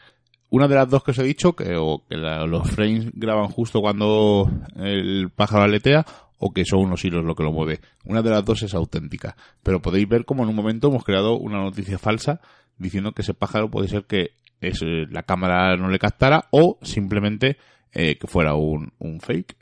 una 0.50 0.68
de 0.68 0.74
las 0.74 0.88
dos 0.88 1.04
que 1.04 1.10
os 1.12 1.18
he 1.18 1.22
dicho, 1.22 1.54
que, 1.54 1.76
o 1.76 2.02
que 2.08 2.16
los 2.16 2.70
frames 2.70 3.10
graban 3.12 3.48
justo 3.48 3.80
cuando 3.80 4.50
el 4.76 5.30
pájaro 5.30 5.64
aletea, 5.64 6.04
o 6.38 6.52
que 6.52 6.64
son 6.64 6.80
unos 6.80 7.04
hilos 7.04 7.24
lo 7.24 7.34
que 7.34 7.42
lo 7.42 7.52
mueve. 7.52 7.80
Una 8.04 8.22
de 8.22 8.30
las 8.30 8.44
dos 8.44 8.62
es 8.62 8.74
auténtica. 8.74 9.36
Pero 9.62 9.80
podéis 9.80 10.08
ver 10.08 10.24
como 10.24 10.42
en 10.42 10.48
un 10.48 10.54
momento 10.56 10.88
hemos 10.88 11.04
creado 11.04 11.36
una 11.36 11.58
noticia 11.58 11.98
falsa 11.98 12.40
diciendo 12.78 13.12
que 13.12 13.22
ese 13.22 13.34
pájaro 13.34 13.70
puede 13.70 13.88
ser 13.88 14.04
que 14.04 14.32
es, 14.60 14.82
eh, 14.82 15.06
la 15.10 15.22
cámara 15.22 15.76
no 15.76 15.88
le 15.88 15.98
captara 15.98 16.48
o 16.50 16.78
simplemente 16.82 17.56
eh, 17.92 18.18
que 18.18 18.26
fuera 18.26 18.54
un, 18.54 18.92
un 18.98 19.20
fake. 19.20 19.56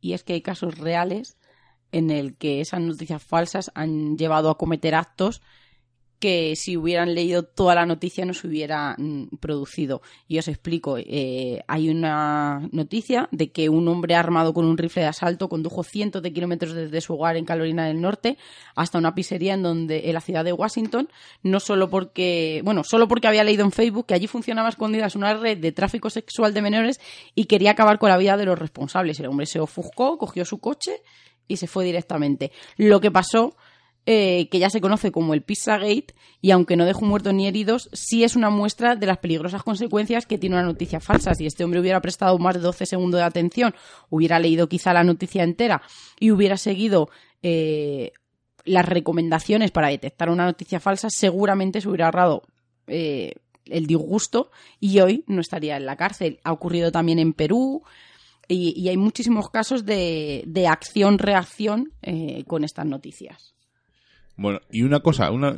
Y 0.00 0.12
es 0.12 0.22
que 0.22 0.34
hay 0.34 0.42
casos 0.42 0.78
reales 0.78 1.36
en 1.94 2.10
el 2.10 2.36
que 2.36 2.60
esas 2.60 2.80
noticias 2.80 3.22
falsas 3.22 3.70
han 3.74 4.18
llevado 4.18 4.50
a 4.50 4.58
cometer 4.58 4.96
actos 4.96 5.40
que 6.24 6.56
si 6.56 6.76
hubieran 6.76 7.14
leído 7.14 7.42
toda 7.42 7.74
la 7.74 7.84
noticia 7.84 8.24
no 8.24 8.32
se 8.32 8.46
hubiera 8.46 8.94
mm, 8.96 9.36
producido. 9.40 10.00
Y 10.26 10.38
os 10.38 10.48
explico, 10.48 10.96
eh, 10.96 11.62
hay 11.68 11.90
una 11.90 12.66
noticia 12.72 13.28
de 13.30 13.52
que 13.52 13.68
un 13.68 13.86
hombre 13.88 14.14
armado 14.14 14.54
con 14.54 14.64
un 14.64 14.78
rifle 14.78 15.02
de 15.02 15.08
asalto 15.08 15.50
condujo 15.50 15.82
cientos 15.82 16.22
de 16.22 16.32
kilómetros 16.32 16.72
desde 16.72 17.02
su 17.02 17.12
hogar 17.12 17.36
en 17.36 17.44
Carolina 17.44 17.86
del 17.86 18.00
Norte 18.00 18.38
hasta 18.74 18.96
una 18.96 19.14
pizzería 19.14 19.52
en 19.52 19.62
donde 19.62 20.08
en 20.08 20.14
la 20.14 20.22
ciudad 20.22 20.44
de 20.44 20.54
Washington, 20.54 21.10
no 21.42 21.60
solo 21.60 21.90
porque, 21.90 22.62
bueno, 22.64 22.84
solo 22.84 23.06
porque 23.06 23.28
había 23.28 23.44
leído 23.44 23.64
en 23.64 23.72
Facebook 23.72 24.06
que 24.06 24.14
allí 24.14 24.26
funcionaba 24.26 24.70
escondidas 24.70 25.16
una 25.16 25.34
red 25.34 25.58
de 25.58 25.72
tráfico 25.72 26.08
sexual 26.08 26.54
de 26.54 26.62
menores 26.62 27.00
y 27.34 27.44
quería 27.44 27.72
acabar 27.72 27.98
con 27.98 28.08
la 28.08 28.16
vida 28.16 28.38
de 28.38 28.46
los 28.46 28.58
responsables. 28.58 29.20
El 29.20 29.26
hombre 29.26 29.44
se 29.44 29.60
ofuscó, 29.60 30.16
cogió 30.16 30.46
su 30.46 30.58
coche 30.58 31.02
y 31.48 31.56
se 31.56 31.66
fue 31.66 31.84
directamente. 31.84 32.52
Lo 32.76 33.00
que 33.00 33.10
pasó 33.10 33.56
eh, 34.06 34.48
que 34.50 34.58
ya 34.58 34.68
se 34.68 34.82
conoce 34.82 35.10
como 35.10 35.32
el 35.32 35.40
Pizzagate, 35.40 36.14
y 36.42 36.50
aunque 36.50 36.76
no 36.76 36.84
dejó 36.84 37.06
muertos 37.06 37.32
ni 37.32 37.46
heridos, 37.46 37.88
sí 37.94 38.22
es 38.22 38.36
una 38.36 38.50
muestra 38.50 38.96
de 38.96 39.06
las 39.06 39.16
peligrosas 39.16 39.62
consecuencias 39.62 40.26
que 40.26 40.36
tiene 40.36 40.56
una 40.56 40.64
noticia 40.64 41.00
falsa. 41.00 41.34
Si 41.34 41.46
este 41.46 41.64
hombre 41.64 41.80
hubiera 41.80 42.02
prestado 42.02 42.38
más 42.38 42.54
de 42.54 42.60
12 42.60 42.84
segundos 42.84 43.20
de 43.20 43.24
atención, 43.24 43.74
hubiera 44.10 44.38
leído 44.38 44.68
quizá 44.68 44.92
la 44.92 45.04
noticia 45.04 45.42
entera 45.42 45.80
y 46.20 46.32
hubiera 46.32 46.58
seguido 46.58 47.08
eh, 47.42 48.12
las 48.66 48.86
recomendaciones 48.86 49.70
para 49.70 49.88
detectar 49.88 50.28
una 50.28 50.44
noticia 50.44 50.80
falsa, 50.80 51.08
seguramente 51.08 51.80
se 51.80 51.88
hubiera 51.88 52.06
ahorrado 52.06 52.42
eh, 52.86 53.36
el 53.64 53.86
disgusto 53.86 54.50
y 54.80 55.00
hoy 55.00 55.24
no 55.28 55.40
estaría 55.40 55.78
en 55.78 55.86
la 55.86 55.96
cárcel. 55.96 56.40
Ha 56.44 56.52
ocurrido 56.52 56.92
también 56.92 57.18
en 57.18 57.32
Perú. 57.32 57.82
Y, 58.48 58.88
hay 58.88 58.96
muchísimos 58.96 59.48
casos 59.50 59.84
de, 59.84 60.44
de 60.46 60.66
acción-reacción 60.66 61.92
eh, 62.02 62.44
con 62.46 62.64
estas 62.64 62.86
noticias. 62.86 63.54
Bueno, 64.36 64.60
y 64.70 64.82
una 64.82 65.00
cosa, 65.00 65.30
una, 65.30 65.52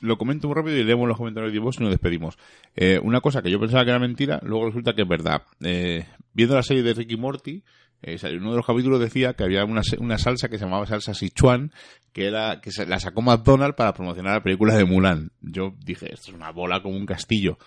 lo, 0.00 0.18
comento 0.18 0.48
muy 0.48 0.54
rápido 0.54 0.76
y 0.76 0.84
leemos 0.84 1.06
los 1.06 1.18
comentarios 1.18 1.52
de 1.52 1.58
vos 1.58 1.76
y 1.78 1.82
nos 1.82 1.90
despedimos. 1.90 2.38
Eh, 2.74 2.98
una 3.02 3.20
cosa 3.20 3.42
que 3.42 3.50
yo 3.50 3.60
pensaba 3.60 3.84
que 3.84 3.90
era 3.90 3.98
mentira, 3.98 4.40
luego 4.42 4.66
resulta 4.66 4.94
que 4.94 5.02
es 5.02 5.08
verdad. 5.08 5.42
Eh, 5.60 6.06
viendo 6.32 6.54
la 6.54 6.62
serie 6.62 6.82
de 6.82 6.94
Ricky 6.94 7.16
Morty, 7.16 7.62
eh, 8.02 8.18
uno 8.38 8.50
de 8.52 8.56
los 8.56 8.66
capítulos 8.66 9.00
decía 9.00 9.34
que 9.34 9.44
había 9.44 9.64
una, 9.64 9.82
una 9.98 10.16
salsa 10.16 10.48
que 10.48 10.56
se 10.56 10.64
llamaba 10.64 10.86
salsa 10.86 11.12
Sichuan, 11.12 11.72
que 12.12 12.26
era 12.26 12.60
que 12.62 12.70
se, 12.70 12.86
la 12.86 12.98
sacó 13.00 13.20
McDonald's 13.20 13.76
para 13.76 13.92
promocionar 13.92 14.36
la 14.36 14.42
película 14.42 14.74
de 14.74 14.86
Mulan. 14.86 15.32
Yo 15.42 15.74
dije, 15.84 16.12
esto 16.12 16.30
es 16.30 16.34
una 16.34 16.52
bola 16.52 16.82
como 16.82 16.96
un 16.96 17.06
castillo. 17.06 17.58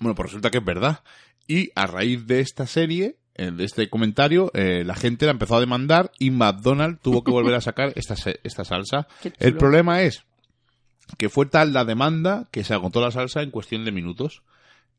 Bueno, 0.00 0.14
pues 0.14 0.28
resulta 0.28 0.50
que 0.50 0.58
es 0.58 0.64
verdad. 0.64 1.02
Y 1.46 1.70
a 1.74 1.86
raíz 1.86 2.26
de 2.26 2.40
esta 2.40 2.66
serie, 2.66 3.16
de 3.50 3.64
este 3.64 3.88
comentario, 3.88 4.50
eh, 4.54 4.82
la 4.84 4.94
gente 4.94 5.24
la 5.26 5.32
empezó 5.32 5.56
a 5.56 5.60
demandar 5.60 6.10
y 6.18 6.30
McDonald's 6.30 7.00
tuvo 7.02 7.24
que 7.24 7.30
volver 7.30 7.54
a 7.54 7.60
sacar 7.60 7.92
esta, 7.96 8.14
esta 8.42 8.64
salsa. 8.64 9.06
El 9.38 9.56
problema 9.56 10.02
es 10.02 10.24
que 11.18 11.28
fue 11.28 11.46
tal 11.46 11.72
la 11.72 11.84
demanda 11.84 12.48
que 12.50 12.64
se 12.64 12.74
agotó 12.74 13.00
la 13.00 13.10
salsa 13.10 13.42
en 13.42 13.50
cuestión 13.50 13.84
de 13.84 13.92
minutos. 13.92 14.42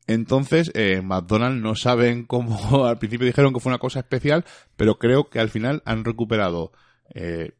Entonces, 0.06 0.70
eh, 0.74 1.00
McDonald's 1.02 1.62
no 1.62 1.74
saben 1.76 2.24
cómo, 2.24 2.84
al 2.86 2.98
principio 2.98 3.26
dijeron 3.26 3.52
que 3.54 3.60
fue 3.60 3.70
una 3.70 3.78
cosa 3.78 4.00
especial, 4.00 4.44
pero 4.76 4.98
creo 4.98 5.30
que 5.30 5.38
al 5.38 5.48
final 5.48 5.82
han 5.84 6.04
recuperado 6.04 6.72
eh, 7.14 7.52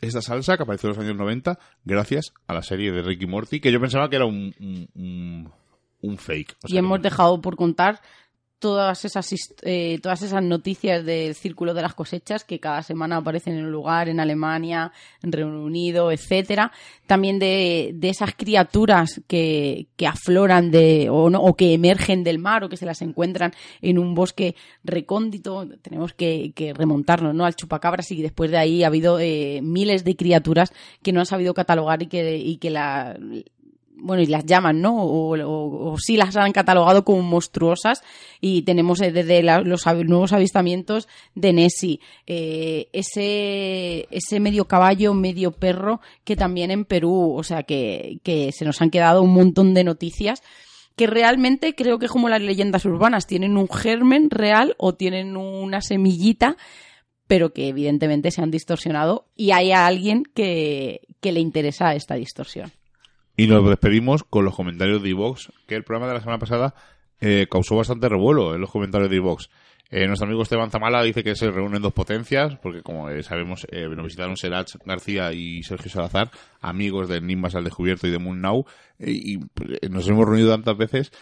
esta 0.00 0.22
salsa 0.22 0.56
que 0.56 0.62
apareció 0.62 0.88
en 0.88 0.96
los 0.96 1.04
años 1.04 1.16
90 1.16 1.58
gracias 1.84 2.32
a 2.46 2.54
la 2.54 2.62
serie 2.62 2.90
de 2.92 3.02
Ricky 3.02 3.26
Morty, 3.26 3.60
que 3.60 3.70
yo 3.72 3.80
pensaba 3.80 4.08
que 4.08 4.16
era 4.16 4.24
un, 4.26 4.54
un, 4.60 4.88
un- 4.94 5.52
un 6.00 6.16
fake. 6.16 6.56
O 6.62 6.68
sea, 6.68 6.74
y 6.74 6.78
hemos 6.78 7.02
dejado 7.02 7.40
por 7.40 7.56
contar 7.56 8.00
todas 8.58 9.04
esas 9.04 9.28
eh, 9.62 9.98
todas 10.02 10.22
esas 10.22 10.42
noticias 10.42 11.04
del 11.04 11.34
círculo 11.34 11.74
de 11.74 11.82
las 11.82 11.94
cosechas 11.94 12.44
que 12.44 12.58
cada 12.58 12.82
semana 12.82 13.18
aparecen 13.18 13.56
en 13.56 13.66
un 13.66 13.72
lugar 13.72 14.08
en 14.08 14.20
Alemania, 14.20 14.92
en 15.22 15.32
Reino 15.32 15.62
Unido, 15.62 16.10
etcétera. 16.10 16.72
También 17.06 17.38
de, 17.38 17.92
de 17.94 18.08
esas 18.08 18.34
criaturas 18.34 19.20
que, 19.26 19.86
que 19.96 20.06
afloran 20.06 20.70
de 20.70 21.08
o, 21.10 21.30
no, 21.30 21.40
o 21.40 21.54
que 21.54 21.72
emergen 21.72 22.24
del 22.24 22.38
mar 22.38 22.64
o 22.64 22.68
que 22.68 22.76
se 22.76 22.86
las 22.86 23.00
encuentran 23.02 23.52
en 23.80 23.98
un 23.98 24.14
bosque 24.14 24.56
recóndito. 24.84 25.66
Tenemos 25.80 26.12
que, 26.14 26.52
que 26.54 26.74
remontarnos 26.74 27.34
¿no? 27.34 27.44
al 27.44 27.54
chupacabras 27.54 28.10
y 28.10 28.22
después 28.22 28.50
de 28.50 28.58
ahí 28.58 28.82
ha 28.82 28.88
habido 28.88 29.20
eh, 29.20 29.60
miles 29.62 30.04
de 30.04 30.16
criaturas 30.16 30.72
que 31.02 31.12
no 31.12 31.20
han 31.20 31.26
sabido 31.26 31.54
catalogar 31.54 32.02
y 32.02 32.06
que, 32.06 32.36
y 32.36 32.56
que 32.56 32.70
la 32.70 33.16
bueno, 34.00 34.22
y 34.22 34.26
las 34.26 34.44
llaman, 34.44 34.80
¿no? 34.80 34.94
O, 34.96 35.96
sí 35.98 36.16
las 36.16 36.36
han 36.36 36.52
catalogado 36.52 37.04
como 37.04 37.22
monstruosas 37.22 38.02
y 38.40 38.62
tenemos 38.62 39.00
eh, 39.00 39.12
desde 39.12 39.42
los 39.42 39.86
nuevos 40.04 40.32
avistamientos 40.32 41.08
de 41.34 41.52
Nessie, 41.52 42.00
eh, 42.26 42.88
ese, 42.92 44.40
medio 44.40 44.66
caballo, 44.66 45.14
medio 45.14 45.52
perro 45.52 46.00
que 46.24 46.36
también 46.36 46.70
en 46.70 46.84
Perú, 46.84 47.34
o 47.36 47.42
sea 47.42 47.64
que, 47.64 48.20
se 48.52 48.64
nos 48.64 48.80
han 48.80 48.90
quedado 48.90 49.22
un 49.22 49.34
montón 49.34 49.74
de 49.74 49.84
noticias 49.84 50.42
que 50.96 51.06
realmente 51.06 51.74
creo 51.74 51.98
que 51.98 52.06
es 52.06 52.12
como 52.12 52.28
las 52.28 52.42
leyendas 52.42 52.84
urbanas, 52.84 53.26
tienen 53.26 53.56
un 53.56 53.68
germen 53.68 54.30
real 54.30 54.74
o 54.78 54.94
tienen 54.94 55.36
una 55.36 55.80
semillita, 55.80 56.56
pero 57.28 57.52
que 57.52 57.68
evidentemente 57.68 58.32
se 58.32 58.42
han 58.42 58.50
distorsionado 58.50 59.26
y 59.36 59.52
hay 59.52 59.70
a 59.70 59.86
alguien 59.86 60.24
que 60.24 61.00
le 61.22 61.40
interesa 61.40 61.94
esta 61.94 62.16
distorsión. 62.16 62.72
Y 63.38 63.46
nos 63.46 63.64
despedimos 63.68 64.24
con 64.24 64.44
los 64.44 64.56
comentarios 64.56 65.00
de 65.00 65.10
iVox, 65.10 65.52
que 65.68 65.76
el 65.76 65.84
programa 65.84 66.08
de 66.08 66.14
la 66.14 66.20
semana 66.20 66.40
pasada 66.40 66.74
eh, 67.20 67.46
causó 67.48 67.76
bastante 67.76 68.08
revuelo 68.08 68.52
en 68.52 68.60
los 68.60 68.68
comentarios 68.68 69.08
de 69.08 69.14
iVox. 69.14 69.48
Eh, 69.90 70.08
nuestro 70.08 70.26
amigo 70.26 70.42
Esteban 70.42 70.72
Zamala 70.72 71.04
dice 71.04 71.22
que 71.22 71.36
se 71.36 71.48
reúnen 71.48 71.80
dos 71.80 71.92
potencias, 71.92 72.56
porque 72.56 72.82
como 72.82 73.08
eh, 73.10 73.22
sabemos, 73.22 73.64
eh, 73.70 73.86
nos 73.88 74.06
visitaron 74.06 74.36
Serach 74.36 74.74
García 74.84 75.32
y 75.32 75.62
Sergio 75.62 75.88
Salazar, 75.88 76.32
amigos 76.60 77.08
de 77.08 77.20
Nimbas 77.20 77.54
al 77.54 77.62
Descubierto 77.62 78.08
y 78.08 78.10
de 78.10 78.18
Moon 78.18 78.40
Now, 78.40 78.66
eh, 78.98 79.12
y 79.12 79.38
pues, 79.38 79.88
nos 79.88 80.08
hemos 80.08 80.26
reunido 80.26 80.50
tantas 80.50 80.76
veces 80.76 81.12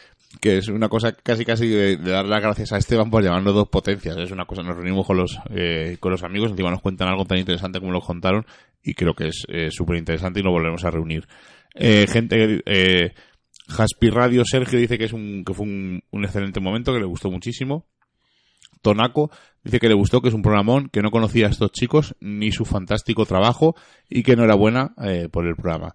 que 0.40 0.58
es 0.58 0.68
una 0.68 0.88
cosa 0.88 1.12
casi 1.12 1.44
casi 1.44 1.68
de, 1.68 1.96
dar 1.96 2.26
las 2.26 2.42
gracias 2.42 2.72
a 2.72 2.78
Esteban 2.78 3.10
por 3.10 3.22
llamarnos 3.22 3.54
dos 3.54 3.68
potencias. 3.68 4.16
Es 4.16 4.30
una 4.30 4.44
cosa, 4.44 4.62
nos 4.62 4.76
reunimos 4.76 5.06
con 5.06 5.16
los, 5.16 5.38
eh, 5.50 5.96
con 6.00 6.12
los 6.12 6.22
amigos, 6.22 6.50
encima 6.50 6.70
nos 6.70 6.82
cuentan 6.82 7.08
algo 7.08 7.24
tan 7.24 7.38
interesante 7.38 7.80
como 7.80 7.92
lo 7.92 8.00
contaron, 8.00 8.46
y 8.82 8.94
creo 8.94 9.14
que 9.14 9.28
es 9.28 9.44
eh, 9.48 9.70
súper 9.70 9.96
interesante 9.96 10.40
y 10.40 10.42
lo 10.42 10.50
volveremos 10.50 10.84
a 10.84 10.90
reunir. 10.90 11.26
Eh, 11.76 12.06
gente, 12.08 12.62
eh, 12.64 13.14
Jaspi 13.68 14.10
Radio 14.10 14.44
Sergio 14.44 14.78
dice 14.78 14.98
que 14.98 15.04
es 15.04 15.12
un, 15.12 15.44
que 15.44 15.54
fue 15.54 15.66
un, 15.66 16.02
un 16.10 16.24
excelente 16.24 16.60
momento, 16.60 16.92
que 16.92 17.00
le 17.00 17.06
gustó 17.06 17.30
muchísimo. 17.30 17.86
Tonaco 18.82 19.30
dice 19.64 19.80
que 19.80 19.88
le 19.88 19.94
gustó, 19.94 20.20
que 20.22 20.28
es 20.28 20.34
un 20.34 20.42
programón, 20.42 20.88
que 20.88 21.02
no 21.02 21.10
conocía 21.10 21.46
a 21.46 21.50
estos 21.50 21.72
chicos 21.72 22.14
ni 22.20 22.52
su 22.52 22.64
fantástico 22.64 23.26
trabajo 23.26 23.74
y 24.08 24.22
que 24.22 24.32
enhorabuena 24.32 24.94
eh, 25.02 25.28
por 25.30 25.46
el 25.46 25.56
programa. 25.56 25.94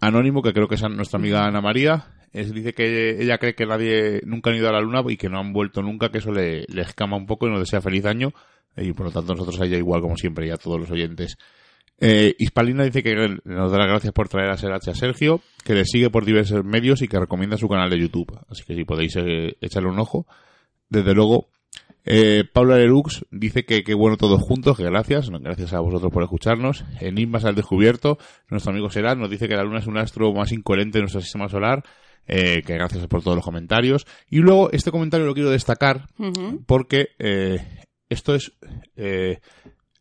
Anónimo, 0.00 0.42
que 0.42 0.52
creo 0.52 0.68
que 0.68 0.74
es 0.74 0.82
nuestra 0.82 1.18
amiga 1.18 1.44
Ana 1.44 1.62
María, 1.62 2.12
es, 2.32 2.52
dice 2.52 2.74
que 2.74 3.22
ella 3.22 3.38
cree 3.38 3.54
que 3.54 3.64
nadie 3.64 4.20
nunca 4.24 4.50
han 4.50 4.56
ido 4.56 4.68
a 4.68 4.72
la 4.72 4.80
luna 4.80 5.02
y 5.08 5.16
que 5.16 5.30
no 5.30 5.38
han 5.40 5.54
vuelto 5.54 5.80
nunca, 5.80 6.10
que 6.10 6.18
eso 6.18 6.30
le, 6.30 6.66
le 6.68 6.82
escama 6.82 7.16
un 7.16 7.24
poco 7.24 7.46
y 7.46 7.50
nos 7.50 7.60
desea 7.60 7.80
feliz 7.80 8.04
año. 8.04 8.32
Y 8.76 8.92
por 8.92 9.06
lo 9.06 9.12
tanto 9.12 9.32
nosotros 9.32 9.58
a 9.58 9.64
ella 9.64 9.78
igual 9.78 10.02
como 10.02 10.18
siempre 10.18 10.46
y 10.46 10.50
a 10.50 10.58
todos 10.58 10.78
los 10.78 10.90
oyentes. 10.90 11.38
Eh, 11.98 12.34
Hispalina 12.38 12.84
dice 12.84 13.02
que 13.02 13.14
nos 13.44 13.72
da 13.72 13.78
las 13.78 13.88
gracias 13.88 14.12
por 14.12 14.28
traer 14.28 14.50
a 14.50 14.56
Serache 14.56 14.90
a 14.90 14.94
Sergio, 14.94 15.40
que 15.64 15.74
le 15.74 15.84
sigue 15.84 16.10
por 16.10 16.24
diversos 16.24 16.64
medios 16.64 17.02
y 17.02 17.08
que 17.08 17.18
recomienda 17.18 17.56
su 17.56 17.68
canal 17.68 17.90
de 17.90 17.98
YouTube. 17.98 18.38
Así 18.48 18.64
que 18.64 18.74
si 18.74 18.84
podéis 18.84 19.16
eh, 19.16 19.56
echarle 19.60 19.88
un 19.88 19.98
ojo. 19.98 20.26
Desde 20.88 21.14
luego, 21.14 21.48
eh, 22.04 22.44
Paula 22.52 22.76
Lerux 22.76 23.24
dice 23.30 23.64
que 23.64 23.82
qué 23.82 23.94
bueno 23.94 24.16
todos 24.16 24.40
juntos, 24.40 24.76
que 24.76 24.84
gracias, 24.84 25.28
gracias 25.28 25.72
a 25.72 25.80
vosotros 25.80 26.12
por 26.12 26.22
escucharnos. 26.22 26.84
Enigmas 27.00 27.44
al 27.44 27.54
descubierto, 27.54 28.18
nuestro 28.48 28.72
amigo 28.72 28.90
Serán 28.90 29.18
nos 29.18 29.30
dice 29.30 29.48
que 29.48 29.56
la 29.56 29.64
luna 29.64 29.80
es 29.80 29.86
un 29.86 29.98
astro 29.98 30.32
más 30.32 30.52
incoherente 30.52 30.98
de 30.98 31.02
nuestro 31.02 31.20
sistema 31.20 31.48
solar, 31.48 31.82
eh, 32.28 32.62
que 32.64 32.74
gracias 32.74 33.06
por 33.08 33.22
todos 33.22 33.36
los 33.36 33.44
comentarios. 33.44 34.06
Y 34.30 34.38
luego 34.38 34.70
este 34.70 34.92
comentario 34.92 35.26
lo 35.26 35.34
quiero 35.34 35.50
destacar 35.50 36.06
porque 36.66 37.08
eh, 37.18 37.58
esto 38.08 38.34
es 38.34 38.52
eh, 38.96 39.40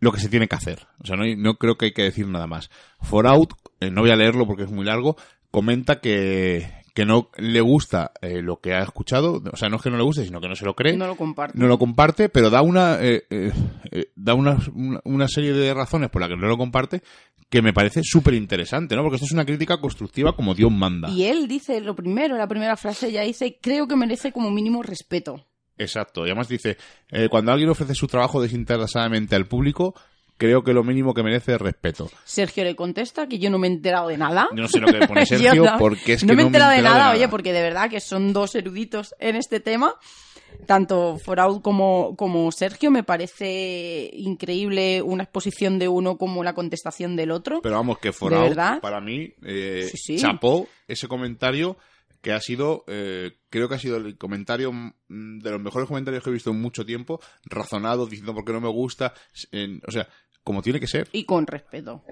lo 0.05 0.11
que 0.13 0.19
se 0.21 0.29
tiene 0.29 0.47
que 0.47 0.55
hacer. 0.55 0.87
O 1.03 1.05
sea, 1.05 1.17
no, 1.17 1.23
hay- 1.23 1.35
no 1.35 1.55
creo 1.55 1.77
que 1.77 1.85
hay 1.87 1.91
que 1.93 2.03
decir 2.03 2.27
nada 2.27 2.47
más. 2.47 2.69
For 3.01 3.27
Out, 3.27 3.53
eh, 3.81 3.91
no 3.91 4.01
voy 4.01 4.11
a 4.11 4.15
leerlo 4.15 4.47
porque 4.47 4.63
es 4.63 4.71
muy 4.71 4.85
largo, 4.85 5.17
comenta 5.51 5.99
que, 5.99 6.69
que 6.93 7.05
no 7.05 7.29
le 7.37 7.59
gusta 7.61 8.11
eh, 8.21 8.41
lo 8.41 8.61
que 8.61 8.73
ha 8.73 8.81
escuchado, 8.83 9.41
o 9.51 9.57
sea, 9.57 9.67
no 9.69 9.75
es 9.77 9.81
que 9.81 9.89
no 9.89 9.97
le 9.97 10.03
guste, 10.03 10.23
sino 10.25 10.39
que 10.39 10.47
no 10.47 10.55
se 10.55 10.63
lo 10.65 10.75
cree. 10.75 10.95
No 10.95 11.07
lo 11.07 11.15
comparte. 11.15 11.57
No 11.59 11.67
lo 11.67 11.77
comparte, 11.77 12.29
pero 12.29 12.49
da 12.49 12.61
una 12.61 12.97
eh, 13.01 13.25
eh, 13.29 13.51
da 14.15 14.33
una, 14.33 14.57
una, 14.73 15.01
una 15.03 15.27
serie 15.27 15.51
de 15.53 15.73
razones 15.73 16.09
por 16.09 16.21
las 16.21 16.29
que 16.29 16.37
no 16.37 16.47
lo 16.47 16.57
comparte 16.57 17.01
que 17.49 17.61
me 17.61 17.73
parece 17.73 18.01
súper 18.03 18.33
interesante, 18.33 18.95
¿no? 18.95 19.03
Porque 19.03 19.15
esto 19.17 19.25
es 19.27 19.31
una 19.31 19.45
crítica 19.45 19.77
constructiva 19.77 20.35
como 20.35 20.55
Dios 20.55 20.71
manda. 20.71 21.09
Y 21.09 21.23
él 21.25 21.47
dice 21.47 21.79
lo 21.79 21.95
primero, 21.95 22.37
la 22.37 22.47
primera 22.47 22.75
frase 22.75 23.11
ya 23.11 23.21
dice, 23.21 23.59
creo 23.61 23.87
que 23.87 23.95
merece 23.95 24.31
como 24.31 24.49
mínimo 24.51 24.81
respeto. 24.81 25.45
Exacto. 25.77 26.21
Y 26.25 26.29
además 26.29 26.47
dice, 26.47 26.77
eh, 27.11 27.27
cuando 27.29 27.51
alguien 27.51 27.69
ofrece 27.69 27.95
su 27.95 28.07
trabajo 28.07 28.41
desinteresadamente 28.41 29.35
al 29.35 29.45
público, 29.47 29.93
creo 30.37 30.63
que 30.63 30.73
lo 30.73 30.83
mínimo 30.83 31.13
que 31.13 31.23
merece 31.23 31.53
es 31.55 31.61
respeto. 31.61 32.09
Sergio 32.23 32.63
le 32.63 32.75
contesta 32.75 33.27
que 33.27 33.39
yo 33.39 33.49
no 33.49 33.57
me 33.57 33.67
he 33.67 33.71
enterado 33.71 34.07
de 34.09 34.17
nada. 34.17 34.47
Yo 34.55 34.61
no 34.63 34.67
sé 34.67 34.79
lo 34.79 34.87
que 34.87 35.05
pone 35.07 35.21
Yo 35.29 35.37
Sergio, 35.37 35.63
no- 35.65 35.77
porque 35.77 36.13
es 36.13 36.23
no 36.23 36.29
que 36.29 36.35
me 36.35 36.41
he 36.41 36.45
no 36.45 36.47
enterado 36.47 36.71
de 36.71 36.81
nada, 36.81 37.09
oye, 37.11 37.19
nada. 37.21 37.29
porque 37.31 37.53
de 37.53 37.61
verdad 37.61 37.89
que 37.89 37.99
son 37.99 38.33
dos 38.33 38.55
eruditos 38.55 39.13
en 39.19 39.35
este 39.35 39.59
tema. 39.59 39.95
Tanto 40.65 41.17
Foraud 41.17 41.61
como, 41.61 42.15
como 42.15 42.49
Sergio, 42.51 42.89
me 42.89 43.03
parece 43.03 44.09
increíble 44.13 45.01
una 45.01 45.23
exposición 45.23 45.79
de 45.79 45.89
uno 45.89 46.17
como 46.17 46.43
la 46.43 46.53
contestación 46.53 47.15
del 47.17 47.31
otro. 47.31 47.61
Pero 47.61 47.75
vamos, 47.75 47.97
que 47.99 48.13
Foraud, 48.13 48.55
para 48.81 49.01
mí, 49.01 49.33
eh, 49.45 49.89
Sí, 49.91 49.97
sí. 49.97 50.17
chapó 50.17 50.67
ese 50.87 51.07
comentario 51.09 51.77
que 52.25 52.31
ha 52.33 52.41
sido, 52.41 52.83
eh, 52.87 53.33
creo 53.51 53.69
que 53.69 53.75
ha 53.75 53.77
sido 53.79 53.97
el 53.97 54.17
comentario 54.17 54.71
mm, 54.73 55.37
de 55.41 55.51
los 55.51 55.61
mejores 55.61 55.87
comentarios 55.87 56.23
que 56.23 56.31
he 56.31 56.33
visto 56.33 56.49
en 56.49 56.59
mucho 56.59 56.83
tiempo, 56.83 57.21
razonado, 57.45 58.07
diciendo 58.07 58.33
por 58.33 58.43
qué 58.43 58.51
no 58.51 58.61
me 58.61 58.67
gusta, 58.67 59.13
en- 59.51 59.79
o 59.87 59.91
sea, 59.91 60.07
como 60.43 60.63
tiene 60.63 60.79
que 60.79 60.87
ser. 60.87 61.07
Y 61.11 61.25
con 61.25 61.45
respeto. 61.45 62.03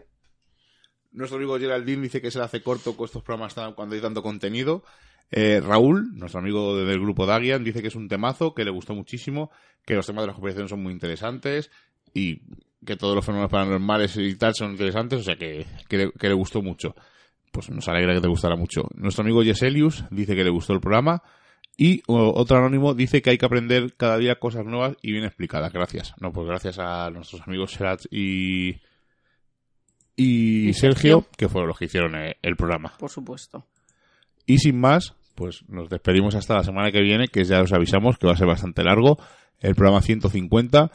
Nuestro 1.14 1.38
amigo 1.40 1.58
Geraldine 1.58 2.04
dice 2.04 2.22
que 2.22 2.30
se 2.30 2.38
le 2.38 2.46
hace 2.46 2.62
corto 2.62 2.96
con 2.96 3.06
estos 3.06 3.24
programas 3.24 3.56
cuando 3.76 3.96
hay 3.96 4.02
tanto 4.02 4.22
contenido. 4.22 4.84
Eh, 5.32 5.60
Raúl, 5.66 6.16
nuestro 6.16 6.42
amigo 6.42 6.78
del 6.78 7.00
grupo 7.00 7.26
Dagian, 7.26 7.64
dice 7.64 7.82
que 7.82 7.88
es 7.88 7.96
un 7.96 8.08
temazo, 8.08 8.54
que 8.54 8.64
le 8.66 8.70
gustó 8.70 8.94
muchísimo, 8.94 9.50
que 9.84 9.96
los 9.96 10.06
temas 10.06 10.22
de 10.24 10.28
la 10.28 10.34
conspiración 10.34 10.70
son 10.70 10.84
muy 10.84 10.94
interesantes 10.94 11.72
y 12.14 12.42
que 12.86 12.98
todos 12.98 13.16
los 13.16 13.26
fenómenos 13.26 13.50
paranormales 13.50 14.16
y 14.18 14.36
tal 14.36 14.54
son 14.54 14.74
interesantes, 14.74 15.22
o 15.22 15.24
sea 15.24 15.38
que, 15.38 15.66
que, 15.90 15.98
le, 15.98 16.12
que 16.12 16.28
le 16.28 16.36
gustó 16.36 16.62
mucho. 16.62 16.96
Pues 17.54 17.70
nos 17.70 17.88
alegra 17.88 18.16
que 18.16 18.22
te 18.22 18.28
gustara 18.28 18.56
mucho. 18.56 18.90
Nuestro 18.96 19.22
amigo 19.22 19.44
Yeselius 19.44 20.06
dice 20.10 20.36
que 20.36 20.44
le 20.44 20.50
gustó 20.50 20.74
el 20.74 20.82
programa 20.82 21.22
y 21.78 22.02
otro 22.08 22.58
anónimo 22.58 22.96
dice 22.96 23.22
que 23.22 23.30
hay 23.30 23.38
que 23.38 23.46
aprender 23.46 23.94
cada 23.96 24.18
día 24.18 24.40
cosas 24.40 24.66
nuevas 24.66 24.98
y 25.04 25.12
bien 25.12 25.24
explicadas. 25.24 25.72
Gracias. 25.72 26.16
No, 26.20 26.32
pues 26.34 26.48
gracias 26.48 26.80
a 26.80 27.12
nuestros 27.12 27.44
amigos 27.48 27.72
Serat 27.72 28.02
y, 28.10 28.82
y, 30.16 30.70
Y 30.70 30.74
Sergio, 30.74 31.22
Sergio. 31.22 31.28
que 31.38 31.48
fueron 31.48 31.68
los 31.68 31.78
que 31.78 31.86
hicieron 31.86 32.16
eh, 32.16 32.38
el 32.42 32.56
programa. 32.56 32.94
Por 32.98 33.12
supuesto. 33.12 33.68
Y 34.48 34.58
sin 34.58 34.80
más, 34.80 35.16
pues 35.36 35.64
nos 35.68 35.90
despedimos 35.90 36.34
hasta 36.34 36.56
la 36.56 36.64
semana 36.64 36.92
que 36.92 37.02
viene, 37.02 37.28
que 37.28 37.44
ya 37.44 37.62
os 37.62 37.72
avisamos 37.72 38.18
que 38.18 38.26
va 38.26 38.34
a 38.34 38.38
ser 38.38 38.48
bastante 38.48 38.84
largo, 38.84 39.20
el 39.60 39.76
programa 39.76 40.02
150, 40.02 40.92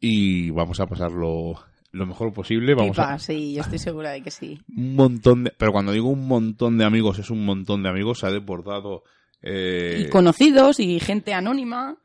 y 0.00 0.48
vamos 0.50 0.80
a 0.80 0.86
pasarlo 0.86 1.60
lo 1.92 2.06
mejor 2.06 2.32
posible. 2.32 2.74
Vamos 2.74 2.96
Pipa, 2.96 3.14
a 3.14 3.18
sí, 3.18 3.54
yo 3.54 3.62
estoy 3.62 3.78
segura 3.78 4.10
de 4.10 4.22
que 4.22 4.30
sí. 4.30 4.60
un 4.76 4.94
montón 4.94 5.44
de, 5.44 5.52
pero 5.56 5.72
cuando 5.72 5.92
digo 5.92 6.08
un 6.08 6.26
montón 6.26 6.78
de 6.78 6.84
amigos, 6.84 7.18
es 7.18 7.30
un 7.30 7.44
montón 7.44 7.82
de 7.82 7.88
amigos, 7.88 8.20
se 8.20 8.26
ha 8.26 8.30
desbordado. 8.30 9.04
Eh, 9.42 10.04
Y 10.06 10.10
conocidos 10.10 10.80
y 10.80 11.00
gente 11.00 11.32
anónima. 11.32 11.96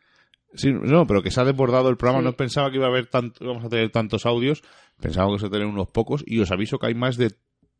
Sí, 0.55 0.71
no, 0.71 1.07
pero 1.07 1.23
que 1.23 1.31
se 1.31 1.41
ha 1.41 1.45
desbordado 1.45 1.89
el 1.89 1.97
programa. 1.97 2.19
Sí. 2.19 2.25
No 2.25 2.33
pensaba 2.33 2.69
que 2.69 2.77
iba 2.77 2.85
a 2.85 2.89
haber 2.89 3.07
tanto, 3.07 3.45
vamos 3.45 3.65
a 3.65 3.69
tener 3.69 3.91
tantos 3.91 4.25
audios. 4.25 4.61
Pensaba 5.01 5.33
que 5.33 5.39
se 5.39 5.49
tener 5.49 5.65
unos 5.65 5.87
pocos. 5.89 6.23
Y 6.27 6.39
os 6.39 6.51
aviso 6.51 6.77
que 6.77 6.87
hay 6.87 6.93
más 6.95 7.17
de 7.17 7.31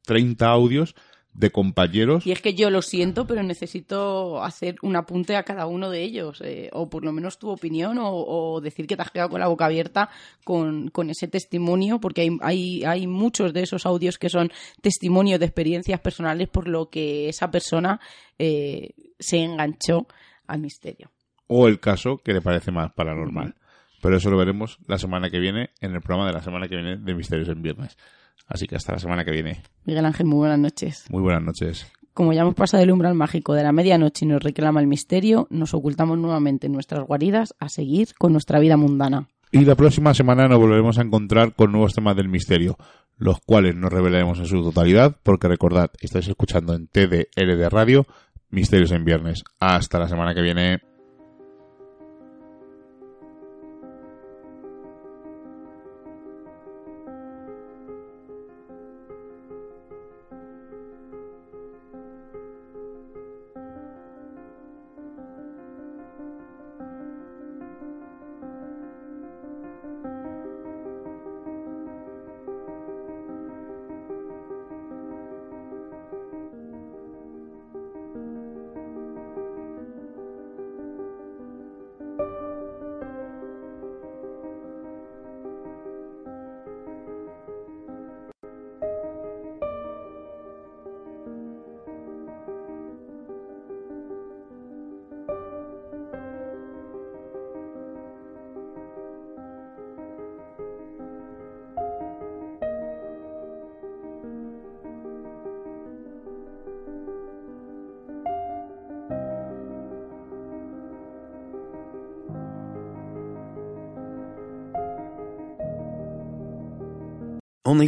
30 0.05 0.47
audios 0.47 0.95
de 1.33 1.49
compañeros. 1.49 2.25
Y 2.25 2.31
es 2.31 2.41
que 2.41 2.53
yo 2.53 2.69
lo 2.69 2.81
siento, 2.81 3.25
pero 3.25 3.43
necesito 3.43 4.43
hacer 4.43 4.75
un 4.81 4.95
apunte 4.95 5.35
a 5.35 5.43
cada 5.43 5.65
uno 5.65 5.89
de 5.89 6.03
ellos, 6.03 6.41
eh, 6.41 6.69
o 6.73 6.89
por 6.89 7.03
lo 7.03 7.11
menos 7.11 7.39
tu 7.39 7.49
opinión, 7.49 7.97
o, 7.97 8.11
o 8.11 8.61
decir 8.61 8.87
que 8.87 8.95
te 8.95 9.01
has 9.01 9.11
quedado 9.11 9.29
con 9.29 9.39
la 9.39 9.47
boca 9.47 9.65
abierta 9.65 10.09
con, 10.43 10.89
con 10.89 11.09
ese 11.09 11.27
testimonio, 11.27 11.99
porque 11.99 12.21
hay, 12.21 12.37
hay, 12.41 12.83
hay 12.83 13.07
muchos 13.07 13.53
de 13.53 13.63
esos 13.63 13.85
audios 13.85 14.17
que 14.17 14.29
son 14.29 14.51
testimonios 14.81 15.39
de 15.39 15.45
experiencias 15.45 15.99
personales 15.99 16.49
por 16.49 16.67
lo 16.67 16.89
que 16.89 17.29
esa 17.29 17.49
persona 17.49 17.99
eh, 18.37 18.91
se 19.19 19.37
enganchó 19.37 20.07
al 20.47 20.59
misterio. 20.59 21.11
O 21.47 21.67
el 21.67 21.79
caso 21.79 22.17
que 22.17 22.33
le 22.33 22.41
parece 22.41 22.71
más 22.71 22.93
paranormal. 22.93 23.55
Pero 24.01 24.17
eso 24.17 24.29
lo 24.29 24.37
veremos 24.37 24.79
la 24.87 24.97
semana 24.97 25.29
que 25.29 25.39
viene 25.39 25.69
en 25.79 25.93
el 25.93 26.01
programa 26.01 26.27
de 26.27 26.33
la 26.33 26.41
semana 26.41 26.67
que 26.67 26.75
viene 26.75 26.97
de 26.97 27.15
Misterios 27.15 27.47
en 27.47 27.61
Viernes. 27.61 27.97
Así 28.47 28.67
que 28.67 28.75
hasta 28.75 28.93
la 28.93 28.99
semana 28.99 29.25
que 29.25 29.31
viene. 29.31 29.63
Miguel 29.85 30.05
Ángel, 30.05 30.25
muy 30.25 30.37
buenas 30.37 30.59
noches. 30.59 31.05
Muy 31.09 31.21
buenas 31.21 31.43
noches. 31.43 31.91
Como 32.13 32.33
ya 32.33 32.41
hemos 32.41 32.53
pasado 32.53 32.83
el 32.83 32.91
umbral 32.91 33.15
mágico 33.15 33.53
de 33.53 33.63
la 33.63 33.71
medianoche 33.71 34.25
y 34.25 34.27
nos 34.27 34.43
reclama 34.43 34.79
el 34.79 34.87
misterio, 34.87 35.47
nos 35.49 35.73
ocultamos 35.73 36.17
nuevamente 36.17 36.67
en 36.67 36.73
nuestras 36.73 37.05
guaridas 37.05 37.55
a 37.59 37.69
seguir 37.69 38.09
con 38.19 38.33
nuesra 38.33 38.59
vida 38.59 38.77
mundana. 38.77 39.27
Y 39.51 39.65
la 39.65 39.75
próxima 39.75 40.13
semana 40.13 40.47
nos 40.47 40.59
volveremos 40.59 40.97
a 40.97 41.01
encontrar 41.01 41.53
con 41.53 41.71
nuevos 41.71 41.93
temas 41.93 42.15
del 42.15 42.29
misterio, 42.29 42.77
los 43.17 43.39
cuales 43.39 43.75
no 43.75 43.89
revelaremos 43.89 44.39
en 44.39 44.45
su 44.45 44.61
totalidad, 44.61 45.15
porque 45.23 45.47
recordad, 45.47 45.91
estáis 46.01 46.27
escuchando 46.27 46.73
en 46.73 46.87
TDL 46.87 47.57
de 47.57 47.69
Radio 47.69 48.05
Misterios 48.49 48.91
en 48.91 49.05
Viernes. 49.05 49.43
Hasta 49.59 49.99
la 49.99 50.07
semana 50.07 50.35
que 50.35 50.41
viene. 50.41 50.81